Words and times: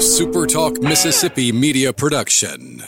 SuperTalk 0.00 0.82
Mississippi 0.82 1.52
media 1.52 1.92
production. 1.92 2.82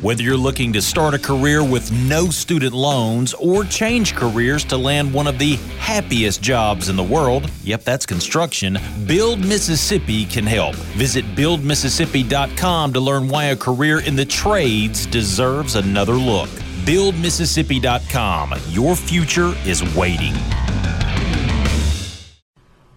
Whether 0.00 0.22
you're 0.22 0.36
looking 0.36 0.72
to 0.74 0.80
start 0.80 1.12
a 1.12 1.18
career 1.18 1.64
with 1.64 1.90
no 2.08 2.30
student 2.30 2.72
loans 2.72 3.34
or 3.34 3.64
change 3.64 4.14
careers 4.14 4.62
to 4.66 4.76
land 4.76 5.12
one 5.12 5.26
of 5.26 5.40
the 5.40 5.56
happiest 5.80 6.42
jobs 6.42 6.88
in 6.88 6.94
the 6.94 7.02
world, 7.02 7.50
yep, 7.64 7.82
that's 7.82 8.06
construction, 8.06 8.78
Build 9.08 9.40
Mississippi 9.40 10.24
can 10.24 10.46
help. 10.46 10.76
Visit 10.94 11.24
buildmississippi.com 11.34 12.92
to 12.92 13.00
learn 13.00 13.26
why 13.26 13.46
a 13.46 13.56
career 13.56 13.98
in 13.98 14.14
the 14.14 14.24
trades 14.24 15.04
deserves 15.06 15.74
another 15.74 16.14
look. 16.14 16.48
Buildmississippi.com. 16.84 18.54
Your 18.68 18.94
future 18.94 19.52
is 19.64 19.82
waiting. 19.96 20.34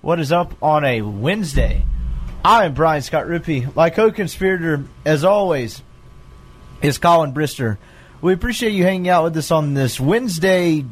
What 0.01 0.19
is 0.19 0.31
up 0.31 0.53
on 0.61 0.85
a 0.85 1.01
Wednesday? 1.01 1.83
I 2.43 2.63
am 2.63 2.73
Brian 2.73 3.01
Scott 3.01 3.25
Rippey. 3.25 3.75
My 3.75 3.89
co-conspirator, 3.89 4.85
as 5.03 5.25
always, 5.25 5.81
is 6.81 6.97
Colin 6.97 7.33
Brister. 7.33 7.77
We 8.21 8.31
appreciate 8.31 8.71
you 8.71 8.83
hanging 8.83 9.09
out 9.09 9.25
with 9.25 9.35
us 9.35 9.51
on 9.51 9.73
this 9.73 9.99
Wednesday, 9.99 10.85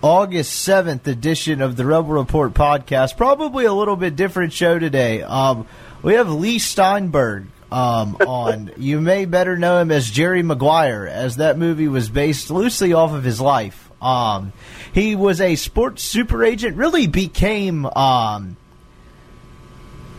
August 0.00 0.66
7th 0.66 1.06
edition 1.06 1.60
of 1.60 1.76
the 1.76 1.84
Rebel 1.84 2.12
Report 2.12 2.54
podcast. 2.54 3.18
Probably 3.18 3.66
a 3.66 3.72
little 3.72 3.96
bit 3.96 4.16
different 4.16 4.54
show 4.54 4.78
today. 4.78 5.22
Um, 5.22 5.66
we 6.02 6.14
have 6.14 6.30
Leigh 6.30 6.58
Steinberg 6.58 7.48
um, 7.70 8.16
on. 8.26 8.70
you 8.78 8.98
may 8.98 9.26
better 9.26 9.58
know 9.58 9.80
him 9.80 9.90
as 9.90 10.10
Jerry 10.10 10.42
Maguire, 10.42 11.06
as 11.06 11.36
that 11.36 11.58
movie 11.58 11.88
was 11.88 12.08
based 12.08 12.50
loosely 12.50 12.94
off 12.94 13.12
of 13.12 13.24
his 13.24 13.42
life. 13.42 13.90
Um, 14.00 14.54
he 14.94 15.16
was 15.16 15.42
a 15.42 15.56
sports 15.56 16.02
super 16.02 16.42
agent, 16.42 16.78
really 16.78 17.06
became. 17.06 17.84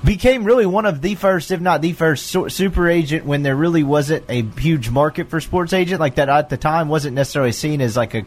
Became 0.04 0.46
really 0.46 0.66
one 0.66 0.86
of 0.86 1.02
the 1.02 1.16
first, 1.16 1.52
if 1.52 1.60
not 1.60 1.82
the 1.82 1.94
first, 1.94 2.28
super 2.28 2.88
agent 2.88 3.26
when 3.26 3.44
there 3.44 3.56
really 3.56 3.84
wasn't 3.84 4.26
a 4.30 4.44
huge 4.44 4.90
market 4.90 5.30
for 5.30 5.42
sports 5.42 5.74
agent. 5.74 6.00
Like 6.00 6.16
that 6.16 6.30
at 6.30 6.50
the 6.50 6.58
time 6.58 6.88
wasn't 6.88 7.16
necessarily 7.16 7.52
seen 7.52 7.82
as 7.82 7.98
like 7.98 8.14
a 8.14 8.26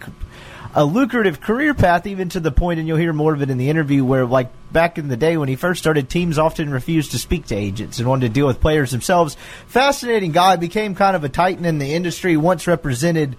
a 0.75 0.85
lucrative 0.85 1.41
career 1.41 1.75
path, 1.75 2.07
even 2.07 2.29
to 2.31 2.41
the 2.41 2.51
point, 2.51 2.79
and 2.79 2.89
you'll 2.89 2.97
hear 2.97 3.13
more 3.13 3.35
of 3.35 3.43
it 3.43 3.51
in 3.51 3.59
the 3.59 3.69
interview, 3.69 4.05
where 4.05 4.25
like 4.25 4.51
back 4.73 4.97
in 4.97 5.09
the 5.09 5.17
day 5.17 5.37
when 5.37 5.49
he 5.49 5.57
first 5.57 5.81
started, 5.81 6.09
teams 6.09 6.39
often 6.39 6.71
refused 6.71 7.11
to 7.11 7.19
speak 7.19 7.47
to 7.47 7.55
agents 7.55 7.99
and 7.99 8.09
wanted 8.09 8.29
to 8.29 8.33
deal 8.33 8.47
with 8.47 8.61
players 8.61 8.91
themselves. 8.91 9.37
Fascinating 9.67 10.33
guy, 10.33 10.57
became 10.57 10.95
kind 10.95 11.15
of 11.15 11.25
a 11.25 11.29
titan 11.29 11.67
in 11.67 11.79
the 11.79 11.93
industry. 11.95 12.37
Once 12.37 12.67
represented 12.67 13.37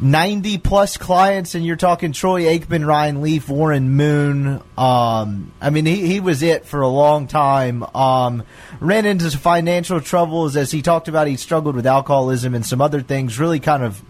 90 0.00 0.58
plus 0.58 0.96
clients, 0.96 1.54
and 1.54 1.66
you're 1.66 1.76
talking 1.76 2.12
Troy 2.12 2.44
Aikman, 2.44 2.86
Ryan 2.86 3.20
Leaf, 3.20 3.48
Warren 3.48 3.90
Moon. 3.90 4.62
Um, 4.76 5.52
I 5.60 5.70
mean, 5.70 5.86
he, 5.86 6.06
he 6.06 6.20
was 6.20 6.42
it 6.42 6.66
for 6.66 6.82
a 6.82 6.88
long 6.88 7.26
time. 7.26 7.82
Um, 7.96 8.44
ran 8.78 9.06
into 9.06 9.36
financial 9.36 10.00
troubles 10.00 10.56
as 10.56 10.70
he 10.70 10.82
talked 10.82 11.08
about. 11.08 11.26
He 11.26 11.36
struggled 11.36 11.74
with 11.74 11.86
alcoholism 11.86 12.54
and 12.54 12.64
some 12.64 12.80
other 12.80 13.00
things. 13.00 13.40
Really 13.40 13.58
kind 13.58 13.82
of, 13.82 14.00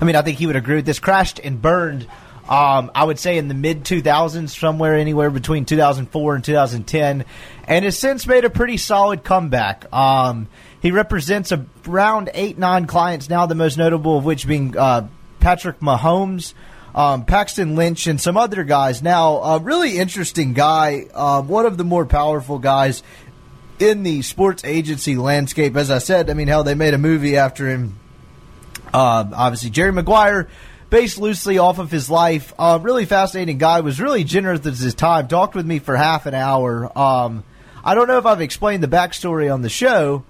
I 0.00 0.06
mean, 0.06 0.16
I 0.16 0.22
think 0.22 0.38
he 0.38 0.46
would 0.46 0.56
agree 0.56 0.76
with 0.76 0.86
this. 0.86 1.00
Crashed 1.00 1.38
and 1.38 1.60
burned. 1.60 2.06
Um, 2.48 2.92
I 2.94 3.04
would 3.04 3.18
say 3.18 3.38
in 3.38 3.48
the 3.48 3.54
mid 3.54 3.84
2000s, 3.84 4.56
somewhere 4.56 4.94
anywhere 4.94 5.30
between 5.30 5.64
2004 5.66 6.34
and 6.34 6.44
2010, 6.44 7.24
and 7.66 7.84
has 7.84 7.98
since 7.98 8.26
made 8.26 8.44
a 8.44 8.50
pretty 8.50 8.76
solid 8.78 9.22
comeback. 9.22 9.92
Um, 9.92 10.48
he 10.86 10.92
represents 10.92 11.52
around 11.88 12.30
eight, 12.32 12.58
nine 12.58 12.86
clients 12.86 13.28
now, 13.28 13.44
the 13.46 13.56
most 13.56 13.76
notable 13.76 14.18
of 14.18 14.24
which 14.24 14.46
being 14.46 14.78
uh, 14.78 15.08
Patrick 15.40 15.80
Mahomes, 15.80 16.54
um, 16.94 17.24
Paxton 17.24 17.74
Lynch, 17.74 18.06
and 18.06 18.20
some 18.20 18.36
other 18.36 18.62
guys. 18.62 19.02
Now, 19.02 19.38
a 19.38 19.58
really 19.58 19.98
interesting 19.98 20.52
guy, 20.52 21.06
uh, 21.12 21.42
one 21.42 21.66
of 21.66 21.76
the 21.76 21.82
more 21.82 22.06
powerful 22.06 22.60
guys 22.60 23.02
in 23.80 24.04
the 24.04 24.22
sports 24.22 24.64
agency 24.64 25.16
landscape. 25.16 25.74
As 25.74 25.90
I 25.90 25.98
said, 25.98 26.30
I 26.30 26.34
mean, 26.34 26.46
hell, 26.46 26.62
they 26.62 26.76
made 26.76 26.94
a 26.94 26.98
movie 26.98 27.36
after 27.36 27.68
him. 27.68 27.98
Uh, 28.94 29.24
obviously, 29.34 29.70
Jerry 29.70 29.90
Maguire 29.90 30.46
based 30.88 31.18
loosely 31.18 31.58
off 31.58 31.80
of 31.80 31.90
his 31.90 32.08
life. 32.08 32.54
Uh, 32.56 32.78
really 32.80 33.06
fascinating 33.06 33.58
guy. 33.58 33.80
Was 33.80 34.00
really 34.00 34.22
generous 34.22 34.62
with 34.62 34.78
his 34.78 34.94
time. 34.94 35.26
Talked 35.26 35.56
with 35.56 35.66
me 35.66 35.80
for 35.80 35.96
half 35.96 36.26
an 36.26 36.34
hour. 36.34 36.96
Um, 36.96 37.42
I 37.84 37.96
don't 37.96 38.06
know 38.06 38.18
if 38.18 38.26
I've 38.26 38.40
explained 38.40 38.84
the 38.84 38.88
backstory 38.88 39.52
on 39.52 39.62
the 39.62 39.68
show, 39.68 40.22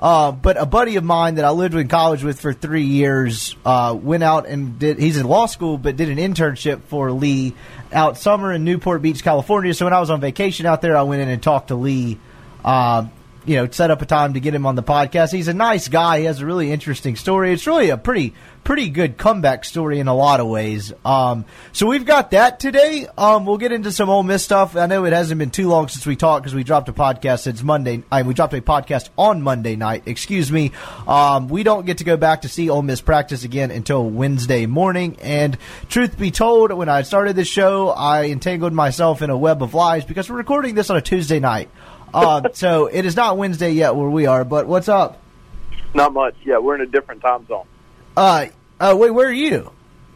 uh, 0.00 0.32
but 0.32 0.56
a 0.56 0.66
buddy 0.66 0.96
of 0.96 1.04
mine 1.04 1.34
that 1.36 1.44
I 1.44 1.50
lived 1.50 1.74
in 1.74 1.86
college 1.86 2.24
with 2.24 2.40
for 2.40 2.52
three 2.54 2.84
years 2.84 3.54
uh, 3.64 3.96
went 4.00 4.22
out 4.22 4.46
and 4.46 4.78
did. 4.78 4.98
He's 4.98 5.18
in 5.18 5.26
law 5.26 5.46
school, 5.46 5.76
but 5.76 5.96
did 5.96 6.08
an 6.08 6.16
internship 6.16 6.82
for 6.84 7.12
Leigh 7.12 7.54
out 7.92 8.16
summer 8.16 8.52
in 8.52 8.64
Newport 8.64 9.02
Beach, 9.02 9.22
California. 9.22 9.74
So 9.74 9.84
when 9.84 9.92
I 9.92 10.00
was 10.00 10.08
on 10.08 10.20
vacation 10.20 10.64
out 10.64 10.80
there, 10.80 10.96
I 10.96 11.02
went 11.02 11.20
in 11.20 11.28
and 11.28 11.42
talked 11.42 11.68
to 11.68 11.74
Leigh 11.74 12.18
Uh, 12.64 13.06
you 13.46 13.56
know, 13.56 13.68
set 13.70 13.90
up 13.90 14.02
a 14.02 14.06
time 14.06 14.34
to 14.34 14.40
get 14.40 14.54
him 14.54 14.66
on 14.66 14.74
the 14.74 14.82
podcast. 14.82 15.32
He's 15.32 15.48
a 15.48 15.54
nice 15.54 15.88
guy. 15.88 16.20
He 16.20 16.24
has 16.26 16.40
a 16.40 16.46
really 16.46 16.72
interesting 16.72 17.16
story. 17.16 17.52
It's 17.52 17.66
really 17.66 17.90
a 17.90 17.96
pretty 17.96 18.34
pretty 18.62 18.90
good 18.90 19.16
comeback 19.16 19.64
story 19.64 19.98
in 20.00 20.06
a 20.06 20.14
lot 20.14 20.38
of 20.38 20.46
ways. 20.46 20.92
Um, 21.04 21.46
so 21.72 21.86
we've 21.86 22.04
got 22.04 22.32
that 22.32 22.60
today. 22.60 23.06
Um, 23.16 23.46
we'll 23.46 23.56
get 23.56 23.72
into 23.72 23.90
some 23.90 24.10
Ole 24.10 24.22
Miss 24.22 24.44
stuff. 24.44 24.76
I 24.76 24.86
know 24.86 25.04
it 25.06 25.12
hasn't 25.12 25.38
been 25.38 25.50
too 25.50 25.68
long 25.68 25.88
since 25.88 26.06
we 26.06 26.14
talked 26.14 26.44
because 26.44 26.54
we 26.54 26.62
dropped 26.62 26.88
a 26.88 26.92
podcast 26.92 27.40
since 27.40 27.62
Monday. 27.62 28.02
I 28.12 28.22
we 28.22 28.34
dropped 28.34 28.54
a 28.54 28.60
podcast 28.60 29.08
on 29.16 29.42
Monday 29.42 29.76
night. 29.76 30.02
Excuse 30.06 30.52
me. 30.52 30.72
Um, 31.06 31.48
we 31.48 31.62
don't 31.62 31.86
get 31.86 31.98
to 31.98 32.04
go 32.04 32.16
back 32.16 32.42
to 32.42 32.48
see 32.48 32.68
Ole 32.68 32.82
Miss 32.82 33.00
practice 33.00 33.44
again 33.44 33.70
until 33.70 34.08
Wednesday 34.08 34.66
morning. 34.66 35.16
And 35.22 35.56
truth 35.88 36.18
be 36.18 36.30
told, 36.30 36.72
when 36.72 36.88
I 36.88 37.02
started 37.02 37.36
this 37.36 37.48
show, 37.48 37.88
I 37.88 38.26
entangled 38.26 38.72
myself 38.72 39.22
in 39.22 39.30
a 39.30 39.36
web 39.36 39.62
of 39.62 39.74
lies 39.74 40.04
because 40.04 40.28
we're 40.28 40.36
recording 40.36 40.74
this 40.74 40.90
on 40.90 40.96
a 40.96 41.02
Tuesday 41.02 41.40
night. 41.40 41.70
Uh, 42.12 42.48
so 42.52 42.86
it 42.86 43.04
is 43.04 43.16
not 43.16 43.38
Wednesday 43.38 43.70
yet 43.70 43.94
where 43.94 44.10
we 44.10 44.26
are. 44.26 44.44
But 44.44 44.66
what's 44.66 44.88
up? 44.88 45.20
Not 45.94 46.12
much. 46.12 46.34
Yeah, 46.44 46.58
we're 46.58 46.76
in 46.76 46.82
a 46.82 46.86
different 46.86 47.20
time 47.20 47.46
zone. 47.46 47.66
Uh, 48.16 48.46
uh 48.78 48.96
wait, 48.98 49.10
where 49.10 49.28
are 49.28 49.32
you? 49.32 49.72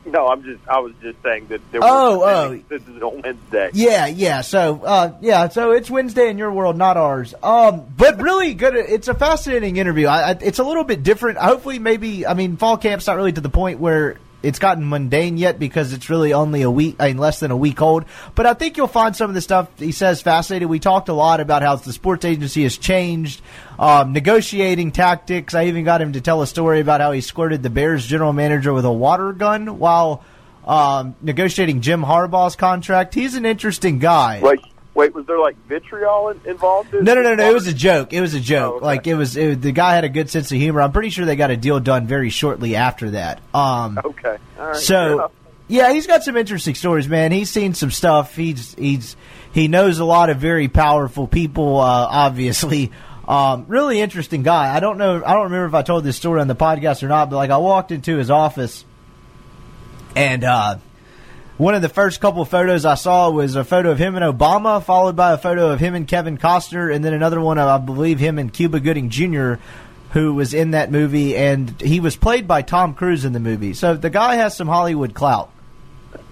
No, 0.06 0.28
I'm 0.28 0.42
just. 0.42 0.60
I 0.68 0.80
was 0.80 0.92
just 1.00 1.22
saying 1.22 1.46
that. 1.48 1.60
There 1.72 1.80
was 1.80 1.90
oh, 1.90 2.22
oh, 2.24 2.60
this 2.68 2.82
is 2.86 3.02
on 3.02 3.22
Wednesday. 3.22 3.70
Yeah, 3.72 4.06
yeah. 4.06 4.42
So, 4.42 4.82
uh, 4.84 5.16
yeah. 5.22 5.48
So 5.48 5.72
it's 5.72 5.88
Wednesday 5.88 6.28
in 6.28 6.36
your 6.36 6.52
world, 6.52 6.76
not 6.76 6.98
ours. 6.98 7.34
Um, 7.42 7.86
but 7.96 8.20
really 8.20 8.52
good. 8.52 8.74
It's 8.76 9.08
a 9.08 9.14
fascinating 9.14 9.78
interview. 9.78 10.06
I, 10.06 10.32
I, 10.32 10.38
it's 10.42 10.58
a 10.58 10.64
little 10.64 10.84
bit 10.84 11.02
different. 11.02 11.38
Hopefully, 11.38 11.78
maybe. 11.78 12.26
I 12.26 12.34
mean, 12.34 12.58
fall 12.58 12.76
camp's 12.76 13.06
not 13.06 13.16
really 13.16 13.32
to 13.32 13.40
the 13.40 13.48
point 13.48 13.80
where 13.80 14.18
it's 14.44 14.58
gotten 14.58 14.88
mundane 14.88 15.36
yet 15.36 15.58
because 15.58 15.92
it's 15.92 16.10
really 16.10 16.32
only 16.32 16.62
a 16.62 16.70
week, 16.70 16.96
I 17.00 17.08
mean, 17.08 17.18
less 17.18 17.40
than 17.40 17.50
a 17.50 17.56
week 17.56 17.80
old. 17.80 18.04
But 18.34 18.46
I 18.46 18.54
think 18.54 18.76
you'll 18.76 18.86
find 18.86 19.16
some 19.16 19.30
of 19.30 19.34
the 19.34 19.40
stuff 19.40 19.68
he 19.78 19.92
says 19.92 20.20
fascinating. 20.22 20.68
We 20.68 20.78
talked 20.78 21.08
a 21.08 21.14
lot 21.14 21.40
about 21.40 21.62
how 21.62 21.76
the 21.76 21.92
sports 21.92 22.24
agency 22.24 22.62
has 22.64 22.76
changed, 22.76 23.40
um, 23.78 24.12
negotiating 24.12 24.92
tactics. 24.92 25.54
I 25.54 25.66
even 25.66 25.84
got 25.84 26.00
him 26.00 26.12
to 26.12 26.20
tell 26.20 26.42
a 26.42 26.46
story 26.46 26.80
about 26.80 27.00
how 27.00 27.12
he 27.12 27.20
squirted 27.20 27.62
the 27.62 27.70
Bears 27.70 28.06
general 28.06 28.32
manager 28.32 28.72
with 28.72 28.84
a 28.84 28.92
water 28.92 29.32
gun 29.32 29.78
while 29.78 30.24
um, 30.66 31.14
negotiating 31.22 31.80
Jim 31.80 32.02
Harbaugh's 32.02 32.56
contract. 32.56 33.14
He's 33.14 33.34
an 33.34 33.46
interesting 33.46 33.98
guy. 33.98 34.40
Right. 34.40 34.60
Wait, 34.94 35.12
was 35.12 35.26
there 35.26 35.40
like 35.40 35.56
vitriol 35.66 36.28
involved? 36.44 36.94
In 36.94 37.02
no, 37.02 37.14
no, 37.14 37.22
no, 37.22 37.34
no. 37.34 37.50
It 37.50 37.52
was 37.52 37.66
a 37.66 37.74
joke. 37.74 38.12
It 38.12 38.20
was 38.20 38.34
a 38.34 38.40
joke. 38.40 38.74
Oh, 38.74 38.76
okay. 38.76 38.86
Like 38.86 39.06
it 39.08 39.14
was. 39.14 39.36
It, 39.36 39.60
the 39.60 39.72
guy 39.72 39.94
had 39.96 40.04
a 40.04 40.08
good 40.08 40.30
sense 40.30 40.52
of 40.52 40.58
humor. 40.58 40.80
I'm 40.80 40.92
pretty 40.92 41.10
sure 41.10 41.24
they 41.24 41.34
got 41.34 41.50
a 41.50 41.56
deal 41.56 41.80
done 41.80 42.06
very 42.06 42.30
shortly 42.30 42.76
after 42.76 43.10
that. 43.10 43.40
Um, 43.52 43.98
okay. 44.04 44.36
All 44.58 44.66
right. 44.66 44.76
So, 44.76 45.32
yeah, 45.66 45.92
he's 45.92 46.06
got 46.06 46.22
some 46.22 46.36
interesting 46.36 46.76
stories, 46.76 47.08
man. 47.08 47.32
He's 47.32 47.50
seen 47.50 47.74
some 47.74 47.90
stuff. 47.90 48.36
He's 48.36 48.74
he's 48.74 49.16
he 49.52 49.66
knows 49.66 49.98
a 49.98 50.04
lot 50.04 50.30
of 50.30 50.38
very 50.38 50.68
powerful 50.68 51.26
people. 51.26 51.80
Uh, 51.80 52.06
obviously, 52.08 52.92
um, 53.26 53.64
really 53.66 54.00
interesting 54.00 54.44
guy. 54.44 54.72
I 54.72 54.78
don't 54.78 54.98
know. 54.98 55.24
I 55.24 55.32
don't 55.34 55.44
remember 55.44 55.66
if 55.66 55.74
I 55.74 55.82
told 55.82 56.04
this 56.04 56.16
story 56.16 56.40
on 56.40 56.46
the 56.46 56.54
podcast 56.54 57.02
or 57.02 57.08
not, 57.08 57.30
but 57.30 57.36
like 57.36 57.50
I 57.50 57.58
walked 57.58 57.90
into 57.90 58.16
his 58.16 58.30
office 58.30 58.84
and. 60.14 60.44
uh 60.44 60.76
one 61.56 61.74
of 61.74 61.82
the 61.82 61.88
first 61.88 62.20
couple 62.20 62.42
of 62.42 62.48
photos 62.48 62.84
I 62.84 62.94
saw 62.96 63.30
was 63.30 63.54
a 63.54 63.64
photo 63.64 63.90
of 63.90 63.98
him 63.98 64.16
and 64.16 64.24
Obama, 64.24 64.82
followed 64.82 65.14
by 65.14 65.32
a 65.32 65.38
photo 65.38 65.70
of 65.70 65.78
him 65.78 65.94
and 65.94 66.06
Kevin 66.06 66.36
Costner, 66.36 66.92
and 66.92 67.04
then 67.04 67.12
another 67.12 67.40
one 67.40 67.58
of, 67.58 67.68
I 67.68 67.78
believe, 67.78 68.18
him 68.18 68.38
and 68.38 68.52
Cuba 68.52 68.80
Gooding 68.80 69.10
Jr., 69.10 69.54
who 70.10 70.34
was 70.34 70.54
in 70.54 70.72
that 70.72 70.90
movie, 70.90 71.36
and 71.36 71.80
he 71.80 72.00
was 72.00 72.16
played 72.16 72.46
by 72.48 72.62
Tom 72.62 72.94
Cruise 72.94 73.24
in 73.24 73.32
the 73.32 73.40
movie. 73.40 73.72
So 73.72 73.94
the 73.96 74.10
guy 74.10 74.36
has 74.36 74.56
some 74.56 74.68
Hollywood 74.68 75.14
clout. 75.14 75.50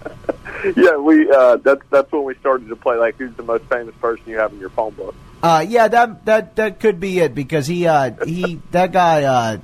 yeah, 0.76 0.96
we 0.96 1.30
uh, 1.30 1.56
that's 1.56 1.82
that's 1.90 2.10
when 2.12 2.25
we 2.25 2.34
started 2.36 2.68
to 2.68 2.76
play 2.76 2.96
like 2.96 3.16
who's 3.16 3.34
the 3.34 3.42
most 3.42 3.64
famous 3.64 3.94
person 3.96 4.25
you 4.26 4.38
have 4.38 4.52
in 4.52 4.58
your 4.58 4.70
phone 4.70 4.94
book. 4.94 5.14
Uh, 5.42 5.64
yeah, 5.68 5.88
that 5.88 6.25
that 6.25 6.56
that 6.56 6.80
could 6.80 7.00
be 7.00 7.18
it 7.18 7.34
because 7.34 7.66
he 7.66 7.86
uh, 7.86 8.12
he 8.25 8.60
that 8.70 8.92
guy 8.92 9.25
uh, 9.25 9.58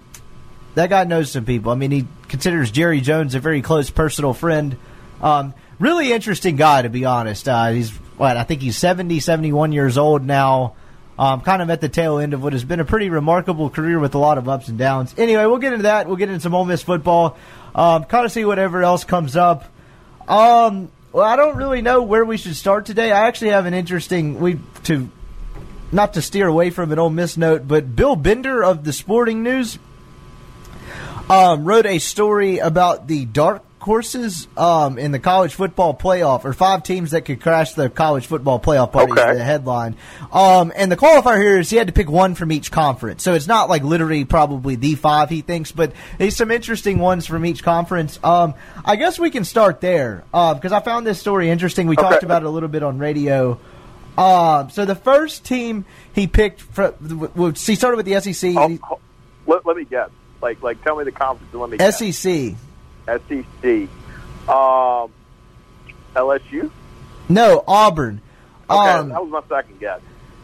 that 0.75 0.91
guy 0.91 1.05
knows 1.05 1.31
some 1.31 1.45
people. 1.45 1.71
I 1.71 1.77
mean, 1.77 1.91
he 1.93 2.07
considers 2.29 2.71
Jerry 2.71 3.01
Jones 3.01 3.35
a 3.35 3.41
very 3.41 3.63
close 3.63 3.91
personal 3.91 4.35
friend. 4.35 4.77
Um, 5.21 5.55
really 5.79 6.13
interesting 6.13 6.57
guy, 6.57 6.83
to 6.83 6.89
be 6.89 7.05
honest. 7.05 7.49
Uh, 7.49 7.69
he's 7.69 7.91
what 8.17 8.37
I 8.37 8.43
think 8.43 8.63
he's 8.63 8.77
70, 8.77 9.21
71 9.21 9.73
years 9.73 9.99
old 9.99 10.25
now. 10.25 10.75
Um, 11.19 11.41
kind 11.41 11.61
of 11.61 11.71
at 11.71 11.81
the 11.81 11.89
tail 11.89 12.19
end 12.19 12.33
of 12.33 12.45
what 12.45 12.53
has 12.53 12.63
been 12.63 12.79
a 12.79 12.85
pretty 12.85 13.11
remarkable 13.11 13.71
career 13.71 13.99
with 13.99 14.15
a 14.15 14.19
lot 14.19 14.39
of 14.39 14.49
ups 14.49 14.69
and 14.69 14.79
downs. 14.79 15.13
Anyway, 15.19 15.45
we'll 15.47 15.59
get 15.59 15.73
into 15.73 15.83
that. 15.83 16.07
We'll 16.07 16.17
get 16.17 16.29
into 16.29 16.41
some 16.41 16.55
Ole 16.55 16.65
Miss 16.65 16.83
football. 16.83 17.37
Um, 17.75 18.05
kind 18.05 18.25
of 18.25 18.31
see 18.31 18.45
whatever 18.45 18.85
else 18.85 19.03
comes 19.03 19.35
up. 19.35 19.65
Um, 20.29 20.93
well, 21.13 21.25
I 21.25 21.35
don't 21.35 21.57
really 21.57 21.83
know 21.83 22.03
where 22.03 22.25
we 22.25 22.37
should 22.37 22.55
start 22.55 22.87
today. 22.87 23.11
I 23.11 23.27
actually 23.27 23.51
have 23.51 23.67
an 23.67 23.75
interesting 23.75 24.39
we 24.39 24.61
to 24.85 25.11
not 25.91 26.15
to 26.15 26.23
steer 26.23 26.47
away 26.47 26.71
from 26.71 26.93
an 26.93 26.99
Ole 26.99 27.11
Miss 27.11 27.37
note, 27.37 27.67
but 27.67 27.97
Bill 27.97 28.15
Bender 28.15 28.63
of 28.63 28.85
the 28.85 28.93
Sporting 28.93 29.43
News 29.43 29.79
um, 31.29 31.65
wrote 31.65 31.87
a 31.87 31.99
story 31.99 32.59
about 32.59 33.09
the 33.09 33.25
dark 33.25 33.65
horses 33.81 34.49
um, 34.57 34.99
in 34.99 35.13
the 35.13 35.19
college 35.19 35.55
football 35.55 35.95
playoff, 35.95 36.45
or 36.45 36.53
five 36.53 36.83
teams 36.83 37.13
that 37.13 37.25
could 37.25 37.41
crash 37.41 37.75
the 37.75 37.89
college 37.89 38.27
football 38.27 38.59
playoff 38.61 38.93
party. 38.93 39.13
Okay. 39.13 39.31
is 39.33 39.39
The 39.39 39.45
headline, 39.45 39.97
um, 40.33 40.73
and 40.75 40.91
the 40.91 40.97
qualifier 40.97 41.41
here 41.41 41.59
is 41.59 41.71
he 41.71 41.77
had 41.77 41.87
to 41.87 41.93
pick 41.93 42.11
one 42.11 42.35
from 42.35 42.53
each 42.53 42.71
conference, 42.71 43.23
so 43.23 43.35
it's 43.35 43.47
not 43.47 43.69
like 43.69 43.83
literally 43.83 44.25
probably 44.25 44.75
the 44.77 44.95
five 44.95 45.31
he 45.31 45.41
thinks, 45.41 45.73
but 45.73 45.93
there's 46.19 46.37
some 46.37 46.51
interesting 46.51 46.99
ones 46.99 47.27
from 47.27 47.45
each 47.47 47.63
conference. 47.63 48.19
Um, 48.23 48.55
I 48.85 48.97
guess 48.97 49.19
we 49.19 49.31
can 49.31 49.45
start 49.45 49.81
there 49.81 50.25
because 50.33 50.73
I 50.73 50.81
found 50.81 51.07
this 51.07 51.19
story 51.21 51.51
interesting. 51.51 51.87
We 51.87 51.97
Okay. 51.97 52.03
talked 52.09 52.23
about 52.23 52.43
it 52.43 52.47
a 52.47 52.51
little 52.51 52.69
bit 52.69 52.83
on 52.83 52.99
radio. 52.99 53.59
Um, 54.17 54.71
so 54.71 54.85
the 54.85 54.97
first 54.97 55.45
team 55.45 55.85
he 56.13 56.27
picked, 56.27 56.61
for, 56.61 56.93
he 57.57 57.75
started 57.77 57.97
with 57.97 58.07
the 58.07 58.21
SEC. 58.21 58.55
Oh, 58.57 58.79
oh, 58.91 58.99
let, 59.47 59.65
let 59.65 59.77
me 59.77 59.85
guess. 59.85 60.11
Like, 60.43 60.61
like, 60.63 60.83
tell 60.83 60.97
me 60.97 61.05
the 61.05 61.13
conference 61.13 61.53
and 61.53 61.61
let 61.61 61.71
me 61.71 61.77
guess. 61.77 61.99
SEC. 63.29 63.89
Um, 64.49 65.11
LSU. 66.15 66.71
No, 67.29 67.63
Auburn. 67.67 68.21
Okay, 68.71 68.79
Um, 68.91 69.09
that 69.11 69.23
was 69.27 69.31
my 69.31 69.57
second 69.57 69.81
guess. 69.81 70.01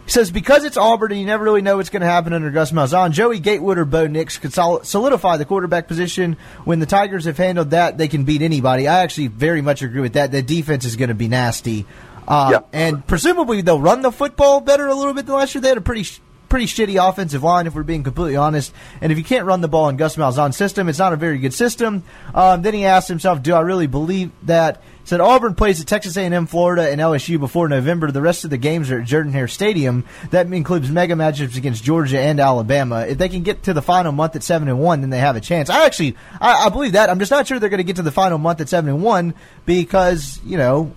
He 0.06 0.11
says 0.11 0.31
because 0.31 0.64
it's 0.64 0.76
Auburn 0.76 1.12
and 1.12 1.20
you 1.20 1.26
never 1.26 1.43
really 1.44 1.62
know 1.62 1.78
what's 1.78 1.88
going 1.88 2.02
to 2.02 2.06
happen 2.06 2.34
under 2.34 2.50
Gus 2.50 2.72
Malzahn, 2.72 3.12
Joey 3.12 3.38
Gatewood 3.38 3.78
or 3.78 3.87
Bo 3.87 4.06
Nix 4.06 4.37
could 4.37 4.52
solidify 4.52 5.38
the 5.38 5.46
quarterback 5.46 5.88
position. 5.88 6.37
When 6.64 6.78
the 6.78 6.84
Tigers 6.87 7.25
have 7.25 7.38
handled 7.38 7.70
that, 7.70 7.96
they 7.96 8.08
can 8.08 8.25
beat 8.25 8.43
anybody. 8.43 8.87
I 8.87 8.99
actually 9.02 9.28
very 9.28 9.62
much 9.62 9.81
agree 9.81 10.02
with 10.02 10.12
that. 10.12 10.31
The 10.31 10.43
defense 10.43 10.84
is 10.84 10.96
going 10.96 11.08
to 11.08 11.14
be 11.14 11.28
nasty, 11.28 11.87
uh, 12.28 12.50
Yeah. 12.52 12.58
and 12.75 13.06
presumably 13.06 13.62
they'll 13.62 13.81
run 13.81 14.02
the 14.02 14.12
football 14.12 14.60
better 14.60 14.87
a 14.88 14.94
little 14.94 15.14
bit 15.14 15.25
than 15.25 15.37
last 15.37 15.55
year. 15.55 15.62
They 15.62 15.69
had 15.69 15.78
a 15.78 15.82
pretty. 15.82 16.06
Pretty 16.55 16.67
shitty 16.67 17.09
offensive 17.09 17.43
line, 17.43 17.67
if 17.67 17.75
we're 17.75 17.83
being 17.83 18.05
completely 18.05 18.37
honest. 18.37 18.73
And 19.01 19.11
if 19.11 19.19
you 19.19 19.25
can't 19.25 19.45
run 19.45 19.61
the 19.61 19.67
ball 19.67 19.89
in 19.89 19.97
Gus 19.97 20.15
Malzahn's 20.15 20.56
system, 20.56 20.89
it's 20.89 21.01
not 21.01 21.12
a 21.12 21.17
very 21.17 21.39
good 21.39 21.53
system. 21.53 22.05
Um, 22.33 22.62
then 22.62 22.75
he 22.75 22.85
asked 22.85 23.09
himself, 23.09 23.43
"Do 23.43 23.55
I 23.55 23.61
really 23.62 23.89
believe 23.89 24.31
that?" 24.45 24.81
Said 25.03 25.21
Auburn 25.21 25.56
plays 25.56 25.81
at 25.81 25.89
Texas 25.89 26.17
A&M, 26.17 26.47
Florida, 26.47 26.89
and 26.89 27.01
LSU 27.01 27.41
before 27.41 27.69
November. 27.69 28.12
The 28.12 28.23
rest 28.23 28.45
of 28.45 28.51
the 28.51 28.56
games 28.56 28.89
are 28.93 29.01
at 29.01 29.05
Jordan 29.05 29.33
Hare 29.33 29.49
Stadium. 29.49 30.05
That 30.31 30.47
includes 30.47 30.89
mega 30.93 31.15
matchups 31.15 31.56
against 31.56 31.83
Georgia 31.83 32.21
and 32.21 32.39
Alabama. 32.39 33.01
If 33.01 33.19
they 33.19 33.29
can 33.29 33.43
get 33.43 33.65
to 33.65 33.73
the 33.73 33.83
final 33.83 34.12
month 34.12 34.37
at 34.37 34.45
seven 34.45 34.69
and 34.69 34.79
one, 34.79 35.01
then 35.01 35.11
they 35.11 35.19
have 35.19 35.35
a 35.35 35.41
chance. 35.41 35.71
I 35.71 35.87
actually, 35.87 36.15
I, 36.41 36.67
I 36.67 36.69
believe 36.69 36.93
that. 36.93 37.11
I'm 37.11 37.19
just 37.19 37.33
not 37.33 37.49
sure 37.49 37.59
they're 37.59 37.69
going 37.69 37.79
to 37.79 37.85
get 37.85 37.97
to 37.97 38.03
the 38.03 38.12
final 38.12 38.39
month 38.39 38.61
at 38.61 38.69
seven 38.69 38.91
and 38.91 39.03
one 39.03 39.35
because 39.67 40.41
you 40.45 40.56
know. 40.56 40.95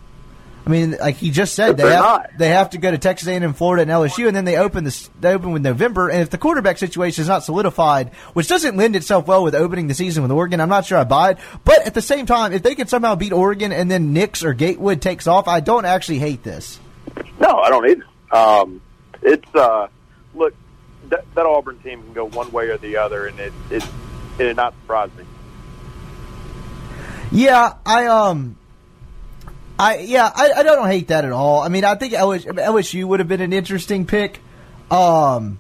I 0.68 0.70
mean, 0.70 0.98
like 1.00 1.16
he 1.16 1.32
just 1.32 1.56
said, 1.56 1.78
But 1.78 1.84
they 1.84 1.94
have, 1.94 2.04
not. 2.04 2.30
they 2.38 2.50
have 2.50 2.72
to 2.72 2.78
go 2.78 2.92
to 2.92 2.98
Texas 2.98 3.30
A&M, 3.30 3.54
Florida, 3.54 3.84
and 3.84 3.90
LSU, 3.90 4.28
and 4.28 4.36
then 4.36 4.44
they 4.44 4.58
open 4.58 4.84
this. 4.84 5.10
They 5.18 5.34
open 5.34 5.54
with 5.54 5.62
November, 5.62 6.10
and 6.10 6.22
if 6.22 6.30
the 6.30 6.38
quarterback 6.38 6.78
situation 6.78 7.22
is 7.22 7.30
not 7.30 7.46
solidified, 7.46 8.14
which 8.34 8.50
doesn't 8.50 8.76
lend 8.76 8.98
itself 8.98 9.28
well 9.28 9.46
with 9.46 9.56
opening 9.56 9.88
the 9.88 9.94
season 9.94 10.24
with 10.24 10.32
Oregon, 10.34 10.60
I'm 10.60 10.68
not 10.68 10.86
sure 10.86 10.98
I 10.98 11.06
buy 11.06 11.32
it. 11.32 11.38
But 11.64 11.88
at 11.88 11.94
the 11.94 12.02
same 12.02 12.26
time, 12.26 12.52
if 12.52 12.64
they 12.64 12.76
can 12.76 12.88
somehow 12.88 13.16
beat 13.16 13.32
Oregon 13.32 13.72
and 13.72 13.90
then 13.90 14.12
Nix 14.12 14.44
or 14.44 14.54
Gatewood 14.54 15.02
takes 15.02 15.26
off, 15.26 15.48
I 15.48 15.62
don't 15.62 15.86
actually 15.86 16.20
hate 16.20 16.44
this. 16.44 16.82
No, 17.40 17.60
I 17.60 17.70
don't 17.70 17.90
either. 17.90 18.06
Um, 18.38 18.82
it's 19.22 19.56
uh, 19.56 19.88
look 20.36 20.54
that, 21.08 21.24
that 21.36 21.46
Auburn 21.46 21.80
team 21.80 22.04
can 22.04 22.12
go 22.12 22.26
one 22.26 22.52
way 22.52 22.68
or 22.68 22.78
the 22.78 22.98
other, 22.98 23.28
and 23.28 23.40
it 23.40 23.54
it 23.72 23.84
it 24.38 24.44
did 24.44 24.58
not 24.58 24.74
surprise 24.82 25.12
me. 25.18 25.24
Yeah, 27.32 27.76
I 27.86 28.08
um, 28.08 28.58
I 29.80 30.00
yeah, 30.00 30.32
I, 30.34 30.52
I 30.58 30.64
don't 30.64 30.88
hate 30.88 31.10
that 31.10 31.26
at 31.26 31.32
all. 31.32 31.62
I 31.62 31.70
mean, 31.70 31.84
I 31.86 31.96
think 31.96 32.14
LSU, 32.14 32.46
LSU 32.46 33.06
would 33.06 33.20
have 33.20 33.28
been 33.28 33.42
an 33.42 33.54
interesting 33.54 34.06
pick, 34.06 34.40
um, 34.90 35.60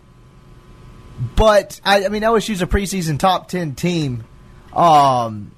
but 1.35 1.79
I, 1.85 2.05
I 2.05 2.09
mean 2.09 2.23
LSU's 2.23 2.61
a 2.61 2.67
preseason 2.67 3.19
top 3.19 3.47
ten 3.47 3.75
team, 3.75 4.23
um, 4.73 5.51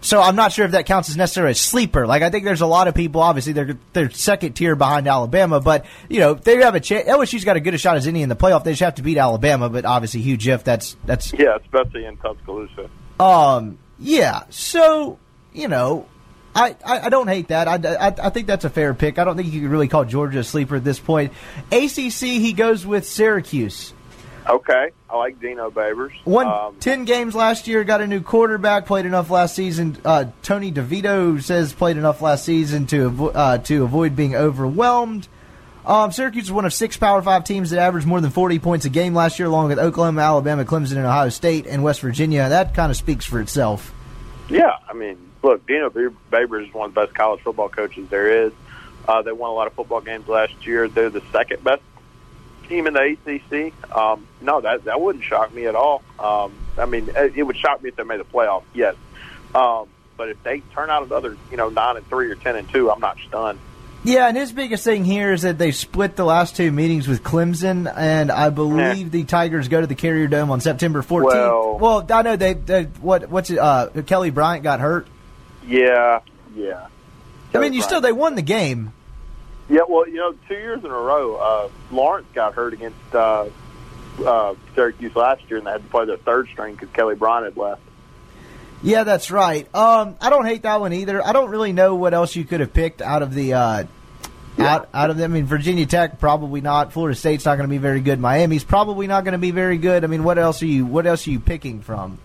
so 0.00 0.20
I'm 0.20 0.36
not 0.36 0.52
sure 0.52 0.64
if 0.64 0.72
that 0.72 0.86
counts 0.86 1.08
as 1.08 1.16
necessarily 1.16 1.52
a 1.52 1.54
sleeper. 1.54 2.06
Like 2.06 2.22
I 2.22 2.30
think 2.30 2.44
there's 2.44 2.60
a 2.60 2.66
lot 2.66 2.88
of 2.88 2.94
people, 2.94 3.20
obviously 3.20 3.52
they're 3.52 3.78
they're 3.92 4.10
second 4.10 4.54
tier 4.54 4.74
behind 4.76 5.06
Alabama, 5.06 5.60
but 5.60 5.86
you 6.08 6.20
know 6.20 6.34
they 6.34 6.56
have 6.58 6.74
a 6.74 6.80
chance. 6.80 7.08
LSU's 7.08 7.44
got 7.44 7.56
a 7.56 7.60
good 7.60 7.74
a 7.74 7.78
shot 7.78 7.96
as 7.96 8.06
any 8.06 8.22
in 8.22 8.28
the 8.28 8.36
playoff. 8.36 8.64
They 8.64 8.72
just 8.72 8.82
have 8.82 8.96
to 8.96 9.02
beat 9.02 9.18
Alabama, 9.18 9.68
but 9.68 9.84
obviously 9.84 10.20
huge 10.20 10.48
if 10.48 10.64
that's 10.64 10.96
that's 11.06 11.32
Yeah, 11.32 11.56
especially 11.56 12.06
in 12.06 12.16
Tuscaloosa. 12.16 12.90
um, 13.20 13.78
yeah. 13.98 14.42
So 14.50 15.18
you 15.52 15.66
know, 15.68 16.06
I, 16.54 16.76
I, 16.84 17.00
I 17.06 17.08
don't 17.08 17.28
hate 17.28 17.48
that. 17.48 17.68
I, 17.68 17.74
I, 18.08 18.14
I 18.26 18.30
think 18.30 18.46
that's 18.46 18.64
a 18.64 18.70
fair 18.70 18.92
pick. 18.94 19.18
I 19.18 19.24
don't 19.24 19.36
think 19.36 19.52
you 19.52 19.60
could 19.60 19.70
really 19.70 19.88
call 19.88 20.04
Georgia 20.04 20.40
a 20.40 20.44
sleeper 20.44 20.76
at 20.76 20.84
this 20.84 20.98
point. 20.98 21.32
ACC, 21.70 22.20
he 22.20 22.52
goes 22.52 22.84
with 22.86 23.06
Syracuse. 23.06 23.92
Okay, 24.48 24.90
I 25.10 25.16
like 25.18 25.38
Dino 25.40 25.70
Babers. 25.70 26.12
Won 26.24 26.46
Um, 26.46 26.76
ten 26.80 27.04
games 27.04 27.34
last 27.34 27.68
year. 27.68 27.84
Got 27.84 28.00
a 28.00 28.06
new 28.06 28.22
quarterback. 28.22 28.86
Played 28.86 29.04
enough 29.04 29.28
last 29.28 29.54
season. 29.54 29.98
Uh, 30.04 30.24
Tommy 30.42 30.72
DeVito 30.72 31.42
says 31.42 31.74
played 31.74 31.98
enough 31.98 32.22
last 32.22 32.46
season 32.46 32.86
to 32.86 33.10
avo- 33.10 33.32
uh, 33.34 33.58
to 33.58 33.84
avoid 33.84 34.16
being 34.16 34.34
overwhelmed. 34.34 35.28
Um, 35.84 36.12
Syracuse 36.12 36.44
is 36.44 36.52
one 36.52 36.64
of 36.64 36.72
six 36.72 36.96
Power 36.96 37.20
Five 37.20 37.44
teams 37.44 37.70
that 37.70 37.78
averaged 37.78 38.06
more 38.06 38.22
than 38.22 38.30
40 38.30 38.58
points 38.58 38.86
a 38.86 38.90
game 38.90 39.14
last 39.14 39.38
year, 39.38 39.48
along 39.48 39.68
with 39.68 39.78
Oklahoma, 39.78 40.22
Alabama, 40.22 40.64
Clemson, 40.64 40.96
and 40.96 41.04
Ohio 41.04 41.28
State, 41.28 41.66
and 41.66 41.82
West 41.84 42.00
Virginia. 42.00 42.48
That 42.48 42.72
kind 42.74 42.90
of 42.90 42.96
speaks 42.96 43.26
for 43.26 43.40
itself. 43.40 43.92
Yeah, 44.48 44.72
I 44.88 44.94
mean, 44.94 45.18
look, 45.42 45.66
Dino 45.66 45.90
Babers 45.90 46.68
is 46.68 46.74
one 46.74 46.88
of 46.90 46.94
the 46.94 47.00
best 47.02 47.14
college 47.14 47.40
football 47.42 47.68
coaches 47.68 48.08
there 48.08 48.44
is. 48.46 48.52
Uh, 49.06 49.22
they 49.22 49.32
won 49.32 49.50
a 49.50 49.54
lot 49.54 49.66
of 49.66 49.72
football 49.72 50.00
games 50.00 50.28
last 50.28 50.66
year. 50.66 50.86
They're 50.88 51.10
the 51.10 51.22
second 51.32 51.64
best 51.64 51.82
team 52.68 52.86
in 52.86 52.94
the 52.94 53.16
ACC. 53.26 53.96
Um, 53.96 54.26
no, 54.40 54.60
that 54.60 54.84
that 54.84 55.00
wouldn't 55.00 55.24
shock 55.24 55.54
me 55.54 55.66
at 55.66 55.74
all. 55.74 56.02
Um, 56.18 56.52
I 56.76 56.84
mean, 56.84 57.08
it, 57.16 57.36
it 57.36 57.42
would 57.42 57.56
shock 57.56 57.82
me 57.82 57.88
if 57.88 57.96
they 57.96 58.02
made 58.04 58.20
the 58.20 58.24
playoffs. 58.24 58.64
Yes, 58.74 58.96
um, 59.54 59.88
but 60.16 60.28
if 60.28 60.42
they 60.42 60.60
turn 60.74 60.90
out 60.90 61.04
another, 61.04 61.36
you 61.50 61.56
know, 61.56 61.70
nine 61.70 61.96
and 61.96 62.06
three 62.08 62.30
or 62.30 62.34
ten 62.34 62.56
and 62.56 62.68
two, 62.68 62.90
I'm 62.90 63.00
not 63.00 63.16
stunned. 63.26 63.58
Yeah, 64.04 64.28
and 64.28 64.36
his 64.36 64.52
biggest 64.52 64.84
thing 64.84 65.04
here 65.04 65.32
is 65.32 65.42
that 65.42 65.58
they 65.58 65.72
split 65.72 66.14
the 66.14 66.24
last 66.24 66.54
two 66.54 66.70
meetings 66.70 67.08
with 67.08 67.22
Clemson, 67.24 67.92
and 67.94 68.30
I 68.30 68.50
believe 68.50 69.10
the 69.10 69.24
Tigers 69.24 69.66
go 69.66 69.80
to 69.80 69.88
the 69.88 69.96
Carrier 69.96 70.28
Dome 70.28 70.50
on 70.52 70.60
September 70.60 71.02
14th. 71.02 71.80
Well- 71.80 72.06
I 72.10 72.22
know 72.22 72.36
they, 72.36 72.54
they 72.54 72.84
what 72.84 73.28
what's 73.28 73.50
it? 73.50 73.58
Uh, 73.58 73.88
Kelly 74.06 74.30
Bryant 74.30 74.62
got 74.62 74.80
hurt. 74.80 75.08
Yeah, 75.66 76.20
yeah. 76.54 76.86
I 77.54 77.58
mean, 77.58 77.72
you 77.72 77.82
still 77.82 78.00
they 78.00 78.12
won 78.12 78.34
the 78.34 78.42
game. 78.42 78.92
Yeah, 79.68 79.80
well, 79.88 80.08
you 80.08 80.16
know, 80.16 80.34
two 80.48 80.54
years 80.54 80.82
in 80.82 80.90
a 80.90 80.98
row, 80.98 81.36
uh, 81.36 81.68
Lawrence 81.90 82.26
got 82.34 82.54
hurt 82.54 82.72
against 82.72 83.14
uh, 83.14 83.48
uh, 84.24 84.54
Syracuse 84.74 85.14
last 85.14 85.42
year, 85.48 85.58
and 85.58 85.66
they 85.66 85.72
had 85.72 85.82
to 85.82 85.88
play 85.88 86.06
their 86.06 86.16
third 86.16 86.48
string 86.48 86.74
because 86.74 86.88
Kelly 86.90 87.14
Bryant 87.14 87.44
had 87.44 87.56
left. 87.56 87.82
Yeah, 88.82 89.04
that's 89.04 89.30
right. 89.30 89.72
Um, 89.74 90.16
I 90.20 90.30
don't 90.30 90.46
hate 90.46 90.62
that 90.62 90.80
one 90.80 90.92
either. 90.92 91.24
I 91.24 91.32
don't 91.32 91.50
really 91.50 91.72
know 91.72 91.96
what 91.96 92.14
else 92.14 92.36
you 92.36 92.44
could 92.44 92.60
have 92.60 92.72
picked 92.72 93.02
out 93.02 93.22
of 93.22 93.34
the 93.34 93.54
uh, 93.54 93.84
out 94.58 94.88
out 94.94 95.10
of 95.10 95.16
them. 95.16 95.32
I 95.32 95.34
mean, 95.34 95.46
Virginia 95.46 95.84
Tech 95.84 96.20
probably 96.20 96.60
not. 96.60 96.92
Florida 96.92 97.16
State's 97.16 97.44
not 97.44 97.56
going 97.56 97.68
to 97.68 97.72
be 97.72 97.78
very 97.78 98.00
good. 98.00 98.20
Miami's 98.20 98.64
probably 98.64 99.06
not 99.06 99.24
going 99.24 99.32
to 99.32 99.38
be 99.38 99.50
very 99.50 99.78
good. 99.78 100.04
I 100.04 100.06
mean, 100.06 100.24
what 100.24 100.38
else 100.38 100.62
are 100.62 100.66
you 100.66 100.86
what 100.86 101.06
else 101.06 101.26
are 101.26 101.30
you 101.30 101.40
picking 101.40 101.80
from? 101.80 102.18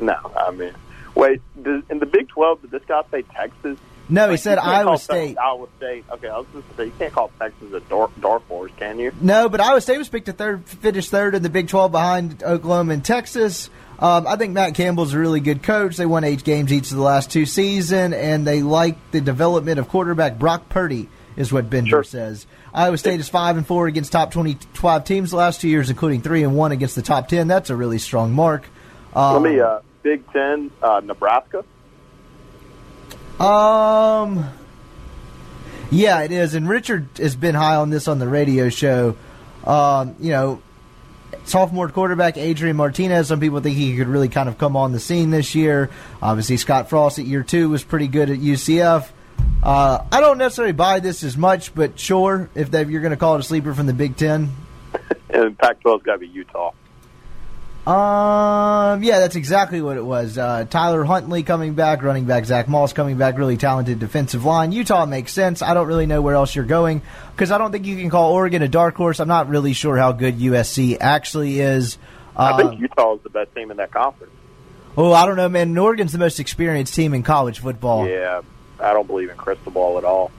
No, 0.00 0.14
I 0.36 0.50
mean, 0.50 0.74
wait, 1.16 1.40
does, 1.60 1.82
in 1.90 1.98
the 1.98 2.06
Big 2.06 2.28
Twelve, 2.28 2.62
did 2.62 2.70
this 2.70 2.82
guy 2.86 3.02
say 3.10 3.22
Texas? 3.22 3.78
No, 4.08 4.26
he 4.26 4.30
Like, 4.32 4.38
said 4.40 4.58
Iowa 4.58 4.98
State. 4.98 5.36
Iowa 5.36 5.66
State. 5.78 6.04
Okay, 6.12 6.28
I 6.28 6.38
was 6.38 6.46
just 6.54 6.76
say 6.76 6.84
you 6.84 6.92
can't 6.96 7.12
call 7.12 7.32
Texas 7.40 7.72
a 7.72 7.80
dark, 7.80 8.12
dark 8.20 8.46
horse, 8.46 8.70
can 8.76 9.00
you? 9.00 9.10
No, 9.20 9.48
but 9.48 9.60
Iowa 9.60 9.80
State 9.80 9.98
was 9.98 10.08
picked 10.08 10.26
to 10.26 10.32
third, 10.32 10.64
finished 10.64 11.10
third 11.10 11.34
in 11.34 11.42
the 11.42 11.50
Big 11.50 11.66
12 11.66 11.90
behind 11.90 12.42
Oklahoma 12.44 12.92
and 12.94 13.04
Texas. 13.04 13.68
Um, 13.98 14.24
I 14.28 14.36
think 14.36 14.52
Matt 14.52 14.74
Campbell's 14.76 15.12
a 15.12 15.18
really 15.18 15.40
good 15.40 15.64
coach. 15.64 15.96
They 15.96 16.06
won 16.06 16.22
eight 16.22 16.44
games 16.44 16.72
each 16.72 16.92
of 16.92 16.96
the 16.96 17.02
last 17.02 17.32
two 17.32 17.46
seasons, 17.46 18.14
and 18.14 18.46
they 18.46 18.62
like 18.62 18.96
the 19.10 19.20
development 19.20 19.80
of 19.80 19.88
quarterback 19.88 20.38
Brock 20.38 20.68
Purdy, 20.68 21.08
is 21.36 21.52
what 21.52 21.68
Bender 21.68 21.88
Sure. 21.90 22.04
says. 22.04 22.46
Iowa 22.72 22.98
State 22.98 23.18
is 23.18 23.28
five 23.28 23.56
and 23.56 23.66
four 23.66 23.88
against 23.88 24.12
top 24.12 24.30
twenty-five 24.30 25.02
teams 25.04 25.30
the 25.32 25.38
last 25.38 25.60
two 25.62 25.68
years, 25.68 25.90
including 25.90 26.20
three 26.20 26.44
and 26.44 26.54
one 26.54 26.70
against 26.70 26.94
the 26.94 27.02
top 27.02 27.26
ten. 27.26 27.48
That's 27.48 27.70
a 27.70 27.74
really 27.76 27.98
strong 27.98 28.32
mark. 28.34 28.68
Um, 29.14 29.42
Let 29.42 29.50
me 29.50 29.58
uh, 29.58 29.80
Big 30.06 30.32
Ten, 30.32 30.70
uh, 30.80 31.00
Nebraska. 31.02 31.64
Um, 33.40 34.48
yeah, 35.90 36.20
it 36.22 36.30
is. 36.30 36.54
And 36.54 36.68
Richard 36.68 37.08
has 37.16 37.34
been 37.34 37.56
high 37.56 37.74
on 37.74 37.90
this 37.90 38.06
on 38.06 38.20
the 38.20 38.28
radio 38.28 38.68
show. 38.68 39.16
Um, 39.64 40.14
you 40.20 40.30
know, 40.30 40.62
sophomore 41.42 41.88
quarterback 41.88 42.36
Adrian 42.36 42.76
Martinez. 42.76 43.26
Some 43.26 43.40
people 43.40 43.58
think 43.58 43.76
he 43.76 43.96
could 43.96 44.06
really 44.06 44.28
kind 44.28 44.48
of 44.48 44.58
come 44.58 44.76
on 44.76 44.92
the 44.92 45.00
scene 45.00 45.30
this 45.30 45.56
year. 45.56 45.90
Obviously, 46.22 46.56
Scott 46.56 46.88
Frost 46.88 47.18
at 47.18 47.24
year 47.24 47.42
two 47.42 47.68
was 47.68 47.82
pretty 47.82 48.06
good 48.06 48.30
at 48.30 48.38
UCF. 48.38 49.08
Uh, 49.60 50.04
I 50.12 50.20
don't 50.20 50.38
necessarily 50.38 50.72
buy 50.72 51.00
this 51.00 51.24
as 51.24 51.36
much, 51.36 51.74
but 51.74 51.98
sure, 51.98 52.48
if 52.54 52.70
they, 52.70 52.84
you're 52.84 53.00
going 53.00 53.10
to 53.10 53.16
call 53.16 53.34
it 53.34 53.40
a 53.40 53.42
sleeper 53.42 53.74
from 53.74 53.86
the 53.86 53.92
Big 53.92 54.16
Ten, 54.16 54.54
And 55.30 55.58
Pac-12's 55.58 56.04
got 56.04 56.12
to 56.12 56.18
be 56.18 56.28
Utah. 56.28 56.70
Um, 57.86 59.04
yeah, 59.04 59.20
that's 59.20 59.36
exactly 59.36 59.80
what 59.80 59.96
it 59.96 60.04
was. 60.04 60.36
Uh, 60.36 60.64
Tyler 60.68 61.04
Huntley 61.04 61.44
coming 61.44 61.74
back, 61.74 62.02
running 62.02 62.24
back 62.24 62.44
Zach 62.44 62.68
Moss 62.68 62.92
coming 62.92 63.16
back, 63.16 63.38
really 63.38 63.56
talented 63.56 64.00
defensive 64.00 64.44
line. 64.44 64.72
Utah 64.72 65.06
makes 65.06 65.32
sense. 65.32 65.62
I 65.62 65.72
don't 65.72 65.86
really 65.86 66.06
know 66.06 66.20
where 66.20 66.34
else 66.34 66.54
you're 66.56 66.64
going 66.64 67.02
because 67.30 67.52
I 67.52 67.58
don't 67.58 67.70
think 67.70 67.86
you 67.86 67.96
can 67.96 68.10
call 68.10 68.32
Oregon 68.32 68.62
a 68.62 68.68
dark 68.68 68.96
horse. 68.96 69.20
I'm 69.20 69.28
not 69.28 69.48
really 69.48 69.72
sure 69.72 69.96
how 69.96 70.10
good 70.10 70.36
USC 70.38 70.96
actually 71.00 71.60
is. 71.60 71.96
I 72.36 72.56
think 72.56 72.80
Utah 72.80 73.14
is 73.14 73.22
the 73.22 73.30
best 73.30 73.54
team 73.54 73.70
in 73.70 73.76
that 73.76 73.92
conference. 73.92 74.32
oh, 74.96 75.12
I 75.12 75.24
don't 75.24 75.36
know, 75.36 75.48
man. 75.48 75.78
Oregon's 75.78 76.12
the 76.12 76.18
most 76.18 76.40
experienced 76.40 76.94
team 76.94 77.14
in 77.14 77.22
college 77.22 77.60
football. 77.60 78.08
Yeah, 78.08 78.42
I 78.80 78.92
don't 78.94 79.06
believe 79.06 79.30
in 79.30 79.36
crystal 79.36 79.70
ball 79.70 79.96
at 79.98 80.04
all. 80.04 80.32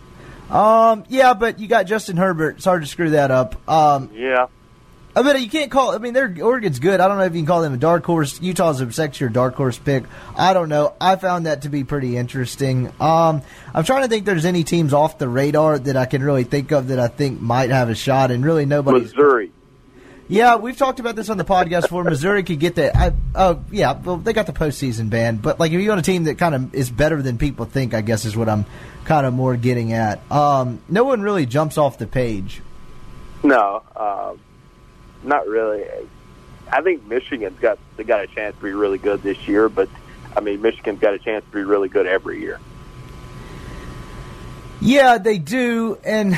Um, 0.50 1.06
yeah, 1.08 1.34
but 1.34 1.60
you 1.60 1.68
got 1.68 1.88
Justin 1.88 2.18
Herbert. 2.18 2.58
It's 2.58 2.66
hard 2.66 2.82
to 2.82 2.88
screw 2.88 3.12
that 3.12 3.32
up. 3.32 3.70
Um, 3.70 4.12
Yeah, 4.14 4.48
I 5.18 5.24
mean, 5.24 5.42
you 5.42 5.50
can't 5.50 5.72
call. 5.72 5.96
I 5.96 5.98
mean, 5.98 6.14
they're 6.14 6.32
Oregon's 6.44 6.78
good. 6.78 7.00
I 7.00 7.08
don't 7.08 7.18
know 7.18 7.24
if 7.24 7.34
you 7.34 7.40
can 7.40 7.48
call 7.48 7.64
them 7.64 7.74
a 7.74 7.78
dark 7.78 8.06
horse. 8.06 8.40
Utah's 8.40 8.82
a 8.82 8.86
sexier 8.86 9.34
dark 9.34 9.56
horse 9.56 9.80
pick. 9.80 10.04
I 10.36 10.54
don't 10.54 10.70
know. 10.70 10.94
I 11.02 11.16
found 11.16 11.48
that 11.48 11.64
to 11.64 11.70
be 11.70 11.84
pretty 11.84 12.16
interesting. 12.16 12.94
Um, 13.00 13.42
I'm 13.74 13.84
trying 13.84 14.04
to 14.04 14.10
think. 14.10 14.26
There's 14.26 14.46
any 14.46 14.64
teams 14.64 14.94
off 14.94 15.18
the 15.18 15.28
radar 15.28 15.80
that 15.80 15.98
I 15.98 16.06
can 16.06 16.22
really 16.22 16.44
think 16.44 16.72
of 16.72 16.90
that 16.90 17.00
I 17.00 17.08
think 17.08 17.42
might 17.42 17.72
have 17.72 17.90
a 17.90 17.96
shot, 17.96 18.30
and 18.30 18.46
really 18.46 18.68
nobody. 18.68 19.00
Missouri. 19.00 19.52
Yeah, 20.28 20.58
we've 20.58 20.78
talked 20.78 21.00
about 21.00 21.16
this 21.16 21.30
on 21.30 21.38
the 21.38 21.46
podcast 21.46 21.84
before. 21.84 22.04
Missouri 22.04 22.44
could 22.44 22.60
get 22.60 22.76
the. 22.76 22.96
I, 22.96 23.14
oh, 23.34 23.64
yeah. 23.72 23.94
Well, 23.94 24.18
they 24.18 24.34
got 24.34 24.46
the 24.46 24.54
postseason 24.54 25.10
ban, 25.10 25.38
but 25.38 25.60
like 25.60 25.72
if 25.72 25.82
you 25.82 25.90
want 25.90 26.00
a 26.00 26.04
team 26.04 26.26
that 26.26 26.38
kind 26.38 26.54
of 26.54 26.76
is 26.76 26.92
better 26.92 27.24
than 27.24 27.40
people 27.40 27.66
think, 27.66 27.96
I 27.96 28.02
guess 28.02 28.24
is 28.26 28.38
what 28.38 28.50
I'm 28.50 28.68
kind 29.06 29.26
of 29.26 29.34
more 29.34 29.56
getting 29.58 29.94
at. 29.94 30.32
Um, 30.32 30.80
no 30.88 31.06
one 31.06 31.24
really 31.24 31.48
jumps 31.48 31.80
off 31.80 31.98
the 31.98 32.06
page. 32.06 32.62
No, 33.42 33.82
um, 33.96 34.40
not 35.24 35.48
really. 35.48 35.86
I 36.72 36.82
think 36.82 37.06
Michigan's 37.06 37.60
got 37.60 37.80
they 37.96 38.04
got 38.04 38.24
a 38.24 38.28
chance 38.28 38.56
to 38.56 38.64
be 38.64 38.74
really 38.74 38.98
good 38.98 39.24
this 39.24 39.48
year, 39.48 39.70
but 39.70 39.90
I 40.36 40.42
mean 40.42 40.62
Michigan's 40.62 41.00
got 41.00 41.14
a 41.14 41.20
chance 41.20 41.46
to 41.46 41.52
be 41.52 41.64
really 41.64 41.90
good 41.90 42.08
every 42.08 42.42
year. 42.42 42.60
Yeah, 44.80 45.18
they 45.18 45.40
do, 45.40 45.98
and 46.04 46.38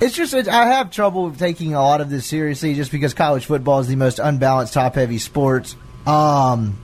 it's 0.00 0.14
just 0.14 0.34
I 0.34 0.66
have 0.66 0.90
trouble 0.90 1.32
taking 1.32 1.74
a 1.74 1.82
lot 1.82 2.00
of 2.00 2.08
this 2.08 2.26
seriously, 2.26 2.74
just 2.74 2.90
because 2.90 3.14
college 3.14 3.44
football 3.44 3.80
is 3.80 3.88
the 3.88 3.96
most 3.96 4.18
unbalanced, 4.18 4.72
top-heavy 4.72 5.18
sport 5.18 5.74
um, 6.06 6.76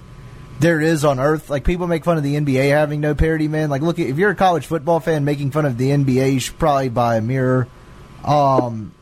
there 0.59 0.81
is 0.81 1.05
on 1.05 1.19
earth. 1.19 1.51
Like 1.51 1.65
people 1.65 1.87
make 1.87 2.05
fun 2.05 2.17
of 2.17 2.23
the 2.23 2.37
NBA 2.37 2.71
having 2.71 3.01
no 3.01 3.15
parity, 3.15 3.49
man. 3.49 3.71
Like, 3.71 3.83
look, 3.83 3.99
if 3.99 4.19
you're 4.19 4.31
a 4.31 4.37
college 4.37 4.67
football 4.67 5.01
fan 5.01 5.25
making 5.25 5.51
fun 5.51 5.67
of 5.67 5.79
the 5.79 5.91
NBA, 5.91 6.35
you 6.35 6.41
should 6.41 6.59
probably 6.59 6.89
buy 6.89 7.17
a 7.17 7.21
mirror. 7.21 7.69
Um, 8.25 8.93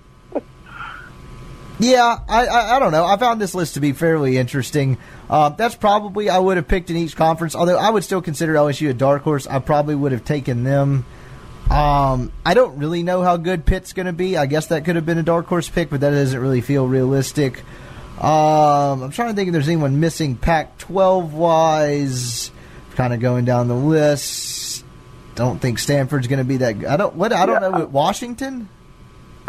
yeah, 1.81 2.19
I, 2.29 2.47
I 2.47 2.77
I 2.77 2.79
don't 2.81 2.91
know. 2.93 3.05
I 3.05 3.17
found 3.17 3.41
this 3.41 3.55
list 3.55 3.75
to 3.75 3.81
be 3.81 3.93
fairly 3.93 4.37
interesting. 4.37 4.99
Uh, 5.31 5.51
that's 5.51 5.75
probably 5.77 6.29
I 6.29 6.39
would 6.39 6.57
have 6.57 6.67
picked 6.67 6.91
in 6.91 6.97
each 6.97 7.15
conference. 7.15 7.55
Although 7.55 7.79
I 7.79 7.91
would 7.91 8.03
still 8.05 8.21
consider 8.23 8.55
LSU 8.55 8.91
a 8.91 8.95
dark 8.95 9.23
horse. 9.23 9.47
I 9.47 9.59
probably 9.61 9.95
would 9.95 10.13
have 10.13 10.25
taken 10.25 10.65
them. 10.65 11.05
Um, 11.71 12.33
I 12.47 12.55
don't 12.55 12.79
really 12.79 13.03
know 13.03 13.23
how 13.23 13.37
good 13.37 13.67
Pitt's 13.67 13.93
going 13.93 14.07
to 14.07 14.13
be. 14.13 14.37
I 14.39 14.47
guess 14.47 14.69
that 14.69 14.85
could 14.87 14.97
have 14.97 15.05
been 15.05 15.19
a 15.19 15.23
dark 15.23 15.47
horse 15.47 15.69
pick, 15.69 15.91
but 15.91 16.01
that 16.01 16.11
doesn't 16.11 16.41
really 16.41 16.63
feel 16.63 16.87
realistic. 16.89 17.63
Um, 18.19 19.03
I'm 19.03 19.11
trying 19.11 19.29
to 19.29 19.35
think 19.35 19.49
if 19.49 19.53
there's 19.53 19.69
anyone 19.69 20.01
missing 20.01 20.35
Pac-12 20.37 21.31
wise. 21.31 22.51
Kind 22.97 23.13
of 23.15 23.21
going 23.21 23.45
down 23.45 23.69
the 23.69 23.75
list. 23.77 24.83
Don't 25.37 25.61
think 25.61 25.79
Stanford's 25.79 26.27
going 26.27 26.39
to 26.39 26.45
be 26.45 26.57
that. 26.57 26.73
Good. 26.81 26.89
I 26.89 26.97
don't. 26.97 27.15
What 27.15 27.33
I 27.33 27.47
don't 27.47 27.63
Yeah. 27.63 27.69
know. 27.79 27.85
Washington. 27.85 28.69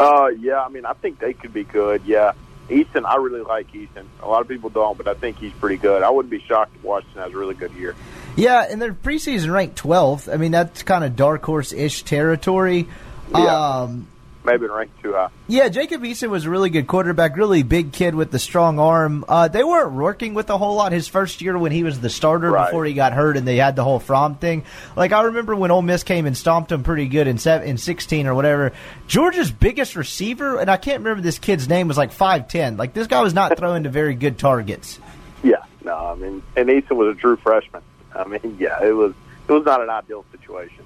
Uh, 0.00 0.28
yeah, 0.28 0.62
I 0.62 0.68
mean 0.68 0.86
I 0.86 0.94
think 0.94 1.18
they 1.18 1.34
could 1.34 1.52
be 1.52 1.64
good. 1.64 2.02
Yeah, 2.06 2.32
Eason, 2.70 3.04
I 3.04 3.16
really 3.16 3.42
like 3.42 3.70
Eason. 3.72 4.06
A 4.22 4.28
lot 4.28 4.40
of 4.40 4.48
people 4.48 4.70
don't, 4.70 4.96
but 4.96 5.08
I 5.08 5.14
think 5.14 5.38
he's 5.38 5.52
pretty 5.52 5.76
good. 5.76 6.02
I 6.02 6.10
wouldn't 6.10 6.30
be 6.30 6.40
shocked 6.40 6.74
if 6.76 6.84
Washington 6.84 7.22
has 7.22 7.32
a 7.32 7.36
really 7.36 7.54
good 7.54 7.72
year. 7.72 7.94
Yeah, 8.36 8.66
and 8.68 8.80
they're 8.80 8.94
preseason 8.94 9.52
ranked 9.52 9.82
12th. 9.82 10.32
I 10.32 10.36
mean, 10.36 10.52
that's 10.52 10.82
kind 10.84 11.04
of 11.04 11.16
dark 11.16 11.44
horse 11.44 11.72
ish 11.72 12.04
territory. 12.04 12.88
Yeah. 13.32 13.80
Um, 13.80 14.06
Maybe 14.42 14.66
ranked 14.66 15.02
too 15.02 15.12
high. 15.12 15.28
yeah, 15.48 15.68
Jacob 15.68 16.02
Eason 16.02 16.30
was 16.30 16.46
a 16.46 16.50
really 16.50 16.70
good 16.70 16.86
quarterback, 16.86 17.36
really 17.36 17.62
big 17.62 17.92
kid 17.92 18.14
with 18.14 18.30
the 18.30 18.38
strong 18.38 18.78
arm. 18.78 19.22
Uh, 19.28 19.48
they 19.48 19.62
weren't 19.62 19.92
working 19.92 20.32
with 20.32 20.48
a 20.48 20.56
whole 20.56 20.76
lot 20.76 20.92
his 20.92 21.08
first 21.08 21.42
year 21.42 21.58
when 21.58 21.72
he 21.72 21.82
was 21.82 22.00
the 22.00 22.08
starter 22.08 22.50
Right. 22.50 22.64
before 22.66 22.86
he 22.86 22.94
got 22.94 23.12
hurt 23.12 23.36
and 23.36 23.46
they 23.46 23.56
had 23.56 23.76
the 23.76 23.84
whole 23.84 23.98
Fromm 24.00 24.36
thing. 24.36 24.64
Like, 24.96 25.12
I 25.12 25.24
remember 25.24 25.54
when 25.54 25.70
Ole 25.70 25.82
Miss 25.82 26.04
came 26.04 26.24
and 26.24 26.34
stomped 26.34 26.72
him 26.72 26.82
pretty 26.82 27.06
good 27.06 27.26
in, 27.26 27.36
seven, 27.36 27.68
in 27.68 27.76
16 27.76 28.26
or 28.26 28.34
whatever. 28.34 28.72
Georgia's 29.08 29.50
biggest 29.50 29.94
receiver, 29.94 30.58
and 30.58 30.70
I 30.70 30.78
can't 30.78 31.00
remember 31.00 31.22
this 31.22 31.38
kid's 31.38 31.68
name, 31.68 31.86
was 31.86 31.98
like 31.98 32.10
5'10. 32.12 32.78
Like, 32.78 32.94
this 32.94 33.08
guy 33.08 33.20
was 33.22 33.34
not 33.34 33.58
throwing 33.58 33.82
to 33.82 33.90
very 33.90 34.14
good 34.14 34.38
targets. 34.38 34.98
Yeah, 35.42 35.56
no, 35.84 35.94
I 35.94 36.14
mean, 36.14 36.42
and 36.56 36.68
Eason 36.70 36.92
was 36.96 37.14
a 37.14 37.20
true 37.20 37.36
freshman. 37.36 37.82
I 38.14 38.24
mean, 38.24 38.56
yeah, 38.58 38.82
it 38.82 38.92
was 38.92 39.12
it 39.48 39.52
was 39.52 39.64
not 39.66 39.82
an 39.82 39.90
ideal 39.90 40.24
situation. 40.32 40.84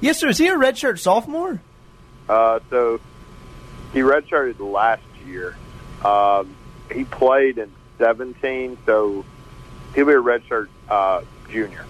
Yes, 0.00 0.20
so 0.20 0.28
is 0.28 0.38
he 0.38 0.48
a 0.48 0.54
redshirt 0.54 0.98
sophomore? 0.98 1.60
Uh, 2.28 2.60
so 2.70 3.00
he 3.92 4.00
redshirted 4.00 4.58
last 4.60 5.02
year. 5.26 5.56
Um, 6.04 6.54
he 6.92 7.04
played 7.04 7.58
in 7.58 7.72
17, 7.98 8.78
so 8.86 9.24
he'll 9.94 10.06
be 10.06 10.12
a 10.12 10.16
redshirt 10.16 10.68
uh, 10.88 11.22
junior. 11.50 11.84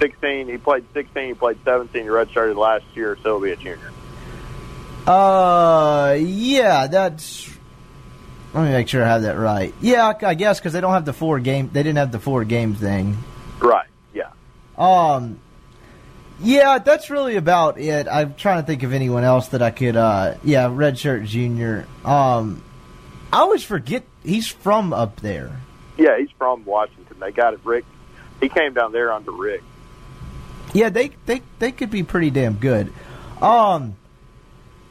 16, 0.00 0.48
he 0.48 0.58
played 0.58 0.84
16, 0.92 1.28
he 1.28 1.34
played 1.34 1.58
17, 1.64 2.02
he 2.02 2.08
redshirted 2.08 2.56
last 2.56 2.84
year, 2.94 3.16
so 3.22 3.38
he'll 3.38 3.40
be 3.40 3.52
a 3.52 3.56
junior. 3.56 3.90
Uh, 5.06 6.16
yeah, 6.18 6.88
that's. 6.88 7.48
Let 8.52 8.64
me 8.64 8.70
make 8.70 8.88
sure 8.88 9.04
I 9.04 9.08
have 9.08 9.22
that 9.22 9.38
right. 9.38 9.72
Yeah, 9.80 10.14
I 10.22 10.34
guess 10.34 10.58
because 10.58 10.72
they 10.72 10.80
don't 10.80 10.92
have 10.92 11.04
the 11.04 11.12
four 11.12 11.38
game. 11.40 11.70
They 11.72 11.82
didn't 11.82 11.98
have 11.98 12.10
the 12.10 12.18
four 12.18 12.44
game 12.44 12.74
thing. 12.74 13.16
Right, 13.60 13.88
yeah. 14.14 14.30
Um, 14.78 15.38
yeah, 16.40 16.78
that's 16.78 17.10
really 17.10 17.36
about 17.36 17.78
it. 17.78 18.06
I'm 18.08 18.34
trying 18.34 18.62
to 18.62 18.66
think 18.66 18.82
of 18.82 18.92
anyone 18.92 19.24
else 19.24 19.48
that 19.48 19.62
I 19.62 19.70
could. 19.70 19.96
Uh, 19.96 20.34
yeah, 20.44 20.68
Redshirt 20.68 21.26
Junior. 21.26 21.86
Um, 22.04 22.62
I 23.32 23.40
always 23.40 23.64
forget 23.64 24.04
he's 24.22 24.48
from 24.48 24.92
up 24.92 25.20
there. 25.20 25.60
Yeah, 25.96 26.18
he's 26.18 26.30
from 26.38 26.64
Washington. 26.64 27.18
They 27.18 27.32
got 27.32 27.54
it, 27.54 27.60
Rick. 27.64 27.84
He 28.40 28.48
came 28.48 28.74
down 28.74 28.92
there 28.92 29.12
under 29.12 29.32
Rick. 29.32 29.62
Yeah, 30.74 30.90
they 30.90 31.12
they 31.24 31.42
they 31.58 31.72
could 31.72 31.90
be 31.90 32.02
pretty 32.02 32.30
damn 32.30 32.54
good. 32.54 32.92
Um, 33.40 33.96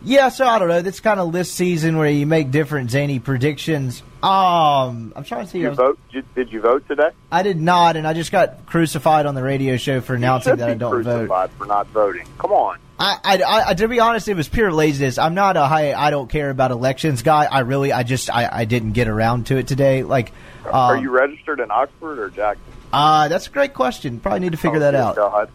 yeah, 0.01 0.29
so 0.29 0.47
I 0.47 0.57
don't 0.57 0.67
know. 0.67 0.81
This 0.81 0.99
kind 0.99 1.19
of 1.19 1.33
list 1.33 1.53
season 1.53 1.97
where 1.97 2.09
you 2.09 2.25
make 2.25 2.51
different 2.51 2.91
zany 2.91 3.19
predictions. 3.19 4.01
Um, 4.25 5.13
I'm 5.15 5.23
trying 5.23 5.45
to 5.45 5.51
see. 5.51 5.59
Did 5.59 5.63
you 5.63 5.69
was- 5.69 5.77
vote? 5.77 5.99
Did 6.11 6.15
you, 6.35 6.43
did 6.43 6.53
you 6.53 6.61
vote 6.61 6.87
today? 6.87 7.09
I 7.31 7.43
did 7.43 7.59
not, 7.61 7.95
and 7.95 8.07
I 8.07 8.13
just 8.13 8.31
got 8.31 8.65
crucified 8.65 9.25
on 9.25 9.35
the 9.35 9.43
radio 9.43 9.77
show 9.77 10.01
for 10.01 10.15
announcing 10.15 10.55
that 10.57 10.69
I 10.69 10.73
don't 10.73 11.03
vote. 11.03 11.51
for 11.57 11.65
not 11.65 11.87
voting. 11.87 12.27
Come 12.39 12.51
on. 12.51 12.79
I, 12.97 13.17
I, 13.25 13.63
I, 13.67 13.73
to 13.73 13.87
be 13.89 13.99
honest, 13.99 14.27
it 14.29 14.35
was 14.35 14.47
pure 14.47 14.71
laziness. 14.71 15.17
I'm 15.17 15.33
not 15.35 15.57
a 15.57 15.65
high, 15.67 15.93
I 15.93 16.11
don't 16.11 16.29
care 16.29 16.49
about 16.49 16.71
elections 16.71 17.23
guy. 17.23 17.43
I 17.43 17.59
really, 17.59 17.91
I 17.91 18.03
just, 18.03 18.29
I, 18.29 18.47
I 18.49 18.65
didn't 18.65 18.93
get 18.93 19.09
around 19.09 19.47
to 19.47 19.57
it 19.57 19.67
today. 19.67 20.03
Like, 20.03 20.31
Are 20.65 20.95
um, 20.95 21.03
you 21.03 21.09
registered 21.11 21.59
in 21.59 21.69
Oxford 21.71 22.19
or 22.19 22.29
Jackson? 22.29 22.63
uh, 22.93 23.27
that's 23.27 23.47
a 23.47 23.49
great 23.49 23.73
question. 23.73 24.21
Probably 24.21 24.39
need 24.39 24.53
to 24.53 24.57
figure 24.57 24.77
Oh, 24.77 24.79
that 24.79 24.95
out. 24.95 25.15
God. 25.17 25.51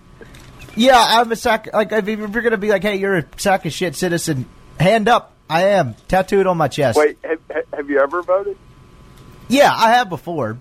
Yeah, 0.76 1.02
I'm 1.02 1.32
a 1.32 1.36
sack. 1.36 1.72
Like, 1.72 1.90
if 1.92 2.06
you're 2.06 2.28
going 2.28 2.50
to 2.50 2.58
be 2.58 2.68
like, 2.68 2.82
hey, 2.82 2.96
you're 2.96 3.16
a 3.16 3.24
sack 3.38 3.64
of 3.64 3.72
shit 3.72 3.96
citizen, 3.96 4.44
hand 4.78 5.08
up. 5.08 5.29
I 5.50 5.62
am 5.70 5.94
tattooed 6.08 6.46
on 6.46 6.56
my 6.56 6.68
chest. 6.68 6.96
Wait, 6.98 7.18
have, 7.24 7.40
have 7.74 7.90
you 7.90 7.98
ever 8.00 8.22
voted? 8.22 8.56
Yeah, 9.48 9.72
I 9.74 9.90
have 9.94 10.08
before. 10.08 10.58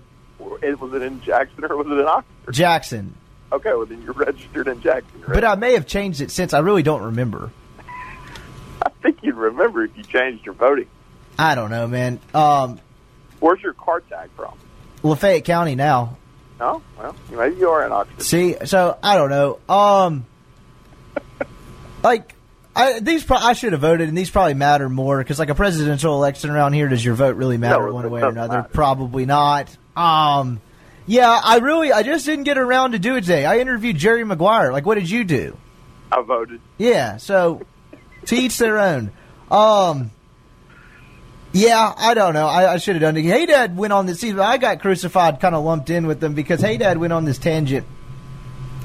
It- 0.62 0.80
Was 0.80 0.92
it 0.94 1.02
in 1.02 1.22
Jackson 1.22 1.64
or 1.64 1.76
was 1.76 1.86
it 1.86 1.92
in 2.00 2.06
Oxford? 2.06 2.52
Jackson, 2.52 3.14
Okay, 3.52 3.70
well 3.70 3.84
then 3.86 4.00
you're 4.02 4.12
registered 4.12 4.68
in 4.68 4.80
Jackson. 4.80 5.20
Right? 5.22 5.34
but 5.34 5.44
I 5.44 5.54
may 5.56 5.72
have 5.74 5.86
changed 5.86 6.20
it 6.20 6.30
since. 6.30 6.54
I 6.54 6.58
really 6.60 6.82
don't 6.82 7.02
remember. 7.02 7.50
I 8.82 8.90
think 9.02 9.18
you'd 9.22 9.34
remember 9.36 9.84
if 9.84 9.96
you 9.96 10.02
changed 10.04 10.44
your 10.46 10.54
voting. 10.54 10.86
I 11.38 11.54
don't 11.54 11.70
know, 11.70 11.86
man. 11.88 12.20
Um, 12.34 12.78
Where's 13.40 13.60
your 13.62 13.72
car 13.72 14.00
tag 14.00 14.30
from? 14.36 14.54
Lafayette 15.02 15.44
County 15.44 15.74
now. 15.74 16.16
No, 16.58 16.82
well, 16.98 17.16
maybe 17.30 17.56
you 17.56 17.70
are 17.70 17.84
in 17.86 17.92
Oxford. 17.92 18.22
See, 18.22 18.56
so 18.66 18.98
I 19.02 19.16
don't 19.16 19.30
know. 19.30 19.58
Um, 19.68 20.26
like 22.02 22.34
I 22.80 23.00
these 23.00 23.24
pro- 23.24 23.36
I 23.36 23.52
should 23.52 23.72
have 23.72 23.80
voted, 23.82 24.08
and 24.08 24.16
these 24.16 24.30
probably 24.30 24.54
matter 24.54 24.88
more 24.88 25.18
because 25.18 25.38
like 25.38 25.48
a 25.50 25.54
presidential 25.54 26.14
election 26.14 26.50
around 26.50 26.72
here, 26.72 26.88
does 26.88 27.04
your 27.04 27.14
vote 27.14 27.36
really 27.36 27.56
matter 27.58 27.86
No, 27.86 27.92
one 27.94 28.10
way 28.10 28.22
or 28.22 28.28
another? 28.28 28.58
matter. 28.58 28.68
Probably 28.72 29.26
not. 29.26 29.76
Um, 29.96 30.60
yeah, 31.06 31.40
I 31.42 31.58
really 31.58 31.92
I 31.92 32.02
just 32.02 32.26
didn't 32.26 32.44
get 32.44 32.58
around 32.58 32.92
to 32.92 32.98
do 32.98 33.16
it 33.16 33.22
today. 33.22 33.44
I 33.46 33.58
interviewed 33.58 33.96
Jerry 33.96 34.24
Maguire. 34.24 34.72
Like, 34.72 34.86
what 34.86 34.94
did 34.96 35.10
you 35.10 35.24
do? 35.24 35.56
I 36.12 36.22
voted. 36.22 36.60
Yeah, 36.78 37.16
so 37.18 37.62
to 38.26 38.36
each 38.36 38.58
their 38.58 38.78
own. 38.78 39.10
Um, 39.50 40.10
yeah, 41.52 41.92
I 41.96 42.14
don't 42.14 42.34
know. 42.34 42.46
I, 42.46 42.74
I 42.74 42.76
should 42.78 42.94
have 42.94 43.00
done 43.02 43.16
it. 43.16 43.22
Hey 43.24 43.46
Dad 43.46 43.76
went 43.76 43.92
on 43.92 44.06
this. 44.06 44.20
See, 44.20 44.32
I 44.38 44.56
got 44.58 44.80
crucified, 44.80 45.40
kind 45.40 45.54
of 45.54 45.64
lumped 45.64 45.90
in 45.90 46.06
with 46.06 46.20
them 46.20 46.34
because 46.34 46.60
Hey 46.60 46.76
Dad 46.76 46.98
went 46.98 47.12
on 47.12 47.24
this 47.24 47.38
tangent 47.38 47.86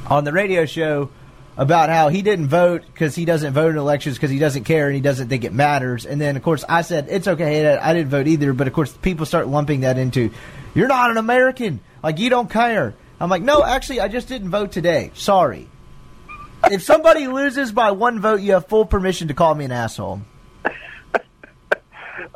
on 0.08 0.24
the 0.24 0.32
radio 0.34 0.66
show 0.66 1.10
about 1.58 1.90
how 1.90 2.10
he 2.10 2.22
didn't 2.22 2.48
vote 2.48 2.84
because 2.86 3.16
he 3.16 3.26
doesn't 3.26 3.54
vote 3.54 3.70
in 3.70 3.78
elections 3.78 4.16
because 4.18 4.32
he 4.32 4.40
doesn't 4.40 4.66
care 4.66 4.88
and 4.88 4.96
he 4.96 5.02
doesn't 5.02 5.30
think 5.30 5.44
it 5.44 5.54
matters. 5.54 6.06
And 6.06 6.20
then, 6.20 6.36
of 6.36 6.44
course, 6.44 6.66
I 6.68 6.82
said 6.82 7.08
it's 7.10 7.28
okay. 7.28 7.76
I 7.78 7.94
didn't 7.94 8.10
vote 8.10 8.28
either. 8.28 8.54
But 8.54 8.68
of 8.68 8.74
course, 8.74 8.92
people 8.92 9.26
start 9.26 9.48
lumping 9.48 9.82
that 9.82 9.98
into 9.98 10.32
you're 10.74 10.88
not 10.88 11.12
an 11.12 11.18
American. 11.18 11.80
Like 12.04 12.20
you 12.20 12.30
don't 12.30 12.50
care. 12.50 12.94
I'm 13.20 13.30
like, 13.30 13.42
no, 13.42 13.64
actually, 13.64 14.02
I 14.02 14.10
just 14.10 14.28
didn't 14.28 14.50
vote 14.50 14.72
today. 14.74 15.12
Sorry. 15.14 15.70
if 16.70 16.84
somebody 16.84 17.28
loses 17.28 17.72
by 17.72 17.92
one 17.92 18.20
vote, 18.20 18.42
you 18.42 18.54
have 18.54 18.68
full 18.68 18.86
permission 18.86 19.30
to 19.30 19.34
call 19.34 19.56
me 19.56 19.66
an 19.66 19.72
asshole. 19.72 20.22
uh, 20.66 21.20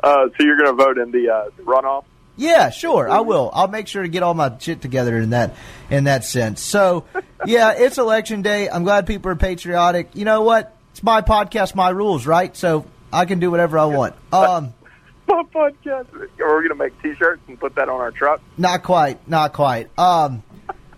so 0.02 0.32
you're 0.38 0.56
going 0.56 0.76
to 0.76 0.82
vote 0.82 0.98
in 0.98 1.10
the 1.10 1.28
uh, 1.28 1.50
runoff? 1.62 2.04
Yeah, 2.40 2.70
sure, 2.70 3.06
I 3.10 3.20
will. 3.20 3.50
I'll 3.52 3.68
make 3.68 3.86
sure 3.86 4.02
to 4.02 4.08
get 4.08 4.22
all 4.22 4.32
my 4.32 4.50
shit 4.58 4.80
together 4.80 5.18
in 5.18 5.30
that 5.30 5.54
in 5.90 6.04
that 6.04 6.24
sense. 6.24 6.62
So, 6.62 7.04
yeah, 7.44 7.74
it's 7.76 7.98
election 7.98 8.40
day. 8.40 8.66
I'm 8.70 8.82
glad 8.82 9.06
people 9.06 9.30
are 9.30 9.36
patriotic. 9.36 10.08
You 10.14 10.24
know 10.24 10.40
what? 10.40 10.74
It's 10.92 11.02
my 11.02 11.20
podcast, 11.20 11.74
my 11.74 11.90
rules, 11.90 12.24
right? 12.24 12.56
So 12.56 12.86
I 13.12 13.26
can 13.26 13.40
do 13.40 13.50
whatever 13.50 13.78
I 13.78 13.84
want. 13.84 14.14
Um, 14.32 14.72
my 15.28 15.42
podcast. 15.54 16.06
We're 16.38 16.62
gonna 16.62 16.76
make 16.76 17.00
T-shirts 17.02 17.42
and 17.46 17.60
put 17.60 17.74
that 17.74 17.90
on 17.90 18.00
our 18.00 18.10
truck. 18.10 18.40
Not 18.56 18.84
quite, 18.84 19.28
not 19.28 19.52
quite. 19.52 19.90
Um, 19.98 20.42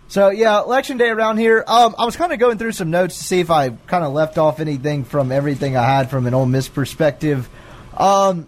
so 0.06 0.30
yeah, 0.30 0.60
election 0.60 0.96
day 0.96 1.08
around 1.08 1.38
here. 1.38 1.64
Um, 1.66 1.96
I 1.98 2.04
was 2.04 2.14
kind 2.14 2.32
of 2.32 2.38
going 2.38 2.58
through 2.58 2.72
some 2.72 2.92
notes 2.92 3.18
to 3.18 3.24
see 3.24 3.40
if 3.40 3.50
I 3.50 3.70
kind 3.70 4.04
of 4.04 4.12
left 4.12 4.38
off 4.38 4.60
anything 4.60 5.02
from 5.02 5.32
everything 5.32 5.76
I 5.76 5.82
had 5.82 6.08
from 6.08 6.28
an 6.28 6.34
Ole 6.34 6.46
Miss 6.46 6.68
perspective. 6.68 7.48
Um, 7.96 8.46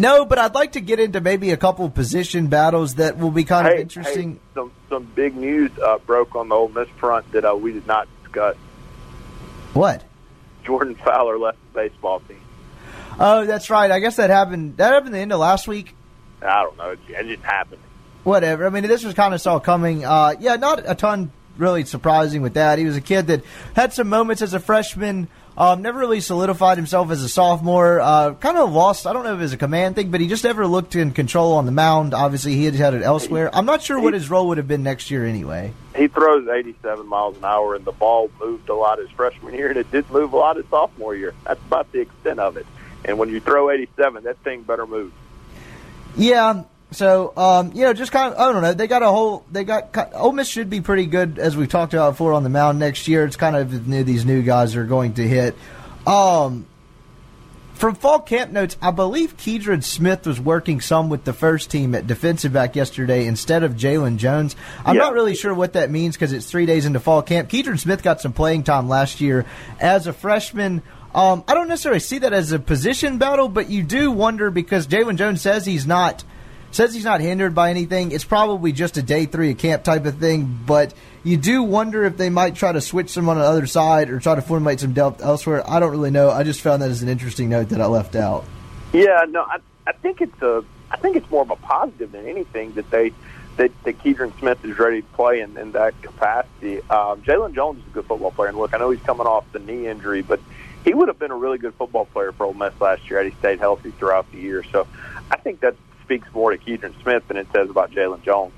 no, 0.00 0.24
but 0.24 0.38
I'd 0.38 0.54
like 0.54 0.72
to 0.72 0.80
get 0.80 1.00
into 1.00 1.20
maybe 1.20 1.50
a 1.50 1.56
couple 1.56 1.88
position 1.90 2.48
battles 2.48 2.96
that 2.96 3.18
will 3.18 3.30
be 3.30 3.44
kind 3.44 3.66
hey, 3.66 3.74
of 3.74 3.80
interesting. 3.80 4.34
Hey, 4.34 4.40
some 4.54 4.72
some 4.88 5.04
big 5.04 5.36
news 5.36 5.70
uh, 5.78 5.98
broke 5.98 6.34
on 6.34 6.48
the 6.48 6.54
Ole 6.54 6.68
Miss 6.68 6.88
front 6.96 7.30
that 7.32 7.44
uh, 7.44 7.54
we 7.54 7.72
did 7.72 7.86
not 7.86 8.08
discuss. 8.22 8.56
What? 9.74 10.04
Jordan 10.64 10.94
Fowler 10.96 11.38
left 11.38 11.58
the 11.72 11.80
baseball 11.80 12.20
team. 12.20 12.40
Oh, 13.20 13.44
that's 13.46 13.70
right. 13.70 13.90
I 13.90 14.00
guess 14.00 14.16
that 14.16 14.30
happened. 14.30 14.76
That 14.76 14.92
happened 14.92 15.14
the 15.14 15.18
end 15.18 15.32
of 15.32 15.40
last 15.40 15.66
week. 15.66 15.94
I 16.42 16.62
don't 16.62 16.76
know. 16.76 16.90
It, 16.90 17.00
it 17.08 17.26
just 17.26 17.42
happened. 17.42 17.82
Whatever. 18.24 18.66
I 18.66 18.70
mean, 18.70 18.84
this 18.84 19.04
was 19.04 19.14
kind 19.14 19.34
of 19.34 19.40
saw 19.40 19.58
coming. 19.58 20.04
Uh, 20.04 20.34
yeah, 20.38 20.56
not 20.56 20.82
a 20.84 20.94
ton 20.94 21.32
really 21.58 21.84
surprising 21.84 22.42
with 22.42 22.54
that. 22.54 22.78
He 22.78 22.84
was 22.84 22.96
a 22.96 23.00
kid 23.00 23.26
that 23.28 23.42
had 23.74 23.92
some 23.92 24.08
moments 24.08 24.42
as 24.42 24.54
a 24.54 24.60
freshman 24.60 25.28
um, 25.58 25.82
never 25.82 25.98
really 25.98 26.20
solidified 26.20 26.78
himself 26.78 27.10
as 27.10 27.20
a 27.24 27.28
sophomore. 27.28 28.00
Uh, 28.00 28.34
kind 28.34 28.56
of 28.56 28.72
lost. 28.72 29.08
I 29.08 29.12
don't 29.12 29.24
know 29.24 29.32
if 29.32 29.40
it 29.40 29.42
was 29.42 29.52
a 29.52 29.56
command 29.56 29.96
thing, 29.96 30.12
but 30.12 30.20
he 30.20 30.28
just 30.28 30.44
never 30.44 30.68
looked 30.68 30.94
in 30.94 31.10
control 31.10 31.54
on 31.54 31.66
the 31.66 31.72
mound. 31.72 32.14
Obviously, 32.14 32.54
he 32.54 32.64
had 32.64 32.76
had 32.76 32.94
it 32.94 33.02
elsewhere. 33.02 33.50
I'm 33.52 33.66
not 33.66 33.82
sure 33.82 33.98
what 33.98 34.14
his 34.14 34.30
role 34.30 34.46
would 34.48 34.58
have 34.58 34.68
been 34.68 34.84
next 34.84 35.10
year 35.10 35.26
anyway. 35.26 35.72
He 35.96 36.06
throws 36.06 36.46
87 36.46 37.04
miles 37.08 37.36
an 37.38 37.44
hour, 37.44 37.74
and 37.74 37.84
the 37.84 37.90
ball 37.90 38.30
moved 38.40 38.68
a 38.68 38.74
lot 38.74 39.00
his 39.00 39.10
freshman 39.10 39.52
year, 39.52 39.68
and 39.68 39.76
it 39.76 39.90
did 39.90 40.08
move 40.12 40.32
a 40.32 40.36
lot 40.36 40.56
his 40.56 40.66
sophomore 40.70 41.16
year. 41.16 41.34
That's 41.44 41.60
about 41.66 41.90
the 41.90 42.02
extent 42.02 42.38
of 42.38 42.56
it. 42.56 42.66
And 43.04 43.18
when 43.18 43.28
you 43.28 43.40
throw 43.40 43.68
87, 43.68 44.22
that 44.24 44.38
thing 44.44 44.62
better 44.62 44.86
move. 44.86 45.12
Yeah, 46.16 46.62
so, 46.90 47.34
um, 47.36 47.72
you 47.74 47.82
know, 47.82 47.92
just 47.92 48.12
kind 48.12 48.32
of, 48.32 48.40
I 48.40 48.50
don't 48.50 48.62
know. 48.62 48.72
They 48.72 48.86
got 48.86 49.02
a 49.02 49.08
whole, 49.08 49.44
they 49.52 49.64
got, 49.64 49.94
Ole 50.14 50.32
Miss 50.32 50.48
should 50.48 50.70
be 50.70 50.80
pretty 50.80 51.04
good, 51.04 51.38
as 51.38 51.54
we've 51.54 51.68
talked 51.68 51.92
about 51.92 52.12
before, 52.12 52.32
on 52.32 52.44
the 52.44 52.48
mound 52.48 52.78
next 52.78 53.08
year. 53.08 53.24
It's 53.26 53.36
kind 53.36 53.56
of 53.56 53.86
new, 53.86 54.04
these 54.04 54.24
new 54.24 54.42
guys 54.42 54.74
are 54.74 54.84
going 54.84 55.14
to 55.14 55.28
hit. 55.28 55.54
Um, 56.06 56.66
from 57.74 57.94
fall 57.94 58.20
camp 58.20 58.52
notes, 58.52 58.78
I 58.80 58.90
believe 58.90 59.36
Keidron 59.36 59.84
Smith 59.84 60.26
was 60.26 60.40
working 60.40 60.80
some 60.80 61.10
with 61.10 61.24
the 61.24 61.34
first 61.34 61.70
team 61.70 61.94
at 61.94 62.06
defensive 62.06 62.54
back 62.54 62.74
yesterday 62.74 63.26
instead 63.26 63.64
of 63.64 63.74
Jalen 63.74 64.16
Jones. 64.16 64.56
I'm 64.84 64.96
not 64.96 65.12
really 65.12 65.34
sure 65.34 65.52
what 65.52 65.74
that 65.74 65.90
means 65.90 66.16
because 66.16 66.32
it's 66.32 66.50
three 66.50 66.64
days 66.64 66.86
into 66.86 67.00
fall 67.00 67.20
camp. 67.20 67.50
Keidron 67.50 67.78
Smith 67.78 68.02
got 68.02 68.22
some 68.22 68.32
playing 68.32 68.62
time 68.64 68.88
last 68.88 69.20
year 69.20 69.44
as 69.78 70.06
a 70.06 70.14
freshman. 70.14 70.82
Um, 71.14 71.44
I 71.46 71.52
don't 71.52 71.68
necessarily 71.68 72.00
see 72.00 72.18
that 72.18 72.32
as 72.32 72.50
a 72.50 72.58
position 72.58 73.18
battle, 73.18 73.48
but 73.48 73.68
you 73.68 73.82
do 73.82 74.10
wonder 74.10 74.50
because 74.50 74.86
Jalen 74.86 75.16
Jones 75.16 75.42
says 75.42 75.66
he's 75.66 75.86
not– 75.86 76.24
says 76.70 76.94
he's 76.94 77.04
not 77.04 77.20
hindered 77.20 77.54
by 77.54 77.70
anything. 77.70 78.12
It's 78.12 78.24
probably 78.24 78.72
just 78.72 78.96
a 78.96 79.02
day 79.02 79.26
three 79.26 79.52
of 79.52 79.58
camp 79.58 79.84
type 79.84 80.06
of 80.06 80.18
thing, 80.18 80.60
but 80.66 80.94
you 81.24 81.36
do 81.36 81.62
wonder 81.62 82.04
if 82.04 82.16
they 82.16 82.30
might 82.30 82.54
try 82.54 82.72
to 82.72 82.80
switch 82.80 83.10
some 83.10 83.28
on 83.28 83.38
the 83.38 83.44
other 83.44 83.66
side 83.66 84.10
or 84.10 84.20
try 84.20 84.34
to 84.34 84.42
formulate 84.42 84.80
some 84.80 84.92
depth 84.92 85.22
elsewhere. 85.22 85.68
I 85.68 85.80
don't 85.80 85.90
really 85.90 86.10
know. 86.10 86.30
I 86.30 86.42
just 86.42 86.60
found 86.60 86.82
that 86.82 86.90
as 86.90 87.02
an 87.02 87.08
interesting 87.08 87.48
note 87.48 87.70
that 87.70 87.80
I 87.80 87.86
left 87.86 88.16
out. 88.16 88.44
Yeah, 88.92 89.24
no, 89.28 89.42
I, 89.42 89.58
I 89.86 89.92
think 89.92 90.20
it's 90.20 90.42
a, 90.42 90.64
I 90.90 90.96
think 90.96 91.16
it's 91.16 91.30
more 91.30 91.42
of 91.42 91.50
a 91.50 91.56
positive 91.56 92.12
than 92.12 92.26
anything 92.26 92.72
that 92.74 92.90
they 92.90 93.12
that, 93.56 93.72
that 93.82 93.98
Keidron 93.98 94.38
Smith 94.38 94.64
is 94.64 94.78
ready 94.78 95.02
to 95.02 95.08
play 95.08 95.40
in, 95.40 95.58
in 95.58 95.72
that 95.72 96.00
capacity. 96.00 96.78
Um, 96.82 97.22
Jalen 97.22 97.54
Jones 97.54 97.80
is 97.80 97.86
a 97.88 97.90
good 97.90 98.06
football 98.06 98.30
player, 98.30 98.48
and 98.48 98.56
look, 98.56 98.72
I 98.72 98.78
know 98.78 98.90
he's 98.90 99.02
coming 99.02 99.26
off 99.26 99.44
the 99.52 99.58
knee 99.58 99.88
injury, 99.88 100.22
but 100.22 100.40
he 100.84 100.94
would 100.94 101.08
have 101.08 101.18
been 101.18 101.32
a 101.32 101.36
really 101.36 101.58
good 101.58 101.74
football 101.74 102.06
player 102.06 102.30
for 102.30 102.46
Ole 102.46 102.54
Miss 102.54 102.72
last 102.80 103.10
year 103.10 103.18
had 103.22 103.32
he 103.32 103.38
stayed 103.40 103.58
healthy 103.58 103.90
throughout 103.90 104.30
the 104.30 104.38
year. 104.38 104.62
So 104.70 104.86
I 105.30 105.36
think 105.38 105.60
that's 105.60 105.76
speaks 106.08 106.26
more 106.32 106.50
to 106.50 106.56
Keidron 106.56 106.94
Smith 107.02 107.28
than 107.28 107.36
it 107.36 107.46
says 107.52 107.68
about 107.68 107.90
Jalen 107.90 108.22
Jones. 108.22 108.54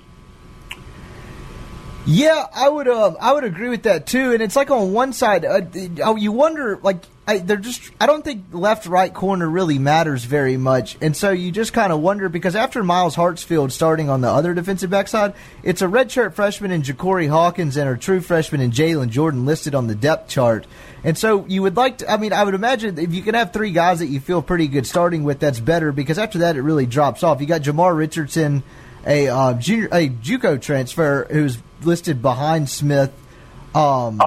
Yeah, 2.07 2.47
I 2.55 2.69
would. 2.69 2.87
Uh, 2.87 3.15
I 3.21 3.33
would 3.33 3.43
agree 3.45 3.69
with 3.69 3.83
that 3.83 4.07
too. 4.07 4.33
And 4.33 4.41
it's 4.41 4.55
like 4.55 4.71
on 4.71 4.93
one 4.93 5.13
side, 5.13 5.45
uh, 5.45 5.63
oh, 6.05 6.15
you 6.17 6.31
wonder 6.31 6.79
like 6.83 7.03
I, 7.31 7.39
they're 7.39 7.59
just. 7.59 7.93
I 8.01 8.07
don't 8.07 8.25
think 8.25 8.47
left 8.51 8.87
right 8.87 9.15
corner 9.15 9.49
really 9.49 9.79
matters 9.79 10.25
very 10.25 10.57
much, 10.57 10.99
and 11.01 11.17
so 11.17 11.31
you 11.31 11.53
just 11.53 11.73
kind 11.73 11.93
of 11.93 12.01
wonder 12.01 12.29
because 12.29 12.57
after 12.57 12.83
Myles 12.83 13.15
Hartsfield 13.15 13.71
starting 13.71 14.11
on 14.11 14.21
the 14.21 14.29
other 14.29 14.53
defensive 14.53 14.91
backside, 14.91 15.35
it's 15.63 15.81
a 15.81 15.87
redshirt 15.87 16.35
freshman 16.35 16.73
in 16.73 16.83
Ja'Cory 16.83 17.29
Hawkins 17.29 17.77
and 17.77 17.89
a 17.89 17.97
true 17.97 18.21
freshman 18.21 18.61
in 18.61 18.73
Jalen 18.73 19.11
Jordan 19.11 19.47
listed 19.47 19.77
on 19.77 19.87
the 19.87 19.95
depth 19.95 20.29
chart. 20.29 20.67
And 21.05 21.17
so 21.17 21.47
you 21.47 21.63
would 21.63 21.77
like 21.77 21.99
to. 21.99 22.11
I 22.11 22.17
mean, 22.17 22.33
I 22.33 22.43
would 22.43 22.55
imagine 22.55 22.99
if 22.99 23.15
you 23.15 23.23
can 23.23 23.37
have 23.37 23.53
three 23.53 23.71
guys 23.71 24.01
that 24.01 24.09
you 24.09 24.19
feel 24.19 24.43
pretty 24.43 24.67
good 24.67 24.85
starting 24.85 25.23
with, 25.23 25.39
that's 25.39 25.61
better 25.61 25.93
because 25.93 26.19
after 26.19 26.39
that 26.39 26.57
it 26.57 26.63
really 26.63 26.87
drops 26.87 27.23
off. 27.23 27.41
You 27.41 27.47
got 27.47 27.63
Jamar 27.63 27.97
Richardson 27.97 28.65
a 29.07 29.29
uh, 29.29 29.55
junior 29.55 29.89
a 29.93 30.09
JUCO 30.09 30.61
transfer 30.61 31.29
who's 31.31 31.59
listed 31.83 32.23
behind 32.23 32.69
Smith. 32.69 33.13
Um, 33.73 34.21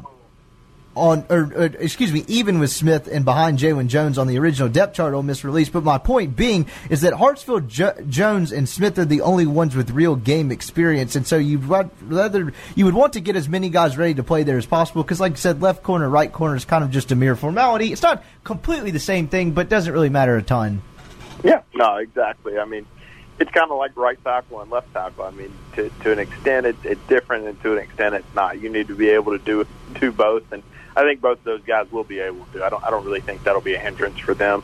on 0.95 1.25
or, 1.29 1.51
or, 1.56 1.65
excuse 1.65 2.12
me, 2.12 2.23
even 2.27 2.60
with 2.60 2.71
Smith 2.71 3.08
and 3.08 3.25
behind 3.25 3.60
Jalen 3.60 3.88
Jones 3.88 4.17
on 4.17 4.27
the 4.27 4.38
original 4.38 4.69
depth 4.69 4.95
chart 4.95 5.13
Ole 5.13 5.23
Miss 5.23 5.43
release. 5.43 5.69
But 5.69 5.84
my 5.84 5.97
point 5.97 6.36
being 6.36 6.67
is 6.89 7.01
that 7.01 7.13
Hartsfield, 7.13 7.67
jo- 7.67 7.95
Jones, 8.08 8.51
and 8.51 8.67
Smith 8.67 8.97
are 8.99 9.06
the 9.06 9.21
only 9.21 9.45
ones 9.45 9.75
with 9.75 9.91
real 9.91 10.15
game 10.15 10.51
experience, 10.51 11.15
and 11.15 11.25
so 11.25 11.38
you'd 11.38 11.65
rather 11.65 12.53
you 12.75 12.86
would 12.86 12.93
want 12.93 13.13
to 13.13 13.19
get 13.19 13.36
as 13.36 13.49
many 13.49 13.69
guys 13.69 13.97
ready 13.97 14.13
to 14.15 14.23
play 14.23 14.43
there 14.43 14.58
as 14.58 14.65
possible. 14.65 15.03
Because, 15.03 15.19
like 15.19 15.34
I 15.34 15.36
said, 15.36 15.62
left 15.62 15.84
corner, 15.84 16.10
right 16.10 16.32
corner 16.32 16.56
is 16.56 16.65
kind 16.65 16.84
of 16.84 16.91
just 16.91 17.12
a 17.12 17.15
mere 17.15 17.36
formality. 17.36 17.91
It's 17.91 18.03
not 18.03 18.23
completely 18.43 18.91
the 18.91 18.99
same 18.99 19.27
thing, 19.27 19.51
but 19.51 19.69
doesn't 19.69 19.91
really 19.91 20.10
matter 20.10 20.38
a 20.38 20.43
ton. 20.43 20.82
Yeah, 21.43 21.62
no, 21.73 21.97
exactly. 21.97 22.58
I 22.58 22.65
mean, 22.65 22.86
it's 23.39 23.51
kind 23.51 23.69
of 23.69 23.77
like 23.77 23.95
right 23.97 24.21
tackle 24.23 24.62
and 24.62 24.71
left 24.71 24.93
tackle. 24.93 25.25
I 25.25 25.32
mean, 25.32 25.51
to 25.75 25.89
to 26.01 26.12
an 26.12 26.19
extent, 26.19 26.65
it, 26.65 26.75
it's 26.84 27.01
different, 27.08 27.47
and 27.47 27.62
to 27.63 27.73
an 27.73 27.79
extent, 27.79 28.15
it's 28.15 28.36
not. 28.36 28.62
You 28.62 28.69
need 28.69 28.88
to 28.88 28.95
be 28.95 29.10
able 29.10 29.38
to 29.38 29.43
do 29.43 29.67
do 29.99 30.12
both, 30.12 30.51
and 30.51 30.63
I 30.95 31.03
think 31.03 31.21
both 31.21 31.43
those 31.43 31.62
guys 31.63 31.91
will 31.91 32.03
be 32.03 32.19
able 32.19 32.45
to. 32.53 32.63
I 32.63 32.69
don't 32.69 32.84
I 32.84 32.89
don't 32.89 33.06
really 33.06 33.21
think 33.21 33.43
that'll 33.43 33.62
be 33.62 33.73
a 33.73 33.79
hindrance 33.79 34.19
for 34.19 34.34
them. 34.34 34.63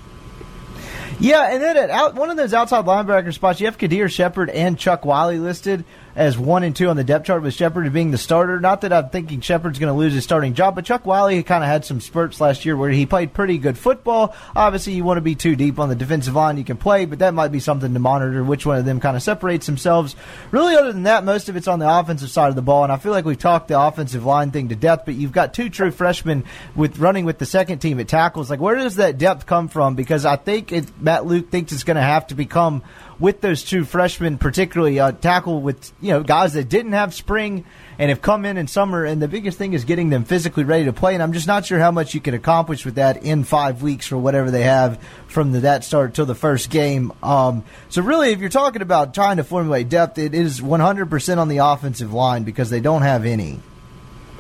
Yeah, 1.19 1.51
and 1.51 1.61
then 1.61 1.75
at 1.75 1.89
out, 1.89 2.15
one 2.15 2.29
of 2.29 2.37
those 2.37 2.53
outside 2.53 2.85
linebacker 2.85 3.33
spots, 3.33 3.59
you 3.59 3.65
have 3.65 3.77
Kadir 3.77 4.07
Shepard 4.07 4.49
and 4.49 4.77
Chuck 4.77 5.03
Wiley 5.03 5.37
listed 5.37 5.83
as 6.15 6.37
one 6.37 6.63
and 6.63 6.75
two 6.75 6.89
on 6.89 6.95
the 6.95 7.03
depth 7.03 7.25
chart 7.25 7.41
with 7.41 7.53
Shepard 7.53 7.91
being 7.93 8.11
the 8.11 8.17
starter. 8.17 8.59
Not 8.59 8.81
that 8.81 8.93
I'm 8.93 9.09
thinking 9.09 9.41
Shepard's 9.41 9.79
going 9.79 9.91
to 9.93 9.97
lose 9.97 10.13
his 10.13 10.23
starting 10.23 10.53
job, 10.53 10.75
but 10.75 10.85
Chuck 10.85 11.05
Wiley 11.05 11.41
kind 11.43 11.63
of 11.63 11.69
had 11.69 11.85
some 11.85 12.01
spurts 12.01 12.41
last 12.41 12.65
year 12.65 12.75
where 12.75 12.89
he 12.89 13.05
played 13.05 13.33
pretty 13.33 13.57
good 13.57 13.77
football. 13.77 14.35
Obviously, 14.55 14.93
you 14.93 15.03
want 15.03 15.17
to 15.17 15.21
be 15.21 15.35
too 15.35 15.55
deep 15.55 15.79
on 15.79 15.89
the 15.89 15.95
defensive 15.95 16.35
line. 16.35 16.57
You 16.57 16.63
can 16.63 16.77
play, 16.77 17.05
but 17.05 17.19
that 17.19 17.33
might 17.33 17.51
be 17.51 17.59
something 17.59 17.93
to 17.93 17.99
monitor 17.99 18.43
which 18.43 18.65
one 18.65 18.77
of 18.77 18.85
them 18.85 18.99
kind 18.99 19.15
of 19.15 19.23
separates 19.23 19.65
themselves. 19.65 20.15
Really, 20.51 20.75
other 20.75 20.91
than 20.91 21.03
that, 21.03 21.23
most 21.23 21.49
of 21.49 21.55
it's 21.55 21.67
on 21.67 21.79
the 21.79 21.89
offensive 21.89 22.29
side 22.29 22.49
of 22.49 22.55
the 22.55 22.61
ball, 22.61 22.83
and 22.83 22.91
I 22.91 22.97
feel 22.97 23.11
like 23.11 23.25
we've 23.25 23.37
talked 23.37 23.67
the 23.67 23.79
offensive 23.79 24.25
line 24.25 24.51
thing 24.51 24.69
to 24.69 24.75
death, 24.75 25.03
but 25.05 25.15
you've 25.15 25.31
got 25.31 25.53
two 25.53 25.69
true 25.69 25.91
freshmen 25.91 26.43
with 26.75 26.99
running 26.99 27.25
with 27.25 27.37
the 27.37 27.45
second 27.45 27.79
team 27.79 27.99
at 27.99 28.07
tackles. 28.07 28.49
Like, 28.49 28.59
where 28.59 28.75
does 28.75 28.97
that 28.97 29.17
depth 29.17 29.45
come 29.45 29.67
from? 29.67 29.95
Because 29.95 30.25
I 30.25 30.35
think 30.35 30.71
it, 30.71 30.99
Matt 30.99 31.25
Luke 31.25 31.49
thinks 31.49 31.71
it's 31.71 31.83
going 31.83 31.95
to 31.95 32.01
have 32.01 32.27
to 32.27 32.35
become 32.35 32.83
with 33.19 33.41
those 33.41 33.63
two 33.63 33.83
freshmen, 33.83 34.37
particularly 34.37 34.99
uh, 34.99 35.11
tackle 35.11 35.61
with 35.61 35.91
you 36.01 36.11
know 36.11 36.23
guys 36.23 36.53
that 36.53 36.69
didn't 36.69 36.93
have 36.93 37.13
spring 37.13 37.65
and 37.97 38.09
have 38.09 38.21
come 38.21 38.45
in 38.45 38.57
in 38.57 38.67
summer. 38.67 39.03
And 39.03 39.21
the 39.21 39.27
biggest 39.27 39.57
thing 39.57 39.73
is 39.73 39.83
getting 39.83 40.09
them 40.09 40.23
physically 40.23 40.63
ready 40.63 40.85
to 40.85 40.93
play. 40.93 41.13
And 41.13 41.21
I'm 41.21 41.33
just 41.33 41.47
not 41.47 41.65
sure 41.65 41.79
how 41.79 41.91
much 41.91 42.13
you 42.13 42.21
can 42.21 42.33
accomplish 42.33 42.85
with 42.85 42.95
that 42.95 43.23
in 43.23 43.43
five 43.43 43.81
weeks 43.81 44.11
or 44.11 44.17
whatever 44.17 44.49
they 44.49 44.63
have 44.63 45.01
from 45.27 45.51
the, 45.51 45.61
that 45.61 45.83
start 45.83 46.13
till 46.13 46.25
the 46.25 46.35
first 46.35 46.69
game. 46.69 47.11
Um, 47.21 47.63
so 47.89 48.01
really, 48.01 48.31
if 48.31 48.39
you're 48.39 48.49
talking 48.49 48.81
about 48.81 49.13
trying 49.13 49.37
to 49.37 49.43
formulate 49.43 49.89
depth, 49.89 50.17
it 50.17 50.33
is 50.33 50.61
100% 50.61 51.37
on 51.37 51.49
the 51.49 51.57
offensive 51.57 52.13
line 52.13 52.43
because 52.43 52.69
they 52.69 52.79
don't 52.79 53.01
have 53.01 53.25
any. 53.25 53.59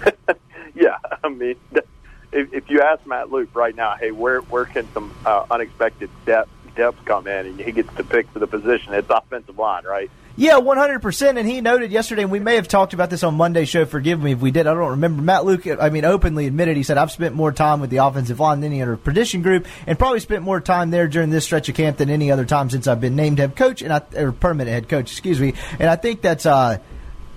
yeah, 0.73 0.97
I 1.23 1.29
mean. 1.29 1.55
If, 2.31 2.53
if 2.53 2.69
you 2.69 2.81
ask 2.81 3.05
Matt 3.07 3.31
Luke 3.31 3.49
right 3.55 3.75
now, 3.75 3.95
hey, 3.95 4.11
where 4.11 4.41
where 4.41 4.65
can 4.65 4.87
some 4.93 5.11
uh, 5.25 5.47
unexpected 5.49 6.11
depth 6.27 6.51
depth 6.69 7.03
come 7.05 7.27
in, 7.27 7.45
and 7.45 7.59
he 7.59 7.71
gets 7.71 7.93
to 7.95 8.03
pick 8.03 8.29
for 8.31 8.39
the 8.39 8.47
position. 8.47 8.93
It's 8.93 9.09
offensive 9.09 9.57
line, 9.57 9.83
right? 9.85 10.09
Yeah, 10.35 10.57
one 10.57 10.77
hundred 10.77 11.01
percent. 11.01 11.37
And 11.37 11.47
he 11.47 11.59
noted 11.59 11.91
yesterday, 11.91 12.21
and 12.21 12.31
we 12.31 12.39
may 12.39 12.55
have 12.55 12.67
talked 12.67 12.93
about 12.93 13.09
this 13.09 13.23
on 13.23 13.35
Monday's 13.35 13.67
show. 13.67 13.85
Forgive 13.85 14.21
me 14.21 14.31
if 14.31 14.39
we 14.39 14.51
did. 14.51 14.67
I 14.67 14.73
don't 14.73 14.91
remember. 14.91 15.21
Matt 15.21 15.43
Luke, 15.43 15.67
I 15.67 15.89
mean, 15.89 16.05
openly 16.05 16.47
admitted 16.47 16.77
he 16.77 16.83
said, 16.83 16.97
"I've 16.97 17.11
spent 17.11 17.35
more 17.35 17.51
time 17.51 17.81
with 17.81 17.89
the 17.89 17.97
offensive 17.97 18.39
line 18.39 18.61
than 18.61 18.71
any 18.71 18.81
other 18.81 18.95
position 18.95 19.41
group, 19.41 19.67
and 19.85 19.99
probably 19.99 20.21
spent 20.21 20.43
more 20.43 20.61
time 20.61 20.91
there 20.91 21.07
during 21.07 21.29
this 21.29 21.43
stretch 21.43 21.67
of 21.67 21.75
camp 21.75 21.97
than 21.97 22.09
any 22.09 22.31
other 22.31 22.45
time 22.45 22.69
since 22.69 22.87
I've 22.87 23.01
been 23.01 23.17
named 23.17 23.39
head 23.39 23.55
coach 23.55 23.81
and 23.81 23.91
I, 23.91 24.01
or 24.15 24.31
permanent 24.31 24.69
head 24.69 24.87
coach, 24.87 25.11
excuse 25.11 25.39
me." 25.39 25.55
And 25.77 25.89
I 25.89 25.95
think 25.97 26.21
that's. 26.21 26.45
uh 26.45 26.77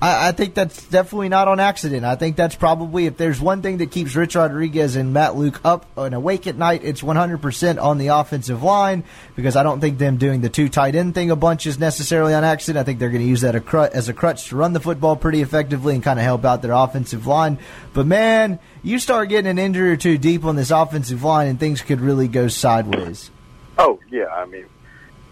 I, 0.03 0.29
I 0.29 0.33
think 0.33 0.55
that's 0.55 0.85
definitely 0.89 1.29
not 1.29 1.47
on 1.47 1.61
accident. 1.61 2.05
I 2.05 2.17
think 2.17 2.35
that's 2.35 2.57
probably 2.57 3.07
if 3.07 3.17
there's 3.17 3.41
one 3.41 3.63
thing 3.63 3.79
that 3.79 3.93
keeps 3.93 4.17
Rich 4.17 4.35
Rodriguez 4.35 4.97
and 4.97 5.13
Matt 5.13 5.37
Luke 5.37 5.61
up 5.65 5.87
and 5.97 6.13
awake 6.13 6.49
at 6.49 6.57
night, 6.57 6.83
it's 6.83 7.03
100% 7.03 7.81
on 7.81 7.99
the 7.99 8.09
offensive 8.09 8.65
line 8.65 9.05
because 9.37 9.55
I 9.55 9.63
don't 9.63 9.81
think 9.81 9.99
them 9.99 10.17
doing 10.17 10.41
the 10.41 10.49
two 10.49 10.69
tight 10.69 10.97
end 10.97 11.15
thing 11.15 11.31
a 11.31 11.37
bunch 11.37 11.69
is 11.69 11.79
necessarily 11.79 12.35
on 12.35 12.43
accident. 12.43 12.83
I 12.83 12.85
think 12.85 12.99
they're 12.99 13.11
going 13.11 13.23
to 13.23 13.29
use 13.29 13.43
that 13.43 13.55
as 13.55 14.09
a 14.09 14.13
crutch 14.13 14.49
to 14.49 14.57
run 14.57 14.73
the 14.73 14.81
football 14.81 15.15
pretty 15.15 15.41
effectively 15.41 15.95
and 15.95 16.03
kind 16.03 16.19
of 16.19 16.25
help 16.25 16.45
out 16.45 16.63
their 16.63 16.73
offensive 16.73 17.29
line. 17.29 17.59
But 17.93 18.07
man, 18.07 18.59
you 18.83 18.99
start 18.99 19.29
getting 19.29 19.49
an 19.49 19.59
injury 19.61 19.93
or 19.93 19.97
two 19.97 20.19
deep 20.19 20.45
on 20.45 20.57
this 20.57 20.73
offensive 20.73 21.23
line, 21.23 21.47
and 21.47 21.61
things 21.61 21.81
could 21.81 22.01
really 22.01 22.27
go 22.27 22.49
sideways. 22.49 23.31
Oh 23.79 24.01
yeah, 24.11 24.27
I 24.27 24.47
mean, 24.47 24.67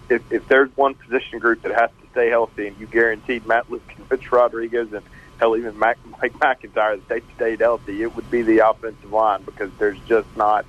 if, 0.09 0.23
if 0.31 0.47
there's 0.47 0.71
one 0.77 0.95
position 0.95 1.41
group 1.41 1.63
that 1.63 1.73
has 1.73 1.91
stay 2.13 2.29
healthy, 2.29 2.69
and 2.69 2.79
you 2.79 2.87
guaranteed 2.87 3.47
Matt 3.47 3.71
Luke 3.71 3.83
and 3.97 4.11
Rich 4.11 4.31
Rodriguez 4.33 4.93
and 4.93 5.03
hell 5.41 5.57
even 5.57 5.79
Mac, 5.79 5.99
Mike 6.21 6.39
MacIntyre 6.41 6.97
that 6.97 7.09
they 7.09 7.23
stayed 7.35 7.61
healthy, 7.61 8.03
it 8.03 8.15
would 8.15 8.31
be 8.31 8.43
the 8.43 8.59
offensive 8.59 9.11
line 9.11 9.43
because 9.43 9.71
there's 9.79 9.99
just 10.01 10.29
not 10.37 10.67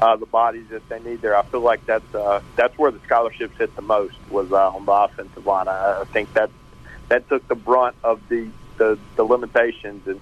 uh, 0.00 0.16
the 0.16 0.26
bodies 0.26 0.66
that 0.70 0.88
they 0.88 0.98
need 1.00 1.20
there. 1.20 1.36
I 1.36 1.42
feel 1.42 1.60
like 1.60 1.84
that's 1.86 2.14
uh, 2.14 2.40
that's 2.56 2.76
where 2.78 2.90
the 2.90 3.00
scholarships 3.00 3.56
hit 3.58 3.74
the 3.76 3.82
most 3.82 4.16
was 4.30 4.50
uh, 4.50 4.70
on 4.70 4.86
the 4.86 4.92
offensive 4.92 5.46
line. 5.46 5.68
I, 5.68 6.00
I 6.00 6.04
think 6.04 6.32
that 6.34 6.50
that 7.08 7.28
took 7.28 7.46
the 7.48 7.54
brunt 7.54 7.96
of 8.02 8.26
the 8.28 8.48
the, 8.78 8.98
the 9.16 9.24
limitations 9.24 10.06
and 10.06 10.20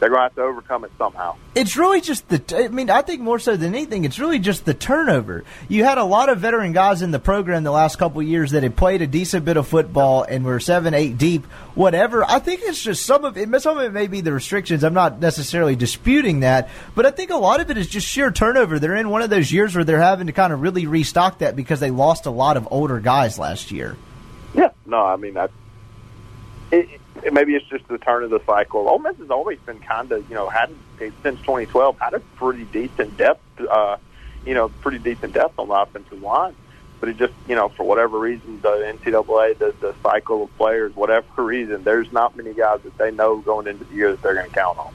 they're 0.00 0.08
going 0.08 0.18
to 0.18 0.24
have 0.24 0.34
to 0.34 0.42
overcome 0.42 0.84
it 0.84 0.92
somehow. 0.98 1.36
It's 1.54 1.76
really 1.76 2.00
just 2.00 2.28
the. 2.28 2.64
I 2.64 2.68
mean, 2.68 2.90
I 2.90 3.02
think 3.02 3.20
more 3.20 3.38
so 3.38 3.56
than 3.56 3.74
anything, 3.74 4.04
it's 4.04 4.18
really 4.18 4.38
just 4.38 4.64
the 4.64 4.74
turnover. 4.74 5.44
You 5.68 5.84
had 5.84 5.98
a 5.98 6.04
lot 6.04 6.28
of 6.28 6.38
veteran 6.38 6.72
guys 6.72 7.00
in 7.00 7.10
the 7.10 7.18
program 7.18 7.62
the 7.62 7.70
last 7.70 7.96
couple 7.96 8.20
years 8.22 8.50
that 8.50 8.62
had 8.62 8.76
played 8.76 9.02
a 9.02 9.06
decent 9.06 9.44
bit 9.44 9.56
of 9.56 9.68
football 9.68 10.24
and 10.24 10.44
were 10.44 10.58
seven, 10.60 10.94
eight 10.94 11.16
deep, 11.16 11.46
whatever. 11.74 12.24
I 12.24 12.38
think 12.40 12.62
it's 12.64 12.82
just 12.82 13.06
some 13.06 13.24
of 13.24 13.36
it. 13.36 13.48
Some 13.62 13.78
of 13.78 13.84
it 13.84 13.92
may 13.92 14.08
be 14.08 14.20
the 14.20 14.32
restrictions. 14.32 14.82
I'm 14.82 14.94
not 14.94 15.20
necessarily 15.20 15.76
disputing 15.76 16.40
that, 16.40 16.68
but 16.94 17.06
I 17.06 17.10
think 17.10 17.30
a 17.30 17.36
lot 17.36 17.60
of 17.60 17.70
it 17.70 17.78
is 17.78 17.86
just 17.86 18.06
sheer 18.06 18.30
turnover. 18.30 18.78
They're 18.78 18.96
in 18.96 19.10
one 19.10 19.22
of 19.22 19.30
those 19.30 19.52
years 19.52 19.74
where 19.74 19.84
they're 19.84 20.00
having 20.00 20.26
to 20.26 20.32
kind 20.32 20.52
of 20.52 20.60
really 20.60 20.86
restock 20.86 21.38
that 21.38 21.56
because 21.56 21.80
they 21.80 21.90
lost 21.90 22.26
a 22.26 22.30
lot 22.30 22.56
of 22.56 22.66
older 22.70 22.98
guys 23.00 23.38
last 23.38 23.70
year. 23.70 23.96
Yeah, 24.54 24.70
no, 24.86 25.04
I 25.04 25.16
mean 25.16 25.34
that. 25.34 25.50
It, 26.70 27.00
maybe 27.32 27.54
it's 27.54 27.66
just 27.66 27.86
the 27.88 27.98
turn 27.98 28.24
of 28.24 28.30
the 28.30 28.40
cycle. 28.44 28.88
Ole 28.88 28.98
Miss 28.98 29.16
has 29.18 29.30
always 29.30 29.58
been 29.60 29.80
kind 29.80 30.10
of, 30.12 30.28
you 30.28 30.34
know, 30.34 30.48
had 30.48 30.70
since 30.98 31.40
2012 31.40 31.98
had 31.98 32.14
a 32.14 32.20
pretty 32.20 32.64
decent 32.64 33.16
depth, 33.16 33.42
uh, 33.60 33.96
you 34.44 34.54
know, 34.54 34.68
pretty 34.68 34.98
decent 34.98 35.32
depth 35.32 35.58
on 35.58 35.68
the 35.68 35.74
offensive 35.74 36.22
line. 36.22 36.54
But 37.00 37.08
it 37.10 37.16
just, 37.16 37.34
you 37.48 37.54
know, 37.54 37.68
for 37.68 37.84
whatever 37.84 38.18
reason, 38.18 38.60
the 38.62 38.68
NCAA, 38.68 39.58
the, 39.58 39.74
the 39.80 39.94
cycle 40.02 40.44
of 40.44 40.56
players, 40.56 40.94
whatever 40.94 41.26
reason, 41.44 41.82
there's 41.82 42.10
not 42.12 42.36
many 42.36 42.54
guys 42.54 42.80
that 42.82 42.96
they 42.96 43.10
know 43.10 43.38
going 43.38 43.66
into 43.66 43.84
the 43.84 43.94
year 43.94 44.12
that 44.12 44.22
they're 44.22 44.34
going 44.34 44.48
to 44.48 44.54
count 44.54 44.78
on. 44.78 44.94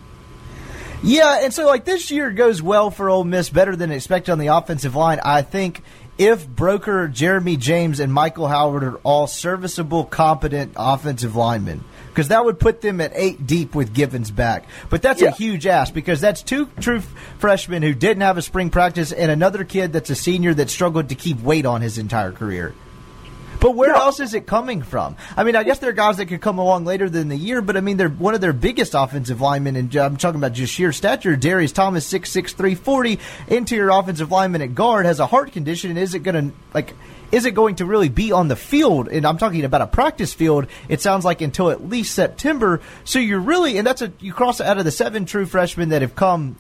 Yeah, 1.02 1.40
and 1.44 1.54
so 1.54 1.66
like 1.66 1.86
this 1.86 2.12
year 2.12 2.32
goes 2.32 2.62
well 2.62 2.92
for 2.92 3.10
Ole 3.10 3.24
Miss, 3.24 3.50
better 3.50 3.76
than 3.76 3.92
expected 3.92 4.32
on 4.32 4.40
the 4.40 4.48
offensive 4.48 4.96
line. 4.96 5.20
I 5.24 5.44
think 5.44 5.82
if 6.18 6.46
Broeker, 6.46 7.12
Jeremy 7.12 7.56
James, 7.56 8.02
and 8.02 8.12
Michael 8.12 8.48
Howard 8.48 8.84
are 8.84 8.98
all 8.98 9.26
serviceable, 9.26 10.04
competent 10.04 10.74
offensive 10.76 11.38
linemen 11.38 11.86
because 12.20 12.28
that 12.28 12.44
would 12.44 12.60
put 12.60 12.82
them 12.82 13.00
at 13.00 13.14
eight 13.16 13.48
deep 13.48 13.74
with 13.74 13.94
Givens 13.94 14.30
back. 14.30 14.66
But 14.90 15.02
that's 15.02 15.22
yeah. 15.22 15.30
a 15.30 15.32
huge 15.32 15.66
ask 15.66 15.94
because 15.94 16.20
that's 16.20 16.44
two 16.44 16.68
true 16.82 17.00
freshmen 17.38 17.82
who 17.82 17.94
didn't 17.94 18.24
have 18.24 18.38
a 18.38 18.42
spring 18.42 18.72
practice 18.72 19.14
and 19.14 19.32
another 19.32 19.64
kid 19.64 19.94
that's 19.94 20.10
a 20.10 20.16
senior 20.16 20.54
that 20.56 20.70
struggled 20.70 21.08
to 21.08 21.16
keep 21.16 21.40
weight 21.40 21.66
on 21.66 21.80
his 21.80 21.98
entire 21.98 22.34
career. 22.34 22.76
But 23.62 23.74
where 23.74 23.94
no. 23.94 24.00
else 24.00 24.20
is 24.20 24.34
it 24.34 24.46
coming 24.46 24.82
from? 24.82 25.16
I 25.38 25.46
mean, 25.46 25.56
I 25.56 25.64
guess 25.64 25.80
there 25.80 25.92
are 25.92 25.94
guys 25.94 26.18
that 26.18 26.26
could 26.26 26.42
come 26.42 26.60
along 26.60 26.84
later 26.84 27.10
than 27.10 27.30
the 27.30 27.38
year, 27.38 27.62
but 27.62 27.78
I 27.78 27.80
mean, 27.80 27.96
they're 27.96 28.10
one 28.10 28.36
of 28.36 28.42
their 28.42 28.52
biggest 28.52 28.96
offensive 28.96 29.40
linemen, 29.40 29.78
and 29.78 29.96
I'm 29.96 30.18
talking 30.18 30.42
about 30.42 30.52
just 30.52 30.74
sheer 30.74 30.92
stature. 30.92 31.38
Darius 31.38 31.72
Thomas, 31.72 32.06
six 32.06 32.30
six 32.32 32.52
three 32.52 32.76
forty, 32.76 33.20
interior 33.48 33.92
offensive 33.92 34.30
lineman 34.30 34.62
at 34.62 34.76
guard, 34.76 35.06
has 35.06 35.22
a 35.22 35.26
heart 35.26 35.54
condition, 35.54 35.90
and 35.90 36.00
is 36.00 36.16
it 36.16 36.20
going 36.24 36.50
to 36.50 36.56
like? 36.74 36.94
Is 37.32 37.46
it 37.46 37.52
going 37.52 37.76
to 37.76 37.86
really 37.86 38.10
be 38.10 38.32
on 38.32 38.48
the 38.48 38.56
field? 38.56 39.08
And 39.08 39.26
I'm 39.26 39.38
talking 39.38 39.64
about 39.64 39.82
a 39.82 39.88
practice 39.88 40.34
field. 40.34 40.68
It 40.88 41.02
sounds 41.02 41.26
like 41.26 41.42
until 41.42 41.70
at 41.70 41.88
least 41.88 42.16
September. 42.16 42.82
So 43.04 43.20
you're 43.20 43.40
really, 43.40 43.78
and 43.78 43.86
that's 43.86 44.02
a 44.02 44.12
you 44.20 44.34
cross 44.34 44.62
out 44.62 44.78
of 44.78 44.86
the 44.86 44.92
seven 44.92 45.26
true 45.26 45.46
freshmen 45.46 45.90
that 45.90 46.02
have 46.02 46.16
come 46.16 46.56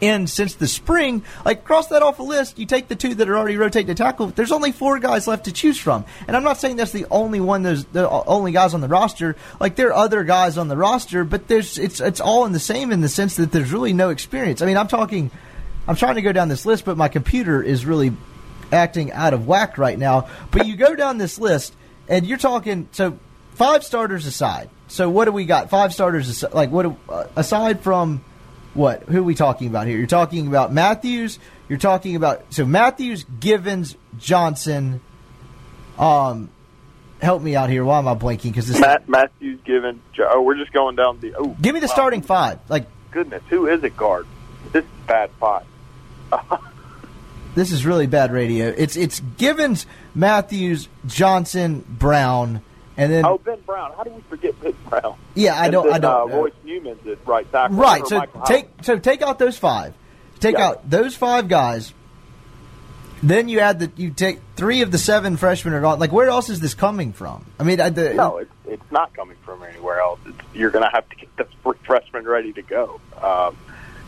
in 0.00 0.26
since 0.26 0.54
the 0.54 0.66
spring. 0.66 1.22
Like 1.44 1.64
cross 1.64 1.88
that 1.88 2.02
off 2.02 2.18
a 2.18 2.22
list. 2.22 2.58
You 2.58 2.66
take 2.66 2.88
the 2.88 2.96
two 2.96 3.14
that 3.14 3.28
are 3.28 3.36
already 3.36 3.56
rotating 3.56 3.88
to 3.88 3.94
tackle. 3.94 4.28
There's 4.28 4.52
only 4.52 4.72
four 4.72 4.98
guys 4.98 5.26
left 5.26 5.44
to 5.44 5.52
choose 5.52 5.78
from, 5.78 6.04
and 6.26 6.36
I'm 6.36 6.44
not 6.44 6.58
saying 6.58 6.76
that's 6.76 6.92
the 6.92 7.06
only 7.10 7.40
one. 7.40 7.62
There's 7.62 7.84
the 7.86 8.08
only 8.08 8.52
guys 8.52 8.74
on 8.74 8.80
the 8.80 8.88
roster. 8.88 9.36
Like 9.58 9.76
there 9.76 9.88
are 9.88 10.04
other 10.04 10.24
guys 10.24 10.58
on 10.58 10.68
the 10.68 10.76
roster, 10.76 11.24
but 11.24 11.48
there's 11.48 11.78
it's 11.78 12.00
it's 12.00 12.20
all 12.20 12.46
in 12.46 12.52
the 12.52 12.60
same 12.60 12.92
in 12.92 13.00
the 13.00 13.08
sense 13.08 13.36
that 13.36 13.52
there's 13.52 13.72
really 13.72 13.92
no 13.92 14.10
experience. 14.10 14.62
I 14.62 14.66
mean, 14.66 14.76
I'm 14.76 14.88
talking. 14.88 15.30
I'm 15.88 15.96
trying 15.96 16.16
to 16.16 16.22
go 16.22 16.30
down 16.30 16.48
this 16.48 16.66
list, 16.66 16.84
but 16.84 16.96
my 16.96 17.08
computer 17.08 17.62
is 17.62 17.84
really 17.84 18.12
acting 18.72 19.12
out 19.12 19.34
of 19.34 19.46
whack 19.46 19.78
right 19.78 19.98
now. 19.98 20.28
But 20.50 20.66
you 20.66 20.76
go 20.76 20.94
down 20.94 21.18
this 21.18 21.38
list, 21.38 21.74
and 22.08 22.26
you're 22.26 22.38
talking 22.38 22.88
so 22.92 23.18
five 23.52 23.84
starters 23.84 24.26
aside. 24.26 24.70
So 24.88 25.08
what 25.08 25.26
do 25.26 25.32
we 25.32 25.44
got? 25.44 25.70
Five 25.70 25.92
starters 25.92 26.28
aside, 26.28 26.52
like 26.52 26.70
what 26.70 26.86
uh, 27.08 27.24
aside 27.36 27.80
from 27.80 28.24
what? 28.74 29.04
Who 29.04 29.20
are 29.20 29.22
we 29.22 29.34
talking 29.34 29.68
about 29.68 29.86
here? 29.86 29.98
You're 29.98 30.06
talking 30.06 30.46
about 30.46 30.72
Matthews. 30.72 31.38
You're 31.68 31.78
talking 31.78 32.16
about 32.16 32.52
so 32.52 32.64
Matthews, 32.64 33.24
Givens, 33.38 33.96
Johnson. 34.18 35.00
Um, 35.98 36.50
help 37.20 37.42
me 37.42 37.54
out 37.54 37.70
here. 37.70 37.84
Why 37.84 37.98
am 37.98 38.08
I 38.08 38.14
blanking? 38.14 38.44
Because 38.44 38.66
this 38.66 38.80
Matt, 38.80 39.08
Matthews, 39.08 39.60
Givens. 39.64 40.00
Oh, 40.18 40.42
we're 40.42 40.56
just 40.56 40.72
going 40.72 40.96
down 40.96 41.20
the. 41.20 41.34
Oh, 41.36 41.56
give 41.60 41.74
me 41.74 41.80
the 41.80 41.86
wow. 41.86 41.92
starting 41.92 42.22
five. 42.22 42.58
Like 42.68 42.86
goodness, 43.10 43.42
who 43.48 43.66
is 43.66 43.84
it 43.84 43.96
guard? 43.96 44.26
This 44.72 44.84
is 44.84 44.90
bad 45.06 45.30
five. 45.38 45.66
This 47.54 47.72
is 47.72 47.84
really 47.84 48.06
bad 48.06 48.32
radio. 48.32 48.68
It's 48.76 48.96
it's 48.96 49.20
Givens, 49.36 49.86
Matthews, 50.14 50.88
Johnson, 51.06 51.84
Brown, 51.88 52.62
and 52.96 53.12
then 53.12 53.24
oh 53.24 53.38
Ben 53.38 53.60
Brown. 53.66 53.92
How 53.96 54.04
do 54.04 54.10
we 54.10 54.22
forget 54.22 54.60
Ben 54.60 54.74
Brown? 54.88 55.16
Yeah, 55.34 55.60
I 55.60 55.68
don't. 55.68 55.86
Then, 55.86 55.94
I 55.94 55.98
don't. 55.98 56.32
Uh, 56.32 56.36
Royce 56.36 56.52
Newman's 56.64 57.06
at 57.06 57.26
right 57.26 57.50
tackle. 57.50 57.76
Right. 57.76 58.06
So 58.06 58.24
take 58.46 58.68
so 58.82 58.98
take 58.98 59.22
out 59.22 59.38
those 59.38 59.58
five. 59.58 59.94
Take 60.38 60.56
yeah. 60.56 60.68
out 60.68 60.88
those 60.88 61.16
five 61.16 61.48
guys. 61.48 61.92
Then 63.22 63.48
you 63.48 63.60
add 63.60 63.80
that 63.80 63.98
you 63.98 64.10
take 64.10 64.38
three 64.56 64.80
of 64.80 64.92
the 64.92 64.98
seven 64.98 65.36
freshmen 65.36 65.74
are 65.74 65.80
gone. 65.80 65.98
Like 65.98 66.12
where 66.12 66.28
else 66.28 66.48
is 66.48 66.60
this 66.60 66.72
coming 66.72 67.12
from? 67.12 67.44
I 67.58 67.64
mean, 67.64 67.80
I, 67.80 67.90
the, 67.90 68.14
no, 68.14 68.38
it's, 68.38 68.50
it's 68.66 68.90
not 68.90 69.12
coming 69.12 69.36
from 69.44 69.62
anywhere 69.62 70.00
else. 70.00 70.20
It's, 70.24 70.38
you're 70.54 70.70
going 70.70 70.84
to 70.84 70.90
have 70.90 71.06
to 71.10 71.16
get 71.16 71.36
the 71.36 71.74
freshmen 71.84 72.24
ready 72.24 72.54
to 72.54 72.62
go. 72.62 73.00
Um, 73.20 73.58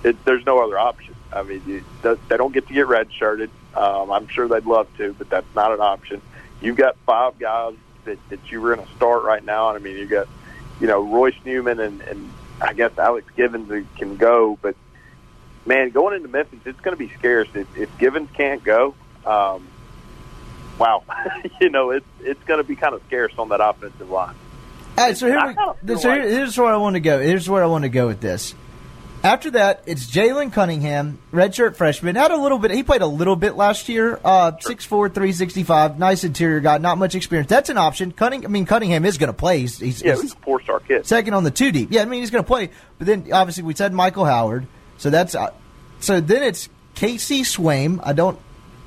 it, 0.02 0.24
there's 0.24 0.46
no 0.46 0.64
other 0.64 0.78
option. 0.78 1.12
I 1.33 1.42
mean, 1.42 1.62
you, 1.66 1.85
they 2.03 2.37
don't 2.37 2.53
get 2.53 2.68
to 2.68 2.75
get 2.75 2.87
redshirted. 2.87 3.51
Um, 3.75 4.11
I'm 4.11 4.29
sure 4.29 4.49
they'd 4.49 4.66
love 4.66 4.88
to, 4.99 5.14
but 5.14 5.31
that's 5.31 5.55
not 5.55 5.73
an 5.73 5.81
option. 5.81 6.21
You've 6.61 6.77
got 6.77 6.97
five 7.07 7.38
guys 7.38 7.75
that, 8.05 8.18
that 8.29 8.51
you 8.51 8.61
were 8.61 8.75
going 8.75 8.87
to 8.87 8.95
start 8.95 9.25
right 9.25 9.45
now, 9.45 9.71
and 9.71 9.79
I 9.79 9.81
mean, 9.81 9.97
you 9.97 10.07
got 10.07 10.29
you 10.81 10.87
know 10.87 11.01
Royce 11.03 11.37
Newman 11.45 11.81
and, 11.81 12.01
and 12.03 12.31
I 12.61 12.73
guess 12.73 12.97
Alex 12.99 13.27
Givens 13.37 13.87
can 13.97 14.16
go, 14.16 14.59
but 14.61 14.77
man, 15.66 15.90
going 15.90 16.16
into 16.16 16.29
Memphis, 16.29 16.61
it's 16.64 16.81
going 16.81 16.97
to 16.97 16.99
be 16.99 17.12
scarce 17.14 17.49
if, 17.55 17.77
if 17.77 17.99
Givens 17.99 18.31
can't 18.35 18.62
go. 18.62 18.95
Um, 19.25 19.66
wow, 20.79 21.05
you 21.61 21.71
know 21.71 21.90
it's 21.90 22.07
it's 22.21 22.42
going 22.45 22.59
to 22.59 22.64
be 22.64 22.77
kind 22.77 22.95
of 22.95 23.03
scarce 23.07 23.33
on 23.38 23.49
that 23.51 23.61
offensive 23.61 24.11
line. 24.11 24.35
All 24.99 25.07
right, 25.07 25.16
so 25.16 25.27
here 25.27 25.40
we, 25.83 25.97
so 25.97 26.11
here, 26.11 26.29
here's 26.29 26.59
where 26.59 26.73
I 26.73 26.77
want 26.77 26.95
to 26.95 27.01
go. 27.01 27.21
Here's 27.21 27.49
where 27.49 27.62
I 27.62 27.66
want 27.66 27.85
to 27.85 27.88
go 27.88 28.07
with 28.07 28.21
this. 28.21 28.55
After 29.25 29.53
that, 29.53 29.85
it's 29.87 30.11
Jalen 30.11 30.53
Cunningham, 30.53 31.21
redshirt 31.33 31.77
freshman. 31.77 32.17
Had 32.17 32.33
a 32.33 32.37
little 32.37 32.59
bit. 32.59 32.73
He 32.73 32.83
played 32.83 33.03
a 33.03 33.07
little 33.07 33.37
bit 33.37 33.55
last 33.55 33.89
year. 33.89 34.19
Uh, 34.25 34.53
six 34.59 34.85
four, 34.85 35.09
three 35.09 35.33
sixty 35.33 35.63
five. 35.63 35.97
Nice 35.97 36.25
interior 36.25 36.59
guy. 36.59 36.79
Not 36.79 36.99
much 36.99 37.15
experience. 37.15 37.49
That's 37.49 37.71
an 37.71 37.79
option. 37.79 38.11
Cunning. 38.11 38.45
I 38.45 38.49
mean, 38.49 38.67
Cunningham 38.67 39.05
is 39.05 39.19
going 39.19 39.29
to 39.29 39.33
play. 39.33 39.61
He's, 39.61 39.79
he's, 39.79 40.03
yeah, 40.03 40.17
he's 40.17 40.33
a 40.33 40.37
four 40.37 40.61
star 40.63 40.81
kid. 40.81 41.07
Second 41.07 41.35
on 41.35 41.45
the 41.45 41.53
two 41.53 41.71
deep. 41.71 41.93
Yeah, 41.93 42.03
I 42.03 42.07
mean 42.07 42.21
he's 42.21 42.33
going 42.33 42.43
to 42.43 42.49
play. 42.49 42.71
But 42.99 43.07
then 43.07 43.29
obviously 43.33 43.63
we 43.63 43.75
said 43.75 43.93
Michael 43.93 44.25
Howard. 44.25 44.67
So 44.99 45.11
that's 45.11 45.37
uh, 45.37 45.51
so 46.01 46.21
then 46.21 46.43
it's 46.43 46.69
Casey 46.97 47.43
Swaim. 47.43 48.01
I 48.03 48.15
don't. 48.15 48.39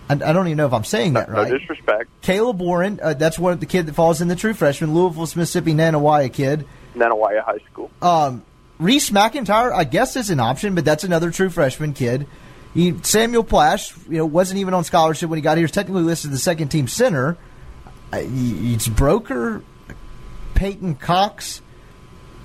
I, 0.10 0.13
I 0.13 0.34
don't 0.34 0.48
even 0.48 0.58
know 0.58 0.67
if 0.67 0.74
I'm 0.74 0.84
saying 0.84 1.13
that 1.13 1.30
right. 1.30 1.50
No 1.50 1.58
disrespect. 1.58 2.10
Caleb 2.21 2.60
Warren. 2.60 3.00
Uh, 3.02 3.13
that's 3.13 3.39
one 3.39 3.54
of 3.54 3.62
the 3.62 3.65
kid 3.65 3.86
that 3.86 3.93
falls 3.93 4.19
in 4.19 4.28
the 4.28 4.36
true 4.36 4.54
freshman. 4.54 4.93
Louisville, 4.93 5.21
Mississippi, 5.21 5.74
Nanih 5.74 6.32
kid. 6.34 6.67
Nanih 6.93 7.41
High 7.41 7.60
School. 7.71 7.89
Um, 8.02 8.43
Reese 8.77 9.09
McIntyre, 9.09 9.71
I 9.71 9.85
guess, 9.85 10.15
is 10.15 10.29
an 10.29 10.39
option, 10.39 10.75
but 10.75 10.83
that's 10.83 11.03
another 11.03 11.31
true 11.31 11.49
freshman 11.49 11.93
kid. 11.93 12.27
He, 12.73 12.93
Samuel 13.03 13.45
Plash, 13.45 13.95
you 14.09 14.17
know, 14.17 14.25
wasn't 14.25 14.59
even 14.59 14.73
on 14.73 14.83
scholarship 14.83 15.29
when 15.29 15.38
he 15.38 15.41
got 15.41 15.57
here. 15.57 15.65
He's 15.65 15.71
technically 15.71 16.03
listed 16.03 16.31
as 16.31 16.38
the 16.38 16.43
second 16.43 16.69
team 16.69 16.89
center. 16.89 17.38
It's 18.11 18.88
Broeker, 18.88 19.63
Peyton 20.55 20.95
Cox. 20.95 21.61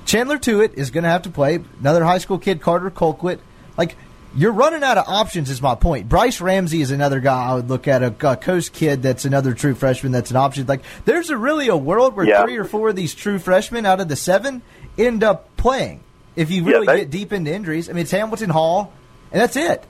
Chandler 0.07 0.39
Tuitt 0.39 0.75
is 0.75 0.91
going 0.91 1.03
to 1.05 1.11
have 1.11 1.23
to 1.23 1.31
play. 1.31 1.59
Another 1.81 2.05
high 2.05 2.19
school 2.19 2.39
kid, 2.39 2.61
Carter 2.61 2.91
Colquitt. 2.91 3.41
Like, 3.77 3.97
you're 4.37 4.53
running 4.53 4.85
out 4.85 4.99
of 4.99 5.09
options, 5.09 5.51
is 5.51 5.61
my 5.61 5.75
point. 5.75 6.09
Bryce 6.09 6.41
Ramsey 6.41 6.81
is 6.81 6.93
another 6.93 7.19
guy 7.19 7.47
I 7.51 7.55
would 7.55 7.69
look 7.69 7.89
at, 7.89 8.05
a, 8.05 8.15
a 8.29 8.37
Coast 8.37 8.73
kid 8.73 9.03
that's 9.03 9.25
another 9.25 9.53
true 9.53 9.75
freshman 9.75 10.13
that's 10.13 10.31
an 10.31 10.37
option. 10.37 10.65
Like, 10.67 10.83
there's 11.05 11.31
a 11.31 11.37
really 11.37 11.67
a 11.67 11.77
world 11.77 12.15
where 12.15 12.27
yeah. 12.27 12.45
three 12.45 12.57
or 12.57 12.65
four 12.65 12.91
of 12.91 12.97
these 12.97 13.17
true 13.17 13.41
freshmen 13.41 13.85
out 13.85 14.01
of 14.01 14.09
the 14.09 14.17
seven 14.17 14.63
end 14.97 15.25
up 15.25 15.57
playing 15.57 16.05
if 16.37 16.51
you 16.51 16.65
really 16.65 16.87
yeah, 16.87 16.93
they, 16.93 17.01
get 17.01 17.11
deep 17.11 17.33
into 17.33 17.53
injuries. 17.53 17.89
I 17.89 17.93
mean, 17.93 18.03
it's 18.03 18.11
Hamilton 18.11 18.51
Hall, 18.51 18.93
and 19.33 19.41
that's 19.41 19.57
it. 19.57 19.85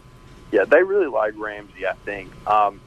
Yeah, 0.52 0.64
they 0.64 0.82
really 0.82 1.06
like 1.06 1.34
Ramsey, 1.36 1.86
I 1.86 1.94
think. 2.04 2.32
Um, 2.46 2.80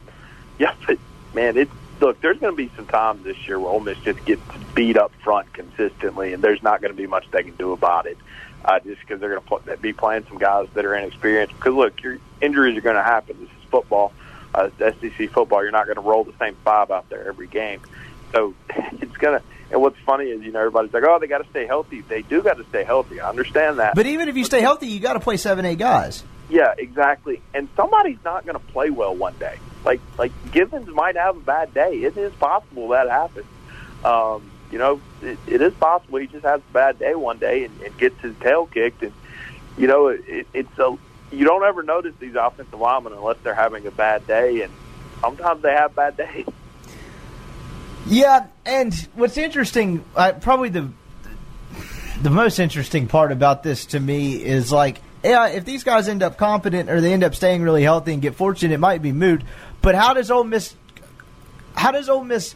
yeah, 0.60 0.76
but, 0.86 0.98
man, 1.34 1.58
it 1.58 1.70
look. 2.00 2.20
There's 2.22 2.40
going 2.40 2.54
to 2.54 2.58
be 2.58 2.72
some 2.76 2.88
times 2.88 3.24
this 3.24 3.48
year 3.48 3.60
where 3.60 3.70
Ole 3.70 3.80
Miss 3.80 3.98
just 4.00 4.24
gets 4.26 4.42
beat 4.74 4.98
up 4.98 5.12
front 5.24 5.54
consistently, 5.54 6.34
and 6.34 6.44
there's 6.44 6.62
not 6.62 6.82
going 6.82 6.92
to 6.92 6.98
be 6.98 7.08
much 7.08 7.26
they 7.32 7.44
can 7.44 7.56
do 7.56 7.72
about 7.72 8.06
it. 8.06 8.18
Uh, 8.66 8.80
just 8.80 9.02
because 9.02 9.20
they're 9.20 9.38
going 9.38 9.64
to 9.66 9.78
be 9.78 9.92
playing 9.92 10.26
some 10.30 10.38
guys 10.38 10.70
that 10.74 10.86
are 10.86 10.96
inexperienced. 10.96 11.54
Because 11.54 11.74
look, 11.74 12.02
your 12.02 12.18
injuries 12.40 12.78
are 12.78 12.82
going 12.82 12.96
to 12.96 13.04
happen. 13.04 13.38
This 13.38 13.50
is 13.50 13.70
football, 13.70 14.14
uh, 14.56 14.70
SEC 14.80 15.32
football. 15.32 15.64
You're 15.64 15.72
not 15.72 15.86
going 15.86 15.98
to 15.98 16.02
roll 16.02 16.24
the 16.24 16.34
same 16.40 16.56
five 16.64 16.90
out 16.90 17.10
there 17.10 17.28
every 17.28 17.48
game. 17.48 17.82
So 18.32 18.54
it's 18.70 19.18
going 19.18 19.40
to 19.40 19.46
and 19.74 19.82
what's 19.82 19.98
funny 20.06 20.26
is, 20.26 20.44
you 20.44 20.52
know, 20.52 20.60
everybody's 20.60 20.94
like, 20.94 21.04
oh, 21.04 21.18
they 21.20 21.26
got 21.26 21.40
to 21.40 21.50
stay 21.50 21.66
healthy. 21.66 22.02
They 22.02 22.22
do 22.22 22.44
got 22.44 22.58
to 22.58 22.64
stay 22.66 22.84
healthy. 22.84 23.20
I 23.20 23.28
understand 23.28 23.80
that. 23.80 23.96
But 23.96 24.06
even 24.06 24.30
if 24.30 24.38
you 24.38 24.46
stay 24.46 24.62
healthy, 24.62 24.86
you 24.88 25.00
got 25.00 25.14
to 25.14 25.20
play 25.20 25.36
seven, 25.36 25.66
eight 25.66 25.80
guys. 25.80 26.24
Yeah, 26.48 26.76
exactly. 26.78 27.42
And 27.56 27.68
somebody's 27.76 28.20
not 28.24 28.46
going 28.46 28.54
to 28.54 28.64
play 28.68 28.92
well 28.92 29.16
one 29.16 29.36
day. 29.40 29.58
Like 29.84 30.00
like 30.20 30.32
Givens 30.52 30.88
might 30.90 31.16
have 31.16 31.38
a 31.38 31.40
bad 31.40 31.74
day. 31.74 32.04
It 32.04 32.16
is 32.16 32.32
possible 32.34 32.90
that 32.90 33.10
happens. 33.10 33.48
Um, 34.06 34.52
you 34.72 34.78
know, 34.78 35.02
it, 35.24 35.40
it 35.48 35.62
is 35.62 35.74
possible 35.74 36.20
he 36.20 36.28
just 36.28 36.46
has 36.46 36.62
a 36.62 36.74
bad 36.74 37.00
day 37.00 37.16
one 37.16 37.40
day 37.40 37.64
and, 37.64 37.82
and 37.82 37.98
gets 37.98 38.20
his 38.22 38.36
tail 38.38 38.68
kicked. 38.68 39.02
And 39.02 39.12
you 39.76 39.88
know, 39.88 40.10
it, 40.10 40.46
it's 40.54 40.78
a 40.78 40.96
you 41.32 41.46
don't 41.46 41.64
ever 41.64 41.82
notice 41.82 42.14
these 42.20 42.36
offensive 42.36 42.80
linemen 42.80 43.14
unless 43.14 43.38
they're 43.44 43.56
having 43.56 43.88
a 43.88 43.92
bad 43.92 44.28
day, 44.28 44.62
and 44.62 44.72
sometimes 45.20 45.64
they 45.64 45.74
have 45.74 45.96
bad 45.96 46.16
days. 46.18 46.46
Yeah, 48.06 48.48
and 48.66 48.94
what's 49.16 49.38
interesting, 49.38 50.04
uh, 50.16 50.34
probably 50.34 50.70
the 50.70 50.90
the 52.22 52.30
most 52.30 52.60
interesting 52.60 53.08
part 53.08 53.32
about 53.32 53.64
this 53.64 53.88
to 53.88 54.00
me 54.00 54.36
is 54.36 54.72
like, 54.72 55.02
yeah, 55.24 55.48
if 55.48 55.66
these 55.66 55.84
guys 55.84 56.08
end 56.08 56.24
up 56.24 56.38
competent 56.38 56.90
or 56.90 57.02
they 57.02 57.12
end 57.12 57.24
up 57.24 57.36
staying 57.36 57.62
really 57.62 57.84
healthy 57.84 58.14
and 58.14 58.22
get 58.22 58.36
fortunate, 58.36 58.74
it 58.74 58.80
might 58.80 59.02
be 59.02 59.12
moot. 59.12 59.42
But 59.82 59.96
how 59.96 60.14
does 60.14 60.32
Ole 60.32 60.44
Miss? 60.44 60.76
How 61.76 61.92
does 61.92 62.10
Ole 62.10 62.24
Miss? 62.24 62.56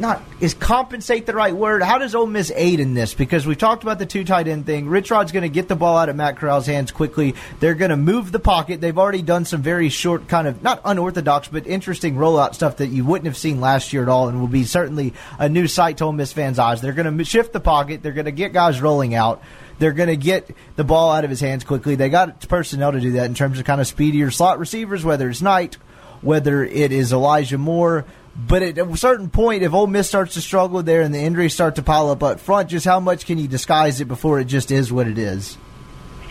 Not 0.00 0.22
is 0.40 0.54
compensate 0.54 1.26
the 1.26 1.34
right 1.34 1.54
word? 1.54 1.82
How 1.82 1.98
does 1.98 2.14
Ole 2.14 2.26
Miss 2.26 2.50
aid 2.56 2.80
in 2.80 2.94
this? 2.94 3.12
Because 3.12 3.46
we 3.46 3.54
talked 3.54 3.82
about 3.82 3.98
the 3.98 4.06
two 4.06 4.24
tight 4.24 4.48
end 4.48 4.64
thing. 4.64 4.88
Rich 4.88 5.10
Rod's 5.10 5.30
going 5.30 5.42
to 5.42 5.50
get 5.50 5.68
the 5.68 5.76
ball 5.76 5.98
out 5.98 6.08
of 6.08 6.16
Matt 6.16 6.38
Corral's 6.38 6.64
hands 6.64 6.90
quickly. 6.90 7.34
They're 7.60 7.74
going 7.74 7.90
to 7.90 7.98
move 7.98 8.32
the 8.32 8.40
pocket. 8.40 8.80
They've 8.80 8.96
already 8.96 9.20
done 9.20 9.44
some 9.44 9.60
very 9.60 9.90
short, 9.90 10.26
kind 10.26 10.48
of 10.48 10.62
not 10.62 10.80
unorthodox, 10.86 11.48
but 11.48 11.66
interesting 11.66 12.14
rollout 12.14 12.54
stuff 12.54 12.78
that 12.78 12.86
you 12.86 13.04
wouldn't 13.04 13.26
have 13.26 13.36
seen 13.36 13.60
last 13.60 13.92
year 13.92 14.02
at 14.02 14.08
all, 14.08 14.28
and 14.28 14.40
will 14.40 14.48
be 14.48 14.64
certainly 14.64 15.12
a 15.38 15.50
new 15.50 15.68
sight 15.68 15.98
to 15.98 16.06
Ole 16.06 16.12
Miss 16.12 16.32
fans' 16.32 16.58
eyes. 16.58 16.80
They're 16.80 16.94
going 16.94 17.18
to 17.18 17.24
shift 17.24 17.52
the 17.52 17.60
pocket. 17.60 18.02
They're 18.02 18.12
going 18.12 18.24
to 18.24 18.32
get 18.32 18.54
guys 18.54 18.80
rolling 18.80 19.14
out. 19.14 19.42
They're 19.80 19.92
going 19.92 20.08
to 20.08 20.16
get 20.16 20.50
the 20.76 20.84
ball 20.84 21.10
out 21.10 21.24
of 21.24 21.30
his 21.30 21.40
hands 21.40 21.64
quickly. 21.64 21.94
They 21.94 22.08
got 22.08 22.48
personnel 22.48 22.92
to 22.92 23.00
do 23.00 23.12
that 23.12 23.26
in 23.26 23.34
terms 23.34 23.58
of 23.58 23.66
kind 23.66 23.82
of 23.82 23.86
speedier 23.86 24.30
slot 24.30 24.58
receivers, 24.58 25.04
whether 25.04 25.28
it's 25.28 25.42
Knight, 25.42 25.76
whether 26.22 26.64
it 26.64 26.90
is 26.90 27.12
Elijah 27.12 27.58
Moore 27.58 28.06
but 28.36 28.62
at 28.62 28.78
a 28.78 28.96
certain 28.96 29.28
point, 29.28 29.62
if 29.62 29.72
Ole 29.72 29.86
Miss 29.86 30.08
starts 30.08 30.34
to 30.34 30.40
struggle 30.40 30.82
there 30.82 31.02
and 31.02 31.14
the 31.14 31.18
injuries 31.18 31.52
start 31.52 31.76
to 31.76 31.82
pile 31.82 32.10
up 32.10 32.22
up 32.22 32.40
front, 32.40 32.70
just 32.70 32.86
how 32.86 33.00
much 33.00 33.26
can 33.26 33.38
you 33.38 33.48
disguise 33.48 34.00
it 34.00 34.06
before 34.06 34.38
it 34.40 34.44
just 34.44 34.70
is 34.70 34.92
what 34.92 35.08
it 35.08 35.18
is? 35.18 35.58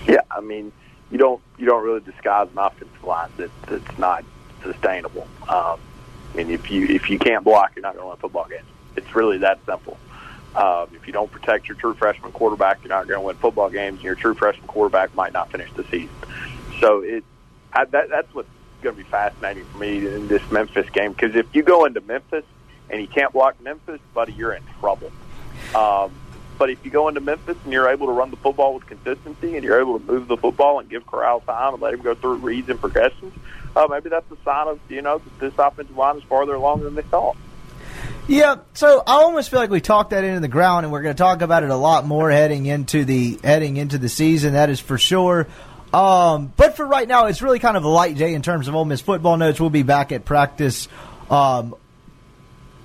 Yeah, 0.08 0.22
I 0.32 0.42
mean, 0.42 0.72
you 1.12 1.18
don't 1.18 1.42
you 1.58 1.66
don't 1.66 1.84
really 1.84 2.00
disguise 2.00 2.48
an 2.52 2.58
offensive 2.58 3.04
line 3.04 3.30
that 3.38 3.52
that's 3.64 3.98
not 3.98 4.24
sustainable. 4.64 5.28
Um, 5.48 5.80
I 6.34 6.38
mean, 6.38 6.50
if 6.52 6.72
you 6.72 6.86
if 6.88 7.10
you 7.10 7.20
can't 7.20 7.44
block, 7.44 7.74
you're 7.76 7.84
not 7.84 7.96
going 7.96 8.04
to 8.04 8.10
win 8.10 8.18
football 8.18 8.48
games. 8.48 8.68
It's 8.96 9.14
really 9.16 9.40
that 9.40 9.60
simple. 9.66 9.98
Um, 10.56 10.88
if 10.96 11.06
you 11.06 11.14
don't 11.14 11.32
protect 11.32 11.68
your 11.68 11.78
true 11.78 11.94
freshman 11.94 12.32
quarterback, 12.32 12.80
you're 12.82 12.90
not 12.90 13.08
going 13.08 13.20
to 13.20 13.26
win 13.26 13.36
football 13.36 13.70
games. 13.70 13.98
And 13.98 14.04
your 14.04 14.16
true 14.16 14.34
freshman 14.34 14.68
quarterback 14.68 15.14
might 15.16 15.32
not 15.32 15.52
finish 15.52 15.72
the 15.74 15.84
season. 15.86 16.10
So 16.80 17.02
it 17.02 17.24
that, 17.74 17.92
that's 17.92 18.34
what 18.34 18.46
going 18.82 18.96
to 18.96 19.04
be 19.04 19.10
fascinating 19.10 19.66
for 19.66 19.78
me 19.78 20.08
in 20.08 20.28
this 20.28 20.42
Memphis 20.52 20.90
game 20.90 21.14
because 21.14 21.36
if 21.36 21.54
you 21.54 21.64
go 21.64 21.86
into 21.86 22.02
Memphis 22.02 22.46
and 22.90 23.02
you 23.02 23.08
can't 23.08 23.34
block 23.34 23.62
Memphis, 23.62 24.00
buddy, 24.14 24.34
you're 24.34 24.54
in 24.54 24.64
trouble. 24.80 25.12
Um, 25.76 26.12
but 26.58 26.70
if 26.70 26.84
you 26.84 26.92
go 26.92 27.08
into 27.08 27.22
Memphis 27.22 27.58
and 27.64 27.72
you're 27.72 27.90
able 27.90 28.08
to 28.08 28.12
run 28.12 28.32
the 28.32 28.38
football 28.38 28.74
with 28.74 28.86
consistency 28.86 29.56
and 29.56 29.64
you're 29.64 29.80
able 29.80 29.98
to 29.98 30.06
move 30.06 30.28
the 30.28 30.38
football 30.38 30.80
and 30.80 30.90
give 30.90 31.08
Corral 31.08 31.40
time 31.42 31.74
and 31.74 31.82
let 31.82 31.94
him 31.94 32.02
go 32.02 32.16
through 32.16 32.36
reads 32.36 32.70
and 32.70 32.80
progressions, 32.80 33.34
uh, 33.76 33.88
maybe 33.90 34.10
that's 34.10 34.30
a 34.32 34.38
sign 34.44 34.68
of 34.68 34.80
you 34.90 35.02
know 35.02 35.20
that 35.20 35.40
this 35.40 35.54
offensive 35.58 35.96
line 35.96 36.18
is 36.18 36.24
farther 36.24 36.54
along 36.54 36.84
than 36.84 36.96
they 36.96 37.02
thought. 37.04 37.38
Yeah, 38.28 38.58
so 38.74 39.02
I 39.08 39.14
almost 39.14 39.50
feel 39.50 39.60
like 39.60 39.72
we 39.72 39.82
talked 39.82 40.12
that 40.12 40.24
into 40.24 40.40
the 40.40 40.48
ground, 40.48 40.86
and 40.86 40.94
we're 40.94 41.02
going 41.02 41.16
to 41.16 41.18
talk 41.18 41.42
about 41.42 41.64
it 41.64 41.72
a 41.72 41.76
lot 41.76 42.06
more 42.06 42.30
heading 42.30 42.68
into 42.68 43.04
the 43.04 43.40
heading 43.44 43.78
into 43.78 43.98
the 43.98 44.10
season. 44.10 44.54
That 44.54 44.70
is 44.70 44.80
for 44.80 44.98
sure. 44.98 45.48
Um, 45.94 46.54
but 46.56 46.76
for 46.76 46.86
right 46.86 47.08
now, 47.08 47.26
it's 47.26 47.42
really 47.42 47.60
kind 47.60 47.76
of 47.76 47.84
a 47.84 47.88
light 47.88 48.16
day 48.18 48.34
in 48.34 48.42
terms 48.42 48.68
of 48.68 48.76
Ole 48.76 48.86
Miss 48.86 49.02
football 49.02 49.38
notes. 49.38 49.60
We'll 49.60 49.70
be 49.70 49.84
back 49.84 50.12
at 50.12 50.24
practice 50.24 50.88
um, 51.30 51.76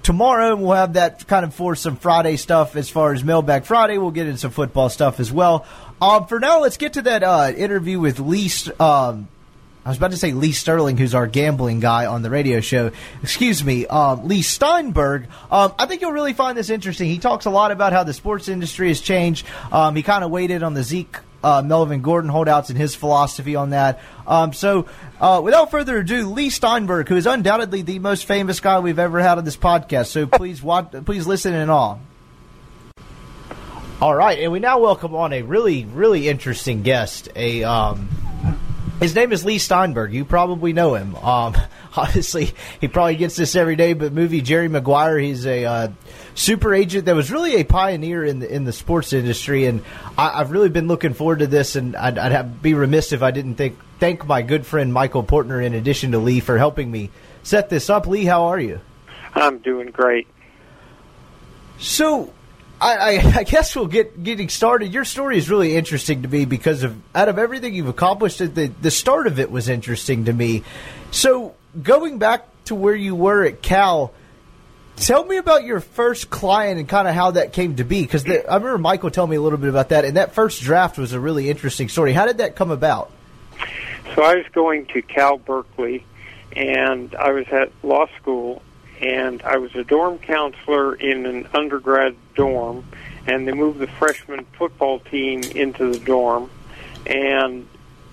tomorrow. 0.02 0.56
We'll 0.56 0.72
have 0.72 0.94
that 0.94 1.26
kind 1.26 1.44
of 1.44 1.54
for 1.54 1.74
some 1.74 1.96
Friday 1.96 2.36
stuff 2.36 2.76
as 2.76 2.88
far 2.88 3.12
as 3.12 3.22
Mailbag 3.22 3.64
Friday. 3.64 3.98
We'll 3.98 4.10
get 4.10 4.26
into 4.26 4.38
some 4.38 4.52
football 4.52 4.88
stuff 4.88 5.20
as 5.20 5.30
well. 5.30 5.66
Um, 6.00 6.26
for 6.26 6.40
now, 6.40 6.60
let's 6.60 6.76
get 6.76 6.94
to 6.94 7.02
that 7.02 7.22
uh, 7.22 7.52
interview 7.54 8.00
with 8.00 8.18
Leigh. 8.20 8.50
Um, 8.80 9.28
I 9.84 9.90
was 9.90 9.98
about 9.98 10.12
to 10.12 10.16
say 10.16 10.32
Lee 10.32 10.52
Sterling, 10.52 10.96
who's 10.96 11.14
our 11.14 11.26
gambling 11.26 11.80
guy 11.80 12.06
on 12.06 12.22
the 12.22 12.30
radio 12.30 12.60
show. 12.60 12.90
Excuse 13.22 13.62
me, 13.62 13.86
um, 13.86 14.26
Leigh 14.26 14.40
Steinberg. 14.40 15.26
Um, 15.50 15.74
I 15.78 15.84
think 15.84 16.00
you'll 16.00 16.12
really 16.12 16.32
find 16.32 16.56
this 16.56 16.70
interesting. 16.70 17.10
He 17.10 17.18
talks 17.18 17.44
a 17.44 17.50
lot 17.50 17.70
about 17.70 17.92
how 17.92 18.02
the 18.02 18.14
sports 18.14 18.48
industry 18.48 18.88
has 18.88 19.00
changed. 19.00 19.46
Um, 19.70 19.94
he 19.94 20.02
kind 20.02 20.24
of 20.24 20.30
waited 20.30 20.62
on 20.62 20.72
the 20.72 20.82
Zeke 20.82 21.18
uh, 21.44 21.62
Melvin 21.62 22.00
Gordon 22.00 22.30
holdouts 22.30 22.70
and 22.70 22.78
his 22.78 22.94
philosophy 22.94 23.54
on 23.54 23.70
that. 23.70 24.00
Um, 24.26 24.54
so, 24.54 24.86
uh, 25.20 25.40
without 25.44 25.70
further 25.70 25.98
ado, 25.98 26.28
Leigh 26.30 26.48
Steinberg, 26.48 27.08
who 27.08 27.16
is 27.16 27.26
undoubtedly 27.26 27.82
the 27.82 27.98
most 27.98 28.24
famous 28.24 28.60
guy 28.60 28.80
we've 28.80 28.98
ever 28.98 29.20
had 29.20 29.36
on 29.36 29.44
this 29.44 29.56
podcast. 29.56 30.06
So 30.06 30.26
please, 30.26 30.62
watch, 30.62 30.92
please 31.04 31.26
listen 31.26 31.52
in 31.52 31.68
all. 31.68 32.00
All 34.00 34.14
right, 34.14 34.38
and 34.38 34.52
we 34.52 34.58
now 34.58 34.80
welcome 34.80 35.14
on 35.14 35.32
a 35.32 35.42
really, 35.42 35.84
really 35.84 36.28
interesting 36.28 36.82
guest. 36.82 37.28
A 37.36 37.62
um, 37.62 38.08
his 39.00 39.14
name 39.14 39.32
is 39.32 39.44
Leigh 39.44 39.58
Steinberg. 39.58 40.12
You 40.12 40.24
probably 40.24 40.72
know 40.72 40.94
him. 40.94 41.14
Um, 41.16 41.54
obviously, 41.96 42.52
he 42.80 42.88
probably 42.88 43.16
gets 43.16 43.36
this 43.36 43.54
every 43.54 43.76
day. 43.76 43.92
But 43.92 44.12
movie 44.12 44.40
Jerry 44.40 44.68
Maguire, 44.68 45.18
he's 45.18 45.46
a 45.46 45.64
uh, 45.64 45.88
super 46.34 46.74
agent 46.74 47.04
that 47.06 47.14
was 47.14 47.30
really 47.30 47.56
a 47.56 47.64
pioneer 47.64 48.24
in 48.24 48.40
the 48.40 48.52
in 48.52 48.64
the 48.64 48.72
sports 48.72 49.12
industry, 49.12 49.66
and 49.66 49.82
I, 50.18 50.38
have 50.38 50.50
really 50.50 50.68
been 50.68 50.88
looking 50.88 51.14
forward 51.14 51.40
to 51.40 51.46
this. 51.46 51.76
And 51.76 51.94
I'd, 51.94 52.18
I'd 52.18 52.32
have, 52.32 52.60
be 52.62 52.74
remiss 52.74 53.12
if 53.12 53.22
I 53.22 53.30
didn't 53.30 53.54
think, 53.54 53.78
thank 54.00 54.26
my 54.26 54.42
good 54.42 54.66
friend 54.66 54.92
Michael 54.92 55.22
Portner, 55.22 55.64
in 55.64 55.74
addition 55.74 56.12
to 56.12 56.18
Leigh, 56.18 56.40
for 56.40 56.58
helping 56.58 56.90
me 56.90 57.10
set 57.42 57.70
this 57.70 57.88
up. 57.88 58.06
Leigh, 58.06 58.24
how 58.24 58.44
are 58.44 58.60
you? 58.60 58.80
I'm 59.34 59.58
doing 59.58 59.90
great. 59.90 60.26
So, 61.78 62.32
I, 62.80 62.96
I, 62.96 63.10
I, 63.36 63.44
guess 63.44 63.76
we'll 63.76 63.86
get 63.86 64.22
getting 64.24 64.48
started. 64.48 64.92
Your 64.92 65.04
story 65.04 65.38
is 65.38 65.48
really 65.48 65.76
interesting 65.76 66.22
to 66.22 66.28
me 66.28 66.44
because 66.44 66.82
of 66.82 66.96
out 67.14 67.28
of 67.28 67.38
everything 67.38 67.72
you've 67.72 67.88
accomplished, 67.88 68.38
the 68.38 68.72
the 68.82 68.90
start 68.90 69.28
of 69.28 69.38
it 69.38 69.52
was 69.52 69.68
interesting 69.68 70.24
to 70.24 70.32
me. 70.32 70.64
So 71.12 71.54
going 71.82 72.18
back 72.18 72.46
to 72.66 72.74
where 72.74 72.94
you 72.94 73.14
were 73.14 73.44
at 73.44 73.62
Cal, 73.62 74.12
tell 74.96 75.24
me 75.24 75.36
about 75.36 75.64
your 75.64 75.80
first 75.80 76.30
client 76.30 76.78
and 76.78 76.88
kind 76.88 77.08
of 77.08 77.14
how 77.14 77.32
that 77.32 77.52
came 77.52 77.76
to 77.76 77.84
be. 77.84 78.02
Because 78.02 78.24
I 78.26 78.54
remember 78.54 78.78
Michael 78.78 79.10
telling 79.10 79.30
me 79.30 79.36
a 79.36 79.40
little 79.40 79.58
bit 79.58 79.68
about 79.68 79.90
that, 79.90 80.04
and 80.04 80.16
that 80.16 80.34
first 80.34 80.62
draft 80.62 80.98
was 80.98 81.12
a 81.12 81.20
really 81.20 81.50
interesting 81.50 81.88
story. 81.88 82.12
How 82.12 82.26
did 82.26 82.38
that 82.38 82.56
come 82.56 82.70
about? 82.70 83.10
So 84.14 84.22
I 84.22 84.36
was 84.36 84.46
going 84.52 84.86
to 84.86 85.02
Cal 85.02 85.38
Berkeley, 85.38 86.04
and 86.52 87.14
I 87.16 87.32
was 87.32 87.46
at 87.48 87.72
law 87.82 88.06
school, 88.20 88.62
and 89.00 89.42
I 89.42 89.56
was 89.56 89.74
a 89.74 89.82
dorm 89.82 90.18
counselor 90.18 90.94
in 90.94 91.26
an 91.26 91.48
undergrad 91.52 92.14
dorm, 92.34 92.84
and 93.26 93.48
they 93.48 93.52
moved 93.52 93.80
the 93.80 93.86
freshman 93.86 94.46
football 94.56 95.00
team 95.00 95.42
into 95.42 95.90
the 95.90 95.98
dorm, 95.98 96.50
and 97.06 97.66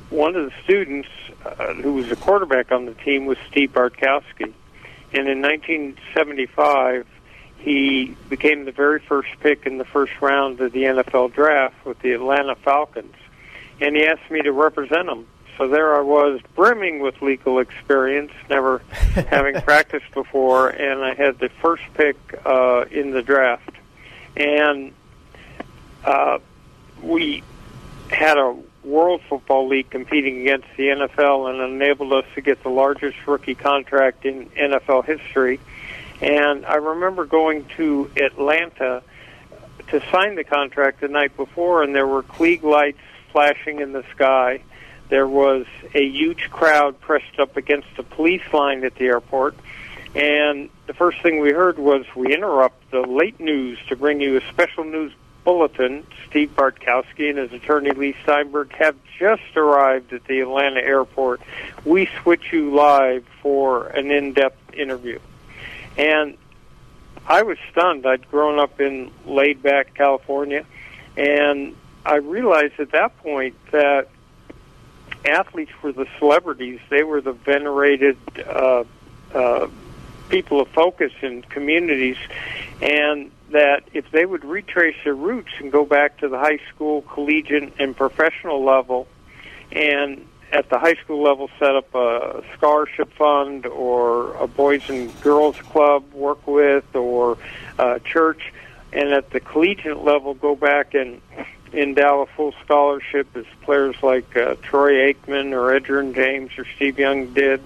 one 0.10 0.36
of 0.36 0.46
the 0.46 0.54
students 0.64 1.10
uh, 1.46 1.74
who 1.74 1.94
was 1.94 2.10
the 2.10 2.16
quarterback 2.16 2.72
on 2.72 2.86
the 2.86 2.94
team 2.94 3.26
was 3.26 3.38
Steve 3.50 3.74
Bartkowski, 3.74 4.54
and 5.14 5.28
in 5.28 5.42
1975 5.42 7.08
he 7.58 8.16
became 8.30 8.66
the 8.66 8.72
very 8.72 9.00
first 9.00 9.30
pick 9.40 9.66
in 9.66 9.78
the 9.78 9.86
first 9.86 10.14
round 10.22 10.60
of 10.60 10.72
the 10.72 10.84
NFL 10.84 11.34
draft 11.34 11.86
with 11.86 12.00
the 12.00 12.12
Atlanta 12.14 12.56
Falcons, 12.56 13.16
and 13.80 13.96
he 13.96 14.06
asked 14.06 14.30
me 14.32 14.42
to 14.42 14.52
represent 14.52 15.08
him. 15.08 15.28
So 15.58 15.68
there 15.68 15.96
I 15.96 16.02
was, 16.02 16.40
brimming 16.56 17.02
with 17.02 17.22
legal 17.22 17.60
experience, 17.60 18.32
never 18.50 18.80
having 18.90 19.62
practiced 19.62 20.12
before, 20.14 20.70
and 20.70 21.04
I 21.04 21.14
had 21.14 21.38
the 21.38 21.50
first 21.62 21.84
pick 21.94 22.18
uh, 22.46 22.86
in 22.90 23.12
the 23.12 23.22
draft. 23.22 23.70
and 24.36 24.94
uh, 26.04 26.40
we 27.04 27.44
had 28.10 28.38
a 28.38 28.58
World 28.84 29.22
Football 29.30 29.68
League 29.68 29.90
competing 29.90 30.42
against 30.42 30.68
the 30.76 30.88
NFL 30.88 31.50
and 31.50 31.74
enabled 31.74 32.14
us 32.14 32.26
to 32.36 32.42
get 32.42 32.64
the 32.64 32.70
largest 32.70 33.18
rookie 33.28 33.56
contract 33.56 34.26
in 34.26 34.48
NFL 34.50 35.06
history. 35.06 35.60
And 36.22 36.66
I 36.66 36.76
remember 36.76 37.26
going 37.26 37.66
to 37.78 38.10
Atlanta 38.16 39.04
to 39.90 40.02
sign 40.12 40.36
the 40.36 40.44
contract 40.44 41.02
the 41.02 41.08
night 41.08 41.36
before, 41.36 41.84
and 41.84 41.94
there 41.94 42.08
were 42.08 42.24
Klieg 42.24 42.64
lights 42.64 43.00
flashing 43.32 43.80
in 43.80 43.92
the 43.92 44.04
sky. 44.14 44.62
There 45.10 45.28
was 45.28 45.66
a 45.94 46.04
huge 46.04 46.50
crowd 46.50 47.00
pressed 47.02 47.40
up 47.40 47.58
against 47.58 47.88
the 47.98 48.04
police 48.04 48.42
line 48.54 48.84
at 48.84 48.96
the 48.96 49.06
airport. 49.06 49.56
And 50.16 50.70
the 50.88 50.94
first 50.94 51.22
thing 51.22 51.40
we 51.40 51.52
heard 51.52 51.80
was 51.80 52.06
we 52.16 52.34
interrupt 52.34 52.92
the 52.92 53.02
late 53.02 53.40
news 53.40 53.78
to 53.90 53.96
bring 53.96 54.22
you 54.22 54.38
a 54.38 54.42
special 54.50 54.84
news 54.84 55.14
bulletin. 55.44 56.06
Steve 56.30 56.56
Bartkowski 56.56 57.30
and 57.30 57.38
his 57.38 57.52
attorney 57.52 57.92
Leigh 57.92 58.16
Steinberg 58.24 58.72
have 58.74 58.96
just 59.18 59.56
arrived 59.56 60.14
at 60.14 60.24
the 60.26 60.40
Atlanta 60.40 60.80
airport. 60.80 61.42
We 61.86 62.10
switch 62.22 62.52
you 62.52 62.74
live 62.74 63.26
for 63.42 63.88
an 63.88 64.12
in-depth 64.12 64.74
interview. 64.74 65.20
And 65.98 66.38
I 67.28 67.44
was 67.44 67.58
stunned. 67.72 68.06
I'd 68.06 68.30
grown 68.30 68.60
up 68.60 68.80
in 68.80 69.12
laid 69.26 69.62
back 69.62 69.94
California, 69.94 70.66
and 71.18 71.76
I 72.06 72.16
realized 72.16 72.80
at 72.80 72.92
that 72.92 73.18
point 73.20 73.56
that 73.72 74.08
athletes 75.26 75.72
were 75.84 75.92
the 75.92 76.08
celebrities. 76.18 76.80
They 76.90 77.04
were 77.04 77.22
the 77.22 77.34
venerated 77.34 78.18
uh, 78.48 78.84
uh, 79.34 79.68
people 80.30 80.62
of 80.62 80.70
focus 80.70 81.12
in 81.22 81.44
communities, 81.44 82.18
and 82.82 83.32
that 83.52 83.84
if 83.94 84.10
they 84.12 84.26
would 84.26 84.44
retrace 84.44 84.96
their 85.04 85.16
roots 85.16 85.52
and 85.60 85.72
go 85.72 85.86
back 85.86 86.18
to 86.20 86.30
the 86.30 86.38
high 86.38 86.60
school, 86.74 87.02
collegiate, 87.04 87.74
and 87.80 87.96
professional 87.96 88.64
level, 88.64 89.08
and 89.72 90.26
at 90.52 90.70
the 90.70 90.78
high 90.78 90.96
school 90.96 91.24
level 91.24 91.50
set 91.60 91.76
up 91.76 91.94
a 91.96 92.44
scholarship 92.58 93.12
fund 93.14 93.66
or 93.66 94.34
a 94.36 94.48
boys 94.48 94.90
and 94.90 95.20
girls 95.22 95.56
club 95.58 96.12
work 96.14 96.46
with 96.46 96.96
or 96.96 97.38
a 97.80 98.00
church 98.02 98.52
and 98.92 99.10
at 99.10 99.30
the 99.30 99.40
collegiate 99.40 100.04
level 100.04 100.34
go 100.34 100.56
back 100.56 100.94
and 100.94 101.22
endow 101.74 102.22
a 102.22 102.26
full 102.26 102.54
scholarship 102.64 103.28
as 103.36 103.46
players 103.62 103.96
like 104.04 104.36
uh, 104.36 104.56
Troy 104.62 105.14
Aikman 105.14 105.54
or 105.54 105.80
Edgerrin 105.80 106.14
James 106.14 106.52
or 106.58 106.66
Steve 106.76 107.00
Young 107.00 107.34
did. 107.34 107.62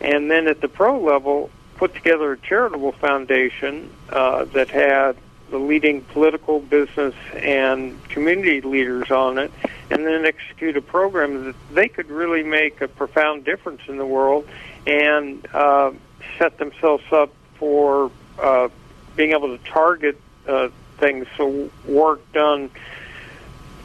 And 0.00 0.30
then 0.30 0.46
at 0.46 0.60
the 0.60 0.68
pro 0.68 1.00
level 1.00 1.50
put 1.76 1.94
together 1.94 2.32
a 2.32 2.38
charitable 2.38 2.92
foundation 2.92 3.90
uh, 4.10 4.44
that 4.46 4.70
had 4.70 5.16
the 5.50 5.58
leading 5.58 6.02
political, 6.02 6.60
business, 6.60 7.14
and 7.34 8.02
community 8.08 8.60
leaders 8.60 9.10
on 9.10 9.38
it, 9.38 9.52
and 9.90 10.06
then 10.06 10.24
execute 10.24 10.76
a 10.76 10.82
program 10.82 11.44
that 11.44 11.54
they 11.72 11.88
could 11.88 12.10
really 12.10 12.42
make 12.42 12.80
a 12.80 12.88
profound 12.88 13.44
difference 13.44 13.80
in 13.88 13.96
the 13.96 14.06
world 14.06 14.46
and 14.86 15.46
uh, 15.54 15.90
set 16.38 16.58
themselves 16.58 17.04
up 17.12 17.32
for 17.54 18.10
uh, 18.38 18.68
being 19.16 19.32
able 19.32 19.56
to 19.56 19.64
target 19.64 20.20
uh, 20.46 20.68
things. 20.98 21.26
So 21.36 21.70
Warrick 21.86 22.32
Dunn. 22.32 22.70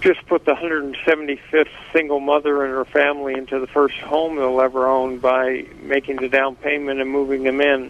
Just 0.02 0.28
put 0.28 0.44
the 0.44 0.52
175th 0.52 1.70
single 1.94 2.20
mother 2.20 2.66
and 2.66 2.74
her 2.74 2.84
family 2.84 3.36
into 3.36 3.58
the 3.62 3.68
first 3.68 3.96
home 4.00 4.36
they'll 4.36 4.60
ever 4.60 4.86
own 4.86 5.20
by 5.20 5.66
making 5.82 6.18
the 6.18 6.28
down 6.28 6.58
payment 6.58 7.00
and 7.00 7.10
moving 7.10 7.44
them 7.44 7.62
in 7.62 7.90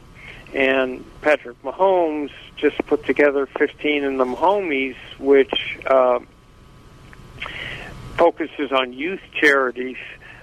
and 0.53 1.03
Patrick 1.21 1.61
Mahomes 1.63 2.31
just 2.57 2.77
put 2.85 3.05
together 3.05 3.45
15 3.45 4.03
and 4.03 4.19
the 4.19 4.25
Mahomies, 4.25 4.95
which 5.19 5.79
uh, 5.85 6.19
focuses 8.17 8.71
on 8.71 8.93
youth 8.93 9.21
charities. 9.33 9.97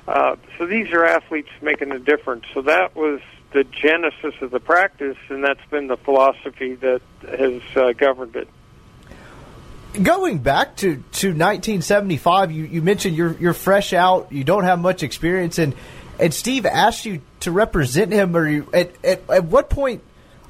Uh, 0.09 0.37
so 0.59 0.67
these 0.67 0.93
are 0.93 1.05
athletes 1.05 1.51
making 1.63 1.93
a 1.93 1.99
difference. 1.99 2.45
So 2.53 2.63
that 2.63 2.97
was 2.97 3.21
the 3.53 3.65
genesis 3.65 4.35
of 4.41 4.51
the 4.51 4.61
practice, 4.61 5.17
and 5.29 5.45
that's 5.45 5.65
been 5.71 5.87
the 5.87 5.97
philosophy 5.97 6.75
that 6.77 7.01
has 7.23 7.63
uh, 7.77 7.93
governed 7.93 8.37
it. 8.37 8.49
Going 10.03 10.39
back 10.39 10.77
to, 10.77 10.97
to 10.97 11.29
1975, 11.29 12.53
you, 12.53 12.65
you 12.65 12.81
mentioned 12.81 13.17
you're 13.17 13.33
you're 13.41 13.55
fresh 13.55 13.93
out, 13.93 14.31
you 14.31 14.45
don't 14.45 14.63
have 14.63 14.79
much 14.79 15.03
experience, 15.03 15.59
and 15.59 15.75
and 16.21 16.35
Steve 16.35 16.67
asked 16.67 17.05
you 17.05 17.23
to 17.41 17.51
represent 17.51 18.13
him, 18.13 18.37
or 18.37 18.49
you, 18.49 18.69
at, 18.73 18.93
at, 19.05 19.29
at 19.31 19.45
what 19.45 19.71
point? 19.71 20.03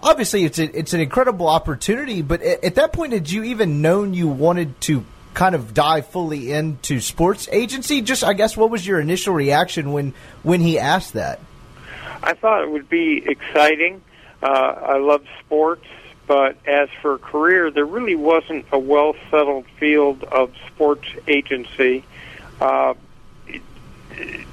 Obviously, 0.03 0.45
it's 0.45 0.59
a, 0.59 0.79
it's 0.79 0.95
an 0.95 1.01
incredible 1.01 1.49
opportunity, 1.49 2.23
but 2.23 2.43
at, 2.43 2.65
at 2.65 2.75
that 2.77 2.93
point, 2.93 3.13
did 3.13 3.31
you 3.31 3.45
even 3.45 3.83
known 3.83 4.15
you 4.15 4.29
wanted 4.29 4.81
to 4.83 5.05
kind 5.35 5.55
of 5.55 5.75
dive 5.75 6.07
fully 6.07 6.53
into 6.53 7.01
sports 7.01 7.49
agency? 7.53 8.03
Just, 8.03 8.25
I 8.25 8.33
guess, 8.33 8.57
what 8.57 8.71
was 8.71 8.87
your 8.87 9.01
initial 9.01 9.35
reaction 9.35 9.93
when 9.93 10.15
when 10.43 10.61
he 10.61 10.79
asked 10.79 11.13
that? 11.13 11.41
I 12.23 12.35
thought 12.35 12.63
it 12.63 12.71
would 12.71 12.89
be 12.89 13.23
exciting. 13.27 14.03
Uh, 14.43 14.47
I 14.47 14.99
love 14.99 15.25
sports, 15.45 15.87
but 16.27 16.57
as 16.67 16.89
for 17.03 17.15
a 17.15 17.19
career, 17.19 17.71
there 17.71 17.85
really 17.85 18.17
wasn't 18.17 18.67
a 18.73 18.79
well 18.79 19.15
settled 19.31 19.67
field 19.79 20.25
of 20.25 20.53
sports 20.69 21.09
agency. 21.29 22.05
Uh, 22.61 22.95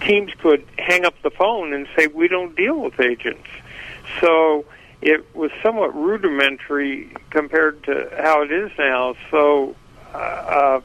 teams 0.01 0.31
could 0.39 0.65
hang 0.77 1.05
up 1.05 1.15
the 1.21 1.29
phone 1.29 1.73
and 1.73 1.87
say 1.95 2.07
we 2.07 2.27
don't 2.27 2.55
deal 2.55 2.79
with 2.79 2.99
agents. 2.99 3.47
So 4.21 4.65
it 5.01 5.35
was 5.35 5.51
somewhat 5.61 5.95
rudimentary 5.95 7.11
compared 7.29 7.83
to 7.83 8.09
how 8.17 8.41
it 8.43 8.51
is 8.51 8.71
now. 8.77 9.15
So, 9.31 9.75
uh, 10.13 10.17
uh 10.17 10.81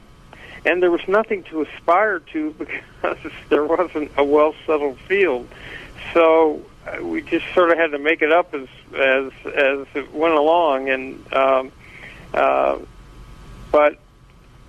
and 0.65 0.81
there 0.81 0.91
was 0.91 1.05
nothing 1.09 1.43
to 1.43 1.61
aspire 1.61 2.19
to 2.19 2.51
because 2.59 3.17
there 3.49 3.65
wasn't 3.65 4.11
a 4.17 4.23
well 4.23 4.55
settled 4.65 4.97
field. 4.99 5.47
So 6.13 6.61
uh, 6.85 7.03
we 7.03 7.21
just 7.21 7.45
sort 7.53 7.71
of 7.71 7.77
had 7.77 7.91
to 7.91 7.99
make 7.99 8.21
it 8.21 8.31
up 8.31 8.53
as 8.53 8.67
as 8.93 9.31
as 9.45 9.87
it 9.95 10.13
went 10.13 10.35
along, 10.35 10.89
and 10.89 11.33
um, 11.33 11.71
uh, 12.33 12.77
but 13.71 13.99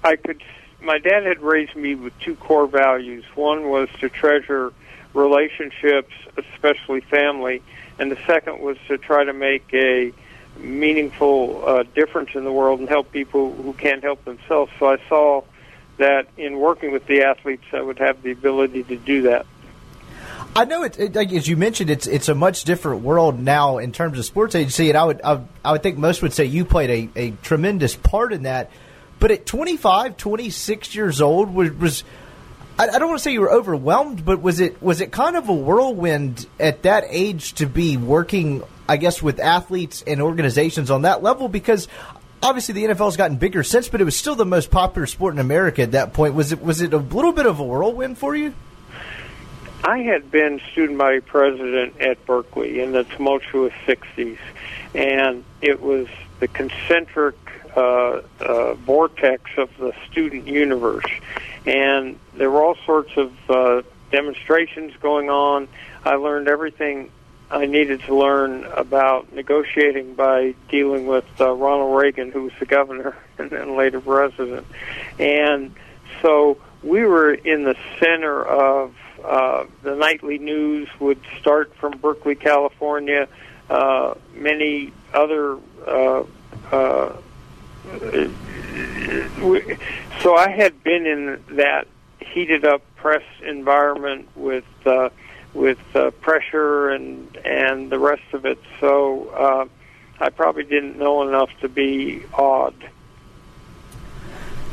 I 0.03 0.17
could 0.17 0.43
my 0.85 0.99
dad 0.99 1.25
had 1.25 1.41
raised 1.41 1.75
me 1.75 1.95
with 1.95 2.19
two 2.21 2.35
core 2.37 2.67
values. 2.67 3.25
One 3.35 3.69
was 3.69 3.89
to 4.01 4.09
treasure 4.09 4.73
relationships, 5.15 6.13
especially 6.37 7.01
family, 7.01 7.63
and 7.99 8.11
the 8.11 8.19
second 8.27 8.61
was 8.61 8.77
to 8.89 8.99
try 8.99 9.25
to 9.25 9.33
make 9.33 9.73
a 9.73 10.13
meaningful 10.59 11.63
uh, 11.67 11.83
difference 11.95 12.31
in 12.35 12.45
the 12.45 12.53
world 12.53 12.81
and 12.81 12.89
help 12.89 13.11
people 13.11 13.53
who 13.53 13.73
can't 13.73 14.03
help 14.03 14.25
themselves. 14.25 14.71
So 14.79 14.91
I 14.91 14.99
saw 15.09 15.43
that 15.97 16.29
in 16.37 16.59
working 16.59 16.93
with 16.93 17.07
the 17.07 17.23
athletes, 17.23 17.65
I 17.73 17.81
would 17.81 17.99
have 17.99 18.23
the 18.23 18.33
ability 18.33 18.85
to 18.85 18.97
do 18.97 19.23
that. 19.23 19.47
I 20.57 20.65
know 20.65 20.85
it, 20.85 20.99
it, 20.99 21.15
like 21.15 21.33
as 21.33 21.49
you 21.49 21.57
mentioned, 21.57 21.91
it's 21.91 22.07
it's 22.07 22.29
a 22.29 22.35
much 22.35 22.63
different 22.63 23.03
world 23.03 23.41
now 23.41 23.79
in 23.79 23.91
terms 23.91 24.19
of 24.19 24.25
sports 24.25 24.55
agency, 24.55 24.89
and 24.89 24.97
I 24.97 25.05
would 25.05 25.21
I, 25.23 25.41
I 25.65 25.73
would 25.73 25.83
think 25.83 25.99
most 25.99 26.23
would 26.23 26.33
say 26.33 26.45
you 26.45 26.65
played 26.65 27.11
a, 27.17 27.21
a 27.21 27.31
tremendous 27.43 27.97
part 27.97 28.33
in 28.33 28.45
that. 28.45 28.71
But 29.21 29.31
at 29.31 29.47
25, 29.47 30.17
26 30.17 30.95
years 30.95 31.21
old, 31.21 31.55
was, 31.55 31.73
was 31.73 32.05
I, 32.79 32.89
I 32.89 32.99
don't 32.99 33.09
want 33.09 33.19
to 33.19 33.23
say 33.23 33.33
you 33.33 33.41
were 33.41 33.53
overwhelmed, 33.53 34.25
but 34.25 34.43
was 34.43 34.61
it 34.61 34.83
was 34.83 35.01
it 35.01 35.13
kind 35.13 35.37
of 35.37 35.49
a 35.49 35.55
whirlwind 35.55 36.47
at 36.59 36.83
that 36.83 37.05
age 37.09 37.55
to 37.55 37.67
be 37.67 37.97
working, 37.97 38.63
I 38.89 38.97
guess, 38.97 39.23
with 39.23 39.39
athletes 39.39 40.03
and 40.07 40.21
organizations 40.21 40.91
on 40.91 41.03
that 41.03 41.23
level? 41.23 41.49
Because 41.49 41.89
obviously 42.43 42.75
the 42.75 42.85
NFL 42.93 43.07
has 43.07 43.17
gotten 43.17 43.37
bigger 43.37 43.63
since, 43.63 43.89
but 43.89 44.01
it 44.01 44.05
was 44.05 44.17
still 44.17 44.35
the 44.35 44.45
most 44.45 44.71
popular 44.71 45.07
sport 45.07 45.35
in 45.35 45.41
America 45.41 45.83
at 45.83 45.93
that 45.93 46.13
point. 46.13 46.35
Was 46.35 46.53
it 46.53 46.63
was 46.63 46.81
it 46.81 46.93
a 46.93 46.99
little 46.99 47.33
bit 47.33 47.47
of 47.47 47.61
a 47.61 47.65
whirlwind 47.65 48.19
for 48.19 48.35
you? 48.35 48.55
I 49.85 49.99
had 49.99 50.31
been 50.31 50.61
student 50.73 50.99
body 50.99 51.21
president 51.21 52.01
at 52.01 52.25
Berkeley 52.27 52.81
in 52.81 52.93
the 52.93 53.05
tumultuous 53.05 53.73
'60s, 53.87 54.39
and 54.95 55.45
it 55.61 55.81
was 55.81 56.09
the 56.41 56.49
concentric 56.49 57.37
uh, 57.77 58.23
uh, 58.41 58.75
vortex 58.75 59.51
of 59.57 59.71
the 59.79 59.93
student 60.11 60.47
universe. 60.47 61.11
And 61.67 62.19
there 62.35 62.51
were 62.51 62.63
all 62.63 62.77
sorts 62.85 63.17
of 63.17 63.33
uh, 63.51 63.83
demonstrations 64.11 64.95
going 65.01 65.31
on. 65.31 65.69
I 66.05 66.17
learned 66.17 66.49
everything 66.49 67.11
I 67.51 67.67
needed 67.67 68.01
to 68.03 68.17
learn 68.17 68.65
about 68.65 69.33
negotiating 69.33 70.15
by 70.15 70.55
dealing 70.69 71.07
with 71.07 71.25
uh, 71.41 71.53
Ronald 71.53 71.97
Reagan, 71.97 72.33
who 72.33 72.43
was 72.45 72.53
the 72.59 72.67
governor 72.67 73.17
and 73.39 73.51
then 73.51 73.77
later 73.77 74.01
president. 74.01 74.67
And 75.19 75.75
so 76.23 76.59
we 76.83 77.05
were 77.05 77.33
in 77.33 77.65
the 77.65 77.77
center 77.99 78.45
of 78.45 78.95
uh, 79.25 79.65
the 79.83 79.95
nightly 79.95 80.39
news 80.39 80.89
would 81.01 81.21
start 81.41 81.75
from 81.77 81.97
Berkeley, 81.99 82.35
California. 82.35 83.29
Uh, 83.71 84.15
many 84.35 84.93
other 85.15 85.57
uh, 85.87 86.25
uh, 86.71 87.17
so 90.23 90.37
I 90.37 90.49
had 90.49 90.83
been 90.83 91.07
in 91.07 91.43
that 91.57 91.87
heated 92.21 92.65
up 92.65 92.83
press 92.97 93.23
environment 93.43 94.29
with 94.35 94.65
uh, 94.87 95.11
with 95.53 95.79
uh, 95.95 96.11
pressure 96.11 96.91
and 96.91 97.37
and 97.45 97.91
the 97.91 97.99
rest 97.99 98.23
of 98.33 98.45
it. 98.47 98.59
So 98.81 99.29
uh, 99.29 99.67
I 100.21 100.31
probably 100.31 100.65
didn't 100.65 100.99
know 100.99 101.27
enough 101.29 101.51
to 101.61 101.69
be 101.69 102.23
awed. 102.33 102.75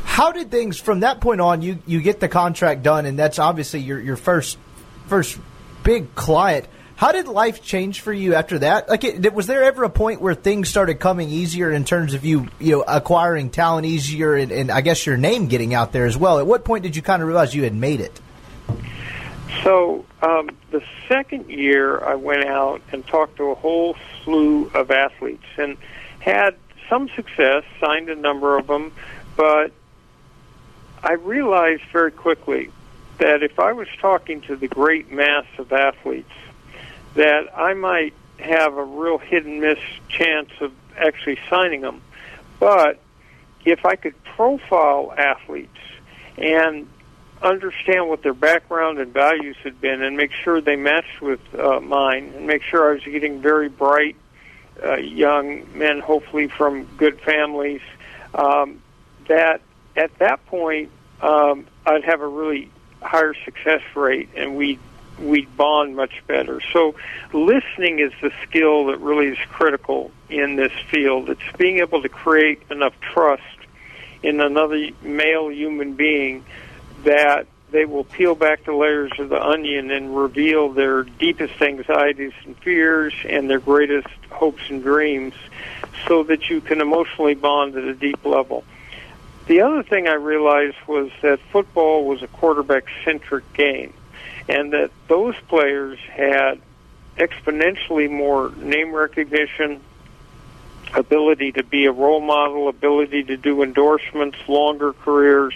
How 0.04 0.32
did 0.32 0.50
things 0.50 0.78
from 0.78 1.00
that 1.00 1.20
point 1.20 1.40
on? 1.40 1.62
You 1.62 1.78
you 1.86 2.00
get 2.00 2.20
the 2.20 2.28
contract 2.28 2.82
done, 2.82 3.06
and 3.06 3.18
that's 3.18 3.38
obviously 3.38 3.80
your 3.80 4.00
your 4.00 4.16
first 4.16 4.58
first 5.06 5.38
big 5.82 6.14
client. 6.14 6.66
How 7.02 7.10
did 7.10 7.26
life 7.26 7.64
change 7.64 8.00
for 8.00 8.12
you 8.12 8.36
after 8.36 8.60
that? 8.60 8.88
Like, 8.88 9.02
it, 9.02 9.34
was 9.34 9.48
there 9.48 9.64
ever 9.64 9.82
a 9.82 9.90
point 9.90 10.20
where 10.20 10.34
things 10.34 10.68
started 10.68 11.00
coming 11.00 11.30
easier 11.30 11.72
in 11.72 11.84
terms 11.84 12.14
of 12.14 12.24
you, 12.24 12.46
you 12.60 12.76
know, 12.76 12.84
acquiring 12.86 13.50
talent 13.50 13.88
easier, 13.88 14.36
and, 14.36 14.52
and 14.52 14.70
I 14.70 14.82
guess 14.82 15.04
your 15.04 15.16
name 15.16 15.48
getting 15.48 15.74
out 15.74 15.90
there 15.90 16.06
as 16.06 16.16
well? 16.16 16.38
At 16.38 16.46
what 16.46 16.64
point 16.64 16.84
did 16.84 16.94
you 16.94 17.02
kind 17.02 17.20
of 17.20 17.26
realize 17.26 17.56
you 17.56 17.64
had 17.64 17.74
made 17.74 17.98
it? 17.98 18.20
So 19.64 20.04
um, 20.22 20.50
the 20.70 20.80
second 21.08 21.50
year, 21.50 21.98
I 22.04 22.14
went 22.14 22.44
out 22.44 22.82
and 22.92 23.04
talked 23.04 23.38
to 23.38 23.50
a 23.50 23.56
whole 23.56 23.96
slew 24.22 24.70
of 24.72 24.92
athletes 24.92 25.42
and 25.56 25.76
had 26.20 26.54
some 26.88 27.08
success, 27.16 27.64
signed 27.80 28.10
a 28.10 28.14
number 28.14 28.56
of 28.56 28.68
them, 28.68 28.92
but 29.36 29.72
I 31.02 31.14
realized 31.14 31.82
very 31.92 32.12
quickly 32.12 32.70
that 33.18 33.42
if 33.42 33.58
I 33.58 33.72
was 33.72 33.88
talking 34.00 34.40
to 34.42 34.54
the 34.54 34.68
great 34.68 35.10
mass 35.10 35.46
of 35.58 35.72
athletes 35.72 36.30
that 37.14 37.56
I 37.56 37.74
might 37.74 38.14
have 38.38 38.76
a 38.76 38.84
real 38.84 39.18
hit 39.18 39.44
and 39.44 39.60
miss 39.60 39.78
chance 40.08 40.50
of 40.60 40.72
actually 40.96 41.38
signing 41.48 41.80
them. 41.80 42.02
But 42.58 43.00
if 43.64 43.84
I 43.84 43.96
could 43.96 44.14
profile 44.24 45.14
athletes 45.16 45.78
and 46.36 46.88
understand 47.42 48.08
what 48.08 48.22
their 48.22 48.34
background 48.34 48.98
and 48.98 49.12
values 49.12 49.56
had 49.62 49.80
been 49.80 50.02
and 50.02 50.16
make 50.16 50.32
sure 50.32 50.60
they 50.60 50.76
matched 50.76 51.20
with 51.20 51.40
uh, 51.58 51.80
mine 51.80 52.32
and 52.36 52.46
make 52.46 52.62
sure 52.62 52.90
I 52.90 52.94
was 52.94 53.04
getting 53.04 53.40
very 53.40 53.68
bright 53.68 54.16
uh, 54.82 54.96
young 54.96 55.66
men, 55.76 56.00
hopefully 56.00 56.48
from 56.48 56.84
good 56.96 57.20
families, 57.20 57.80
um, 58.34 58.80
that 59.28 59.60
at 59.96 60.16
that 60.18 60.44
point 60.46 60.90
um, 61.20 61.66
I'd 61.84 62.04
have 62.04 62.20
a 62.20 62.26
really 62.28 62.70
higher 63.00 63.34
success 63.44 63.82
rate 63.94 64.28
and 64.36 64.56
we'd 64.56 64.78
we 65.18 65.46
bond 65.56 65.96
much 65.96 66.22
better. 66.26 66.60
So 66.72 66.94
listening 67.32 67.98
is 67.98 68.12
the 68.20 68.32
skill 68.42 68.86
that 68.86 68.98
really 68.98 69.28
is 69.28 69.38
critical 69.50 70.10
in 70.28 70.56
this 70.56 70.72
field. 70.90 71.30
It's 71.30 71.40
being 71.58 71.78
able 71.78 72.02
to 72.02 72.08
create 72.08 72.62
enough 72.70 72.94
trust 73.00 73.42
in 74.22 74.40
another 74.40 74.88
male 75.02 75.50
human 75.50 75.94
being 75.94 76.44
that 77.04 77.46
they 77.70 77.84
will 77.86 78.04
peel 78.04 78.34
back 78.34 78.64
the 78.64 78.74
layers 78.74 79.12
of 79.18 79.30
the 79.30 79.42
onion 79.42 79.90
and 79.90 80.14
reveal 80.14 80.72
their 80.72 81.04
deepest 81.04 81.60
anxieties 81.60 82.32
and 82.44 82.56
fears 82.58 83.14
and 83.26 83.48
their 83.48 83.60
greatest 83.60 84.08
hopes 84.30 84.62
and 84.68 84.82
dreams 84.82 85.34
so 86.06 86.22
that 86.24 86.50
you 86.50 86.60
can 86.60 86.80
emotionally 86.80 87.34
bond 87.34 87.74
at 87.76 87.84
a 87.84 87.94
deep 87.94 88.24
level. 88.24 88.62
The 89.46 89.62
other 89.62 89.82
thing 89.82 90.06
I 90.06 90.14
realized 90.14 90.76
was 90.86 91.10
that 91.22 91.40
football 91.50 92.04
was 92.04 92.22
a 92.22 92.28
quarterback 92.28 92.84
centric 93.04 93.50
game 93.54 93.92
and 94.48 94.72
that 94.72 94.90
those 95.08 95.34
players 95.48 95.98
had 95.98 96.60
exponentially 97.16 98.10
more 98.10 98.50
name 98.56 98.92
recognition, 98.94 99.80
ability 100.94 101.52
to 101.52 101.62
be 101.62 101.86
a 101.86 101.92
role 101.92 102.20
model, 102.20 102.68
ability 102.68 103.24
to 103.24 103.36
do 103.36 103.62
endorsements, 103.62 104.38
longer 104.48 104.92
careers. 104.92 105.54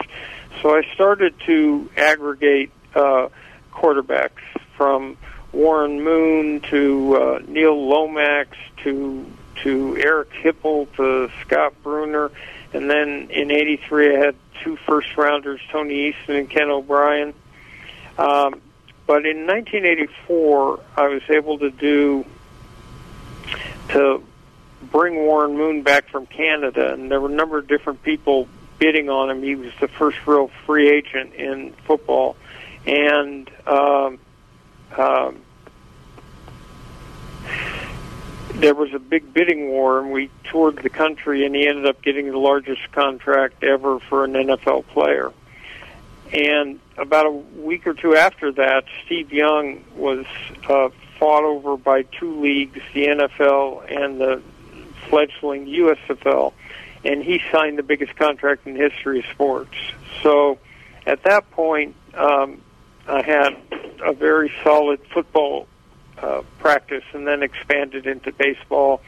So 0.63 0.77
I 0.77 0.83
started 0.95 1.35
to 1.47 1.91
aggregate 1.97 2.71
uh, 2.95 3.29
quarterbacks 3.73 4.43
from 4.77 5.17
Warren 5.53 6.03
Moon 6.03 6.61
to 6.71 7.17
uh, 7.17 7.43
Neil 7.47 7.89
Lomax 7.89 8.57
to 8.85 9.27
to 9.63 9.97
Eric 9.97 10.31
Hipple 10.33 10.87
to 10.97 11.31
Scott 11.41 11.73
Brunner, 11.83 12.31
and 12.75 12.91
then 12.91 13.31
in 13.31 13.51
'83 13.51 14.17
I 14.17 14.19
had 14.19 14.35
two 14.63 14.77
first 14.77 15.17
rounders, 15.17 15.61
Tony 15.71 16.13
Eason 16.13 16.39
and 16.39 16.51
Ken 16.51 16.69
O'Brien. 16.69 17.33
Um, 18.19 18.61
but 19.07 19.25
in 19.25 19.47
1984, 19.47 20.81
I 20.97 21.09
was 21.09 21.23
able 21.29 21.59
to 21.59 21.71
do 21.71 22.25
to 23.91 24.23
bring 24.91 25.17
Warren 25.17 25.57
Moon 25.57 25.83
back 25.83 26.09
from 26.09 26.27
Canada, 26.27 26.93
and 26.93 27.11
there 27.11 27.21
were 27.21 27.29
a 27.29 27.35
number 27.35 27.59
of 27.59 27.69
different 27.69 28.03
people 28.03 28.49
bidding 28.79 29.09
on 29.09 29.31
him. 29.31 29.43
He 29.43 29.55
was 29.55 29.73
the 29.81 29.89
first 29.89 30.19
real 30.27 30.49
free 30.65 30.91
agent 30.91 31.35
in 31.35 31.73
football, 31.87 32.37
and 32.85 33.49
um, 33.67 34.19
um, 34.97 35.41
there 38.55 38.75
was 38.75 38.93
a 38.95 38.99
big 38.99 39.33
bidding 39.33 39.69
war, 39.69 40.01
and 40.01 40.11
we 40.11 40.31
toured 40.45 40.77
the 40.77 40.91
country, 40.91 41.47
and 41.47 41.55
he 41.55 41.67
ended 41.67 41.87
up 41.87 42.03
getting 42.03 42.31
the 42.31 42.39
largest 42.39 42.91
contract 42.93 43.63
ever 43.63 44.01
for 44.01 44.25
an 44.25 44.33
NFL 44.33 44.87
player. 44.89 45.33
And 46.33 46.81
about 46.97 47.27
a 47.27 47.31
week 47.31 47.87
or 47.87 47.95
two 47.95 48.15
after 48.15 48.53
that, 48.53 48.85
Steve 49.05 49.33
Young 49.33 49.85
was 49.95 50.25
uh, 50.69 50.89
fought 51.19 51.45
over 51.45 51.77
by 51.77 52.03
two 52.03 52.41
leagues, 52.41 52.81
the 52.95 53.07
NFL 53.07 53.91
and 53.91 54.21
the 54.21 54.43
fledgling 55.09 55.67
USFL, 55.67 56.53
and 57.05 57.23
he 57.23 57.41
signed 57.53 57.79
the 57.79 57.83
biggest 57.83 58.17
contract 58.17 58.67
in 58.67 58.75
the 58.75 58.81
history 58.81 59.21
of 59.21 59.25
sports. 59.27 59.77
So 60.23 60.59
at 61.07 61.23
that 61.25 61.51
point, 61.51 61.95
um, 62.15 62.61
I 63.07 63.23
had 63.23 63.57
a 64.05 64.13
very 64.13 64.53
solid 64.65 65.01
football 65.13 65.67
uh, 66.19 66.43
practice 66.59 67.05
and 67.13 67.27
then 67.27 67.43
expanded 67.43 68.07
into 68.07 68.33
baseball 68.33 69.03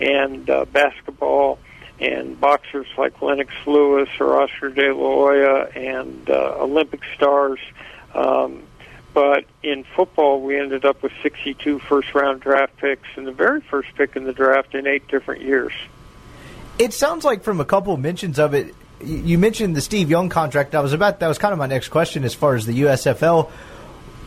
and 0.00 0.48
uh, 0.48 0.64
basketball 0.66 1.58
and 2.00 2.40
boxers 2.40 2.86
like 2.96 3.20
Lennox 3.22 3.52
Lewis 3.66 4.08
or 4.18 4.40
Oscar 4.40 4.70
De 4.70 4.92
La 4.92 5.08
Hoya 5.08 5.68
and 5.74 6.28
uh, 6.28 6.56
Olympic 6.58 7.02
stars. 7.14 7.60
Um, 8.14 8.62
but 9.14 9.44
in 9.62 9.84
football, 9.84 10.40
we 10.40 10.58
ended 10.58 10.84
up 10.84 11.02
with 11.02 11.12
62 11.22 11.78
first 11.80 12.14
round 12.14 12.40
draft 12.40 12.76
picks 12.78 13.08
and 13.16 13.26
the 13.26 13.32
very 13.32 13.60
first 13.60 13.94
pick 13.94 14.16
in 14.16 14.24
the 14.24 14.32
draft 14.32 14.74
in 14.74 14.86
eight 14.86 15.06
different 15.08 15.42
years. 15.42 15.72
It 16.78 16.94
sounds 16.94 17.24
like 17.24 17.42
from 17.42 17.60
a 17.60 17.64
couple 17.64 17.92
of 17.92 18.00
mentions 18.00 18.38
of 18.38 18.54
it, 18.54 18.74
you 19.04 19.36
mentioned 19.36 19.76
the 19.76 19.80
Steve 19.80 20.10
Young 20.10 20.28
contract. 20.28 20.74
I 20.74 20.80
was 20.80 20.92
about 20.92 21.20
that 21.20 21.28
was 21.28 21.38
kind 21.38 21.52
of 21.52 21.58
my 21.58 21.66
next 21.66 21.88
question 21.88 22.24
as 22.24 22.34
far 22.34 22.54
as 22.54 22.66
the 22.66 22.82
USFL. 22.82 23.50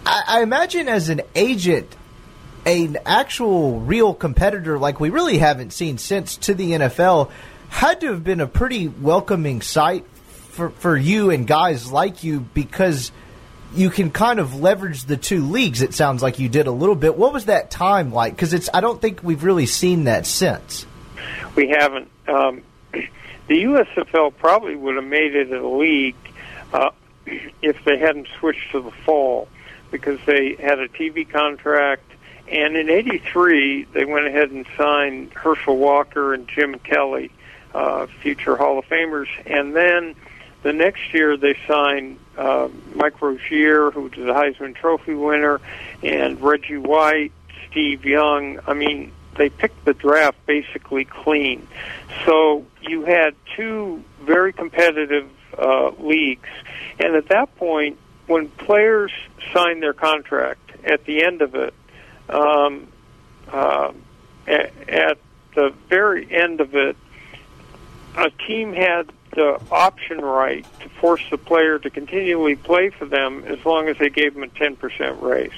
I, 0.05 0.23
I 0.27 0.41
imagine 0.41 0.87
as 0.87 1.09
an 1.09 1.21
agent, 1.33 1.95
an 2.65 2.97
actual 3.05 3.79
real 3.79 4.13
competitor 4.13 4.77
like 4.77 4.99
we 4.99 5.09
really 5.09 5.37
haven't 5.37 5.71
seen 5.71 5.97
since 5.97 6.37
to 6.37 6.53
the 6.53 6.71
NFL 6.71 7.31
had 7.75 7.99
to 7.99 8.07
have 8.07 8.23
been 8.23 8.39
a 8.39 8.47
pretty 8.47 8.87
welcoming 8.87 9.61
sight 9.61 10.05
for, 10.51 10.69
for 10.69 10.95
you 10.95 11.29
and 11.29 11.45
guys 11.45 11.91
like 11.91 12.23
you 12.23 12.39
because 12.39 13.11
you 13.73 13.89
can 13.89 14.11
kind 14.11 14.39
of 14.39 14.55
leverage 14.55 15.03
the 15.03 15.17
two 15.17 15.45
leagues. 15.45 15.81
It 15.81 15.93
sounds 15.93 16.23
like 16.23 16.39
you 16.39 16.47
did 16.47 16.67
a 16.67 16.71
little 16.71 16.95
bit. 16.95 17.17
What 17.17 17.33
was 17.33 17.45
that 17.45 17.69
time 17.69 18.13
like? 18.13 18.33
Because 18.33 18.53
it's 18.53 18.69
I 18.73 18.79
don't 18.79 19.01
think 19.01 19.21
we've 19.23 19.43
really 19.43 19.65
seen 19.65 20.05
that 20.05 20.25
since. 20.25 20.85
We 21.57 21.67
haven't. 21.67 22.09
Um, 22.29 22.61
the 22.93 23.63
USFL 23.65 24.37
probably 24.37 24.77
would 24.77 24.95
have 24.95 25.03
made 25.03 25.35
it 25.35 25.51
a 25.51 25.67
league 25.67 26.15
uh, 26.71 26.91
if 27.61 27.83
they 27.83 27.99
hadn't 27.99 28.29
switched 28.39 28.71
to 28.71 28.79
the 28.79 28.91
fall 28.91 29.49
because 29.91 30.21
they 30.25 30.55
had 30.55 30.79
a 30.79 30.87
TV 30.87 31.29
contract. 31.29 32.09
And 32.49 32.77
in 32.77 32.89
'83, 32.89 33.83
they 33.91 34.05
went 34.05 34.27
ahead 34.27 34.51
and 34.51 34.65
signed 34.77 35.33
Herschel 35.33 35.75
Walker 35.75 36.33
and 36.33 36.47
Jim 36.47 36.79
Kelly 36.79 37.31
uh, 37.75 38.07
future 38.21 38.55
Hall 38.55 38.79
of 38.79 38.85
Famers. 38.85 39.27
And 39.45 39.75
then 39.75 40.15
the 40.63 40.71
next 40.71 41.13
year 41.13 41.35
they 41.35 41.57
signed 41.67 42.17
uh, 42.37 42.69
Mike 42.95 43.21
Rozier, 43.21 43.91
who 43.91 44.03
was 44.03 44.11
the 44.13 44.33
Heisman 44.33 44.75
Trophy 44.75 45.13
winner, 45.13 45.59
and 46.01 46.39
Reggie 46.41 46.77
White, 46.77 47.33
Steve 47.69 48.05
Young. 48.05 48.59
I 48.65 48.73
mean, 48.73 49.11
they 49.35 49.49
picked 49.49 49.83
the 49.83 49.93
draft 49.93 50.37
basically 50.45 51.03
clean. 51.03 51.67
So 52.25 52.65
you 52.81 53.03
had 53.03 53.35
two 53.57 54.03
very 54.21 54.53
competitive 54.53 55.29
uh, 55.57 55.91
leagues. 55.99 56.49
And 56.99 57.15
at 57.15 57.27
that 57.27 57.53
point, 57.57 57.99
when 58.27 58.47
players 58.47 59.11
signed 59.53 59.83
their 59.83 59.93
contract, 59.93 60.61
at 60.85 61.03
the 61.05 61.23
end 61.23 61.41
of 61.41 61.55
it, 61.55 61.73
um, 62.29 62.87
uh, 63.51 63.91
at 64.47 65.17
the 65.55 65.73
very 65.89 66.31
end 66.33 66.61
of 66.61 66.73
it, 66.75 66.95
a 68.17 68.29
team 68.47 68.73
had 68.73 69.11
the 69.31 69.59
option 69.71 70.19
right 70.19 70.65
to 70.79 70.89
force 70.89 71.21
the 71.29 71.37
player 71.37 71.77
to 71.79 71.89
continually 71.89 72.55
play 72.55 72.89
for 72.89 73.05
them 73.05 73.43
as 73.45 73.63
long 73.65 73.89
as 73.89 73.97
they 73.97 74.09
gave 74.09 74.33
them 74.33 74.43
a 74.43 74.47
10% 74.47 75.21
raise. 75.21 75.51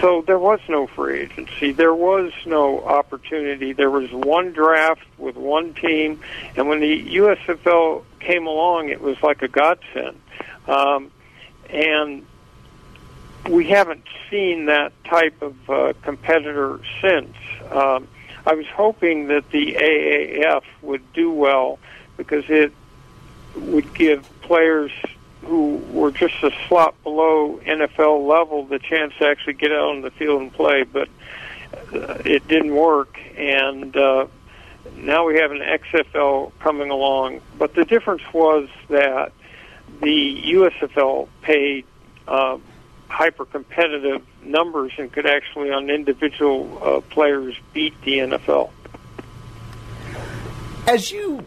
So 0.00 0.22
there 0.26 0.38
was 0.38 0.60
no 0.68 0.86
free 0.86 1.20
agency. 1.20 1.72
There 1.72 1.94
was 1.94 2.32
no 2.46 2.82
opportunity. 2.84 3.72
There 3.72 3.90
was 3.90 4.10
one 4.12 4.52
draft 4.52 5.06
with 5.18 5.36
one 5.36 5.74
team, 5.74 6.20
and 6.56 6.68
when 6.68 6.80
the 6.80 7.16
USFL 7.16 8.04
came 8.20 8.46
along, 8.46 8.88
it 8.88 9.00
was 9.00 9.22
like 9.22 9.42
a 9.42 9.48
godsend. 9.48 10.20
Um, 10.66 11.10
and 11.70 12.26
we 13.48 13.68
haven't 13.68 14.04
seen 14.30 14.66
that 14.66 14.92
type 15.04 15.40
of 15.42 15.70
uh, 15.70 15.92
competitor 16.02 16.80
since. 17.00 17.36
Um, 17.70 18.08
I 18.46 18.54
was 18.54 18.66
hoping 18.66 19.28
that 19.28 19.50
the 19.50 19.74
AAF 19.74 20.62
would 20.82 21.12
do 21.12 21.32
well 21.32 21.78
because 22.16 22.44
it 22.48 22.72
would 23.56 23.94
give 23.94 24.28
players 24.42 24.92
who 25.42 25.76
were 25.90 26.10
just 26.10 26.34
a 26.42 26.50
slot 26.68 27.00
below 27.02 27.60
NFL 27.64 28.26
level 28.26 28.64
the 28.64 28.78
chance 28.78 29.14
to 29.18 29.26
actually 29.26 29.54
get 29.54 29.72
out 29.72 29.90
on 29.90 30.00
the 30.00 30.10
field 30.10 30.42
and 30.42 30.52
play, 30.52 30.84
but 30.84 31.08
uh, 31.92 32.18
it 32.24 32.46
didn't 32.48 32.74
work. 32.74 33.18
And 33.36 33.96
uh, 33.96 34.26
now 34.96 35.26
we 35.26 35.36
have 35.38 35.50
an 35.50 35.60
XFL 35.60 36.52
coming 36.60 36.90
along. 36.90 37.40
But 37.58 37.74
the 37.74 37.84
difference 37.84 38.22
was 38.32 38.68
that 38.88 39.32
the 40.00 40.42
USFL 40.52 41.28
paid 41.42 41.84
uh, 42.26 42.58
hyper 43.14 43.44
competitive 43.44 44.22
numbers 44.42 44.92
and 44.98 45.10
could 45.12 45.26
actually, 45.26 45.70
on 45.70 45.88
individual 45.88 46.78
uh, 46.82 47.00
players, 47.00 47.54
beat 47.72 47.94
the 48.02 48.18
NFL. 48.18 48.70
As 50.86 51.10
you 51.10 51.46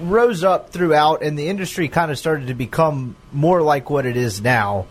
rose 0.00 0.42
up 0.42 0.70
throughout 0.70 1.22
and 1.22 1.38
the 1.38 1.48
industry 1.48 1.88
kind 1.88 2.10
of 2.10 2.18
started 2.18 2.48
to 2.48 2.54
become 2.54 3.14
more 3.32 3.62
like 3.62 3.90
what 3.90 4.06
it 4.06 4.16
is 4.16 4.40
now, 4.40 4.86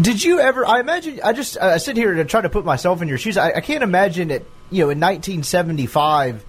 did 0.00 0.22
you 0.22 0.38
ever? 0.38 0.64
I 0.64 0.78
imagine. 0.78 1.20
I 1.24 1.32
just 1.32 1.58
I 1.58 1.78
sit 1.78 1.96
here 1.96 2.14
to 2.14 2.24
try 2.24 2.40
to 2.40 2.48
put 2.48 2.64
myself 2.64 3.02
in 3.02 3.08
your 3.08 3.18
shoes. 3.18 3.36
I, 3.36 3.52
I 3.54 3.60
can't 3.60 3.82
imagine 3.82 4.30
it. 4.30 4.46
You 4.70 4.84
know, 4.84 4.90
in 4.90 5.00
1975, 5.00 6.44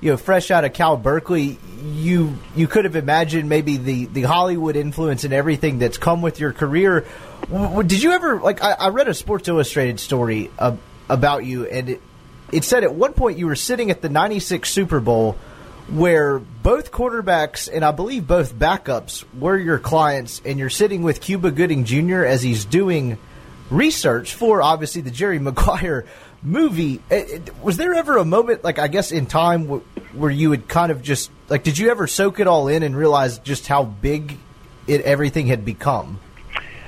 you 0.00 0.10
know, 0.12 0.16
fresh 0.16 0.50
out 0.50 0.64
of 0.64 0.72
Cal 0.72 0.96
Berkeley, 0.96 1.58
you 1.82 2.38
you 2.54 2.68
could 2.68 2.84
have 2.84 2.94
imagined 2.94 3.48
maybe 3.48 3.76
the 3.76 4.06
the 4.06 4.22
Hollywood 4.22 4.76
influence 4.76 5.24
and 5.24 5.32
everything 5.34 5.78
that's 5.78 5.98
come 5.98 6.22
with 6.22 6.38
your 6.38 6.52
career. 6.52 7.06
Did 7.48 8.02
you 8.02 8.12
ever 8.12 8.40
like? 8.40 8.62
I, 8.62 8.72
I 8.72 8.88
read 8.88 9.08
a 9.08 9.14
Sports 9.14 9.48
Illustrated 9.48 10.00
story 10.00 10.50
uh, 10.58 10.76
about 11.08 11.44
you, 11.44 11.66
and 11.66 11.90
it, 11.90 12.02
it 12.50 12.64
said 12.64 12.82
at 12.82 12.94
one 12.94 13.12
point 13.12 13.38
you 13.38 13.46
were 13.46 13.56
sitting 13.56 13.90
at 13.90 14.02
the 14.02 14.08
'96 14.08 14.68
Super 14.68 15.00
Bowl 15.00 15.36
where 15.88 16.40
both 16.40 16.90
quarterbacks 16.90 17.68
and 17.72 17.84
I 17.84 17.92
believe 17.92 18.26
both 18.26 18.54
backups 18.54 19.24
were 19.38 19.56
your 19.56 19.78
clients, 19.78 20.42
and 20.44 20.58
you're 20.58 20.70
sitting 20.70 21.02
with 21.02 21.20
Cuba 21.20 21.52
Gooding 21.52 21.84
Jr. 21.84 22.24
as 22.24 22.42
he's 22.42 22.64
doing 22.64 23.18
research 23.70 24.34
for 24.34 24.62
obviously 24.62 25.02
the 25.02 25.12
Jerry 25.12 25.38
Maguire 25.40 26.06
movie. 26.42 27.00
Was 27.62 27.76
there 27.76 27.94
ever 27.94 28.16
a 28.16 28.24
moment, 28.24 28.64
like 28.64 28.78
I 28.78 28.88
guess 28.88 29.12
in 29.12 29.26
time, 29.26 29.66
where 29.66 30.30
you 30.30 30.50
would 30.50 30.66
kind 30.66 30.90
of 30.90 31.02
just 31.02 31.30
like, 31.48 31.62
did 31.62 31.78
you 31.78 31.90
ever 31.90 32.08
soak 32.08 32.40
it 32.40 32.48
all 32.48 32.66
in 32.66 32.82
and 32.82 32.96
realize 32.96 33.38
just 33.38 33.68
how 33.68 33.84
big 33.84 34.36
it 34.88 35.02
everything 35.02 35.46
had 35.46 35.64
become? 35.64 36.18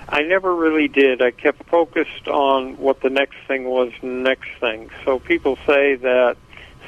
I 0.09 0.23
never 0.23 0.55
really 0.55 0.89
did. 0.89 1.21
I 1.21 1.31
kept 1.31 1.67
focused 1.69 2.29
on 2.29 2.79
what 2.79 3.03
the 3.03 3.11
next 3.11 3.37
thing 3.47 3.65
was, 3.65 3.93
next 4.03 4.49
thing. 4.59 4.91
So 5.05 5.19
people 5.19 5.57
say 5.67 5.97
that 5.97 6.37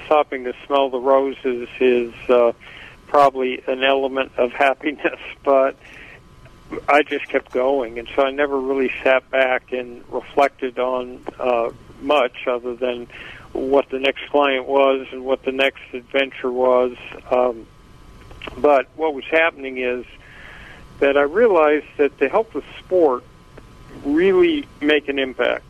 stopping 0.07 0.45
to 0.45 0.55
smell 0.67 0.89
the 0.89 0.99
roses 0.99 1.69
is 1.79 2.15
uh, 2.31 2.53
probably 3.09 3.63
an 3.67 3.85
element 3.85 4.33
of 4.39 4.53
happiness, 4.67 5.21
but 5.45 5.77
I 6.89 7.03
just 7.03 7.29
kept 7.29 7.53
going, 7.53 7.99
and 7.99 8.09
so 8.17 8.23
I 8.23 8.31
never 8.31 8.59
really 8.59 8.91
sat 9.03 9.29
back 9.31 9.73
and 9.73 10.03
reflected 10.11 10.79
on 10.79 11.23
uh, 11.39 11.71
much 12.01 12.47
other 12.47 12.75
than 12.75 13.07
what 13.53 13.91
the 13.91 13.99
next 13.99 14.31
client 14.31 14.67
was 14.67 15.07
and 15.13 15.25
what 15.25 15.43
the 15.43 15.53
next 15.53 15.83
adventure 15.93 16.51
was. 16.51 16.97
Um, 17.31 17.67
but 18.57 18.87
what 18.97 19.15
was 19.15 19.25
happening 19.25 19.79
is 19.79 20.07
that 21.01 21.17
I 21.17 21.23
realized 21.23 21.87
that 21.97 22.17
to 22.19 22.29
help 22.29 22.53
the 22.53 22.63
sport 22.79 23.25
really 24.05 24.67
make 24.81 25.09
an 25.09 25.19
impact, 25.19 25.65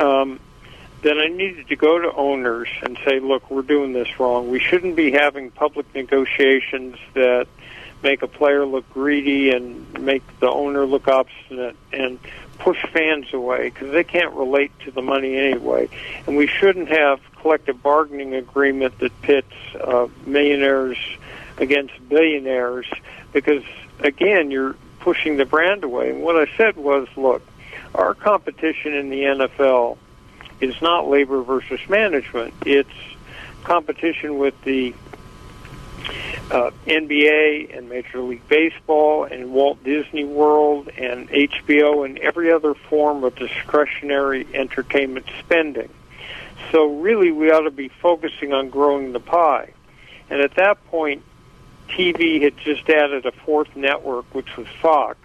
um, 0.00 0.40
then 1.02 1.18
I 1.18 1.28
needed 1.28 1.68
to 1.68 1.76
go 1.76 1.98
to 1.98 2.12
owners 2.12 2.68
and 2.82 2.98
say, 3.04 3.20
look, 3.20 3.50
we're 3.50 3.62
doing 3.62 3.92
this 3.92 4.18
wrong. 4.18 4.50
We 4.50 4.58
shouldn't 4.58 4.96
be 4.96 5.12
having 5.12 5.50
public 5.50 5.92
negotiations 5.94 6.96
that 7.14 7.46
make 8.02 8.22
a 8.22 8.28
player 8.28 8.64
look 8.64 8.88
greedy 8.92 9.50
and 9.50 10.00
make 10.00 10.22
the 10.40 10.50
owner 10.50 10.86
look 10.86 11.08
obstinate 11.08 11.76
and 11.92 12.18
push 12.58 12.84
fans 12.92 13.32
away 13.32 13.68
because 13.70 13.92
they 13.92 14.04
can't 14.04 14.32
relate 14.34 14.72
to 14.80 14.90
the 14.90 15.02
money 15.02 15.36
anyway. 15.36 15.88
And 16.26 16.36
we 16.36 16.46
shouldn't 16.46 16.88
have 16.88 17.20
collective 17.36 17.82
bargaining 17.82 18.34
agreement 18.34 18.98
that 18.98 19.20
pits 19.22 19.52
uh, 19.80 20.08
millionaires 20.24 20.98
against 21.58 21.94
billionaires 22.08 22.86
because 23.32 23.62
again, 24.00 24.50
you're 24.50 24.76
pushing 25.00 25.36
the 25.36 25.44
brand 25.44 25.84
away. 25.84 26.10
And 26.10 26.22
what 26.22 26.36
I 26.36 26.50
said 26.56 26.76
was, 26.76 27.08
look, 27.16 27.42
our 27.94 28.14
competition 28.14 28.94
in 28.94 29.10
the 29.10 29.22
NFL 29.22 29.98
is 30.60 30.80
not 30.80 31.08
labor 31.08 31.42
versus 31.42 31.80
management. 31.88 32.54
It's 32.64 32.90
competition 33.64 34.38
with 34.38 34.60
the 34.62 34.94
uh, 36.50 36.70
NBA 36.86 37.76
and 37.76 37.88
Major 37.88 38.20
League 38.20 38.46
Baseball 38.48 39.24
and 39.24 39.52
Walt 39.52 39.82
Disney 39.82 40.24
World 40.24 40.88
and 40.96 41.28
HBO 41.28 42.04
and 42.04 42.18
every 42.18 42.52
other 42.52 42.74
form 42.74 43.24
of 43.24 43.34
discretionary 43.34 44.46
entertainment 44.54 45.26
spending. 45.40 45.88
So 46.70 47.00
really, 47.00 47.32
we 47.32 47.50
ought 47.50 47.62
to 47.62 47.70
be 47.70 47.88
focusing 47.88 48.52
on 48.52 48.70
growing 48.70 49.12
the 49.12 49.20
pie. 49.20 49.72
And 50.30 50.40
at 50.40 50.54
that 50.54 50.84
point, 50.86 51.22
TV 51.88 52.42
had 52.42 52.56
just 52.58 52.88
added 52.88 53.26
a 53.26 53.32
fourth 53.32 53.74
network, 53.76 54.32
which 54.34 54.56
was 54.56 54.66
Fox. 54.80 55.18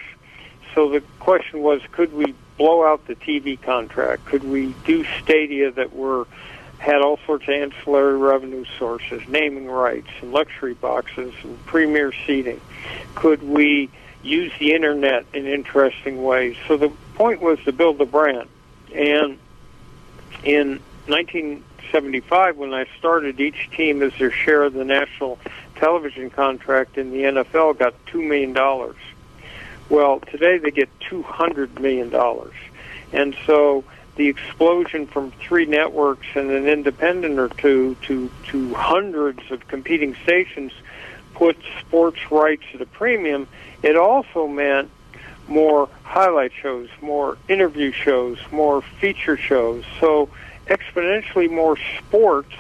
So 0.74 0.90
the 0.90 1.02
question 1.20 1.62
was, 1.62 1.82
could 1.92 2.14
we 2.14 2.34
blow 2.58 2.86
out 2.86 3.06
the 3.08 3.16
TV 3.16 3.62
contract? 3.62 4.26
Could 4.26 4.44
we 4.44 4.74
do 4.86 5.04
stadia 5.22 5.72
that 5.72 5.94
were 5.94 6.28
had 6.80 7.02
all 7.02 7.20
sorts 7.28 7.44
of 7.44 7.54
ancillary 7.54 8.18
revenue 8.18 8.66
sources, 8.80 9.22
naming 9.28 9.68
rights, 9.68 10.08
and 10.22 10.32
luxury 10.32 10.74
boxes, 10.74 11.34
and 11.44 11.64
premier 11.68 12.12
seating? 12.26 12.60
Could 13.14 13.44
we 13.44 13.90
use 14.24 14.52
the 14.60 14.74
internet 14.74 15.26
in 15.34 15.46
interesting 15.46 16.24
ways? 16.24 16.56
So 16.68 16.78
the 16.78 16.90
point 17.14 17.42
was 17.42 17.60
to 17.66 17.72
build 17.72 18.00
the 18.00 18.06
brand. 18.06 18.50
And 18.96 19.38
in 20.44 20.80
1975, 21.06 22.58
when 22.58 22.74
I 22.74 22.86
started, 22.98 23.40
each 23.40 23.70
team, 23.76 24.02
as 24.02 24.14
their 24.18 24.32
share 24.32 24.64
of 24.64 24.74
the 24.74 24.86
national 24.86 25.38
television 25.82 26.30
contract 26.30 27.00
in 27.00 27.10
the 27.10 27.24
NFL, 27.24 27.80
got 27.80 27.94
$2 28.06 28.26
million. 28.26 28.54
Well, 29.90 30.20
today 30.20 30.60
they 30.60 30.70
get 30.70 30.88
$200 31.00 31.80
million. 31.80 32.14
And 33.12 33.36
so 33.48 33.84
the 34.16 34.28
explosion 34.28 35.08
from 35.08 35.32
three 35.32 35.66
networks 35.66 36.28
and 36.36 36.52
an 36.52 36.68
independent 36.68 37.40
or 37.40 37.50
two 37.50 37.98
to, 38.04 38.30
to 38.50 38.74
hundreds 38.76 39.40
of 39.50 39.68
competing 39.68 40.16
stations 40.24 40.72
put 41.34 41.58
sports 41.80 42.30
rights 42.30 42.64
at 42.76 42.82
a 42.82 42.86
premium. 42.86 43.48
It 43.82 43.98
also 43.98 44.48
meant 44.48 44.92
more 45.48 45.90
highlight 46.04 46.52
shows, 46.54 46.90
more 47.02 47.40
interview 47.50 47.92
shows, 47.92 48.38
more 48.52 48.84
feature 48.84 49.36
shows. 49.36 49.84
So 50.00 50.30
exponentially 50.68 51.50
more 51.50 51.76
sports 51.98 52.54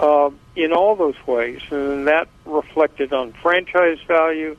uh, 0.00 0.30
in 0.56 0.72
all 0.72 0.96
those 0.96 1.16
ways. 1.26 1.60
And 1.70 2.06
that 2.08 2.28
reflected 2.44 3.12
on 3.12 3.32
franchise 3.34 3.98
value 4.06 4.56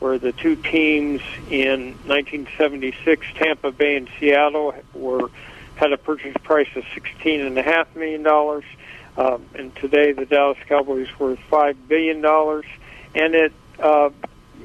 where 0.00 0.18
the 0.18 0.32
two 0.32 0.56
teams 0.56 1.22
in 1.50 1.94
1976, 2.06 3.26
Tampa 3.36 3.72
Bay 3.72 3.96
and 3.96 4.08
Seattle, 4.18 4.74
were 4.92 5.30
had 5.76 5.92
a 5.92 5.96
purchase 5.96 6.36
price 6.42 6.68
of 6.76 6.84
sixteen 6.94 7.40
and 7.40 7.58
a 7.58 7.62
half 7.62 7.94
million 7.96 8.22
dollars, 8.22 8.64
um, 9.16 9.44
and 9.54 9.74
today 9.76 10.12
the 10.12 10.24
Dallas 10.24 10.58
Cowboys 10.68 11.08
worth 11.18 11.38
five 11.50 11.88
billion 11.88 12.20
dollars, 12.20 12.64
and 13.14 13.34
it 13.34 13.52
uh, 13.80 14.10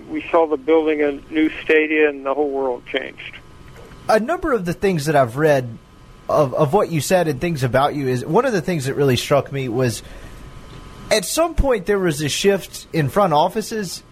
we 0.10 0.22
saw 0.30 0.48
the 0.48 0.58
building 0.58 1.02
a 1.02 1.12
new 1.32 1.50
stadium, 1.64 2.18
and 2.18 2.26
the 2.26 2.34
whole 2.34 2.50
world 2.50 2.86
changed. 2.86 3.36
A 4.08 4.20
number 4.20 4.54
of 4.54 4.66
the 4.66 4.74
things 4.74 5.06
that 5.06 5.16
I've 5.16 5.38
read 5.38 5.78
of, 6.28 6.54
of 6.54 6.74
what 6.74 6.92
you 6.92 7.02
said 7.02 7.28
and 7.28 7.42
things 7.42 7.64
about 7.64 7.96
you 7.96 8.08
is 8.08 8.26
one 8.26 8.46
of 8.46 8.54
the 8.54 8.62
things 8.62 8.86
that 8.86 8.96
really 8.96 9.16
struck 9.16 9.52
me 9.52 9.68
was 9.68 10.04
at 11.12 11.26
some 11.26 11.56
point 11.56 11.86
there 11.86 12.00
was 12.00 12.22
a 12.22 12.30
shift 12.30 12.88
in 12.94 13.10
front 13.10 13.34
offices 13.34 14.04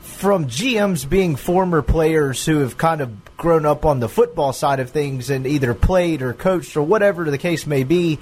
from 0.00 0.46
GMs 0.46 1.08
being 1.08 1.36
former 1.36 1.82
players 1.82 2.44
who 2.44 2.58
have 2.58 2.78
kind 2.78 3.00
of 3.00 3.36
grown 3.36 3.66
up 3.66 3.84
on 3.84 4.00
the 4.00 4.08
football 4.08 4.52
side 4.52 4.80
of 4.80 4.90
things 4.90 5.28
and 5.30 5.46
either 5.46 5.74
played 5.74 6.22
or 6.22 6.32
coached 6.32 6.76
or 6.76 6.82
whatever 6.82 7.30
the 7.30 7.38
case 7.38 7.66
may 7.66 7.84
be 7.84 8.18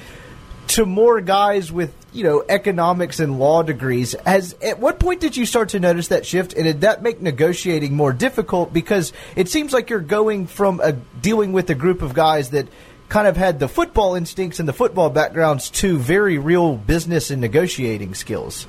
to 0.68 0.86
more 0.86 1.20
guys 1.20 1.70
with 1.70 1.94
you 2.12 2.24
know 2.24 2.42
economics 2.48 3.20
and 3.20 3.38
law 3.38 3.62
degrees. 3.62 4.14
Has 4.24 4.54
at 4.62 4.78
what 4.78 4.98
point 4.98 5.20
did 5.20 5.36
you 5.36 5.44
start 5.44 5.70
to 5.70 5.80
notice 5.80 6.08
that 6.08 6.24
shift? 6.24 6.54
And 6.54 6.64
did 6.64 6.80
that 6.82 7.02
make 7.02 7.20
negotiating 7.20 7.94
more 7.94 8.12
difficult? 8.12 8.72
Because 8.72 9.12
it 9.36 9.48
seems 9.48 9.72
like 9.72 9.90
you're 9.90 10.00
going 10.00 10.46
from 10.46 10.80
a 10.80 10.92
dealing 10.92 11.52
with 11.52 11.68
a 11.70 11.74
group 11.74 12.00
of 12.00 12.14
guys 12.14 12.50
that 12.50 12.68
kind 13.12 13.28
of 13.28 13.36
had 13.36 13.58
the 13.58 13.68
football 13.68 14.14
instincts 14.14 14.58
and 14.58 14.66
the 14.66 14.72
football 14.72 15.10
backgrounds 15.10 15.68
to 15.68 15.98
very 15.98 16.38
real 16.38 16.76
business 16.76 17.30
and 17.30 17.40
negotiating 17.40 18.14
skills 18.14 18.66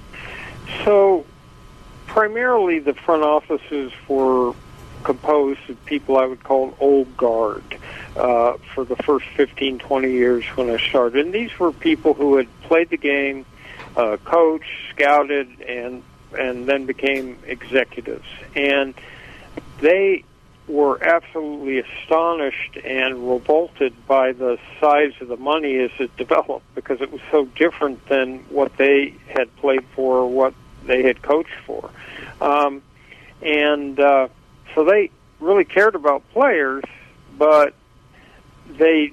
so 0.83 1.25
primarily 2.07 2.79
the 2.79 2.93
front 2.93 3.23
offices 3.23 3.91
were 4.07 4.53
composed 5.03 5.59
of 5.69 5.85
people 5.85 6.17
I 6.17 6.25
would 6.25 6.43
call 6.43 6.75
old 6.79 7.15
guard 7.17 7.63
uh, 8.15 8.53
for 8.73 8.85
the 8.85 8.95
first 8.97 9.25
15, 9.35 9.79
20 9.79 10.11
years 10.11 10.45
when 10.55 10.69
I 10.69 10.77
started. 10.77 11.25
And 11.25 11.33
these 11.33 11.57
were 11.59 11.71
people 11.71 12.13
who 12.13 12.37
had 12.37 12.47
played 12.61 12.89
the 12.89 12.97
game, 12.97 13.45
uh, 13.95 14.17
coached, 14.23 14.71
scouted, 14.91 15.49
and 15.61 16.03
and 16.37 16.65
then 16.65 16.87
became 16.87 17.37
executives. 17.45 18.25
And 18.55 18.95
they 19.81 20.23
were 20.67 21.03
absolutely 21.03 21.79
astonished 21.79 22.77
and 22.85 23.29
revolted 23.29 23.93
by 24.07 24.31
the 24.31 24.57
size 24.79 25.13
of 25.19 25.27
the 25.27 25.37
money 25.37 25.77
as 25.77 25.91
it 25.99 26.15
developed 26.17 26.65
because 26.75 27.01
it 27.01 27.11
was 27.11 27.21
so 27.31 27.45
different 27.45 28.05
than 28.07 28.39
what 28.49 28.75
they 28.77 29.13
had 29.27 29.53
played 29.57 29.83
for 29.95 30.17
or 30.17 30.27
what 30.27 30.53
they 30.85 31.03
had 31.03 31.21
coached 31.21 31.57
for. 31.65 31.89
Um, 32.41 32.81
and 33.41 33.99
uh, 33.99 34.29
so 34.73 34.85
they 34.85 35.11
really 35.39 35.65
cared 35.65 35.95
about 35.95 36.23
players, 36.31 36.83
but 37.37 37.73
they 38.69 39.11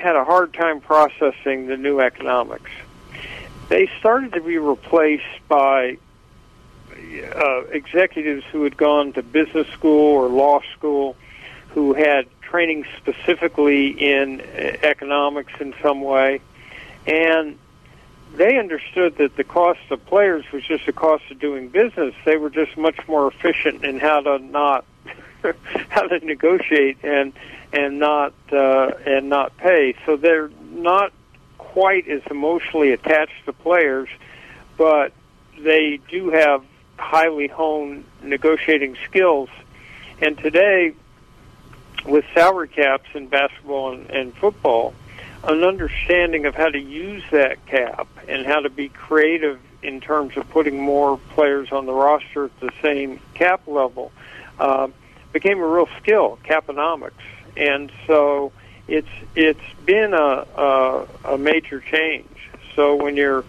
had 0.00 0.16
a 0.16 0.24
hard 0.24 0.54
time 0.54 0.80
processing 0.80 1.66
the 1.66 1.76
new 1.76 2.00
economics. 2.00 2.70
They 3.68 3.90
started 3.98 4.32
to 4.34 4.40
be 4.40 4.58
replaced 4.58 5.48
by 5.48 5.98
uh, 7.22 7.64
executives 7.70 8.44
who 8.50 8.64
had 8.64 8.76
gone 8.76 9.12
to 9.12 9.22
business 9.22 9.68
school 9.68 10.14
or 10.14 10.28
law 10.28 10.60
school, 10.76 11.16
who 11.70 11.94
had 11.94 12.26
training 12.40 12.86
specifically 12.96 13.88
in 13.88 14.40
uh, 14.40 14.76
economics 14.82 15.52
in 15.60 15.74
some 15.82 16.00
way, 16.00 16.40
and 17.06 17.58
they 18.36 18.58
understood 18.58 19.16
that 19.18 19.36
the 19.36 19.44
cost 19.44 19.80
of 19.90 20.04
players 20.06 20.44
was 20.52 20.64
just 20.64 20.86
the 20.86 20.92
cost 20.92 21.24
of 21.30 21.38
doing 21.38 21.68
business. 21.68 22.14
They 22.24 22.36
were 22.36 22.50
just 22.50 22.76
much 22.76 22.98
more 23.06 23.28
efficient 23.28 23.84
in 23.84 24.00
how 24.00 24.20
to 24.20 24.38
not 24.38 24.84
how 25.88 26.06
to 26.08 26.24
negotiate 26.24 26.98
and 27.02 27.32
and 27.72 27.98
not 27.98 28.34
uh, 28.52 28.92
and 29.06 29.28
not 29.28 29.56
pay. 29.56 29.94
So 30.06 30.16
they're 30.16 30.50
not 30.72 31.12
quite 31.58 32.08
as 32.08 32.22
emotionally 32.30 32.92
attached 32.92 33.44
to 33.46 33.52
players, 33.52 34.08
but 34.76 35.12
they 35.58 36.00
do 36.08 36.30
have 36.30 36.64
highly 37.04 37.48
honed 37.48 38.04
negotiating 38.22 38.96
skills. 39.04 39.50
And 40.20 40.38
today, 40.38 40.94
with 42.06 42.24
salary 42.32 42.68
caps 42.68 43.08
in 43.14 43.28
basketball 43.28 43.92
and, 43.92 44.10
and 44.10 44.36
football, 44.36 44.94
an 45.44 45.62
understanding 45.62 46.46
of 46.46 46.54
how 46.54 46.70
to 46.70 46.78
use 46.78 47.22
that 47.30 47.64
cap 47.66 48.08
and 48.26 48.46
how 48.46 48.60
to 48.60 48.70
be 48.70 48.88
creative 48.88 49.60
in 49.82 50.00
terms 50.00 50.36
of 50.38 50.48
putting 50.48 50.80
more 50.80 51.18
players 51.34 51.70
on 51.70 51.84
the 51.84 51.92
roster 51.92 52.46
at 52.46 52.60
the 52.60 52.70
same 52.80 53.20
cap 53.34 53.60
level 53.66 54.10
uh, 54.58 54.88
became 55.32 55.58
a 55.60 55.66
real 55.66 55.88
skill, 56.00 56.38
caponomics. 56.44 57.12
And 57.56 57.92
so 58.06 58.52
it's 58.88 59.08
it's 59.36 59.60
been 59.84 60.14
a, 60.14 60.46
a, 60.56 61.06
a 61.34 61.38
major 61.38 61.80
change. 61.80 62.50
So 62.74 62.96
when 62.96 63.16
you're 63.16 63.44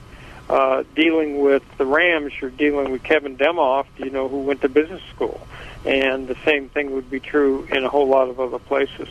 uh, 0.49 0.83
dealing 0.95 1.41
with 1.41 1.63
the 1.77 1.85
Rams, 1.85 2.33
you're 2.39 2.49
dealing 2.51 2.91
with 2.91 3.03
Kevin 3.03 3.37
Demoff, 3.37 3.85
you 3.97 4.09
know, 4.09 4.27
who 4.27 4.41
went 4.41 4.61
to 4.61 4.69
business 4.69 5.01
school, 5.13 5.45
and 5.85 6.27
the 6.27 6.37
same 6.45 6.69
thing 6.69 6.91
would 6.91 7.09
be 7.09 7.19
true 7.19 7.67
in 7.71 7.83
a 7.83 7.89
whole 7.89 8.07
lot 8.07 8.29
of 8.29 8.39
other 8.39 8.59
places. 8.59 9.07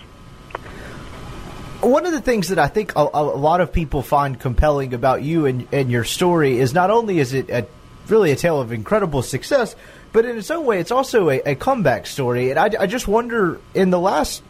One 1.81 2.07
of 2.07 2.13
the 2.13 2.21
things 2.21 2.49
that 2.49 2.59
I 2.59 2.69
think 2.69 2.95
a, 2.97 3.01
a 3.13 3.23
lot 3.23 3.61
of 3.61 3.73
people 3.73 4.03
find 4.03 4.39
compelling 4.41 4.95
about 4.95 5.23
you 5.23 5.45
and, 5.45 5.69
and 5.71 5.91
your 5.91 6.05
story 6.05 6.59
is 6.59 6.73
not 6.73 6.91
only 6.91 7.19
is 7.19 7.35
it 7.35 7.51
a, 7.51 7.67
really 8.09 8.31
a 8.31 8.37
tale 8.37 8.61
of 8.61 8.73
incredible 8.73 9.21
success, 9.23 9.77
but 10.13 10.25
in 10.25 10.39
its 10.39 10.51
own 10.51 10.65
way, 10.65 10.79
it's 10.81 10.93
also 10.93 11.29
a, 11.29 11.41
a 11.41 11.55
comeback 11.55 12.07
story. 12.07 12.51
And 12.51 12.59
I, 12.59 12.71
I 12.81 12.87
just 12.87 13.07
wonder, 13.09 13.61
in 13.75 13.91
the 13.91 14.01
last 14.01 14.43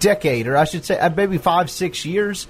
decade, 0.00 0.46
or 0.48 0.56
I 0.56 0.64
should 0.64 0.84
say, 0.84 0.98
uh, 0.98 1.10
maybe 1.10 1.38
five, 1.38 1.70
six 1.70 2.04
years, 2.04 2.46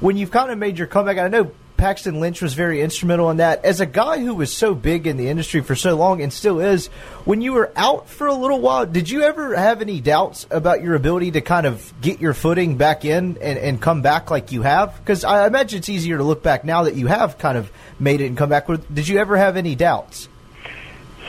when 0.00 0.16
you've 0.16 0.30
kind 0.30 0.50
of 0.50 0.58
made 0.58 0.78
your 0.78 0.86
comeback. 0.86 1.18
I 1.18 1.28
know 1.28 1.52
Paxton 1.76 2.20
Lynch 2.20 2.40
was 2.40 2.54
very 2.54 2.80
instrumental 2.80 3.30
in 3.30 3.38
that. 3.38 3.64
As 3.64 3.80
a 3.80 3.86
guy 3.86 4.20
who 4.20 4.34
was 4.34 4.52
so 4.52 4.74
big 4.74 5.06
in 5.06 5.16
the 5.16 5.28
industry 5.28 5.60
for 5.60 5.74
so 5.74 5.96
long 5.96 6.22
and 6.22 6.32
still 6.32 6.60
is, 6.60 6.86
when 7.24 7.40
you 7.40 7.52
were 7.52 7.72
out 7.76 8.08
for 8.08 8.26
a 8.26 8.34
little 8.34 8.60
while, 8.60 8.86
did 8.86 9.10
you 9.10 9.22
ever 9.22 9.54
have 9.54 9.82
any 9.82 10.00
doubts 10.00 10.46
about 10.50 10.82
your 10.82 10.94
ability 10.94 11.32
to 11.32 11.40
kind 11.40 11.66
of 11.66 11.92
get 12.00 12.20
your 12.20 12.32
footing 12.32 12.76
back 12.76 13.04
in 13.04 13.38
and, 13.40 13.58
and 13.58 13.82
come 13.82 14.02
back 14.02 14.30
like 14.30 14.52
you 14.52 14.62
have? 14.62 14.96
Because 14.98 15.24
I 15.24 15.46
imagine 15.46 15.78
it's 15.78 15.88
easier 15.88 16.16
to 16.16 16.24
look 16.24 16.42
back 16.42 16.64
now 16.64 16.84
that 16.84 16.94
you 16.94 17.08
have 17.08 17.38
kind 17.38 17.58
of 17.58 17.70
made 17.98 18.20
it 18.20 18.26
and 18.26 18.36
come 18.36 18.48
back. 18.48 18.66
Did 18.66 19.08
you 19.08 19.18
ever 19.18 19.36
have 19.36 19.56
any 19.56 19.74
doubts? 19.74 20.28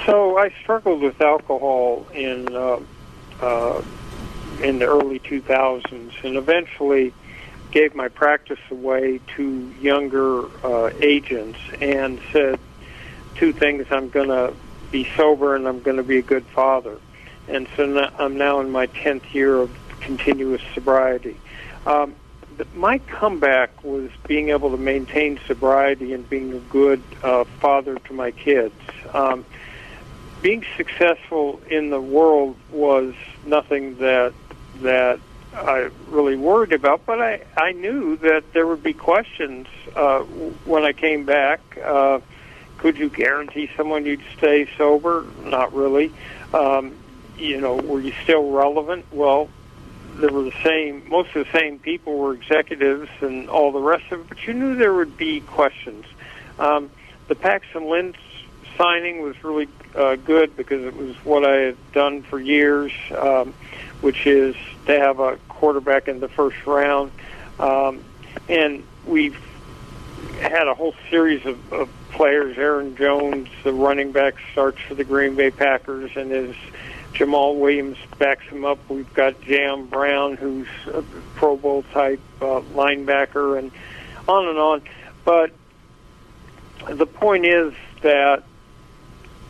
So 0.05 0.37
I 0.37 0.49
struggled 0.61 1.01
with 1.01 1.19
alcohol 1.21 2.05
in 2.13 2.53
uh, 2.55 2.79
uh, 3.41 3.81
in 4.61 4.79
the 4.79 4.85
early 4.85 5.19
2000s, 5.19 6.11
and 6.23 6.37
eventually 6.37 7.13
gave 7.75 7.93
my 7.93 8.07
practice 8.07 8.59
away 8.71 9.19
to 9.35 9.69
younger 9.81 10.45
uh, 10.65 10.89
agents 11.01 11.59
and 11.81 12.21
said 12.31 12.57
two 13.35 13.51
things: 13.51 13.85
I'm 13.91 14.07
going 14.07 14.29
to 14.29 14.53
be 14.91 15.05
sober 15.17 15.57
and 15.57 15.67
I'm 15.67 15.81
going 15.81 15.97
to 15.97 16.03
be 16.03 16.17
a 16.17 16.21
good 16.21 16.45
father. 16.45 16.97
And 17.49 17.67
so 17.75 17.85
now, 17.85 18.13
I'm 18.17 18.37
now 18.37 18.61
in 18.61 18.71
my 18.71 18.87
10th 18.87 19.33
year 19.33 19.57
of 19.57 19.69
continuous 19.99 20.61
sobriety. 20.73 21.35
Um, 21.85 22.15
my 22.73 22.99
comeback 22.99 23.83
was 23.83 24.09
being 24.25 24.49
able 24.49 24.71
to 24.71 24.77
maintain 24.77 25.37
sobriety 25.45 26.13
and 26.13 26.27
being 26.29 26.53
a 26.53 26.59
good 26.59 27.03
uh, 27.23 27.43
father 27.59 27.95
to 27.95 28.13
my 28.13 28.31
kids. 28.31 28.73
Um, 29.13 29.43
being 30.41 30.63
successful 30.77 31.61
in 31.69 31.89
the 31.89 31.99
world 31.99 32.55
was 32.71 33.13
nothing 33.45 33.97
that 33.97 34.33
that 34.81 35.19
I 35.55 35.89
really 36.09 36.35
worried 36.35 36.73
about, 36.73 37.05
but 37.05 37.21
I, 37.21 37.41
I 37.57 37.71
knew 37.71 38.17
that 38.17 38.51
there 38.53 38.67
would 38.67 38.83
be 38.83 38.93
questions 38.93 39.67
uh, 39.95 40.19
when 40.19 40.83
I 40.83 40.93
came 40.93 41.25
back. 41.25 41.61
Uh, 41.83 42.19
could 42.77 42.97
you 42.97 43.09
guarantee 43.09 43.69
someone 43.77 44.05
you'd 44.05 44.23
stay 44.37 44.69
sober? 44.77 45.25
Not 45.43 45.73
really. 45.73 46.11
Um, 46.53 46.93
you 47.37 47.59
know, 47.61 47.75
were 47.75 48.01
you 48.01 48.13
still 48.23 48.51
relevant? 48.51 49.05
Well, 49.11 49.49
there 50.15 50.31
were 50.31 50.43
the 50.43 50.63
same, 50.63 51.07
most 51.09 51.35
of 51.35 51.45
the 51.45 51.57
same 51.57 51.79
people 51.79 52.17
were 52.17 52.33
executives 52.33 53.09
and 53.21 53.49
all 53.49 53.71
the 53.71 53.81
rest 53.81 54.11
of 54.11 54.21
it, 54.21 54.29
but 54.29 54.45
you 54.47 54.53
knew 54.53 54.75
there 54.75 54.93
would 54.93 55.17
be 55.17 55.41
questions. 55.41 56.05
Um, 56.59 56.89
the 57.27 57.35
Paxton 57.35 57.89
Lynch 57.89 58.17
signing 58.77 59.21
was 59.21 59.41
really 59.43 59.67
uh, 59.95 60.15
good 60.15 60.55
because 60.55 60.83
it 60.83 60.95
was 60.95 61.15
what 61.25 61.45
I 61.45 61.55
had 61.57 61.91
done 61.93 62.21
for 62.23 62.39
years, 62.39 62.91
um, 63.17 63.53
which 64.01 64.27
is 64.27 64.55
to 64.85 64.99
have 64.99 65.19
a 65.19 65.37
quarterback 65.49 66.07
in 66.07 66.19
the 66.19 66.29
first 66.29 66.65
round. 66.65 67.11
Um, 67.59 68.03
and 68.49 68.83
we've 69.05 69.37
had 70.39 70.67
a 70.67 70.73
whole 70.73 70.95
series 71.09 71.45
of, 71.45 71.73
of 71.73 71.89
players. 72.11 72.57
Aaron 72.57 72.95
Jones, 72.95 73.49
the 73.63 73.73
running 73.73 74.11
back, 74.11 74.35
starts 74.51 74.79
for 74.81 74.95
the 74.95 75.03
Green 75.03 75.35
Bay 75.35 75.51
Packers, 75.51 76.11
and 76.15 76.31
as 76.31 76.55
Jamaal 77.13 77.57
Williams 77.59 77.97
backs 78.17 78.45
him 78.45 78.65
up, 78.65 78.77
we've 78.89 79.13
got 79.13 79.39
Jayon 79.41 79.89
Brown, 79.89 80.35
who's 80.35 80.67
a 80.93 81.01
Pro 81.35 81.55
Bowl 81.55 81.83
type 81.93 82.19
uh, 82.41 82.61
linebacker, 82.73 83.57
and 83.57 83.71
on 84.27 84.47
and 84.47 84.57
on. 84.57 84.81
But 85.23 85.51
the 86.89 87.05
point 87.05 87.45
is 87.45 87.73
that 88.01 88.43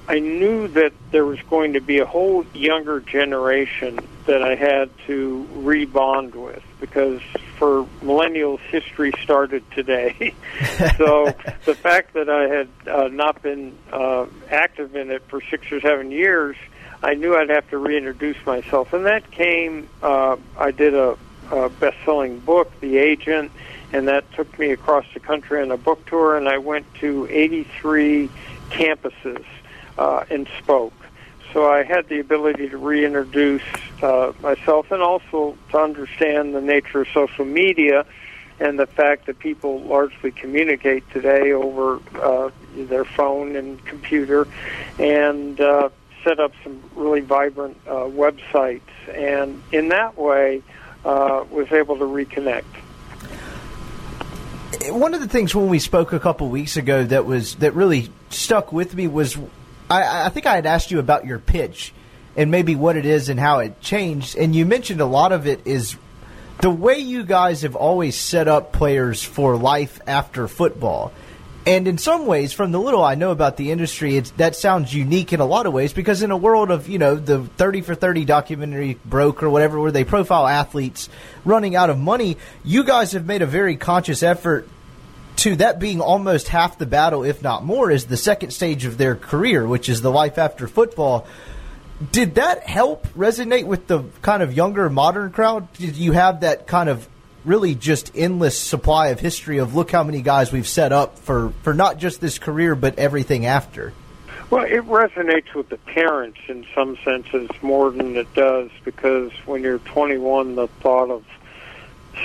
I 0.07 0.19
knew 0.19 0.67
that 0.69 0.93
there 1.11 1.25
was 1.25 1.39
going 1.49 1.73
to 1.73 1.81
be 1.81 1.97
a 1.99 2.05
whole 2.05 2.45
younger 2.53 2.99
generation 2.99 3.99
that 4.27 4.43
I 4.43 4.53
had 4.55 4.89
to 5.07 5.47
rebond 5.55 6.35
with 6.35 6.61
because 6.79 7.21
for 7.57 7.85
millennials, 8.03 8.59
history 8.59 9.13
started 9.23 9.63
today. 9.71 10.35
so 10.97 11.33
the 11.65 11.73
fact 11.73 12.13
that 12.13 12.29
I 12.29 12.43
had 12.43 12.67
uh, 12.87 13.07
not 13.07 13.41
been 13.41 13.75
uh, 13.91 14.27
active 14.51 14.95
in 14.95 15.09
it 15.09 15.23
for 15.27 15.41
six 15.49 15.71
or 15.71 15.81
seven 15.81 16.11
years, 16.11 16.55
I 17.01 17.15
knew 17.15 17.35
I'd 17.35 17.49
have 17.49 17.69
to 17.71 17.77
reintroduce 17.77 18.37
myself, 18.45 18.93
and 18.93 19.05
that 19.05 19.29
came. 19.31 19.89
Uh, 20.03 20.37
I 20.57 20.71
did 20.71 20.93
a, 20.93 21.17
a 21.51 21.69
best-selling 21.69 22.39
book, 22.39 22.71
The 22.79 22.97
Agent, 22.97 23.51
and 23.91 24.07
that 24.07 24.31
took 24.33 24.57
me 24.59 24.71
across 24.71 25.05
the 25.13 25.19
country 25.19 25.61
on 25.61 25.71
a 25.71 25.77
book 25.77 26.05
tour, 26.05 26.37
and 26.37 26.47
I 26.47 26.59
went 26.59 26.91
to 26.95 27.27
83 27.29 28.29
campuses 28.69 29.45
uh, 29.97 30.25
and 30.29 30.47
spoke. 30.59 30.93
So 31.53 31.71
I 31.71 31.83
had 31.83 32.09
the 32.09 32.19
ability 32.19 32.69
to 32.69 32.77
reintroduce 32.77 33.63
uh, 34.03 34.33
myself 34.41 34.91
and 34.91 35.01
also 35.01 35.57
to 35.71 35.77
understand 35.77 36.53
the 36.53 36.61
nature 36.61 37.01
of 37.01 37.07
social 37.13 37.45
media 37.45 38.05
and 38.59 38.77
the 38.77 38.87
fact 38.87 39.25
that 39.27 39.39
people 39.39 39.81
largely 39.81 40.31
communicate 40.31 41.09
today 41.11 41.51
over 41.53 41.99
uh, 42.21 42.49
their 42.75 43.05
phone 43.05 43.55
and 43.55 43.83
computer 43.85 44.47
and 44.99 45.59
uh, 45.61 45.89
set 46.23 46.39
up 46.39 46.51
some 46.63 46.81
really 46.95 47.21
vibrant 47.21 47.77
uh, 47.87 47.91
websites. 47.91 48.81
And 49.13 49.61
in 49.71 49.89
that 49.89 50.17
way, 50.17 50.61
uh, 51.05 51.45
was 51.49 51.71
able 51.71 51.97
to 51.97 52.05
reconnect 52.05 52.63
one 54.89 55.13
of 55.13 55.19
the 55.19 55.27
things 55.27 55.55
when 55.55 55.67
we 55.67 55.79
spoke 55.79 56.13
a 56.13 56.19
couple 56.19 56.49
weeks 56.49 56.77
ago 56.77 57.03
that 57.03 57.25
was 57.25 57.55
that 57.55 57.73
really 57.73 58.11
stuck 58.29 58.71
with 58.71 58.93
me 58.93 59.07
was 59.07 59.37
I, 59.89 60.25
I 60.25 60.29
think 60.29 60.45
I 60.45 60.55
had 60.55 60.65
asked 60.65 60.91
you 60.91 60.99
about 60.99 61.25
your 61.25 61.39
pitch 61.39 61.93
and 62.35 62.51
maybe 62.51 62.75
what 62.75 62.97
it 62.97 63.05
is 63.05 63.29
and 63.29 63.39
how 63.39 63.59
it 63.59 63.79
changed. 63.81 64.37
And 64.37 64.55
you 64.55 64.65
mentioned 64.65 65.01
a 65.01 65.05
lot 65.05 65.31
of 65.31 65.47
it 65.47 65.65
is 65.65 65.95
the 66.61 66.69
way 66.69 66.97
you 66.97 67.23
guys 67.23 67.61
have 67.61 67.75
always 67.75 68.15
set 68.15 68.47
up 68.47 68.73
players 68.73 69.23
for 69.23 69.57
life 69.57 69.99
after 70.07 70.47
football. 70.47 71.11
And 71.67 71.87
in 71.87 71.97
some 71.97 72.27
ways, 72.27 72.53
from 72.53 72.71
the 72.71 72.79
little 72.79 73.03
I 73.03 73.15
know 73.15 73.31
about 73.31 73.57
the 73.57 73.71
industry, 73.71 74.19
that 74.19 74.55
sounds 74.55 74.93
unique 74.93 75.33
in 75.33 75.39
a 75.39 75.45
lot 75.45 75.65
of 75.65 75.73
ways 75.73 75.93
because 75.93 76.21
in 76.21 76.29
a 76.29 76.37
world 76.37 76.69
of, 76.69 76.87
you 76.87 76.99
know, 76.99 77.15
the 77.15 77.43
30 77.43 77.81
for 77.81 77.95
30 77.95 78.23
documentary 78.23 78.99
broke 79.03 79.41
or 79.41 79.49
whatever, 79.49 79.79
where 79.79 79.91
they 79.91 80.03
profile 80.03 80.45
athletes 80.45 81.09
running 81.43 81.75
out 81.75 81.89
of 81.89 81.97
money, 81.97 82.37
you 82.63 82.83
guys 82.83 83.13
have 83.13 83.25
made 83.25 83.41
a 83.41 83.47
very 83.47 83.77
conscious 83.77 84.21
effort 84.21 84.69
to 85.37 85.55
that 85.57 85.79
being 85.79 86.01
almost 86.01 86.47
half 86.47 86.77
the 86.77 86.85
battle, 86.85 87.23
if 87.23 87.41
not 87.41 87.63
more, 87.63 87.91
is 87.91 88.05
the 88.05 88.17
second 88.17 88.51
stage 88.51 88.85
of 88.85 88.97
their 88.97 89.15
career, 89.15 89.65
which 89.67 89.89
is 89.89 90.01
the 90.01 90.11
life 90.11 90.37
after 90.37 90.67
football. 90.67 91.27
Did 92.11 92.35
that 92.35 92.63
help 92.63 93.07
resonate 93.09 93.65
with 93.65 93.87
the 93.87 94.03
kind 94.21 94.43
of 94.43 94.53
younger 94.53 94.89
modern 94.89 95.31
crowd? 95.31 95.71
Did 95.73 95.95
you 95.95 96.11
have 96.11 96.41
that 96.41 96.67
kind 96.67 96.89
of 96.89 97.07
really 97.45 97.75
just 97.75 98.11
endless 98.15 98.59
supply 98.59 99.09
of 99.09 99.19
history 99.19 99.59
of 99.59 99.75
look 99.75 99.91
how 99.91 100.03
many 100.03 100.21
guys 100.21 100.51
we've 100.51 100.67
set 100.67 100.91
up 100.91 101.19
for, 101.19 101.53
for 101.61 101.73
not 101.73 101.99
just 101.99 102.19
this 102.19 102.39
career 102.39 102.75
but 102.75 102.97
everything 102.97 103.45
after? 103.45 103.93
Well, 104.49 104.63
it 104.63 104.85
resonates 104.85 105.53
with 105.55 105.69
the 105.69 105.77
parents 105.77 106.39
in 106.47 106.65
some 106.75 106.97
senses 107.03 107.49
more 107.61 107.89
than 107.91 108.15
it 108.15 108.31
does 108.33 108.69
because 108.83 109.31
when 109.45 109.63
you're 109.63 109.79
21, 109.79 110.55
the 110.55 110.67
thought 110.67 111.09
of 111.09 111.25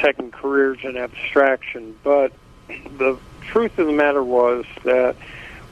second 0.01 0.33
career 0.33 0.75
is 0.75 0.85
an 0.85 0.97
abstraction. 0.97 1.97
But 2.03 2.33
the 2.99 3.19
truth 3.43 3.79
of 3.79 3.87
the 3.87 3.93
matter 3.93 4.23
was 4.23 4.65
that 4.85 5.17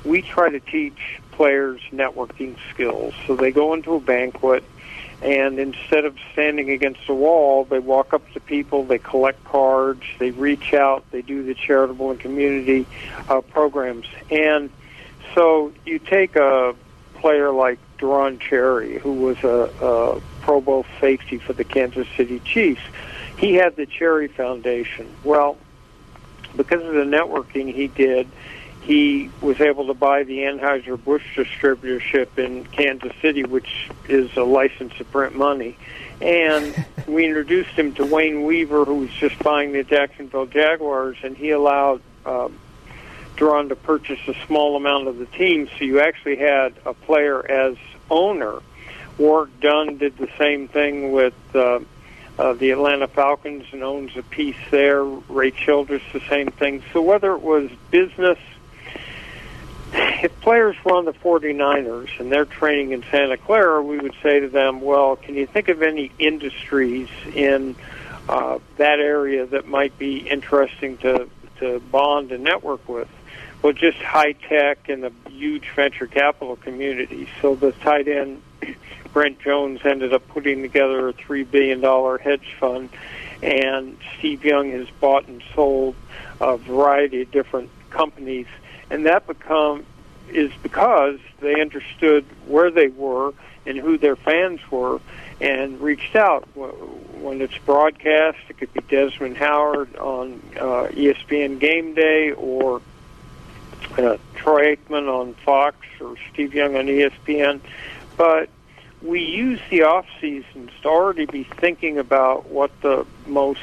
we 0.04 0.22
try 0.22 0.50
to 0.50 0.60
teach 0.60 1.20
players 1.32 1.80
networking 1.92 2.56
skills. 2.72 3.14
So 3.26 3.36
they 3.36 3.50
go 3.50 3.74
into 3.74 3.94
a 3.94 4.00
banquet 4.00 4.64
and 5.20 5.58
instead 5.58 6.04
of 6.04 6.16
standing 6.32 6.70
against 6.70 7.06
the 7.06 7.14
wall, 7.14 7.64
they 7.64 7.80
walk 7.80 8.14
up 8.14 8.30
to 8.34 8.40
people, 8.40 8.84
they 8.84 8.98
collect 8.98 9.42
cards, 9.44 10.02
they 10.18 10.30
reach 10.30 10.74
out, 10.74 11.04
they 11.10 11.22
do 11.22 11.42
the 11.42 11.54
charitable 11.54 12.12
and 12.12 12.20
community 12.20 12.86
uh, 13.28 13.40
programs. 13.40 14.06
And 14.30 14.70
so 15.34 15.72
you 15.84 15.98
take 15.98 16.36
a 16.36 16.74
player 17.14 17.50
like 17.50 17.80
Deron 17.98 18.38
Cherry, 18.38 18.98
who 18.98 19.12
was 19.14 19.38
a, 19.42 19.70
a 19.84 20.20
Pro 20.40 20.60
Bowl 20.60 20.86
safety 21.00 21.38
for 21.38 21.52
the 21.52 21.64
Kansas 21.64 22.06
City 22.16 22.38
Chiefs. 22.40 22.82
He 23.38 23.54
had 23.54 23.74
the 23.74 23.86
Cherry 23.86 24.28
Foundation. 24.28 25.08
Well, 25.24 25.58
because 26.58 26.82
of 26.82 26.92
the 26.92 27.04
networking 27.04 27.72
he 27.72 27.86
did, 27.86 28.28
he 28.82 29.30
was 29.40 29.60
able 29.60 29.86
to 29.86 29.94
buy 29.94 30.24
the 30.24 30.40
Anheuser-Busch 30.40 31.36
distributorship 31.36 32.36
in 32.36 32.64
Kansas 32.66 33.12
City, 33.22 33.44
which 33.44 33.88
is 34.08 34.34
a 34.36 34.42
license 34.42 34.94
to 34.98 35.04
print 35.04 35.34
money. 35.34 35.76
And 36.20 36.84
we 37.06 37.24
introduced 37.24 37.70
him 37.70 37.94
to 37.94 38.04
Wayne 38.04 38.44
Weaver, 38.44 38.84
who 38.84 38.96
was 38.96 39.10
just 39.10 39.38
buying 39.38 39.72
the 39.72 39.84
Jacksonville 39.84 40.46
Jaguars, 40.46 41.16
and 41.22 41.36
he 41.36 41.50
allowed 41.50 42.02
uh, 42.26 42.48
Deron 43.36 43.68
to 43.68 43.76
purchase 43.76 44.20
a 44.26 44.34
small 44.46 44.76
amount 44.76 45.06
of 45.06 45.18
the 45.18 45.26
team. 45.26 45.68
So 45.78 45.84
you 45.84 46.00
actually 46.00 46.36
had 46.36 46.74
a 46.84 46.92
player 46.92 47.48
as 47.48 47.76
owner. 48.10 48.60
Warrick 49.16 49.60
Dunn 49.60 49.98
did 49.98 50.16
the 50.16 50.28
same 50.38 50.68
thing 50.68 51.12
with 51.12 51.34
uh, 51.54 51.80
uh, 52.38 52.52
the 52.52 52.70
Atlanta 52.70 53.08
Falcons 53.08 53.64
and 53.72 53.82
owns 53.82 54.16
a 54.16 54.22
piece 54.22 54.56
there. 54.70 55.04
Ray 55.04 55.50
Childress, 55.50 56.02
the 56.12 56.22
same 56.28 56.50
thing. 56.50 56.82
So 56.92 57.02
whether 57.02 57.32
it 57.32 57.42
was 57.42 57.70
business– 57.90 58.38
if 59.92 60.38
players 60.40 60.76
were 60.84 60.94
on 60.94 61.04
the 61.04 61.12
49ers 61.12 62.20
and 62.20 62.30
they're 62.30 62.44
training 62.44 62.92
in 62.92 63.04
Santa 63.10 63.36
Clara, 63.36 63.82
we 63.82 63.98
would 63.98 64.14
say 64.22 64.40
to 64.40 64.48
them, 64.48 64.80
well, 64.80 65.16
can 65.16 65.34
you 65.34 65.46
think 65.46 65.68
of 65.68 65.82
any 65.82 66.10
industries 66.18 67.08
in 67.34 67.74
uh, 68.28 68.58
that 68.76 69.00
area 69.00 69.46
that 69.46 69.66
might 69.66 69.98
be 69.98 70.18
interesting 70.18 70.98
to, 70.98 71.28
to 71.60 71.80
bond 71.80 72.32
and 72.32 72.44
network 72.44 72.88
with? 72.88 73.08
Well, 73.62 73.72
just 73.72 73.98
high 73.98 74.32
tech 74.32 74.88
and 74.88 75.04
a 75.04 75.12
huge 75.28 75.70
venture 75.74 76.06
capital 76.06 76.56
community. 76.56 77.28
So 77.40 77.54
the 77.54 77.72
tight 77.72 78.08
end, 78.08 78.42
Brent 79.12 79.40
Jones, 79.40 79.80
ended 79.84 80.12
up 80.12 80.26
putting 80.28 80.62
together 80.62 81.08
a 81.08 81.12
$3 81.12 81.50
billion 81.50 81.80
hedge 82.18 82.54
fund, 82.58 82.90
and 83.42 83.96
Steve 84.18 84.44
Young 84.44 84.70
has 84.72 84.88
bought 85.00 85.26
and 85.26 85.42
sold 85.54 85.94
a 86.40 86.56
variety 86.56 87.22
of 87.22 87.30
different 87.30 87.70
companies. 87.90 88.46
And 88.90 89.06
that 89.06 89.26
become 89.26 89.84
is 90.28 90.52
because 90.62 91.18
they 91.40 91.60
understood 91.60 92.24
where 92.46 92.70
they 92.70 92.88
were 92.88 93.32
and 93.66 93.78
who 93.78 93.98
their 93.98 94.16
fans 94.16 94.60
were 94.70 95.00
and 95.40 95.80
reached 95.80 96.16
out. 96.16 96.46
When 96.54 97.40
it's 97.40 97.56
broadcast 97.64 98.38
it 98.48 98.58
could 98.58 98.72
be 98.72 98.80
Desmond 98.88 99.36
Howard 99.36 99.96
on 99.96 100.40
uh, 100.56 100.88
ESPN 100.90 101.58
game 101.58 101.94
day 101.94 102.32
or 102.32 102.80
uh, 103.96 104.16
Troy 104.34 104.76
Aikman 104.76 105.08
on 105.08 105.34
Fox 105.34 105.76
or 106.00 106.14
Steve 106.32 106.54
Young 106.54 106.76
on 106.76 106.86
ESPN 106.86 107.60
but 108.16 108.50
we 109.02 109.22
use 109.22 109.60
the 109.70 109.82
off 109.82 110.06
seasons 110.20 110.70
to 110.82 110.88
already 110.88 111.26
be 111.26 111.44
thinking 111.44 111.98
about 111.98 112.48
what 112.48 112.70
the 112.80 113.06
most 113.26 113.60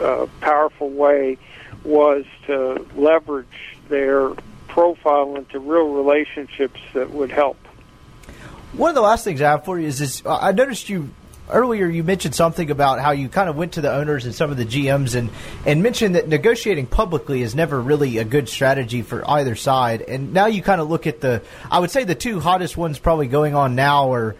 uh, 0.00 0.26
powerful 0.40 0.90
way 0.90 1.38
was 1.84 2.24
to 2.46 2.86
leverage 2.96 3.76
their 3.88 4.30
profile 4.68 5.36
into 5.36 5.58
real 5.58 5.88
relationships 5.88 6.80
that 6.94 7.10
would 7.10 7.30
help. 7.30 7.58
One 8.72 8.88
of 8.88 8.94
the 8.94 9.02
last 9.02 9.24
things 9.24 9.42
I 9.42 9.50
have 9.50 9.64
for 9.64 9.78
you 9.78 9.86
is 9.86 9.98
this: 9.98 10.22
I 10.24 10.52
noticed 10.52 10.88
you 10.88 11.10
earlier 11.50 11.86
you 11.86 12.02
mentioned 12.02 12.34
something 12.34 12.70
about 12.70 13.00
how 13.00 13.10
you 13.10 13.28
kind 13.28 13.48
of 13.48 13.56
went 13.56 13.72
to 13.72 13.80
the 13.80 13.92
owners 13.92 14.24
and 14.24 14.34
some 14.34 14.50
of 14.50 14.56
the 14.56 14.64
GMs 14.64 15.14
and 15.14 15.28
and 15.66 15.82
mentioned 15.82 16.14
that 16.14 16.28
negotiating 16.28 16.86
publicly 16.86 17.42
is 17.42 17.54
never 17.54 17.80
really 17.80 18.18
a 18.18 18.24
good 18.24 18.48
strategy 18.48 19.02
for 19.02 19.28
either 19.28 19.54
side. 19.54 20.02
And 20.02 20.32
now 20.32 20.46
you 20.46 20.62
kind 20.62 20.80
of 20.80 20.88
look 20.88 21.06
at 21.06 21.20
the 21.20 21.42
I 21.70 21.80
would 21.80 21.90
say 21.90 22.04
the 22.04 22.14
two 22.14 22.40
hottest 22.40 22.76
ones 22.76 22.98
probably 22.98 23.26
going 23.26 23.54
on 23.54 23.74
now 23.74 24.12
are 24.14 24.36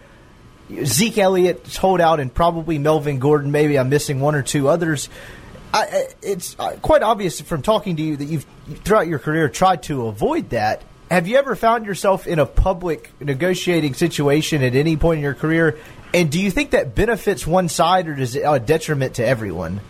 Zeke 0.85 1.17
Elliott's 1.17 1.77
holdout 1.77 2.19
and 2.19 2.33
probably 2.33 2.77
Melvin 2.77 3.19
Gordon. 3.19 3.51
Maybe 3.51 3.77
I'm 3.77 3.89
missing 3.89 4.19
one 4.19 4.35
or 4.35 4.43
two 4.43 4.67
others. 4.67 5.09
I, 5.73 6.07
it's 6.21 6.55
uh, 6.59 6.77
quite 6.81 7.01
obvious 7.01 7.41
from 7.41 7.63
talking 7.63 7.95
to 7.95 8.03
you 8.03 8.17
that 8.17 8.25
you've 8.25 8.45
throughout 8.83 9.07
your 9.07 9.19
career 9.19 9.49
tried 9.49 9.83
to 9.83 10.07
avoid 10.07 10.51
that. 10.51 10.83
Have 11.09 11.27
you 11.27 11.37
ever 11.37 11.55
found 11.55 11.85
yourself 11.85 12.27
in 12.27 12.39
a 12.39 12.45
public 12.45 13.11
negotiating 13.19 13.93
situation 13.93 14.63
at 14.63 14.75
any 14.75 14.97
point 14.97 15.17
in 15.17 15.23
your 15.23 15.33
career? 15.33 15.77
And 16.13 16.31
do 16.31 16.39
you 16.39 16.51
think 16.51 16.71
that 16.71 16.95
benefits 16.95 17.45
one 17.45 17.69
side 17.69 18.07
or 18.07 18.17
is 18.17 18.35
it 18.35 18.43
a 18.45 18.59
detriment 18.59 19.15
to 19.15 19.25
everyone? 19.25 19.81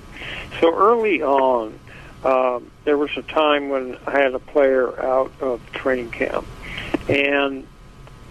So 0.60 0.74
early 0.74 1.22
on, 1.22 1.80
um, 2.24 2.72
there 2.86 2.98
was 2.98 3.10
a 3.18 3.22
time 3.22 3.70
when 3.70 3.98
I 4.08 4.12
had 4.12 4.34
a 4.34 4.40
player 4.40 5.02
out 5.04 5.32
of 5.42 5.62
training 5.74 6.12
camp, 6.12 6.48
and 7.10 7.68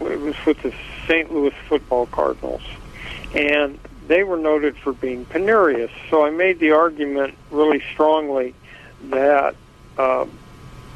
it 0.01 0.21
was 0.21 0.35
with 0.47 0.63
the 0.63 0.73
St. 1.07 1.33
Louis 1.33 1.55
Football 1.69 2.07
Cardinals, 2.07 2.63
and 3.35 3.79
they 4.09 4.23
were 4.23 4.37
noted 4.37 4.77
for 4.77 4.93
being 4.93 5.25
penurious. 5.27 5.91
So 6.11 6.25
I 6.25 6.31
made 6.31 6.59
the 6.59 6.73
argument 6.73 7.37
really 7.51 7.83
strongly 7.93 8.55
that 9.11 9.55
uh, 9.97 10.27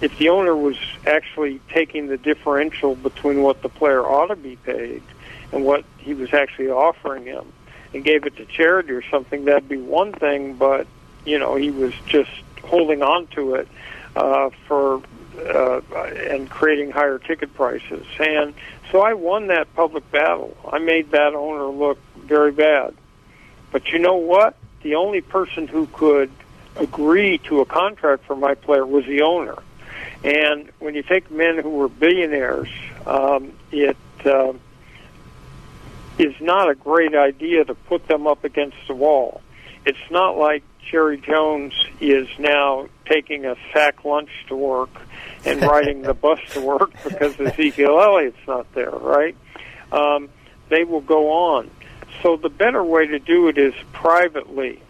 if 0.01 0.17
the 0.19 0.29
owner 0.29 0.55
was 0.55 0.77
actually 1.07 1.61
taking 1.71 2.09
the 2.09 2.17
differential 2.17 2.95
between 2.95 3.43
what 3.43 3.63
the 3.63 3.69
player 3.69 4.05
ought 4.05 4.27
to 4.27 4.37
be 4.37 4.57
paid 4.57 5.03
and 5.53 5.65
what 5.65 5.85
he 5.99 6.15
was 6.15 6.35
actually 6.35 6.69
offering 6.69 7.25
him 7.25 7.53
and 7.95 8.05
gave 8.05 8.27
it 8.27 8.37
to 8.37 8.45
charity 8.45 8.93
or 8.93 9.03
something, 9.03 9.45
that'd 9.45 9.69
be 9.69 9.79
one 9.79 10.13
thing, 10.13 10.55
but, 10.55 10.87
you 11.25 11.39
know, 11.39 11.55
he 11.57 11.71
was 11.71 11.95
just 12.07 12.31
holding 12.65 13.03
on 13.03 13.27
to 13.29 13.55
it 13.55 13.69
uh, 14.17 14.51
for 14.67 15.01
uh, 15.39 15.81
and 16.29 16.49
creating 16.49 16.91
higher 16.91 17.19
ticket 17.19 17.53
prices. 17.55 18.07
And 18.19 18.55
so 18.91 19.01
I 19.01 19.15
won 19.15 19.49
that 19.49 19.73
public 19.75 20.11
battle. 20.11 20.57
I 20.71 20.79
made 20.79 21.11
that 21.11 21.35
owner 21.35 21.67
look 21.67 21.99
very 22.17 22.53
bad. 22.53 22.95
But 23.73 23.89
you 23.89 23.99
know 23.99 24.17
what? 24.17 24.57
The 24.83 24.95
only 24.95 25.21
person 25.21 25.67
who 25.67 25.87
could 25.89 26.31
agree 26.77 27.39
to 27.39 27.61
a 27.61 27.67
contract 27.67 28.25
for 28.25 28.37
my 28.37 28.55
player 28.55 28.87
was 28.87 29.05
the 29.07 29.23
owner. 29.23 29.57
And 30.25 30.71
when 30.79 30.95
you 30.95 31.03
take 31.03 31.31
men 31.31 31.59
who 31.59 31.71
were 31.71 31.89
billionaires, 31.89 32.69
um, 33.07 33.53
it 33.71 33.97
uh, 34.25 34.53
is 36.19 36.35
not 36.41 36.71
a 36.71 36.75
great 36.75 37.15
idea 37.15 37.65
to 37.65 37.75
put 37.75 38.07
them 38.09 38.27
up 38.27 38.45
against 38.45 38.77
the 38.87 38.95
wall. 38.95 39.41
It's 39.85 40.11
not 40.11 40.37
like 40.37 40.63
Jerry 40.91 41.19
Jones 41.19 41.73
is 42.01 42.29
now 42.39 42.89
taking 43.07 43.45
a 43.45 43.57
sack 43.73 44.05
lunch 44.05 44.31
to 44.49 44.57
work 44.57 44.91
and 45.45 45.61
riding 45.63 46.03
the 46.03 46.15
bus 46.15 46.39
to 46.51 46.61
work 46.61 46.93
because 47.05 47.39
Ezekiel 47.41 48.01
Elliott's 48.01 48.37
not 48.47 48.73
there, 48.75 48.91
right? 48.91 49.37
Um, 49.93 50.29
they 50.69 50.85
will 50.85 51.01
go 51.01 51.31
on. 51.31 51.71
So 52.23 52.37
the 52.37 52.49
better 52.49 52.83
way 52.83 53.07
to 53.07 53.19
do 53.19 53.49
it 53.49 53.59
is 53.59 53.75
privately. 53.93 54.81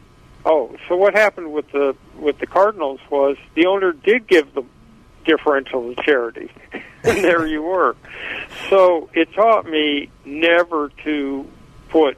Oh, 0.45 0.77
so 0.89 0.97
what 0.97 1.15
happened 1.15 1.53
with 1.53 1.71
the 1.73 1.97
with 2.17 2.39
the 2.39 2.47
Cardinals 2.47 3.01
was 3.11 3.37
the 3.55 3.67
owner 3.67 3.93
did 3.93 4.27
give 4.27 4.55
the 4.55 4.63
differential 5.25 5.93
to 5.93 6.03
charity, 6.03 6.51
and 6.73 7.19
there 7.19 7.47
you 7.47 7.63
were. 7.63 7.97
So 8.71 9.11
it 9.13 9.33
taught 9.35 9.67
me 9.67 10.09
never 10.25 10.91
to 11.05 11.51
put 11.89 12.17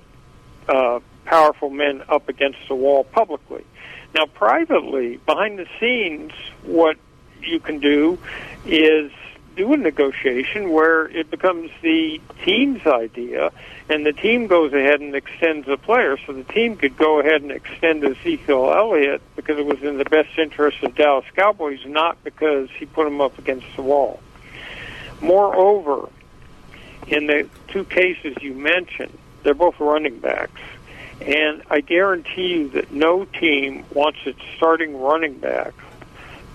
uh, 0.69 1.01
powerful 1.29 1.69
men 1.69 2.03
up 2.09 2.29
against 2.31 2.59
the 2.69 2.75
wall 2.75 3.05
publicly. 3.05 3.65
Now, 4.15 4.25
privately, 4.25 5.19
behind 5.27 5.59
the 5.59 5.67
scenes, 5.79 6.33
what 6.65 6.97
you 7.43 7.61
can 7.61 7.79
do 7.79 8.19
is 8.65 9.13
do 9.55 9.73
a 9.75 9.77
negotiation 9.77 10.71
where 10.71 11.07
it 11.09 11.31
becomes 11.31 11.71
the 11.83 12.19
team's 12.45 12.87
idea, 12.87 13.53
and 13.91 14.07
the 14.07 14.13
team 14.13 14.47
goes 14.47 14.73
ahead 14.73 15.01
and 15.01 15.15
extends 15.15 15.67
the 15.67 15.77
player. 15.77 16.17
So 16.27 16.33
the 16.33 16.45
team 16.45 16.77
could 16.77 16.97
go 16.97 17.21
ahead 17.21 17.43
and 17.43 17.51
extend 17.51 18.05
Ezekiel 18.05 18.73
Elliott 18.73 19.21
because 19.37 19.59
it 19.59 19.67
was 19.67 19.83
in 19.83 19.99
the 19.99 20.05
best 20.05 20.39
interest 20.39 20.83
of 20.83 20.95
Dallas 20.95 21.27
Cowboys, 21.37 21.81
not 21.85 22.23
because 22.25 22.71
he 22.79 22.87
put 22.87 23.05
them 23.05 23.21
up 23.21 23.39
against 23.39 23.67
the 23.77 23.83
wall. 23.83 24.21
Moreover, 25.21 26.09
in 27.09 27.27
the 27.27 27.49
two 27.69 27.85
cases 27.85 28.35
you 28.41 28.55
mentioned, 28.55 29.17
they're 29.43 29.55
both 29.55 29.79
running 29.79 30.21
backs. 30.21 30.61
And 31.21 31.63
I 31.69 31.81
guarantee 31.81 32.49
you 32.49 32.69
that 32.71 32.93
no 32.93 33.25
team 33.25 33.85
wants 33.93 34.19
its 34.25 34.41
starting 34.57 34.97
running 34.97 35.39
back 35.39 35.75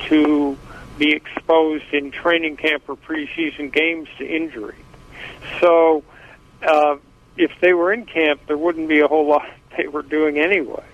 to 0.07 0.57
be 0.97 1.11
exposed 1.11 1.85
in 1.91 2.11
training 2.11 2.57
camp 2.57 2.83
or 2.87 2.95
preseason 2.95 3.71
games 3.71 4.07
to 4.17 4.25
injury. 4.25 4.77
So, 5.59 6.03
uh, 6.61 6.97
if 7.35 7.51
they 7.61 7.73
were 7.73 7.91
in 7.91 8.05
camp, 8.05 8.41
there 8.47 8.57
wouldn't 8.57 8.87
be 8.87 8.99
a 8.99 9.07
whole 9.07 9.27
lot 9.27 9.47
they 9.77 9.87
were 9.87 10.03
doing 10.03 10.37
anyway. 10.37 10.85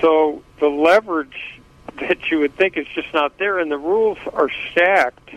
So, 0.00 0.42
the 0.60 0.68
leverage 0.68 1.60
that 2.00 2.30
you 2.30 2.40
would 2.40 2.54
think 2.56 2.76
is 2.76 2.86
just 2.94 3.12
not 3.14 3.38
there, 3.38 3.58
and 3.58 3.70
the 3.70 3.78
rules 3.78 4.18
are 4.32 4.50
stacked 4.70 5.30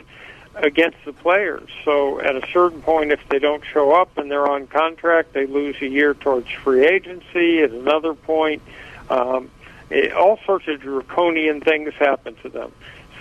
against 0.56 0.98
the 1.06 1.14
players. 1.14 1.70
So, 1.86 2.20
at 2.20 2.36
a 2.36 2.46
certain 2.52 2.82
point, 2.82 3.12
if 3.12 3.20
they 3.30 3.40
don't 3.40 3.64
show 3.66 3.94
up 3.94 4.18
and 4.18 4.30
they're 4.30 4.50
on 4.50 4.68
contract, 4.68 5.34
they 5.34 5.46
lose 5.46 5.76
a 5.82 5.88
year 5.88 6.14
towards 6.14 6.50
free 6.50 6.86
agency. 6.86 7.62
At 7.62 7.72
another 7.72 8.14
point, 8.14 8.62
um, 9.10 9.50
it, 9.90 10.14
all 10.14 10.40
sorts 10.46 10.68
of 10.68 10.82
draconian 10.82 11.62
things 11.62 11.94
happen 11.96 12.36
to 12.44 12.50
them. 12.50 12.72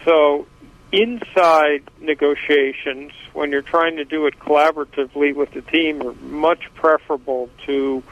So 0.04 0.46
inside 0.92 1.82
negotiations, 2.00 3.12
when 3.32 3.52
you're 3.52 3.62
trying 3.62 3.96
to 3.96 4.04
do 4.04 4.26
it 4.26 4.38
collaboratively 4.38 5.34
with 5.34 5.52
the 5.52 5.62
team, 5.62 6.02
are 6.02 6.14
much 6.14 6.72
preferable 6.74 7.48
to 7.66 8.02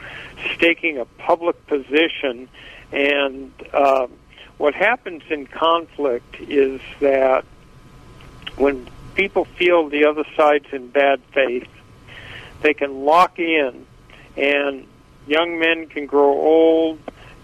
staking 0.55 0.97
a 0.97 1.05
public 1.05 1.65
position. 1.67 2.47
And 2.91 3.51
uh, 3.73 4.07
what 4.57 4.75
happens 4.75 5.23
in 5.29 5.47
conflict 5.47 6.35
is 6.39 6.81
that 7.01 7.45
when 8.57 8.87
people 9.19 9.43
feel 9.43 9.89
the 9.89 10.05
other 10.05 10.23
side's 10.37 10.67
in 10.71 10.87
bad 10.87 11.19
faith, 11.33 11.67
they 12.61 12.73
can 12.73 13.03
lock 13.03 13.37
in, 13.37 13.85
and 14.37 14.87
young 15.27 15.59
men 15.59 15.87
can 15.87 16.05
grow 16.05 16.29
old. 16.29 16.99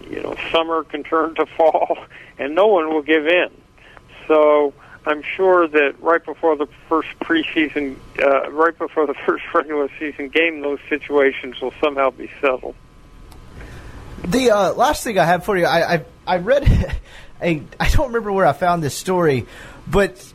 You 0.08 0.22
know, 0.22 0.36
summer 0.50 0.84
can 0.84 1.02
turn 1.02 1.34
to 1.34 1.44
fall, 1.44 1.98
and 2.38 2.54
no 2.54 2.66
one 2.68 2.94
will 2.94 3.02
give 3.02 3.26
in. 3.26 3.50
So 4.26 4.72
I'm 5.04 5.22
sure 5.22 5.68
that 5.68 6.00
right 6.00 6.24
before 6.24 6.56
the 6.56 6.66
first 6.88 7.08
preseason, 7.20 7.96
uh, 8.22 8.50
right 8.52 8.76
before 8.78 9.06
the 9.06 9.14
first 9.26 9.44
regular 9.52 9.90
season 9.98 10.28
game, 10.28 10.62
those 10.62 10.78
situations 10.88 11.60
will 11.60 11.74
somehow 11.78 12.08
be 12.10 12.30
settled. 12.40 12.74
The 14.24 14.50
uh, 14.50 14.72
last 14.72 15.04
thing 15.04 15.18
I 15.18 15.26
have 15.26 15.44
for 15.44 15.58
you, 15.58 15.66
I 15.66 15.94
I, 15.94 16.04
I 16.26 16.36
read 16.38 16.62
a 17.42 17.62
I 17.78 17.88
don't 17.90 18.06
remember 18.06 18.32
where 18.32 18.46
I 18.46 18.54
found 18.54 18.82
this 18.82 18.94
story, 18.94 19.44
but 19.86 20.32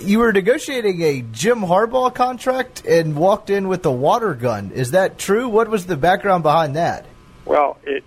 you 0.00 0.18
were 0.18 0.32
negotiating 0.32 1.02
a 1.02 1.22
Jim 1.32 1.60
Harbaugh 1.60 2.14
contract 2.14 2.84
and 2.84 3.16
walked 3.16 3.50
in 3.50 3.68
with 3.68 3.84
a 3.86 3.92
water 3.92 4.34
gun. 4.34 4.70
Is 4.72 4.92
that 4.92 5.18
true? 5.18 5.48
What 5.48 5.68
was 5.68 5.86
the 5.86 5.96
background 5.96 6.42
behind 6.42 6.76
that? 6.76 7.06
Well, 7.44 7.78
it 7.84 8.04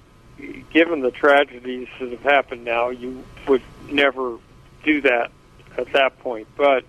given 0.72 1.02
the 1.02 1.12
tragedies 1.12 1.88
that 2.00 2.12
have 2.12 2.22
happened 2.22 2.64
now, 2.64 2.90
you 2.90 3.24
would 3.48 3.64
never 3.90 4.38
do 4.84 5.02
that 5.02 5.32
at 5.78 5.92
that 5.94 6.20
point. 6.20 6.48
But 6.56 6.86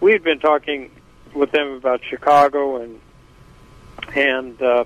we 0.00 0.12
had 0.12 0.24
been 0.24 0.40
talking 0.40 0.90
with 1.34 1.52
them 1.52 1.72
about 1.72 2.02
Chicago 2.04 2.82
and 2.82 3.00
and 4.14 4.60
uh, 4.60 4.84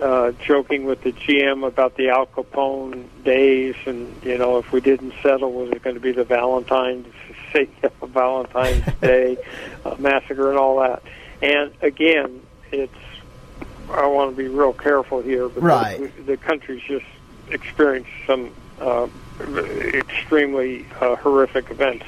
uh, 0.00 0.32
joking 0.44 0.84
with 0.84 1.02
the 1.02 1.12
GM 1.12 1.66
about 1.66 1.96
the 1.96 2.08
Al 2.08 2.26
Capone 2.26 3.06
days, 3.24 3.74
and 3.86 4.12
you 4.24 4.38
know, 4.38 4.58
if 4.58 4.72
we 4.72 4.80
didn't 4.80 5.14
settle, 5.22 5.52
was 5.52 5.70
it 5.70 5.82
going 5.82 5.94
to 5.94 6.00
be 6.00 6.12
the 6.12 6.24
Valentine's 6.24 7.12
Valentine's 8.02 8.84
Day 9.00 9.36
uh, 9.84 9.96
massacre 9.98 10.50
and 10.50 10.58
all 10.58 10.80
that? 10.80 11.02
And 11.42 11.72
again, 11.82 12.42
it's 12.72 12.92
I 13.90 14.06
want 14.06 14.30
to 14.30 14.36
be 14.36 14.48
real 14.48 14.72
careful 14.72 15.22
here 15.22 15.48
because 15.48 15.62
right. 15.62 16.26
the 16.26 16.36
country's 16.36 16.82
just 16.82 17.06
experienced 17.50 18.10
some 18.26 18.52
uh, 18.80 19.06
extremely 19.94 20.86
uh, 21.00 21.16
horrific 21.16 21.70
events. 21.70 22.04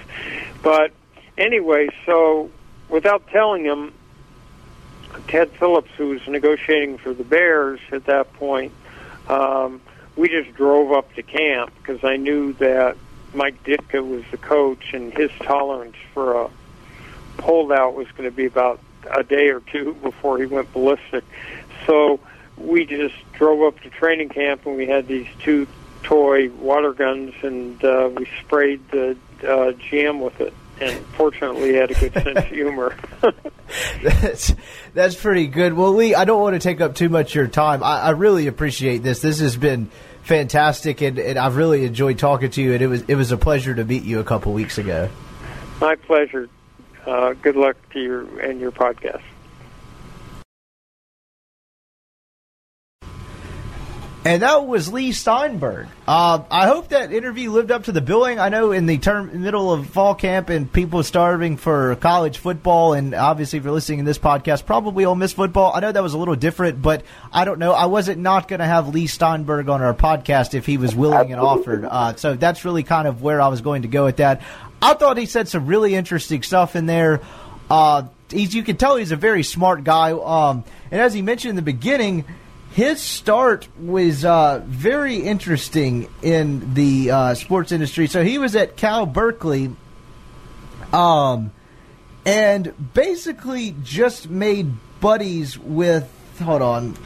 But 0.63 0.93
anyway, 1.37 1.89
so 2.05 2.51
without 2.89 3.27
telling 3.29 3.65
him, 3.65 3.93
Ted 5.29 5.51
Phillips, 5.53 5.91
who 5.97 6.09
was 6.09 6.27
negotiating 6.27 6.99
for 6.99 7.15
the 7.15 7.25
Bears 7.25 7.81
at 7.93 8.05
that 8.07 8.33
point, 8.35 8.73
um, 9.29 9.81
we 10.17 10.29
just 10.29 10.55
drove 10.55 10.93
up 10.93 11.13
to 11.15 11.23
camp 11.23 11.73
because 11.79 12.03
I 12.03 12.17
knew 12.17 12.53
that 12.55 12.97
Mike 13.35 13.63
Ditka 13.65 14.07
was 14.07 14.25
the 14.31 14.37
coach, 14.37 14.93
and 14.93 15.13
his 15.13 15.31
tolerance 15.43 15.97
for 16.15 16.43
a 16.43 16.51
holdout 17.41 17.95
was 17.95 18.09
going 18.13 18.29
to 18.29 18.35
be 18.35 18.47
about 18.47 18.81
a 19.11 19.23
day 19.23 19.49
or 19.49 19.61
two 19.61 19.95
before 20.03 20.39
he 20.39 20.47
went 20.47 20.73
ballistic. 20.73 21.25
So 21.87 22.21
we 22.57 22.85
just 22.85 23.15
drove 23.33 23.63
up 23.63 23.81
to 23.83 23.91
training 23.91 24.31
camp, 24.31 24.67
and 24.67 24.77
we 24.77 24.87
had 24.87 25.07
these 25.07 25.27
two 25.41 25.67
toy 26.03 26.51
water 26.51 26.93
guns, 26.93 27.35
and 27.43 27.83
uh, 27.85 28.11
we 28.15 28.29
sprayed 28.41 28.89
the 28.91 29.17
uh, 29.43 29.73
GM 29.73 30.21
with 30.25 30.41
it. 30.41 30.53
And 30.81 31.05
fortunately, 31.17 31.71
he 31.71 31.75
had 31.75 31.91
a 31.91 31.95
good 31.95 32.13
sense 32.25 32.39
of 32.39 32.47
humor. 32.47 32.97
that's 34.03 34.55
that's 34.95 35.17
pretty 35.17 35.49
good. 35.49 35.73
Well, 35.73 35.93
Leigh, 35.93 36.15
I 36.15 36.25
don't 36.25 36.41
want 36.41 36.55
to 36.55 36.61
take 36.61 36.81
up 36.81 36.95
too 36.95 37.09
much 37.09 37.31
of 37.31 37.35
your 37.35 37.49
time. 37.49 37.83
I, 37.83 38.01
I 38.01 38.11
really 38.11 38.47
appreciate 38.47 38.99
this. 38.99 39.21
This 39.21 39.41
has 39.41 39.57
been 39.57 39.91
fantastic, 40.29 41.01
and, 41.01 41.19
and 41.19 41.39
I've 41.39 41.57
really 41.57 41.85
enjoyed 41.85 42.19
talking 42.19 42.51
to 42.51 42.63
you. 42.63 42.75
And 42.75 42.83
it 42.83 42.87
was 42.87 43.03
it 43.09 43.17
was 43.17 43.33
a 43.33 43.37
pleasure 43.37 43.75
to 43.75 43.85
meet 43.85 44.05
you 44.05 44.21
a 44.21 44.25
couple 44.25 44.53
weeks 44.53 44.79
ago. 44.79 45.09
My 45.81 45.97
pleasure. 45.97 46.49
Uh, 47.07 47.33
good 47.33 47.57
luck 47.57 47.77
to 47.95 48.01
you 48.01 48.39
and 48.43 48.61
your 48.61 48.71
podcast. 48.71 49.23
And 54.25 54.43
that 54.43 54.67
was 54.67 54.93
Leigh 54.93 55.13
Steinberg. 55.13 55.87
Uh, 56.07 56.43
I 56.51 56.67
hope 56.67 56.89
that 56.89 57.13
interview 57.13 57.51
lived 57.51 57.71
up 57.71 57.85
to 57.85 57.93
the 57.93 58.01
billing. 58.01 58.41
I 58.41 58.49
know 58.49 58.73
in 58.73 58.87
the 58.87 58.99
term 58.99 59.43
middle 59.43 59.73
of 59.73 59.89
fall 59.89 60.15
camp 60.15 60.51
and 60.51 60.71
people 60.71 61.03
starving 61.05 61.57
for 61.57 61.95
college 61.97 62.39
football, 62.39 62.95
and 62.95 63.15
obviously 63.15 63.59
if 63.59 63.65
you're 63.65 63.73
listening 63.73 64.01
in 64.01 64.05
this 64.05 64.19
podcast, 64.19 64.67
probably 64.67 65.05
Ole 65.05 65.15
Miss 65.15 65.33
football. 65.33 65.73
I 65.73 65.81
know 65.81 65.93
that 65.93 66.03
was 66.03 66.15
a 66.15 66.19
little 66.19 66.35
different, 66.35 66.83
but 66.83 67.05
I 67.33 67.45
don't 67.45 67.61
know. 67.61 67.73
I 67.73 67.87
wasn't 67.87 68.19
not 68.19 68.49
going 68.49 68.59
to 68.59 68.67
have 68.67 68.93
Leigh 68.93 69.07
Steinberg 69.07 69.69
on 69.69 69.83
our 69.83 69.95
podcast 69.95 70.53
if 70.55 70.67
he 70.67 70.79
was 70.79 70.97
willing 70.97 71.31
and 71.33 71.41
offered. 71.41 71.85
Uh, 71.85 72.17
so 72.17 72.35
that's 72.35 72.65
really 72.65 72.83
kind 72.83 73.07
of 73.07 73.23
where 73.23 73.41
I 73.41 73.49
was 73.49 73.61
going 73.61 73.83
to 73.83 73.89
go 73.89 74.05
with 74.05 74.17
that. 74.17 74.43
I 74.83 74.95
thought 74.95 75.17
he 75.17 75.27
said 75.27 75.49
some 75.49 75.67
really 75.67 75.95
interesting 75.95 76.43
stuff 76.43 76.75
in 76.75 76.87
there. 76.87 77.21
Uh, 77.71 78.05
he's, 78.31 78.53
you 78.53 78.65
can 78.65 78.77
tell 78.77 78.97
he's 78.97 79.13
a 79.13 79.17
very 79.17 79.45
smart 79.45 79.85
guy. 79.85 80.11
Um, 80.11 80.65
and 80.91 81.01
as 81.01 81.15
he 81.15 81.23
mentioned 81.23 81.51
in 81.51 81.57
the 81.57 81.63
beginning 81.63 82.25
his 82.79 83.03
start 83.03 83.67
was 83.77 84.25
uh, 84.25 84.63
very 84.65 85.17
interesting 85.17 86.09
in 86.23 86.75
the 86.75 87.11
uh, 87.11 87.35
sports 87.35 87.73
industry. 87.73 88.07
So 88.07 88.23
he 88.23 88.39
was 88.39 88.55
at 88.55 88.77
Cal 88.77 89.05
Berkeley, 89.05 89.75
um, 90.93 91.51
and 92.25 92.93
basically 92.95 93.75
just 93.83 94.31
made 94.31 94.71
buddies 95.01 95.59
with. 95.59 96.09
Hold 96.41 96.63
on, 96.63 96.97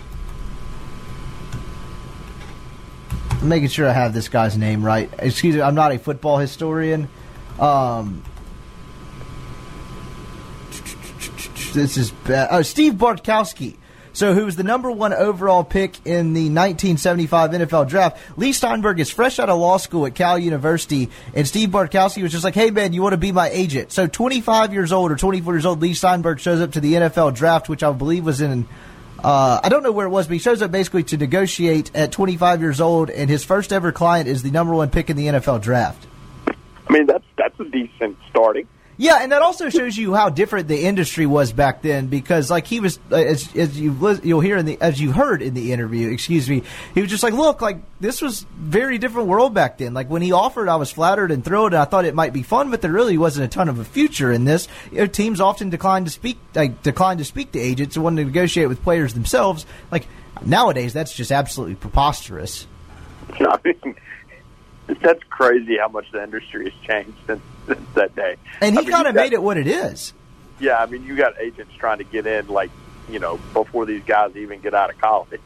I'm 3.31 3.49
making 3.49 3.69
sure 3.69 3.89
I 3.89 3.95
have 3.95 4.13
this 4.13 4.29
guy's 4.29 4.59
name 4.59 4.85
right. 4.85 5.09
Excuse 5.21 5.55
me, 5.55 5.63
I'm 5.63 5.75
not 5.75 5.91
a 5.91 5.99
football 5.99 6.37
historian. 6.37 7.09
Um, 7.59 8.23
this 11.73 11.97
is 11.97 12.11
bad. 12.11 12.49
Oh, 12.51 12.61
Steve 12.61 12.93
Bartkowski 12.93 13.79
so, 14.15 14.35
who 14.35 14.45
was 14.45 14.57
the 14.57 14.63
number 14.63 14.91
one 14.91 15.13
overall 15.13 15.65
pick 15.65 15.97
in 16.07 16.35
the 16.35 16.51
1975 16.51 17.51
NFL 17.53 17.89
draft? 17.89 18.19
Leigh 18.37 18.53
Steinberg 18.53 19.01
is 19.01 19.09
fresh 19.11 19.39
out 19.39 19.49
of 19.49 19.59
law 19.59 19.79
school 19.79 20.05
at 20.05 20.15
Cal 20.15 20.39
University, 20.39 21.09
and 21.35 21.49
Steve 21.49 21.71
Bartkowski 21.71 22.23
was 22.23 22.31
just 22.31 22.45
like, 22.45 22.55
"Hey 22.55 22.71
man, 22.71 22.93
you 22.93 23.03
want 23.03 23.15
to 23.15 23.19
be 23.19 23.33
my 23.33 23.49
agent?" 23.49 23.91
So, 23.91 24.07
25 24.07 24.75
years 24.75 24.93
old 24.93 25.13
or 25.13 25.17
24 25.17 25.55
years 25.55 25.65
old, 25.65 25.81
Leigh 25.81 25.95
Steinberg 25.95 26.41
shows 26.41 26.61
up 26.61 26.73
to 26.73 26.81
the 26.81 26.95
NFL 26.95 27.35
draft, 27.35 27.69
which 27.71 27.83
I 27.83 27.91
believe 27.93 28.27
was 28.27 28.41
in. 28.43 28.67
Uh, 29.23 29.61
I 29.63 29.69
don't 29.69 29.83
know 29.83 29.93
where 29.93 30.07
it 30.07 30.11
was, 30.11 30.27
but 30.27 30.35
he 30.35 30.41
shows 30.41 30.61
up 30.63 30.73
basically 30.73 31.05
to 31.05 31.17
negotiate 31.17 31.91
at 31.95 32.13
25 32.13 32.61
years 32.61 32.81
old, 32.81 33.09
and 33.09 33.31
his 33.31 33.45
first 33.45 33.73
ever 33.73 33.93
client 33.93 34.29
is 34.29 34.43
the 34.43 34.51
number 34.51 34.75
one 34.75 34.91
pick 34.91 35.11
in 35.11 35.17
the 35.17 35.27
NFL 35.29 35.63
draft. 35.63 36.07
I 36.49 36.93
mean, 36.93 37.07
that's 37.07 37.25
that's 37.39 37.59
a 37.61 37.65
decent 37.65 38.19
starting. 38.29 38.67
Yeah, 38.99 39.19
and 39.21 39.33
that 39.33 39.43
also 39.43 39.71
shows 39.71 39.97
you 39.97 40.15
how 40.15 40.29
different 40.29 40.69
the 40.69 40.85
industry 40.85 41.25
was 41.27 41.53
back 41.53 41.83
then. 41.83 42.09
Because, 42.09 42.51
like 42.51 42.67
he 42.67 42.81
was, 42.81 42.99
uh, 43.11 43.17
as, 43.17 43.55
as 43.57 43.79
you 43.79 44.21
you'll 44.23 44.41
hear 44.41 44.59
in 44.59 44.67
the 44.67 44.79
as 44.81 45.01
you 45.01 45.13
heard 45.13 45.43
in 45.43 45.55
the 45.55 45.73
interview, 45.73 46.11
excuse 46.11 46.49
me, 46.49 46.63
he 46.95 47.01
was 47.01 47.11
just 47.11 47.23
like, 47.23 47.33
"Look, 47.33 47.63
like 47.63 47.79
this 48.01 48.21
was 48.21 48.47
very 48.57 48.99
different 48.99 49.29
world 49.29 49.55
back 49.55 49.79
then. 49.79 49.95
Like 49.95 50.11
when 50.11 50.23
he 50.23 50.33
offered, 50.33 50.69
I 50.69 50.77
was 50.77 50.91
flattered 50.91 51.31
and 51.31 51.45
thrilled, 51.45 51.73
and 51.73 51.81
I 51.81 51.85
thought 51.87 52.05
it 52.05 52.15
might 52.15 52.33
be 52.33 52.43
fun, 52.43 52.71
but 52.71 52.83
there 52.83 52.93
really 52.93 53.17
wasn't 53.17 53.47
a 53.47 53.49
ton 53.49 53.69
of 53.69 53.79
a 53.79 53.85
future 53.85 54.31
in 54.31 54.45
this. 54.45 54.69
You 54.91 54.99
know, 54.99 55.07
teams 55.07 55.41
often 55.41 55.71
decline 55.71 56.05
to 56.05 56.11
speak, 56.11 56.39
like 56.55 56.83
decline 56.83 57.19
to 57.19 57.25
speak 57.25 57.53
to 57.53 57.59
agents 57.59 57.97
and 57.97 58.05
want 58.05 58.19
to 58.19 58.25
negotiate 58.25 58.69
with 58.69 58.83
players 58.83 59.15
themselves. 59.15 59.65
Like 59.91 60.07
nowadays, 60.45 60.93
that's 60.93 61.15
just 61.15 61.33
absolutely 61.33 61.77
preposterous. 61.77 62.67
I 63.41 63.59
mean, 63.65 63.97
that's 65.01 65.23
crazy 65.31 65.79
how 65.79 65.89
much 65.89 66.11
the 66.13 66.23
industry 66.23 66.71
has 66.71 66.81
changed 66.87 67.17
since, 67.27 67.43
since 67.67 67.89
that 67.95 68.15
day. 68.15 68.37
And 68.61 68.79
he 68.79 68.85
kind 68.87 69.07
of 69.07 69.15
made 69.15 69.33
it 69.33 69.43
what 69.43 69.57
it 69.57 69.67
is. 69.67 70.13
Yeah, 70.61 70.79
I 70.79 70.87
mean, 70.87 71.05
you 71.05 71.17
got 71.17 71.41
agents 71.41 71.73
trying 71.79 71.99
to 71.99 72.05
get 72.05 72.27
in, 72.27 72.49
like 72.49 72.71
you 73.09 73.19
know, 73.19 73.39
before 73.53 73.87
these 73.87 74.03
guys 74.05 74.37
even 74.37 74.61
get 74.61 74.75
out 74.75 74.91
of 74.91 75.01
college. 75.01 75.41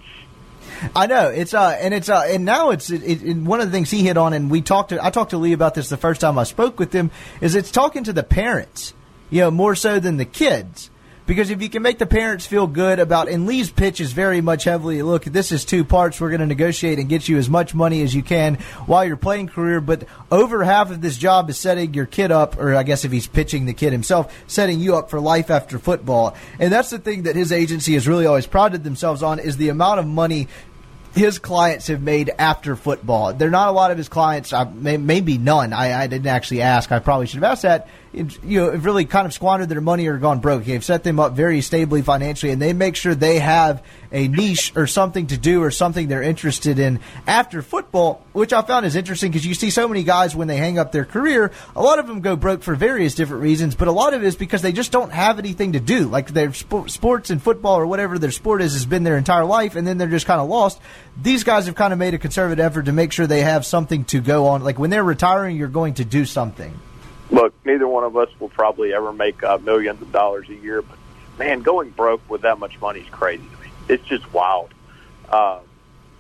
I 0.95 1.07
know 1.07 1.29
it's 1.29 1.55
uh 1.55 1.77
and 1.81 1.95
it's 1.95 2.09
uh 2.09 2.25
and 2.29 2.45
now 2.45 2.71
it's 2.71 2.91
it, 2.91 3.03
it, 3.03 3.23
and 3.23 3.47
one 3.47 3.61
of 3.61 3.67
the 3.67 3.73
things 3.73 3.91
he 3.91 4.03
hit 4.03 4.17
on 4.17 4.33
and 4.33 4.51
we 4.51 4.63
talked 4.63 4.91
to 4.91 5.05
I 5.05 5.11
talked 5.11 5.31
to 5.31 5.39
Leigh 5.39 5.53
about 5.53 5.75
this 5.75 5.89
the 5.89 5.97
first 5.97 6.21
time 6.21 6.39
I 6.39 6.45
spoke 6.45 6.79
with 6.79 6.93
him 6.93 7.11
is 7.41 7.55
it's 7.55 7.71
talking 7.71 8.05
to 8.05 8.13
the 8.13 8.25
parents 8.25 8.93
you 9.31 9.43
know 9.43 9.51
more 9.51 9.75
so 9.75 10.01
than 10.01 10.17
the 10.17 10.25
kids 10.25 10.91
because 11.27 11.51
if 11.51 11.61
you 11.61 11.69
can 11.69 11.83
make 11.83 11.99
the 11.99 12.07
parents 12.07 12.47
feel 12.47 12.67
good 12.67 12.99
about 12.99 13.29
and 13.29 13.47
Leigh's 13.47 13.71
pitch 13.71 14.01
is 14.01 14.13
very 14.13 14.41
much 14.41 14.65
heavily 14.65 15.03
look 15.03 15.25
this 15.25 15.53
is 15.53 15.65
two 15.65 15.85
parts 15.85 16.21
we're 16.21 16.31
going 16.31 16.41
to 16.41 16.47
negotiate 16.47 16.99
and 16.99 17.09
get 17.09 17.29
you 17.29 17.37
as 17.37 17.51
much 17.51 17.75
money 17.75 18.03
as 18.03 18.15
you 18.15 18.23
can 18.23 18.55
while 18.87 19.05
you're 19.05 19.17
playing 19.17 19.49
career 19.49 19.81
but 19.81 20.05
over 20.31 20.65
half 20.65 20.91
of 20.91 21.01
this 21.01 21.17
job 21.17 21.51
is 21.51 21.59
setting 21.59 21.93
your 21.95 22.07
kid 22.07 22.31
up 22.31 22.59
or 22.59 22.75
I 22.75 22.83
guess 22.83 23.05
if 23.05 23.13
he's 23.13 23.27
pitching 23.27 23.67
the 23.67 23.75
kid 23.75 23.93
himself 23.93 24.35
setting 24.47 24.81
you 24.81 24.97
up 24.97 25.11
for 25.11 25.21
life 25.21 25.51
after 25.51 25.79
football 25.79 26.37
and 26.59 26.73
that's 26.73 26.91
the 26.91 26.99
thing 26.99 27.25
that 27.25 27.37
his 27.37 27.53
agency 27.53 27.95
has 27.95 28.07
really 28.07 28.27
always 28.27 28.47
prided 28.47 28.85
themselves 28.85 29.23
on 29.23 29.39
is 29.39 29.57
the 29.57 29.69
amount 29.69 30.01
of 30.01 30.07
money 30.07 30.49
his 31.17 31.39
clients 31.39 31.87
have 31.87 32.03
made 32.03 32.31
after 32.39 32.77
football. 32.77 33.33
They're 33.33 33.49
not 33.49 33.69
a 33.69 33.73
lot 33.73 33.91
of 33.91 33.97
his 33.97 34.09
clients, 34.09 34.53
maybe 34.75 35.39
none. 35.39 35.73
I, 35.73 36.03
I 36.03 36.07
didn't 36.09 36.27
actually 36.27 36.61
ask. 36.61 36.93
I 36.93 36.99
probably 36.99 37.27
should 37.27 37.43
have 37.43 37.53
asked 37.53 37.63
that. 37.63 37.89
You 38.17 38.61
know, 38.61 38.73
have 38.73 38.87
really 38.87 39.05
kind 39.05 39.27
of 39.27 39.35
squandered 39.35 39.69
their 39.69 39.83
money 39.83 40.07
or 40.07 40.17
gone 40.17 40.41
broke. 40.41 40.65
They've 40.65 40.83
set 40.83 41.05
them 41.05 41.21
up 41.21 41.35
very 41.35 41.61
stably 41.61 42.01
financially, 42.01 42.51
and 42.51 42.63
they 42.63 42.73
make 42.73 42.97
sure 42.97 43.15
they 43.15 43.39
have 43.39 43.85
a 44.11 44.29
niche 44.29 44.73
or 44.75 44.87
something 44.87 45.27
to 45.27 45.37
do 45.37 45.63
or 45.63 45.71
something 45.71 46.09
they're 46.09 46.23
interested 46.23 46.79
in 46.79 47.01
after 47.27 47.61
football, 47.61 48.25
which 48.33 48.55
I 48.55 48.63
found 48.63 48.87
is 48.87 48.97
interesting 48.97 49.31
because 49.31 49.45
you 49.45 49.53
see 49.53 49.69
so 49.69 49.87
many 49.87 50.03
guys 50.03 50.35
when 50.35 50.49
they 50.49 50.57
hang 50.57 50.79
up 50.79 50.93
their 50.93 51.05
career, 51.05 51.53
a 51.75 51.83
lot 51.83 51.99
of 51.99 52.07
them 52.07 52.23
go 52.23 52.37
broke 52.37 52.63
for 52.63 52.75
various 52.75 53.15
different 53.15 53.43
reasons, 53.43 53.75
but 53.75 53.87
a 53.87 53.93
lot 53.93 54.15
of 54.15 54.23
it 54.23 54.27
is 54.27 54.37
because 54.37 54.63
they 54.63 54.73
just 54.73 54.93
don't 54.93 55.13
have 55.13 55.39
anything 55.39 55.73
to 55.73 55.81
do. 55.81 56.07
Like 56.07 56.29
their 56.29 56.55
sp- 56.57 56.89
sports 56.89 57.29
and 57.29 57.43
football 57.43 57.79
or 57.79 57.87
whatever 57.87 58.19
their 58.19 58.31
sport 58.31 58.63
is 58.63 58.73
has 58.73 58.87
been 58.87 59.05
their 59.05 59.19
entire 59.19 59.45
life, 59.45 59.77
and 59.77 59.87
then 59.87 59.99
they're 59.99 60.09
just 60.09 60.27
kind 60.27 60.41
of 60.41 60.49
lost. 60.49 60.81
These 61.21 61.45
guys 61.45 61.67
have 61.67 61.75
kind 61.75 61.93
of 61.93 61.99
made 61.99 62.15
a 62.15 62.19
conservative 62.19 62.65
effort 62.65 62.87
to 62.87 62.93
make 62.93 63.13
sure 63.13 63.27
they 63.27 63.43
have 63.43 63.67
something 63.67 64.05
to 64.07 64.21
go 64.21 64.47
on. 64.47 64.65
Like 64.65 64.79
when 64.79 64.89
they're 64.89 65.05
retiring, 65.05 65.57
you're 65.57 65.69
going 65.69 65.95
to 65.95 66.05
do 66.07 66.25
something. 66.25 66.75
Look, 67.31 67.55
neither 67.65 67.89
one 67.89 68.05
of 68.05 68.17
us 68.17 68.29
will 68.39 68.49
probably 68.49 68.93
ever 68.95 69.13
make 69.13 69.43
uh, 69.43 69.59
millions 69.59 70.01
of 70.01 70.13
dollars 70.13 70.49
a 70.49 70.55
year, 70.55 70.83
but 70.83 70.97
man, 71.39 71.63
going 71.63 71.91
broke 71.91 72.29
with 72.31 72.43
that 72.43 72.59
much 72.59 72.81
money 72.81 73.01
is 73.01 73.09
crazy 73.11 73.43
to 73.45 73.63
me. 73.63 73.69
It's 73.89 74.05
just 74.05 74.33
wild. 74.33 74.71
Uh, 75.29 75.61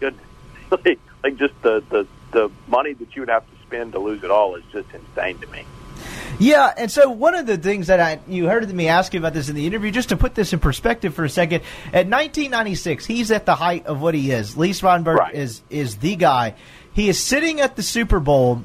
like, 0.70 0.98
like 1.22 1.36
just 1.36 1.54
the, 1.62 1.82
the 1.90 2.06
the 2.32 2.50
money 2.66 2.92
that 2.92 3.14
you 3.14 3.22
would 3.22 3.28
have 3.28 3.44
to 3.48 3.62
spend 3.66 3.92
to 3.92 3.98
lose 3.98 4.22
it 4.24 4.30
all 4.30 4.56
is 4.56 4.64
just 4.72 4.88
insane 4.92 5.38
to 5.38 5.46
me. 5.46 5.64
Yeah, 6.38 6.72
and 6.76 6.90
so 6.90 7.08
one 7.08 7.34
of 7.34 7.46
the 7.46 7.56
things 7.56 7.86
that 7.86 8.00
I 8.00 8.20
you 8.28 8.46
heard 8.46 8.68
me 8.72 8.88
ask 8.88 9.14
you 9.14 9.20
about 9.20 9.32
this 9.32 9.48
in 9.48 9.54
the 9.54 9.66
interview, 9.66 9.90
just 9.90 10.10
to 10.10 10.16
put 10.16 10.34
this 10.34 10.52
in 10.52 10.58
perspective 10.58 11.14
for 11.14 11.24
a 11.24 11.30
second, 11.30 11.62
at 11.86 12.08
1996, 12.08 13.06
he's 13.06 13.30
at 13.30 13.46
the 13.46 13.54
height 13.54 13.86
of 13.86 14.02
what 14.02 14.14
he 14.14 14.30
is. 14.30 14.56
Leigh 14.56 14.72
Steinberg 14.72 15.18
Right. 15.18 15.34
is 15.34 15.62
is 15.70 15.96
the 15.96 16.16
guy. 16.16 16.54
He 16.92 17.08
is 17.08 17.22
sitting 17.22 17.60
at 17.60 17.76
the 17.76 17.82
Super 17.82 18.20
Bowl 18.20 18.64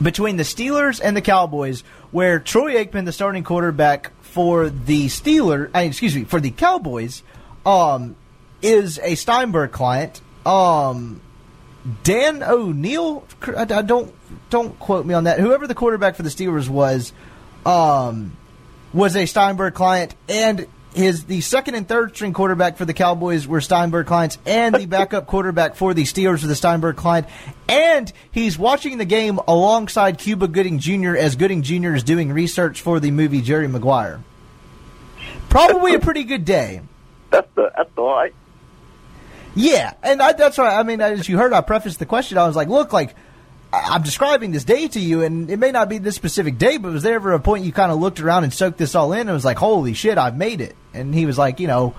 between 0.00 0.36
the 0.36 0.42
Steelers 0.42 1.00
and 1.02 1.16
the 1.16 1.22
Cowboys, 1.22 1.82
where 2.10 2.38
Troy 2.38 2.74
Aikman, 2.74 3.04
the 3.04 3.12
starting 3.12 3.44
quarterback 3.44 4.12
for 4.22 4.68
the 4.68 5.06
Steelers, 5.06 5.74
uh, 5.74 5.80
excuse 5.80 6.14
me, 6.14 6.24
for 6.24 6.40
the 6.40 6.50
Cowboys, 6.50 7.22
um, 7.64 8.16
is 8.62 8.98
a 9.02 9.14
Steinberg 9.14 9.72
client. 9.72 10.20
Um, 10.44 11.20
Dan 12.02 12.42
O'Neill, 12.42 13.24
I, 13.56 13.62
I 13.62 13.82
don't 13.82 14.12
don't 14.50 14.78
quote 14.78 15.06
me 15.06 15.14
on 15.14 15.24
that. 15.24 15.38
Whoever 15.40 15.66
the 15.66 15.74
quarterback 15.74 16.16
for 16.16 16.22
the 16.22 16.28
Steelers 16.28 16.68
was, 16.68 17.12
um, 17.64 18.36
was 18.92 19.16
a 19.16 19.26
Steinberg 19.26 19.74
client, 19.74 20.14
and 20.28 20.66
his 20.96 21.24
the 21.24 21.42
second 21.42 21.74
and 21.74 21.86
third 21.86 22.14
string 22.14 22.32
quarterback 22.32 22.78
for 22.78 22.86
the 22.86 22.94
Cowboys 22.94 23.46
were 23.46 23.60
Steinberg 23.60 24.06
clients, 24.06 24.38
and 24.46 24.74
the 24.74 24.86
backup 24.86 25.26
quarterback 25.28 25.76
for 25.76 25.92
the 25.92 26.04
Steelers 26.04 26.40
were 26.42 26.48
the 26.48 26.54
Steinberg 26.54 26.96
client, 26.96 27.26
and 27.68 28.10
he's 28.32 28.58
watching 28.58 28.96
the 28.96 29.04
game 29.04 29.38
alongside 29.46 30.18
Cuba 30.18 30.48
Gooding 30.48 30.78
Jr. 30.78 31.14
as 31.14 31.36
Gooding 31.36 31.62
Jr. 31.62 31.94
is 31.94 32.02
doing 32.02 32.32
research 32.32 32.80
for 32.80 32.98
the 32.98 33.10
movie 33.10 33.42
Jerry 33.42 33.68
Maguire. 33.68 34.22
Probably 35.50 35.94
a 35.94 36.00
pretty 36.00 36.24
good 36.24 36.44
day. 36.44 36.80
That's 37.30 37.48
the 37.54 37.70
that's 37.76 37.90
the 37.94 38.02
light. 38.02 38.34
Yeah, 39.56 39.94
and 40.02 40.22
I, 40.22 40.32
that's 40.32 40.58
right. 40.58 40.78
I 40.78 40.82
mean, 40.84 41.00
as 41.00 41.28
you 41.28 41.38
heard, 41.38 41.52
I 41.52 41.60
prefaced 41.60 41.98
the 41.98 42.06
question. 42.06 42.38
I 42.38 42.46
was 42.46 42.54
like, 42.54 42.68
"Look, 42.68 42.92
like 42.92 43.16
I'm 43.84 44.02
describing 44.02 44.52
this 44.52 44.64
day 44.64 44.88
to 44.88 45.00
you, 45.00 45.22
and 45.22 45.50
it 45.50 45.58
may 45.58 45.70
not 45.70 45.88
be 45.88 45.98
this 45.98 46.14
specific 46.14 46.58
day, 46.58 46.78
but 46.78 46.92
was 46.92 47.02
there 47.02 47.14
ever 47.14 47.32
a 47.32 47.40
point 47.40 47.64
you 47.64 47.72
kind 47.72 47.92
of 47.92 47.98
looked 47.98 48.20
around 48.20 48.44
and 48.44 48.52
soaked 48.52 48.78
this 48.78 48.94
all 48.94 49.12
in 49.12 49.20
and 49.20 49.32
was 49.32 49.44
like, 49.44 49.58
"Holy 49.58 49.92
shit, 49.92 50.18
I've 50.18 50.36
made 50.36 50.60
it"? 50.60 50.76
And 50.94 51.14
he 51.14 51.26
was 51.26 51.36
like, 51.36 51.60
"You 51.60 51.66
know, 51.66 51.94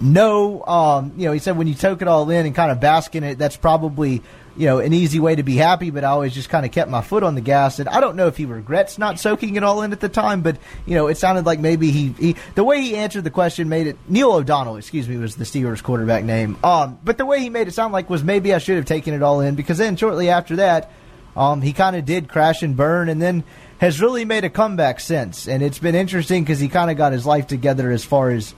no, 0.00 0.64
um, 0.64 1.12
you 1.16 1.26
know," 1.26 1.32
he 1.32 1.38
said, 1.38 1.56
"When 1.56 1.66
you 1.66 1.74
soak 1.74 2.02
it 2.02 2.08
all 2.08 2.28
in 2.30 2.46
and 2.46 2.54
kind 2.54 2.70
of 2.70 2.80
bask 2.80 3.14
in 3.14 3.24
it, 3.24 3.38
that's 3.38 3.56
probably." 3.56 4.22
You 4.54 4.66
know, 4.66 4.80
an 4.80 4.92
easy 4.92 5.18
way 5.18 5.34
to 5.34 5.42
be 5.42 5.56
happy, 5.56 5.88
but 5.88 6.04
I 6.04 6.08
always 6.08 6.34
just 6.34 6.50
kind 6.50 6.66
of 6.66 6.72
kept 6.72 6.90
my 6.90 7.00
foot 7.00 7.22
on 7.22 7.34
the 7.34 7.40
gas. 7.40 7.78
And 7.78 7.88
I 7.88 8.00
don't 8.02 8.16
know 8.16 8.26
if 8.26 8.36
he 8.36 8.44
regrets 8.44 8.98
not 8.98 9.18
soaking 9.18 9.56
it 9.56 9.64
all 9.64 9.80
in 9.80 9.92
at 9.92 10.00
the 10.00 10.10
time, 10.10 10.42
but 10.42 10.58
you 10.84 10.94
know, 10.94 11.06
it 11.06 11.16
sounded 11.16 11.46
like 11.46 11.58
maybe 11.58 11.90
he, 11.90 12.08
he 12.18 12.36
the 12.54 12.62
way 12.62 12.82
he 12.82 12.94
answered 12.94 13.24
the 13.24 13.30
question 13.30 13.70
made 13.70 13.86
it 13.86 13.96
Neil 14.08 14.30
O'Donnell, 14.30 14.76
excuse 14.76 15.08
me, 15.08 15.16
was 15.16 15.36
the 15.36 15.44
Steelers 15.44 15.82
quarterback 15.82 16.24
name. 16.24 16.58
Um, 16.62 16.98
but 17.02 17.16
the 17.16 17.24
way 17.24 17.40
he 17.40 17.48
made 17.48 17.66
it 17.66 17.72
sound 17.72 17.94
like 17.94 18.10
was 18.10 18.22
maybe 18.22 18.52
I 18.52 18.58
should 18.58 18.76
have 18.76 18.84
taken 18.84 19.14
it 19.14 19.22
all 19.22 19.40
in 19.40 19.54
because 19.54 19.78
then 19.78 19.96
shortly 19.96 20.28
after 20.28 20.56
that, 20.56 20.90
um, 21.36 21.62
he 21.62 21.72
kind 21.72 21.96
of 21.96 22.04
did 22.04 22.28
crash 22.28 22.62
and 22.62 22.76
burn, 22.76 23.08
and 23.08 23.20
then 23.20 23.44
has 23.78 24.00
really 24.00 24.24
made 24.24 24.44
a 24.44 24.50
comeback 24.50 25.00
since. 25.00 25.48
And 25.48 25.62
it's 25.62 25.78
been 25.78 25.94
interesting 25.94 26.44
because 26.44 26.60
he 26.60 26.68
kind 26.68 26.90
of 26.90 26.96
got 26.96 27.12
his 27.12 27.26
life 27.26 27.46
together 27.48 27.90
as 27.90 28.04
far 28.04 28.30
as 28.30 28.54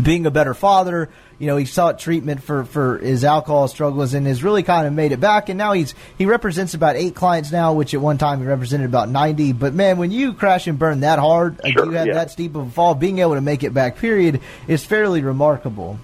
being 0.00 0.26
a 0.26 0.30
better 0.30 0.54
father. 0.54 1.08
You 1.38 1.46
know, 1.48 1.56
he 1.56 1.66
sought 1.66 1.98
treatment 1.98 2.42
for, 2.42 2.64
for 2.64 2.98
his 2.98 3.24
alcohol 3.24 3.68
struggles 3.68 4.14
and 4.14 4.26
has 4.26 4.42
really 4.42 4.62
kind 4.62 4.86
of 4.86 4.92
made 4.92 5.12
it 5.12 5.20
back. 5.20 5.48
And 5.48 5.58
now 5.58 5.72
he's 5.72 5.94
he 6.16 6.26
represents 6.26 6.74
about 6.74 6.96
eight 6.96 7.14
clients 7.14 7.52
now, 7.52 7.74
which 7.74 7.92
at 7.92 8.00
one 8.00 8.18
time 8.18 8.40
he 8.40 8.46
represented 8.46 8.86
about 8.86 9.08
ninety. 9.08 9.52
But 9.52 9.74
man, 9.74 9.98
when 9.98 10.10
you 10.10 10.32
crash 10.32 10.66
and 10.66 10.78
burn 10.78 11.00
that 11.00 11.18
hard, 11.18 11.60
Sure, 11.64 11.86
you 11.86 11.90
have 11.92 12.06
yeah. 12.06 12.14
that 12.14 12.30
steep 12.30 12.54
of 12.56 12.68
a 12.68 12.70
fall, 12.70 12.94
being 12.94 13.18
able 13.18 13.34
to 13.34 13.40
make 13.40 13.62
it 13.62 13.74
back, 13.74 13.98
period, 13.98 14.40
is 14.66 14.84
fairly 14.84 15.22
remarkable. 15.22 15.98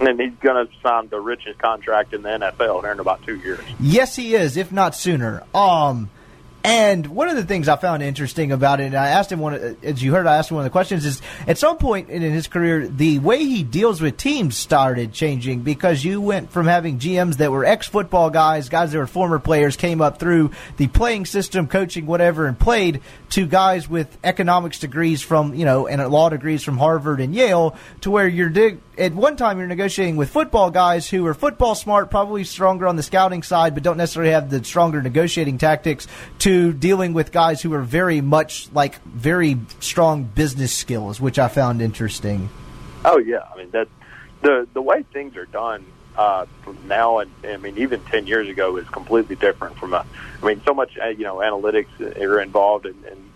And 0.08 0.20
he's 0.20 0.32
going 0.40 0.64
to 0.64 0.72
sign 0.80 1.08
the 1.08 1.20
richest 1.20 1.58
contract 1.58 2.14
in 2.14 2.22
the 2.22 2.28
NFL 2.28 2.82
here 2.82 2.92
in 2.92 3.00
about 3.00 3.20
two 3.24 3.36
years. 3.36 3.60
Yes, 3.80 4.14
he 4.14 4.36
is, 4.36 4.56
if 4.56 4.70
not 4.70 4.94
sooner. 4.94 5.42
Um, 5.52 6.08
and 6.64 7.06
one 7.06 7.28
of 7.28 7.36
the 7.36 7.44
things 7.44 7.68
I 7.68 7.76
found 7.76 8.02
interesting 8.02 8.50
about 8.50 8.80
it, 8.80 8.86
and 8.86 8.96
I 8.96 9.08
asked 9.08 9.30
him 9.30 9.38
one, 9.38 9.76
as 9.82 10.02
you 10.02 10.12
heard, 10.12 10.26
I 10.26 10.36
asked 10.36 10.50
him 10.50 10.56
one 10.56 10.66
of 10.66 10.70
the 10.70 10.72
questions 10.72 11.06
is 11.06 11.22
at 11.46 11.56
some 11.56 11.78
point 11.78 12.10
in 12.10 12.20
his 12.20 12.48
career, 12.48 12.88
the 12.88 13.20
way 13.20 13.38
he 13.38 13.62
deals 13.62 14.00
with 14.00 14.16
teams 14.16 14.56
started 14.56 15.12
changing 15.12 15.62
because 15.62 16.04
you 16.04 16.20
went 16.20 16.50
from 16.50 16.66
having 16.66 16.98
GMs 16.98 17.36
that 17.36 17.52
were 17.52 17.64
ex 17.64 17.86
football 17.86 18.28
guys, 18.28 18.68
guys 18.68 18.90
that 18.90 18.98
were 18.98 19.06
former 19.06 19.38
players, 19.38 19.76
came 19.76 20.00
up 20.00 20.18
through 20.18 20.50
the 20.78 20.88
playing 20.88 21.26
system, 21.26 21.68
coaching, 21.68 22.06
whatever, 22.06 22.46
and 22.46 22.58
played 22.58 23.02
to 23.30 23.46
guys 23.46 23.88
with 23.88 24.18
economics 24.24 24.80
degrees 24.80 25.22
from, 25.22 25.54
you 25.54 25.64
know, 25.64 25.86
and 25.86 26.06
law 26.10 26.28
degrees 26.28 26.64
from 26.64 26.76
Harvard 26.76 27.20
and 27.20 27.34
Yale 27.34 27.76
to 28.00 28.10
where 28.10 28.26
you're 28.26 28.50
dig- 28.50 28.80
at 28.98 29.14
one 29.14 29.36
time 29.36 29.58
you're 29.58 29.66
negotiating 29.66 30.16
with 30.16 30.30
football 30.30 30.70
guys 30.70 31.08
who 31.08 31.24
are 31.26 31.34
football 31.34 31.74
smart, 31.74 32.10
probably 32.10 32.44
stronger 32.44 32.86
on 32.86 32.96
the 32.96 33.02
scouting 33.02 33.42
side, 33.42 33.74
but 33.74 33.82
don't 33.82 33.96
necessarily 33.96 34.32
have 34.32 34.50
the 34.50 34.62
stronger 34.64 35.00
negotiating 35.00 35.58
tactics 35.58 36.06
to 36.40 36.72
dealing 36.72 37.12
with 37.12 37.32
guys 37.32 37.62
who 37.62 37.72
are 37.74 37.82
very 37.82 38.20
much 38.20 38.70
like 38.72 39.00
very 39.02 39.58
strong 39.80 40.24
business 40.24 40.72
skills, 40.72 41.20
which 41.20 41.38
I 41.38 41.48
found 41.48 41.80
interesting. 41.80 42.48
Oh 43.04 43.18
yeah, 43.18 43.44
I 43.52 43.56
mean 43.56 43.70
that 43.70 43.88
the 44.42 44.66
the 44.74 44.82
way 44.82 45.04
things 45.12 45.36
are 45.36 45.46
done 45.46 45.84
uh, 46.16 46.46
now 46.86 47.18
and 47.18 47.30
I 47.44 47.56
mean 47.58 47.78
even 47.78 48.00
ten 48.04 48.26
years 48.26 48.48
ago 48.48 48.76
is 48.76 48.88
completely 48.88 49.36
different 49.36 49.76
from 49.76 49.94
a. 49.94 50.04
I 50.42 50.46
mean 50.46 50.60
so 50.64 50.74
much 50.74 50.98
uh, 50.98 51.08
you 51.08 51.24
know 51.24 51.36
analytics 51.36 52.00
are 52.00 52.40
involved 52.40 52.86
in 52.86 52.96
in, 53.04 53.27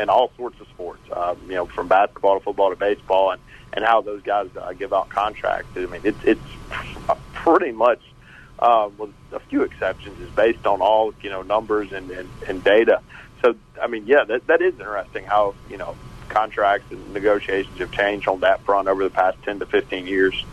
in 0.00 0.08
all 0.08 0.32
sorts 0.36 0.60
of 0.60 0.66
sports. 0.68 1.02
Um, 1.12 1.38
you 1.46 1.54
know 1.54 1.66
from 1.66 1.88
basketball 1.88 2.38
to 2.38 2.44
football 2.44 2.70
to 2.70 2.76
baseball 2.76 3.32
and 3.32 3.40
and 3.72 3.84
how 3.84 4.00
those 4.00 4.22
guys 4.22 4.48
uh, 4.60 4.72
give 4.72 4.92
out 4.92 5.08
contracts. 5.08 5.68
I 5.76 5.86
mean 5.86 6.02
it's 6.04 6.22
it's 6.24 6.40
pretty 7.32 7.72
much. 7.72 8.00
Uh, 8.58 8.90
with 8.98 9.10
a 9.32 9.40
few 9.40 9.62
exceptions, 9.62 10.20
is 10.20 10.28
based 10.32 10.66
on 10.66 10.82
all 10.82 11.14
you 11.22 11.30
know 11.30 11.40
numbers 11.40 11.92
and, 11.92 12.10
and, 12.10 12.28
and 12.46 12.62
data. 12.62 13.00
so 13.42 13.54
I 13.80 13.86
mean, 13.86 14.06
yeah, 14.06 14.24
that 14.24 14.46
that 14.48 14.60
is 14.60 14.74
interesting. 14.74 15.24
How 15.24 15.54
you 15.70 15.78
know 15.78 15.96
contracts 16.28 16.90
and 16.90 17.14
negotiations 17.14 17.78
have 17.78 17.90
changed 17.90 18.28
on 18.28 18.40
that 18.40 18.60
front 18.62 18.86
over 18.86 19.02
the 19.02 19.08
past 19.08 19.38
ten 19.44 19.58
to 19.60 19.66
fifteen 19.66 20.06
years. 20.06 20.44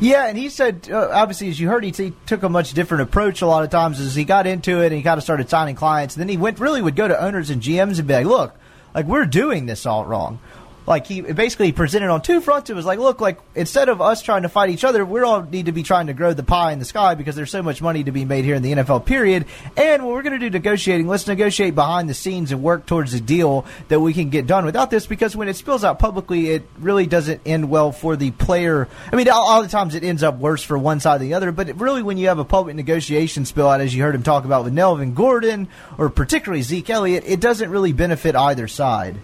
Yeah, 0.00 0.26
and 0.26 0.38
he 0.38 0.48
said, 0.48 0.88
uh, 0.92 1.10
obviously, 1.12 1.48
as 1.48 1.58
you 1.58 1.68
heard, 1.68 1.82
he, 1.82 1.90
t- 1.90 2.12
took 2.26 2.44
a 2.44 2.48
much 2.48 2.72
different 2.72 3.02
approach 3.02 3.42
a 3.42 3.46
lot 3.46 3.64
of 3.64 3.70
times 3.70 3.98
as 3.98 4.14
he 4.14 4.24
got 4.24 4.46
into 4.46 4.80
it 4.80 4.86
and 4.86 4.94
he 4.94 5.02
kind 5.02 5.18
of 5.18 5.24
started 5.24 5.50
signing 5.50 5.74
clients. 5.74 6.14
And 6.14 6.20
then 6.20 6.28
he 6.28 6.36
went 6.36 6.60
really 6.60 6.80
would 6.80 6.94
go 6.94 7.08
to 7.08 7.20
owners 7.20 7.50
and 7.50 7.60
GMs 7.60 7.98
and 7.98 8.06
be 8.06 8.14
like, 8.14 8.26
look, 8.26 8.54
like 8.98 9.06
we're 9.06 9.26
doing 9.26 9.66
this 9.66 9.86
all 9.86 10.04
wrong 10.04 10.40
like 10.88 11.06
he 11.06 11.20
basically 11.20 11.70
presented 11.70 12.08
on 12.08 12.22
two 12.22 12.40
fronts. 12.40 12.70
It 12.70 12.74
was 12.74 12.86
like, 12.86 12.98
look, 12.98 13.20
like 13.20 13.38
instead 13.54 13.90
of 13.90 14.00
us 14.00 14.22
trying 14.22 14.42
to 14.42 14.48
fight 14.48 14.70
each 14.70 14.84
other, 14.84 15.04
we 15.04 15.20
all 15.20 15.42
need 15.42 15.66
to 15.66 15.72
be 15.72 15.82
trying 15.82 16.06
to 16.06 16.14
grow 16.14 16.32
the 16.32 16.42
pie 16.42 16.72
in 16.72 16.78
the 16.78 16.86
sky 16.86 17.14
because 17.14 17.36
there's 17.36 17.50
so 17.50 17.62
much 17.62 17.82
money 17.82 18.04
to 18.04 18.10
be 18.10 18.24
made 18.24 18.46
here 18.46 18.54
in 18.54 18.62
the 18.62 18.72
NFL. 18.72 19.04
Period. 19.04 19.44
And 19.76 20.02
what 20.02 20.14
we're 20.14 20.22
going 20.22 20.32
to 20.32 20.38
do 20.38 20.48
negotiating, 20.48 21.06
let's 21.06 21.26
negotiate 21.26 21.74
behind 21.74 22.08
the 22.08 22.14
scenes 22.14 22.52
and 22.52 22.62
work 22.62 22.86
towards 22.86 23.12
a 23.12 23.20
deal 23.20 23.66
that 23.88 24.00
we 24.00 24.14
can 24.14 24.30
get 24.30 24.46
done 24.46 24.64
without 24.64 24.90
this. 24.90 25.06
Because 25.06 25.36
when 25.36 25.46
it 25.48 25.56
spills 25.56 25.84
out 25.84 25.98
publicly, 25.98 26.48
it 26.48 26.62
really 26.78 27.06
doesn't 27.06 27.42
end 27.44 27.68
well 27.68 27.92
for 27.92 28.16
the 28.16 28.30
player. 28.30 28.88
I 29.12 29.16
mean, 29.16 29.28
all, 29.28 29.46
all 29.46 29.62
the 29.62 29.68
times 29.68 29.94
it 29.94 30.02
ends 30.02 30.22
up 30.22 30.38
worse 30.38 30.62
for 30.62 30.78
one 30.78 31.00
side 31.00 31.20
than 31.20 31.28
the 31.28 31.34
other. 31.34 31.52
But 31.52 31.78
really, 31.78 32.02
when 32.02 32.16
you 32.16 32.28
have 32.28 32.38
a 32.38 32.46
public 32.46 32.76
negotiation 32.76 33.44
spill 33.44 33.68
out, 33.68 33.82
as 33.82 33.94
you 33.94 34.02
heard 34.02 34.14
him 34.14 34.22
talk 34.22 34.46
about 34.46 34.64
with 34.64 34.72
Melvin 34.72 35.12
Gordon 35.12 35.68
or 35.98 36.08
particularly 36.08 36.62
Zeke 36.62 36.88
Elliott, 36.88 37.24
it 37.26 37.40
doesn't 37.40 37.68
really 37.68 37.92
benefit 37.92 38.34
either 38.34 38.68
side. 38.68 39.18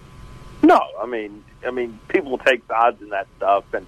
No, 0.62 0.80
I 1.00 1.06
mean 1.06 1.43
I 1.66 1.70
mean, 1.70 1.98
people 2.08 2.38
take 2.38 2.66
sides 2.66 3.00
in 3.00 3.10
that 3.10 3.26
stuff, 3.36 3.64
and 3.72 3.86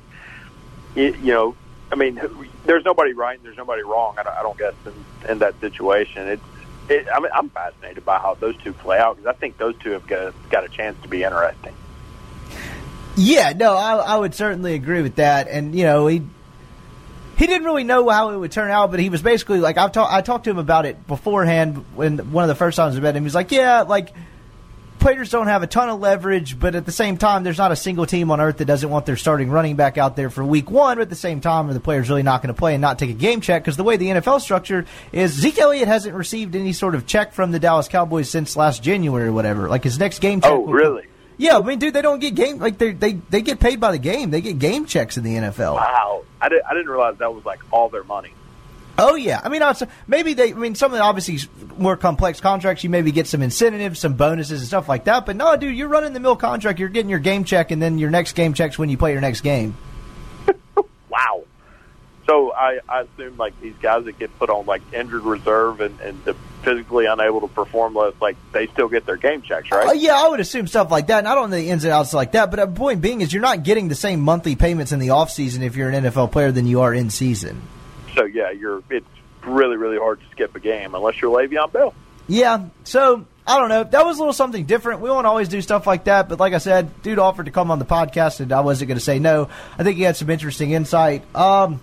you, 0.94 1.14
you 1.22 1.32
know, 1.32 1.56
I 1.90 1.94
mean, 1.94 2.20
there's 2.64 2.84
nobody 2.84 3.12
right 3.12 3.36
and 3.36 3.46
there's 3.46 3.56
nobody 3.56 3.82
wrong. 3.82 4.16
I 4.18 4.22
don't, 4.24 4.36
I 4.36 4.42
don't 4.42 4.58
guess 4.58 4.74
in, 4.84 5.30
in 5.30 5.38
that 5.38 5.58
situation. 5.60 6.28
It's, 6.28 6.42
it, 6.88 7.06
I 7.12 7.20
mean, 7.20 7.30
I'm 7.34 7.50
fascinated 7.50 8.04
by 8.04 8.18
how 8.18 8.34
those 8.34 8.56
two 8.58 8.72
play 8.72 8.98
out 8.98 9.16
because 9.16 9.34
I 9.34 9.38
think 9.38 9.58
those 9.58 9.76
two 9.78 9.90
have 9.90 10.06
got, 10.06 10.34
got 10.50 10.64
a 10.64 10.68
chance 10.68 11.00
to 11.02 11.08
be 11.08 11.22
interesting. 11.22 11.74
Yeah, 13.16 13.52
no, 13.56 13.76
I, 13.76 13.96
I 13.96 14.16
would 14.16 14.34
certainly 14.34 14.74
agree 14.74 15.02
with 15.02 15.16
that, 15.16 15.48
and 15.48 15.74
you 15.74 15.84
know, 15.84 16.06
he 16.06 16.22
he 17.38 17.46
didn't 17.46 17.64
really 17.64 17.84
know 17.84 18.08
how 18.08 18.30
it 18.30 18.36
would 18.36 18.52
turn 18.52 18.70
out, 18.70 18.90
but 18.90 19.00
he 19.00 19.08
was 19.08 19.22
basically 19.22 19.58
like 19.60 19.78
I've 19.78 19.92
talked 19.92 20.12
I 20.12 20.20
talked 20.20 20.44
to 20.44 20.50
him 20.50 20.58
about 20.58 20.84
it 20.84 21.06
beforehand 21.06 21.84
when 21.94 22.18
one 22.30 22.44
of 22.44 22.48
the 22.48 22.54
first 22.54 22.76
times 22.76 22.96
I 22.96 23.00
met 23.00 23.16
him. 23.16 23.22
He 23.22 23.24
was 23.24 23.34
like, 23.34 23.52
"Yeah, 23.52 23.82
like 23.82 24.12
players 24.98 25.30
don't 25.30 25.46
have 25.46 25.62
a 25.62 25.66
ton 25.66 25.88
of 25.88 26.00
leverage, 26.00 26.58
but 26.58 26.74
at 26.74 26.86
the 26.86 26.92
same 26.92 27.16
time, 27.16 27.44
there's 27.44 27.58
not 27.58 27.72
a 27.72 27.76
single 27.76 28.06
team 28.06 28.30
on 28.30 28.40
earth 28.40 28.58
that 28.58 28.64
doesn't 28.64 28.88
want 28.88 29.06
their 29.06 29.16
starting 29.16 29.50
running 29.50 29.76
back 29.76 29.98
out 29.98 30.16
there 30.16 30.30
for 30.30 30.44
week 30.44 30.70
one. 30.70 30.96
But 30.96 31.02
at 31.02 31.08
the 31.10 31.16
same 31.16 31.40
time, 31.40 31.68
are 31.70 31.74
the 31.74 31.80
players 31.80 32.08
really 32.08 32.22
not 32.22 32.42
going 32.42 32.54
to 32.54 32.58
play 32.58 32.74
and 32.74 32.80
not 32.80 32.98
take 32.98 33.10
a 33.10 33.14
game 33.14 33.40
check? 33.40 33.62
Because 33.62 33.76
the 33.76 33.84
way 33.84 33.96
the 33.96 34.08
NFL 34.08 34.40
structure 34.40 34.86
is, 35.12 35.32
Zeke 35.32 35.58
Elliott 35.58 35.88
hasn't 35.88 36.14
received 36.14 36.56
any 36.56 36.72
sort 36.72 36.94
of 36.94 37.06
check 37.06 37.32
from 37.32 37.52
the 37.52 37.58
Dallas 37.58 37.88
Cowboys 37.88 38.30
since 38.30 38.56
last 38.56 38.82
January 38.82 39.28
or 39.28 39.32
whatever. 39.32 39.68
Like 39.68 39.84
his 39.84 39.98
next 39.98 40.20
game 40.20 40.40
check. 40.40 40.52
Oh, 40.52 40.66
really? 40.66 41.06
Yeah, 41.38 41.58
I 41.58 41.62
mean, 41.62 41.78
dude, 41.78 41.92
they 41.94 42.02
don't 42.02 42.18
get 42.18 42.34
game 42.34 42.58
like 42.58 42.78
they 42.78 42.92
they 42.92 43.12
they 43.12 43.42
get 43.42 43.60
paid 43.60 43.78
by 43.78 43.92
the 43.92 43.98
game. 43.98 44.30
They 44.30 44.40
get 44.40 44.58
game 44.58 44.86
checks 44.86 45.18
in 45.18 45.24
the 45.24 45.34
NFL. 45.34 45.74
Wow, 45.74 46.24
I, 46.40 46.48
did, 46.48 46.62
I 46.62 46.72
didn't 46.72 46.88
realize 46.88 47.18
that 47.18 47.34
was 47.34 47.44
like 47.44 47.60
all 47.70 47.90
their 47.90 48.04
money. 48.04 48.32
Oh 48.98 49.14
yeah, 49.14 49.40
I 49.44 49.48
mean, 49.50 49.62
maybe 50.06 50.32
they. 50.32 50.52
I 50.52 50.54
mean, 50.54 50.74
some 50.74 50.92
of 50.92 50.98
the 50.98 51.04
obviously 51.04 51.38
more 51.76 51.96
complex 51.96 52.40
contracts, 52.40 52.82
you 52.82 52.88
maybe 52.88 53.12
get 53.12 53.26
some 53.26 53.42
incentives, 53.42 54.00
some 54.00 54.14
bonuses, 54.14 54.60
and 54.60 54.66
stuff 54.66 54.88
like 54.88 55.04
that. 55.04 55.26
But 55.26 55.36
no, 55.36 55.54
dude, 55.56 55.76
you're 55.76 55.88
running 55.88 56.14
the 56.14 56.20
mill 56.20 56.36
contract. 56.36 56.78
You're 56.78 56.88
getting 56.88 57.10
your 57.10 57.18
game 57.18 57.44
check, 57.44 57.70
and 57.70 57.80
then 57.82 57.98
your 57.98 58.10
next 58.10 58.32
game 58.32 58.54
checks 58.54 58.78
when 58.78 58.88
you 58.88 58.96
play 58.96 59.12
your 59.12 59.20
next 59.20 59.42
game. 59.42 59.76
wow. 61.10 61.44
So 62.26 62.52
I, 62.54 62.80
I 62.88 63.02
assume 63.02 63.36
like 63.36 63.60
these 63.60 63.76
guys 63.82 64.04
that 64.06 64.18
get 64.18 64.36
put 64.38 64.48
on 64.48 64.64
like 64.64 64.82
injured 64.92 65.22
reserve 65.22 65.80
and, 65.80 66.00
and 66.00 66.24
the 66.24 66.34
physically 66.62 67.04
unable 67.04 67.42
to 67.42 67.48
perform 67.48 67.94
less, 67.94 68.14
like 68.20 68.36
they 68.52 68.66
still 68.68 68.88
get 68.88 69.04
their 69.04 69.16
game 69.16 69.42
checks, 69.42 69.70
right? 69.70 69.88
Uh, 69.88 69.92
yeah, 69.92 70.16
I 70.16 70.28
would 70.28 70.40
assume 70.40 70.66
stuff 70.66 70.90
like 70.90 71.08
that. 71.08 71.18
And 71.18 71.28
I 71.28 71.34
don't 71.34 71.50
know 71.50 71.56
the 71.56 71.68
ins 71.68 71.84
and 71.84 71.92
outs 71.92 72.14
like 72.14 72.32
that. 72.32 72.50
But 72.50 72.56
the 72.56 72.66
point 72.66 73.02
being 73.02 73.20
is, 73.20 73.32
you're 73.32 73.42
not 73.42 73.62
getting 73.62 73.88
the 73.88 73.94
same 73.94 74.22
monthly 74.22 74.56
payments 74.56 74.90
in 74.90 75.00
the 75.00 75.10
off 75.10 75.30
season 75.30 75.62
if 75.62 75.76
you're 75.76 75.90
an 75.90 76.04
NFL 76.04 76.32
player 76.32 76.50
than 76.50 76.66
you 76.66 76.80
are 76.80 76.94
in 76.94 77.10
season 77.10 77.60
so 78.16 78.24
yeah, 78.24 78.50
you're 78.50 78.82
it's 78.90 79.06
really 79.44 79.76
really 79.76 79.98
hard 79.98 80.20
to 80.20 80.26
skip 80.30 80.54
a 80.56 80.60
game 80.60 80.94
unless 80.94 81.20
you're 81.20 81.36
Le'Veon 81.36 81.72
Bell. 81.72 81.94
Yeah, 82.28 82.66
so 82.84 83.24
I 83.46 83.58
don't 83.58 83.68
know. 83.68 83.84
That 83.84 84.04
was 84.04 84.16
a 84.16 84.20
little 84.20 84.32
something 84.32 84.64
different. 84.64 85.00
We 85.00 85.10
won't 85.10 85.26
always 85.26 85.48
do 85.48 85.62
stuff 85.62 85.86
like 85.86 86.04
that, 86.04 86.28
but 86.28 86.40
like 86.40 86.52
I 86.52 86.58
said, 86.58 87.02
dude 87.02 87.20
offered 87.20 87.46
to 87.46 87.52
come 87.52 87.70
on 87.70 87.78
the 87.78 87.84
podcast, 87.84 88.40
and 88.40 88.52
I 88.52 88.60
wasn't 88.60 88.88
going 88.88 88.98
to 88.98 89.04
say 89.04 89.18
no. 89.18 89.48
I 89.78 89.84
think 89.84 89.96
he 89.96 90.02
had 90.02 90.16
some 90.16 90.30
interesting 90.30 90.72
insight. 90.72 91.22
Um, 91.36 91.80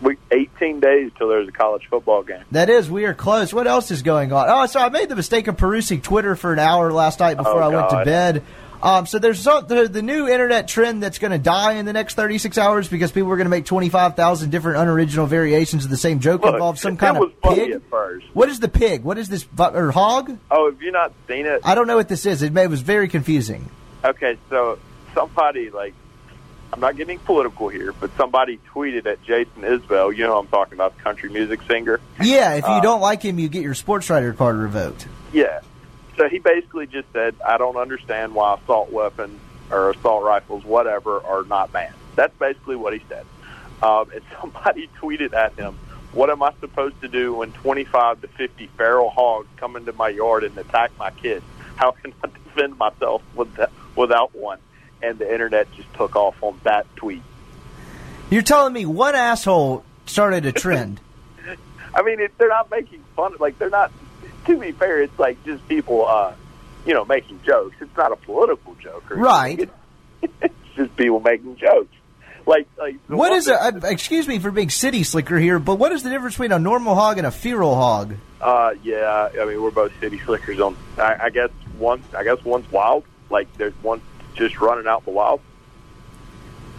we 0.00 0.16
18 0.30 0.80
days 0.80 1.12
till 1.16 1.28
there's 1.28 1.48
a 1.48 1.52
college 1.52 1.86
football 1.88 2.22
game. 2.22 2.42
That 2.50 2.68
is, 2.68 2.90
we 2.90 3.04
are 3.04 3.14
close. 3.14 3.54
What 3.54 3.66
else 3.66 3.90
is 3.90 4.02
going 4.02 4.32
on? 4.32 4.46
Oh, 4.48 4.66
so 4.66 4.80
I 4.80 4.88
made 4.88 5.08
the 5.08 5.16
mistake 5.16 5.46
of 5.46 5.56
perusing 5.56 6.00
Twitter 6.02 6.36
for 6.36 6.52
an 6.52 6.58
hour 6.58 6.92
last 6.92 7.20
night 7.20 7.36
before 7.36 7.62
oh, 7.62 7.70
I 7.70 7.74
went 7.74 7.90
to 7.90 8.04
bed. 8.04 8.42
Um, 8.82 9.06
so 9.06 9.18
there's 9.18 9.42
the, 9.44 9.88
the 9.90 10.02
new 10.02 10.28
internet 10.28 10.68
trend 10.68 11.02
that's 11.02 11.18
going 11.18 11.32
to 11.32 11.38
die 11.38 11.74
in 11.74 11.86
the 11.86 11.92
next 11.92 12.14
36 12.14 12.58
hours 12.58 12.88
because 12.88 13.10
people 13.10 13.30
are 13.32 13.36
going 13.36 13.46
to 13.46 13.50
make 13.50 13.64
25,000 13.64 14.50
different 14.50 14.78
unoriginal 14.78 15.26
variations 15.26 15.84
of 15.84 15.90
the 15.90 15.96
same 15.96 16.20
joke 16.20 16.42
Look, 16.44 16.76
some 16.76 16.96
kind 16.96 17.16
of 17.16 17.40
pig. 17.42 17.82
What 18.32 18.48
is 18.48 18.60
the 18.60 18.68
pig? 18.68 19.02
What 19.02 19.18
is 19.18 19.28
this 19.28 19.46
or 19.58 19.90
hog? 19.90 20.38
Oh, 20.50 20.70
have 20.70 20.82
you 20.82 20.92
not 20.92 21.12
seen 21.26 21.46
it? 21.46 21.62
I 21.64 21.74
don't 21.74 21.86
know 21.86 21.96
what 21.96 22.08
this 22.08 22.26
is. 22.26 22.42
It, 22.42 22.52
may, 22.52 22.64
it 22.64 22.70
was 22.70 22.82
very 22.82 23.08
confusing. 23.08 23.68
Okay, 24.04 24.38
so 24.50 24.78
somebody 25.14 25.70
like 25.70 25.94
I'm 26.72 26.80
not 26.80 26.96
getting 26.96 27.18
political 27.18 27.68
here, 27.68 27.92
but 27.92 28.10
somebody 28.16 28.58
tweeted 28.72 29.06
at 29.06 29.22
Jason 29.22 29.62
Isbell. 29.62 30.14
You 30.16 30.24
know, 30.24 30.38
I'm 30.38 30.48
talking 30.48 30.74
about 30.74 30.96
the 30.96 31.02
country 31.02 31.30
music 31.30 31.60
singer. 31.62 32.00
Yeah, 32.20 32.54
if 32.54 32.64
you 32.64 32.72
uh, 32.72 32.80
don't 32.80 33.00
like 33.00 33.22
him, 33.22 33.38
you 33.38 33.48
get 33.48 33.62
your 33.62 33.74
sports 33.74 34.10
writer 34.10 34.32
card 34.32 34.56
revoked. 34.56 35.06
Yeah, 35.32 35.60
so 36.16 36.28
he 36.28 36.38
basically 36.38 36.86
just 36.86 37.10
said, 37.12 37.34
I 37.46 37.58
don't 37.58 37.76
understand 37.76 38.34
why 38.34 38.54
assault 38.54 38.90
weapons 38.90 39.40
or 39.70 39.90
assault 39.90 40.24
rifles, 40.24 40.64
whatever, 40.64 41.20
are 41.20 41.44
not 41.44 41.72
banned. 41.72 41.94
That's 42.14 42.36
basically 42.38 42.76
what 42.76 42.94
he 42.94 43.02
said. 43.08 43.26
Um, 43.82 44.10
and 44.12 44.22
somebody 44.40 44.88
tweeted 45.00 45.34
at 45.34 45.54
him, 45.54 45.78
what 46.12 46.30
am 46.30 46.42
I 46.42 46.52
supposed 46.60 47.00
to 47.02 47.08
do 47.08 47.34
when 47.34 47.52
25 47.52 48.22
to 48.22 48.28
50 48.28 48.68
feral 48.68 49.10
hogs 49.10 49.48
come 49.58 49.76
into 49.76 49.92
my 49.92 50.08
yard 50.08 50.44
and 50.44 50.56
attack 50.56 50.90
my 50.98 51.10
kids? 51.10 51.44
How 51.76 51.90
can 51.90 52.14
I 52.24 52.28
defend 52.44 52.78
myself 52.78 53.22
with 53.34 53.54
that, 53.56 53.70
without 53.94 54.34
one? 54.34 54.58
And 55.02 55.18
the 55.18 55.30
internet 55.30 55.70
just 55.72 55.92
took 55.94 56.16
off 56.16 56.42
on 56.42 56.58
that 56.64 56.86
tweet. 56.96 57.22
You're 58.30 58.42
telling 58.42 58.72
me 58.72 58.86
one 58.86 59.14
asshole 59.14 59.84
started 60.06 60.46
a 60.46 60.52
trend. 60.52 61.00
I 61.94 62.02
mean, 62.02 62.18
it, 62.18 62.32
they're 62.38 62.48
not 62.48 62.70
making 62.70 63.04
fun. 63.14 63.34
Like 63.38 63.58
they're 63.58 63.68
not 63.68 63.92
to 64.46 64.58
be 64.58 64.72
fair, 64.72 65.02
it's 65.02 65.18
like 65.18 65.42
just 65.44 65.66
people, 65.68 66.06
uh, 66.06 66.34
you 66.84 66.94
know, 66.94 67.04
making 67.04 67.40
jokes. 67.42 67.76
It's 67.80 67.96
not 67.96 68.12
a 68.12 68.16
political 68.16 68.74
joke, 68.76 69.10
or 69.10 69.16
right? 69.16 69.60
It's, 69.60 69.72
it's 70.42 70.54
just 70.76 70.96
people 70.96 71.20
making 71.20 71.56
jokes. 71.56 71.92
Like, 72.46 72.68
like 72.78 72.96
what 73.08 73.32
is 73.32 73.48
a? 73.48 73.54
Uh, 73.60 73.80
excuse 73.84 74.28
me 74.28 74.38
for 74.38 74.52
being 74.52 74.70
city 74.70 75.02
slicker 75.02 75.38
here, 75.38 75.58
but 75.58 75.76
what 75.76 75.90
is 75.92 76.04
the 76.04 76.10
difference 76.10 76.34
between 76.34 76.52
a 76.52 76.58
normal 76.58 76.94
hog 76.94 77.18
and 77.18 77.26
a 77.26 77.32
feral 77.32 77.74
hog? 77.74 78.14
Uh, 78.40 78.74
yeah, 78.82 79.30
I 79.40 79.44
mean 79.44 79.60
we're 79.60 79.72
both 79.72 79.92
city 80.00 80.20
slickers. 80.20 80.60
On, 80.60 80.76
I, 80.96 81.16
I 81.24 81.30
guess 81.30 81.50
one, 81.78 82.02
I 82.16 82.22
guess 82.22 82.44
one's 82.44 82.70
wild. 82.70 83.04
Like 83.30 83.52
there's 83.56 83.74
one 83.82 84.00
just 84.34 84.60
running 84.60 84.86
out 84.86 85.04
the 85.04 85.10
wild. 85.10 85.40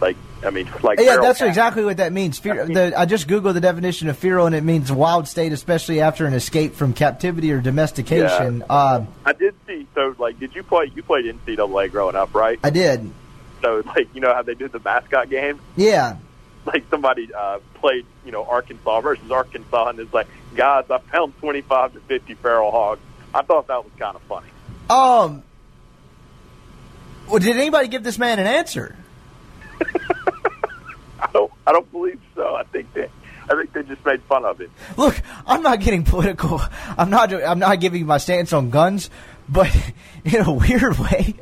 Like 0.00 0.16
I 0.44 0.50
mean, 0.50 0.70
like 0.82 1.00
yeah, 1.00 1.16
that's 1.16 1.40
cat. 1.40 1.48
exactly 1.48 1.84
what 1.84 1.96
that 1.96 2.12
means. 2.12 2.38
Fear, 2.38 2.66
the, 2.66 2.98
I 2.98 3.06
just 3.06 3.26
googled 3.26 3.54
the 3.54 3.60
definition 3.60 4.08
of 4.08 4.16
feral, 4.16 4.46
and 4.46 4.54
it 4.54 4.62
means 4.62 4.90
wild 4.92 5.26
state, 5.26 5.52
especially 5.52 6.00
after 6.00 6.26
an 6.26 6.34
escape 6.34 6.74
from 6.74 6.92
captivity 6.92 7.50
or 7.52 7.60
domestication. 7.60 8.58
Yeah. 8.58 8.66
Uh, 8.68 9.06
I 9.24 9.32
did 9.32 9.54
see. 9.66 9.86
So, 9.94 10.14
like, 10.18 10.38
did 10.38 10.54
you 10.54 10.62
play? 10.62 10.92
You 10.94 11.02
played 11.02 11.24
NCAA 11.24 11.90
growing 11.90 12.14
up, 12.14 12.34
right? 12.34 12.58
I 12.62 12.70
did. 12.70 13.10
So, 13.62 13.82
like, 13.86 14.14
you 14.14 14.20
know 14.20 14.32
how 14.32 14.42
they 14.42 14.54
did 14.54 14.70
the 14.70 14.78
mascot 14.78 15.28
game? 15.28 15.60
Yeah. 15.76 16.16
Like 16.64 16.84
somebody 16.90 17.32
uh, 17.34 17.58
played, 17.74 18.04
you 18.24 18.32
know, 18.32 18.44
Arkansas 18.44 19.00
versus 19.00 19.30
Arkansas, 19.30 19.88
and 19.88 19.98
it's 19.98 20.12
like, 20.12 20.28
guys, 20.54 20.84
I 20.90 20.98
found 20.98 21.36
twenty-five 21.38 21.94
to 21.94 22.00
fifty 22.00 22.34
feral 22.34 22.70
hogs. 22.70 23.00
I 23.34 23.42
thought 23.42 23.66
that 23.68 23.82
was 23.84 23.92
kind 23.98 24.14
of 24.14 24.22
funny. 24.22 24.48
Um. 24.90 25.42
Well, 27.26 27.38
did 27.38 27.56
anybody 27.56 27.88
give 27.88 28.04
this 28.04 28.18
man 28.18 28.38
an 28.38 28.46
answer? 28.46 28.96
I 31.68 31.72
don't. 31.72 31.92
Believe 31.92 32.20
so. 32.34 32.56
I 32.56 32.62
think 32.64 32.92
they. 32.94 33.08
I 33.50 33.54
think 33.54 33.72
they 33.72 33.82
just 33.82 34.04
made 34.04 34.22
fun 34.22 34.44
of 34.44 34.60
it. 34.60 34.70
Look, 34.96 35.20
I'm 35.46 35.62
not 35.62 35.80
getting 35.80 36.04
political. 36.04 36.60
I'm 36.96 37.10
not. 37.10 37.32
I'm 37.32 37.58
not 37.58 37.78
giving 37.78 38.06
my 38.06 38.16
stance 38.16 38.54
on 38.54 38.70
guns, 38.70 39.10
but 39.48 39.70
in 40.24 40.40
a 40.40 40.50
weird 40.52 40.98
way, 40.98 41.34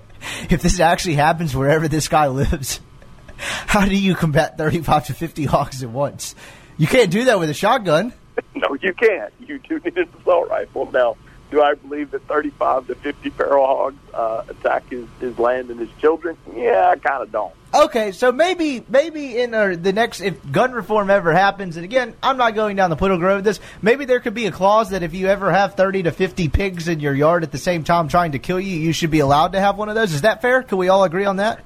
if 0.51 0.63
this 0.63 0.81
actually 0.81 1.15
happens 1.15 1.55
wherever 1.55 1.87
this 1.87 2.09
guy 2.09 2.27
lives, 2.27 2.81
how 3.37 3.87
do 3.87 3.97
you 3.97 4.17
combat 4.17 4.59
35 4.59 5.07
to 5.07 5.15
50 5.15 5.45
hawks 5.45 5.83
at 5.83 5.91
once? 5.91 6.35
You 6.77 6.89
can't 6.89 7.11
do 7.11 7.25
that 7.27 7.39
with 7.39 7.51
a 7.51 7.55
shotgun. 7.55 8.13
no, 8.55 8.77
you 8.81 8.93
can't. 8.95 9.33
You 9.41 9.61
do 9.61 9.79
need 9.79 9.97
an 9.97 10.09
assault 10.21 10.51
rifle. 10.51 10.91
Now, 10.91 11.17
do 11.51 11.63
I 11.63 11.75
believe 11.75 12.11
that 12.11 12.27
35 12.27 12.89
to 12.89 12.95
50 12.95 13.31
feral 13.31 13.67
hogs 13.67 13.97
uh, 14.13 14.45
attack 14.49 14.89
his, 14.91 15.07
his 15.21 15.39
land 15.39 15.71
and 15.71 15.79
his 15.79 15.91
children? 16.01 16.37
Yeah, 16.55 16.93
I 16.95 16.97
kind 16.97 17.23
of 17.23 17.31
don't. 17.31 17.53
Okay, 17.75 18.13
so 18.13 18.33
maybe 18.33 18.83
maybe 18.89 19.39
in 19.39 19.53
uh, 19.53 19.77
the 19.79 19.93
next 19.93 20.21
if 20.21 20.51
gun 20.51 20.73
reform 20.73 21.11
ever 21.11 21.33
happens, 21.33 21.77
and 21.77 21.85
again, 21.85 22.15
I'm 22.23 22.39
not 22.39 22.55
going 22.55 22.77
down 22.77 22.91
the 22.91 22.97
political 22.97 23.27
road 23.27 23.45
this. 23.45 23.61
Maybe 23.83 24.07
there 24.07 24.21
could 24.21 24.35
be 24.35 24.47
a 24.47 24.53
clause 24.53 24.91
that 24.91 25.03
if 25.03 25.13
you 25.13 25.27
ever 25.27 25.53
have 25.53 25.75
30 25.75 26.05
to 26.05 26.13
50 26.13 26.49
pigs 26.49 26.89
in 26.89 27.01
your 27.01 27.13
yard 27.13 27.43
at 27.43 27.53
the 27.53 27.59
same 27.59 27.85
time 27.85 28.09
trying 28.09 28.33
to 28.33 28.39
kill 28.39 28.59
you, 28.59 28.79
you 28.79 28.93
should 28.93 29.11
be 29.11 29.19
allowed 29.19 29.53
to 29.53 29.61
have 29.61 29.77
one 29.77 29.89
of 29.89 29.95
those. 29.95 30.15
Is 30.15 30.23
that 30.23 30.41
fair? 30.41 30.63
Can 30.63 30.79
we 30.79 30.89
all 30.89 31.05
agree 31.05 31.27
on 31.27 31.37
that? 31.37 31.61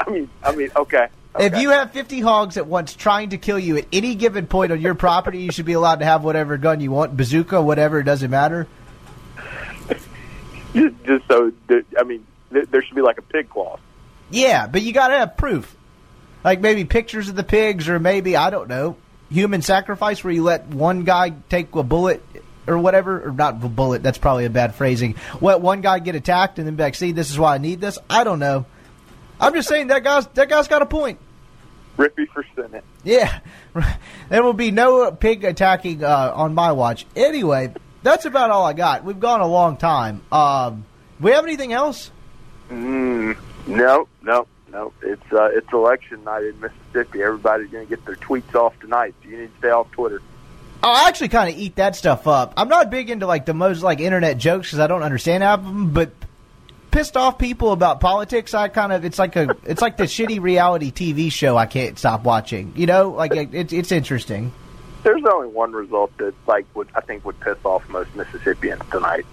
I 0.00 0.10
mean, 0.10 0.28
I 0.42 0.56
mean, 0.56 0.70
okay. 0.74 1.08
okay. 1.36 1.46
If 1.46 1.56
you 1.58 1.70
have 1.70 1.92
50 1.92 2.20
hogs 2.20 2.56
at 2.56 2.66
once 2.66 2.94
trying 2.94 3.30
to 3.30 3.38
kill 3.38 3.58
you 3.58 3.76
at 3.76 3.86
any 3.92 4.16
given 4.16 4.46
point 4.48 4.72
on 4.72 4.80
your 4.80 4.96
property, 4.96 5.38
you 5.38 5.52
should 5.52 5.66
be 5.66 5.74
allowed 5.74 6.00
to 6.00 6.04
have 6.04 6.24
whatever 6.24 6.56
gun 6.56 6.80
you 6.80 6.90
want, 6.90 7.16
bazooka, 7.16 7.62
whatever. 7.62 8.00
It 8.00 8.04
doesn't 8.04 8.30
matter. 8.30 8.66
Just, 10.74 11.04
just 11.04 11.28
so, 11.28 11.52
that, 11.68 11.84
I 11.98 12.04
mean, 12.04 12.26
th- 12.52 12.68
there 12.70 12.82
should 12.82 12.94
be 12.94 13.02
like 13.02 13.18
a 13.18 13.22
pig 13.22 13.48
clause. 13.48 13.80
Yeah, 14.30 14.66
but 14.66 14.82
you 14.82 14.92
got 14.92 15.08
to 15.08 15.18
have 15.18 15.36
proof. 15.36 15.76
Like 16.44 16.60
maybe 16.60 16.84
pictures 16.84 17.28
of 17.28 17.36
the 17.36 17.44
pigs, 17.44 17.88
or 17.88 18.00
maybe 18.00 18.36
I 18.36 18.50
don't 18.50 18.68
know, 18.68 18.96
human 19.30 19.62
sacrifice 19.62 20.24
where 20.24 20.32
you 20.32 20.42
let 20.42 20.66
one 20.66 21.04
guy 21.04 21.32
take 21.48 21.74
a 21.74 21.82
bullet 21.82 22.22
or 22.66 22.78
whatever, 22.78 23.28
or 23.28 23.32
not 23.32 23.62
a 23.62 23.68
bullet. 23.68 24.02
That's 24.02 24.18
probably 24.18 24.44
a 24.44 24.50
bad 24.50 24.74
phrasing. 24.74 25.16
Let 25.40 25.60
one 25.60 25.80
guy 25.80 25.98
get 25.98 26.14
attacked 26.14 26.58
and 26.58 26.66
then 26.66 26.74
be 26.74 26.82
like, 26.82 26.94
"See, 26.94 27.12
this 27.12 27.30
is 27.30 27.38
why 27.38 27.54
I 27.54 27.58
need 27.58 27.80
this." 27.80 27.98
I 28.10 28.24
don't 28.24 28.38
know. 28.38 28.66
I'm 29.40 29.54
just 29.54 29.68
saying 29.68 29.88
that 29.88 30.02
guy's 30.02 30.26
that 30.28 30.48
guy's 30.48 30.68
got 30.68 30.82
a 30.82 30.86
point. 30.86 31.18
Rippy 31.96 32.26
for 32.28 32.44
Senate. 32.56 32.84
Yeah, 33.04 33.40
there 34.28 34.42
will 34.42 34.52
be 34.52 34.70
no 34.70 35.12
pig 35.12 35.44
attacking 35.44 36.02
uh, 36.02 36.32
on 36.34 36.54
my 36.54 36.72
watch. 36.72 37.06
Anyway, 37.14 37.72
that's 38.02 38.24
about 38.24 38.50
all 38.50 38.64
I 38.64 38.72
got. 38.72 39.04
We've 39.04 39.20
gone 39.20 39.40
a 39.40 39.46
long 39.46 39.76
time. 39.76 40.22
Um, 40.30 40.84
we 41.20 41.32
have 41.32 41.44
anything 41.44 41.72
else? 41.72 42.10
Mm, 42.70 43.36
no, 43.66 44.08
no, 44.22 44.46
no. 44.70 44.92
It's 45.02 45.32
uh, 45.32 45.50
it's 45.52 45.72
election 45.72 46.24
night 46.24 46.44
in 46.44 46.60
Mississippi. 46.60 47.22
Everybody's 47.22 47.70
going 47.70 47.86
to 47.86 47.90
get 47.90 48.04
their 48.04 48.16
tweets 48.16 48.54
off 48.54 48.78
tonight. 48.80 49.14
So 49.22 49.28
you 49.28 49.38
need 49.38 49.52
to 49.52 49.58
stay 49.58 49.70
off 49.70 49.90
Twitter. 49.92 50.20
I 50.82 51.08
actually 51.08 51.28
kind 51.28 51.52
of 51.52 51.60
eat 51.60 51.76
that 51.76 51.94
stuff 51.94 52.26
up. 52.26 52.54
I'm 52.56 52.68
not 52.68 52.90
big 52.90 53.08
into 53.08 53.26
like 53.26 53.46
the 53.46 53.54
most 53.54 53.82
like 53.82 54.00
internet 54.00 54.38
jokes 54.38 54.68
because 54.68 54.80
I 54.80 54.88
don't 54.88 55.02
understand 55.02 55.44
half 55.44 55.60
of 55.60 55.66
them. 55.66 55.90
But 55.90 56.10
pissed 56.90 57.16
off 57.16 57.38
people 57.38 57.72
about 57.72 58.00
politics, 58.00 58.52
I 58.52 58.68
kind 58.68 58.92
of 58.92 59.04
it's 59.04 59.18
like 59.18 59.36
a 59.36 59.56
it's 59.64 59.80
like 59.80 59.96
the 59.96 60.04
shitty 60.04 60.40
reality 60.40 60.90
TV 60.90 61.30
show 61.30 61.56
I 61.56 61.66
can't 61.66 61.98
stop 61.98 62.24
watching. 62.24 62.72
You 62.74 62.86
know, 62.86 63.10
like 63.10 63.34
it, 63.36 63.72
it's 63.72 63.92
interesting. 63.92 64.52
There's 65.02 65.22
only 65.24 65.48
one 65.48 65.72
result 65.72 66.16
that 66.18 66.34
like 66.46 66.66
would 66.74 66.88
I 66.94 67.00
think 67.00 67.24
would 67.24 67.38
piss 67.40 67.58
off 67.64 67.88
most 67.88 68.14
Mississippians 68.14 68.82
tonight. 68.90 69.24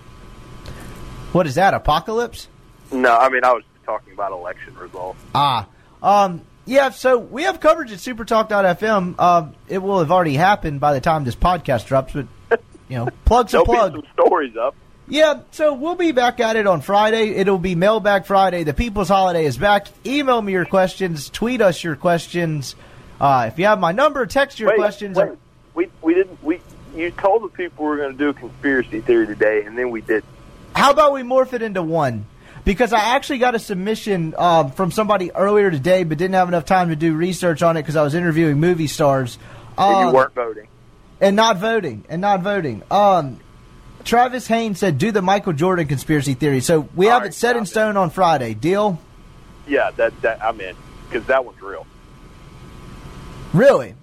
What 1.31 1.45
is 1.45 1.55
that? 1.55 1.73
Apocalypse? 1.73 2.47
No, 2.91 3.15
I 3.15 3.29
mean 3.29 3.43
I 3.43 3.53
was 3.53 3.63
talking 3.85 4.13
about 4.13 4.31
election 4.31 4.75
results. 4.75 5.19
Ah, 5.35 5.67
um, 6.01 6.41
yeah. 6.65 6.89
So 6.89 7.17
we 7.17 7.43
have 7.43 7.59
coverage 7.59 7.91
at 7.91 7.99
SuperTalk.fm. 7.99 9.19
Um, 9.19 9.55
it 9.67 9.79
will 9.79 9.99
have 9.99 10.11
already 10.11 10.35
happened 10.35 10.79
by 10.79 10.93
the 10.93 11.01
time 11.01 11.23
this 11.23 11.35
podcast 11.35 11.85
drops, 11.85 12.13
but 12.13 12.27
you 12.87 12.97
know, 12.97 13.07
plugs 13.25 13.53
a 13.53 13.63
plug. 13.63 13.93
Some 13.93 14.03
stories 14.13 14.55
up. 14.57 14.75
Yeah, 15.11 15.41
so 15.51 15.73
we'll 15.73 15.95
be 15.95 16.11
back 16.11 16.39
at 16.39 16.55
it 16.55 16.67
on 16.67 16.81
Friday. 16.81 17.29
It'll 17.29 17.57
be 17.57 17.73
Mailbag 17.73 18.27
Friday. 18.27 18.63
The 18.63 18.75
People's 18.75 19.09
Holiday 19.09 19.45
is 19.45 19.57
back. 19.57 19.87
Email 20.05 20.39
me 20.39 20.51
your 20.51 20.65
questions. 20.65 21.29
Tweet 21.29 21.61
us 21.61 21.83
your 21.83 21.95
questions. 21.95 22.75
Uh, 23.19 23.49
if 23.51 23.57
you 23.57 23.65
have 23.65 23.79
my 23.79 23.91
number, 23.91 24.27
text 24.27 24.59
your 24.59 24.69
wait, 24.69 24.77
questions. 24.77 25.17
Wait. 25.17 25.31
We 25.79 25.87
we 26.01 26.13
didn't 26.13 26.43
we. 26.43 26.59
You 26.93 27.09
told 27.11 27.41
the 27.43 27.47
people 27.47 27.85
we 27.85 27.91
were 27.91 27.95
going 27.95 28.11
to 28.11 28.17
do 28.17 28.27
a 28.27 28.33
conspiracy 28.33 28.99
theory 28.99 29.25
today, 29.27 29.63
and 29.63 29.77
then 29.77 29.91
we 29.91 30.01
did. 30.01 30.25
How 30.75 30.91
about 30.91 31.13
we 31.13 31.21
morph 31.21 31.53
it 31.53 31.61
into 31.61 31.81
one? 31.81 32.25
Because 32.65 32.91
I 32.91 33.15
actually 33.15 33.37
got 33.37 33.55
a 33.55 33.59
submission 33.59 34.35
um, 34.37 34.71
from 34.73 34.91
somebody 34.91 35.31
earlier 35.31 35.71
today, 35.71 36.03
but 36.03 36.17
didn't 36.17 36.33
have 36.33 36.49
enough 36.49 36.65
time 36.65 36.89
to 36.89 36.97
do 36.97 37.13
research 37.13 37.63
on 37.63 37.77
it 37.77 37.83
because 37.83 37.95
I 37.95 38.03
was 38.03 38.13
interviewing 38.13 38.59
movie 38.59 38.87
stars. 38.87 39.37
and 39.77 39.95
Um, 39.95 40.07
you 40.07 40.13
weren't 40.15 40.33
voting. 40.35 40.67
and 41.21 41.37
not 41.37 41.59
voting 41.59 42.03
and 42.09 42.19
not 42.19 42.41
voting. 42.41 42.83
Um, 42.91 43.39
Travis 44.03 44.47
Haynes 44.47 44.79
said, 44.79 44.97
"Do 44.97 45.13
the 45.13 45.21
Michael 45.21 45.53
Jordan 45.53 45.87
conspiracy 45.87 46.33
theory." 46.33 46.59
So 46.59 46.89
we 46.93 47.05
All 47.05 47.13
have 47.13 47.21
right, 47.21 47.31
it 47.31 47.33
set 47.35 47.55
in 47.55 47.65
stone 47.65 47.95
on 47.95 48.09
Friday. 48.09 48.53
Deal? 48.53 48.99
Yeah, 49.65 49.91
that 49.91 50.19
that 50.23 50.43
I'm 50.43 50.59
in 50.59 50.75
because 51.09 51.25
that 51.27 51.45
one's 51.45 51.61
real. 51.61 51.87
Really? 53.53 53.95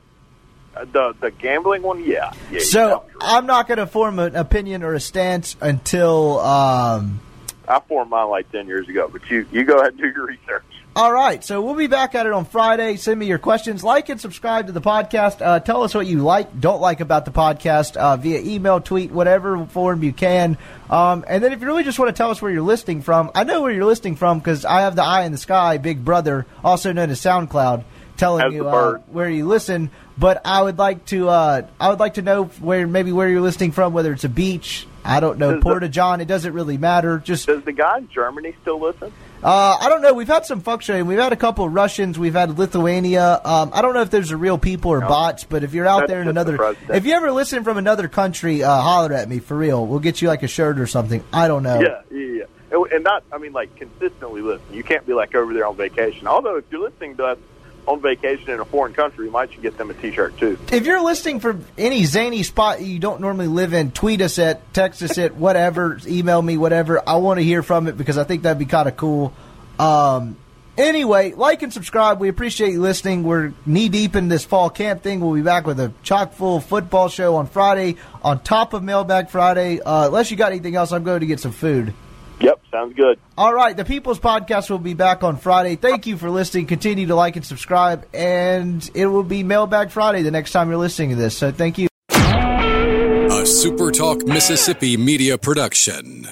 The 0.85 1.15
the 1.21 1.31
gambling 1.31 1.83
one, 1.83 2.05
yeah. 2.05 2.33
yeah 2.51 2.61
So. 2.61 3.05
I'm 3.21 3.47
not 3.47 3.67
going 3.67 3.79
to 3.79 3.87
form 3.87 4.19
an 4.19 4.37
opinion 4.37 4.83
or 4.83 4.95
a 4.95 5.01
stance 5.01 5.57
until. 5.61 6.41
Um, 6.41 7.21
I 7.69 7.81
formed 7.81 8.11
mine 8.11 8.29
like 8.29 8.51
ten 8.53 8.67
years 8.67 8.89
ago, 8.89 9.09
but 9.11 9.29
you 9.31 9.47
you 9.51 9.65
go 9.65 9.79
ahead 9.79 9.93
and 9.93 9.99
do 10.01 10.09
your 10.09 10.27
research. 10.27 10.65
all 10.95 11.13
right, 11.13 11.43
so 11.43 11.61
we'll 11.61 11.75
be 11.75 11.89
back 11.89 12.15
at 12.15 12.27
it 12.27 12.33
on 12.33 12.45
Friday. 12.45 12.97
Send 12.97 13.19
me 13.19 13.27
your 13.27 13.39
questions. 13.39 13.83
Like 13.83 14.09
and 14.09 14.21
subscribe 14.21 14.67
to 14.67 14.73
the 14.73 14.81
podcast. 14.81 15.45
Uh, 15.45 15.61
tell 15.61 15.83
us 15.83 15.95
what 15.95 16.07
you 16.07 16.21
like, 16.21 16.61
don't 16.61 16.81
like 16.81 17.01
about 17.01 17.25
the 17.25 17.33
podcast 17.33 17.97
uh, 17.97 18.17
via 18.17 18.41
email, 18.41 18.81
tweet, 18.81 19.11
whatever 19.11 19.67
form 19.67 20.03
you 20.03 20.13
can. 20.13 20.59
Um, 20.89 21.25
and 21.27 21.43
then 21.43 21.53
if 21.53 21.61
you 21.61 21.67
really 21.67 21.85
just 21.85 21.99
want 21.99 22.09
to 22.09 22.17
tell 22.17 22.31
us 22.31 22.41
where 22.41 22.53
you're 22.53 22.63
listening 22.63 23.03
from, 23.03 23.31
I 23.35 23.45
know 23.45 23.63
where 23.63 23.73
you're 23.73 23.85
listening 23.85 24.17
from 24.17 24.39
because 24.39 24.65
I 24.65 24.83
have 24.83 24.95
the 24.95 25.03
Eye 25.03 25.25
in 25.25 25.33
the 25.33 25.39
Sky, 25.39 25.79
Big 25.79 26.05
Brother, 26.05 26.47
also 26.63 26.93
known 26.93 27.11
as 27.11 27.21
SoundCloud, 27.21 27.83
telling 28.17 28.47
As 28.47 28.53
you 28.53 28.69
uh, 28.69 28.99
where 29.09 29.29
you 29.29 29.47
listen. 29.47 29.91
But 30.19 30.43
I 30.47 30.63
would 30.63 30.79
like 30.79 31.05
to, 31.07 31.29
uh, 31.29 31.67
I 31.79 31.89
would 31.91 32.01
like 32.01 32.15
to 32.15 32.23
know 32.23 32.45
where 32.45 32.87
maybe 32.87 33.13
where 33.13 33.29
you're 33.29 33.43
listening 33.43 33.73
from, 33.73 33.93
whether 33.93 34.13
it's 34.13 34.25
a 34.25 34.31
beach. 34.31 34.87
I 35.05 35.21
don't 35.21 35.39
know, 35.39 35.61
Porta 35.61 35.89
John. 35.89 36.21
It 36.21 36.25
doesn't 36.25 36.53
really 36.53 36.79
matter. 36.79 37.19
Just 37.19 37.47
Does 37.47 37.63
the 37.63 37.73
guy 37.73 37.99
in 37.99 38.09
Germany 38.09 38.57
still 38.63 38.81
listen? 38.81 39.13
uh, 39.43 39.77
I 39.81 39.89
don't 39.89 40.03
know. 40.03 40.13
We've 40.15 40.27
had 40.27 40.47
some 40.47 40.61
fluctuating. 40.61 41.07
We've 41.07 41.19
had 41.19 41.33
a 41.33 41.37
couple 41.37 41.65
of 41.65 41.73
Russians. 41.73 42.19
We've 42.19 42.35
had 42.35 42.59
Lithuania. 42.59 43.41
Um, 43.45 43.71
I 43.73 43.83
don't 43.83 43.95
know 43.95 44.01
if 44.01 44.11
there's 44.11 44.33
a 44.33 44.37
real 44.37 44.59
people 44.59 44.91
or 44.91 45.01
bots, 45.01 45.45
but 45.45 45.63
if 45.63 45.75
you're 45.75 45.87
out 45.87 46.01
That's 46.01 46.11
there 46.11 46.23
in 46.23 46.29
another, 46.29 46.77
if 46.89 47.07
you 47.07 47.13
ever 47.13 47.31
listen 47.31 47.63
from 47.63 47.79
another 47.79 48.09
country, 48.09 48.65
uh, 48.65 48.81
holler 48.81 49.13
at 49.13 49.29
me 49.29 49.39
for 49.39 49.57
real. 49.57 49.87
We'll 49.87 50.01
get 50.01 50.21
you 50.21 50.29
like 50.29 50.43
a 50.43 50.49
shirt 50.49 50.81
or 50.81 50.89
something. 50.89 51.23
I 51.33 51.47
don't 51.47 51.63
know. 51.63 51.81
Yeah, 51.81 52.03
yeah, 52.11 52.45
yeah. 52.73 52.85
And 52.93 53.05
not, 53.05 53.23
I 53.31 53.39
mean, 53.39 53.53
like 53.53 53.77
consistently 53.77 54.43
listen. 54.43 54.67
You 54.73 54.83
can't 54.83 55.07
be 55.07 55.13
like 55.13 55.35
over 55.37 55.55
there 55.55 55.67
on 55.67 55.77
vacation. 55.77 56.27
Although, 56.27 56.57
if 56.57 56.65
you're 56.71 56.81
listening 56.81 57.17
to 57.19 57.27
us 57.27 57.39
on 57.87 58.01
vacation 58.01 58.51
in 58.51 58.61
a 58.61 58.65
foreign 58.65 58.93
country, 58.93 59.27
you 59.27 59.31
might 59.31 59.53
should 59.53 59.63
get 59.63 59.79
them 59.79 59.91
a 59.91 59.95
T-shirt 59.95 60.37
too. 60.39 60.59
If 60.73 60.87
you're 60.87 61.03
listening 61.03 61.41
from 61.41 61.65
any 61.79 62.05
zany 62.05 62.43
spot 62.43 62.83
you 62.83 62.99
don't 62.99 63.21
normally 63.21 63.47
live 63.47 63.73
in, 63.73 63.93
tweet 63.93 64.21
us 64.21 64.39
at, 64.39 64.73
text 64.75 65.03
us 65.03 65.19
at, 65.19 65.37
whatever, 65.37 65.99
email 66.07 66.43
me, 66.43 66.57
whatever. 66.57 67.03
I 67.09 67.17
want 67.17 67.39
to 67.39 67.45
hear 67.45 67.63
from 67.63 67.87
it 67.87 67.97
because 67.97 68.19
I 68.19 68.25
think 68.25 68.43
that'd 68.43 68.59
be 68.59 68.67
kind 68.67 68.89
of 68.89 68.97
cool. 68.97 69.33
Um, 69.79 70.37
anyway, 70.77 71.33
like 71.33 71.63
and 71.63 71.73
subscribe. 71.73 72.21
We 72.21 72.29
appreciate 72.29 72.73
you 72.73 72.81
listening. 72.81 73.23
We're 73.23 73.53
knee 73.65 73.89
deep 73.89 74.17
in 74.17 74.29
this 74.29 74.45
fall 74.45 74.71
camp 74.71 75.03
thing. 75.03 75.21
We'll 75.21 75.35
be 75.35 75.43
back 75.43 75.67
with 75.67 75.81
a 75.81 75.93
chock 76.03 76.33
full 76.33 76.61
football 76.61 77.09
show 77.09 77.37
on 77.37 77.47
Friday 77.47 77.97
on 78.23 78.43
top 78.43 78.73
of 78.73 78.83
Mailbag 78.83 79.31
Friday. 79.31 79.81
Uh, 79.81 80.07
unless 80.07 80.31
you 80.31 80.37
got 80.37 80.53
anything 80.53 80.77
else, 80.77 80.93
I'm 80.93 81.05
going 81.05 81.21
to 81.21 81.27
get 81.27 81.41
some 81.41 81.53
food. 81.53 81.95
Yep, 82.41 82.61
sounds 82.71 82.95
good. 82.95 83.19
All 83.39 83.55
right, 83.55 83.77
the 83.77 83.85
People's 83.85 84.21
Podcast 84.21 84.69
will 84.69 84.79
be 84.79 84.95
back 84.95 85.25
on 85.25 85.39
Friday. 85.39 85.77
Thank 85.77 86.07
you 86.07 86.17
for 86.17 86.31
listening. 86.31 86.67
Continue 86.67 87.07
to 87.07 87.15
like 87.15 87.37
and 87.37 87.45
subscribe, 87.45 88.07
and 88.13 88.89
it 88.95 89.07
will 89.07 89.23
be 89.23 89.43
Mailbag 89.43 89.91
Friday 89.91 90.23
the 90.23 90.31
next 90.31 90.53
time 90.53 90.69
you're 90.69 90.79
listening 90.79 91.11
to 91.11 91.17
this. 91.17 91.37
So 91.37 91.51
thank 91.51 91.79
you. 91.79 91.89
A 92.11 93.43
SuperTalk 93.49 94.27
Mississippi 94.27 94.97
media 94.97 95.39
production. 95.39 96.29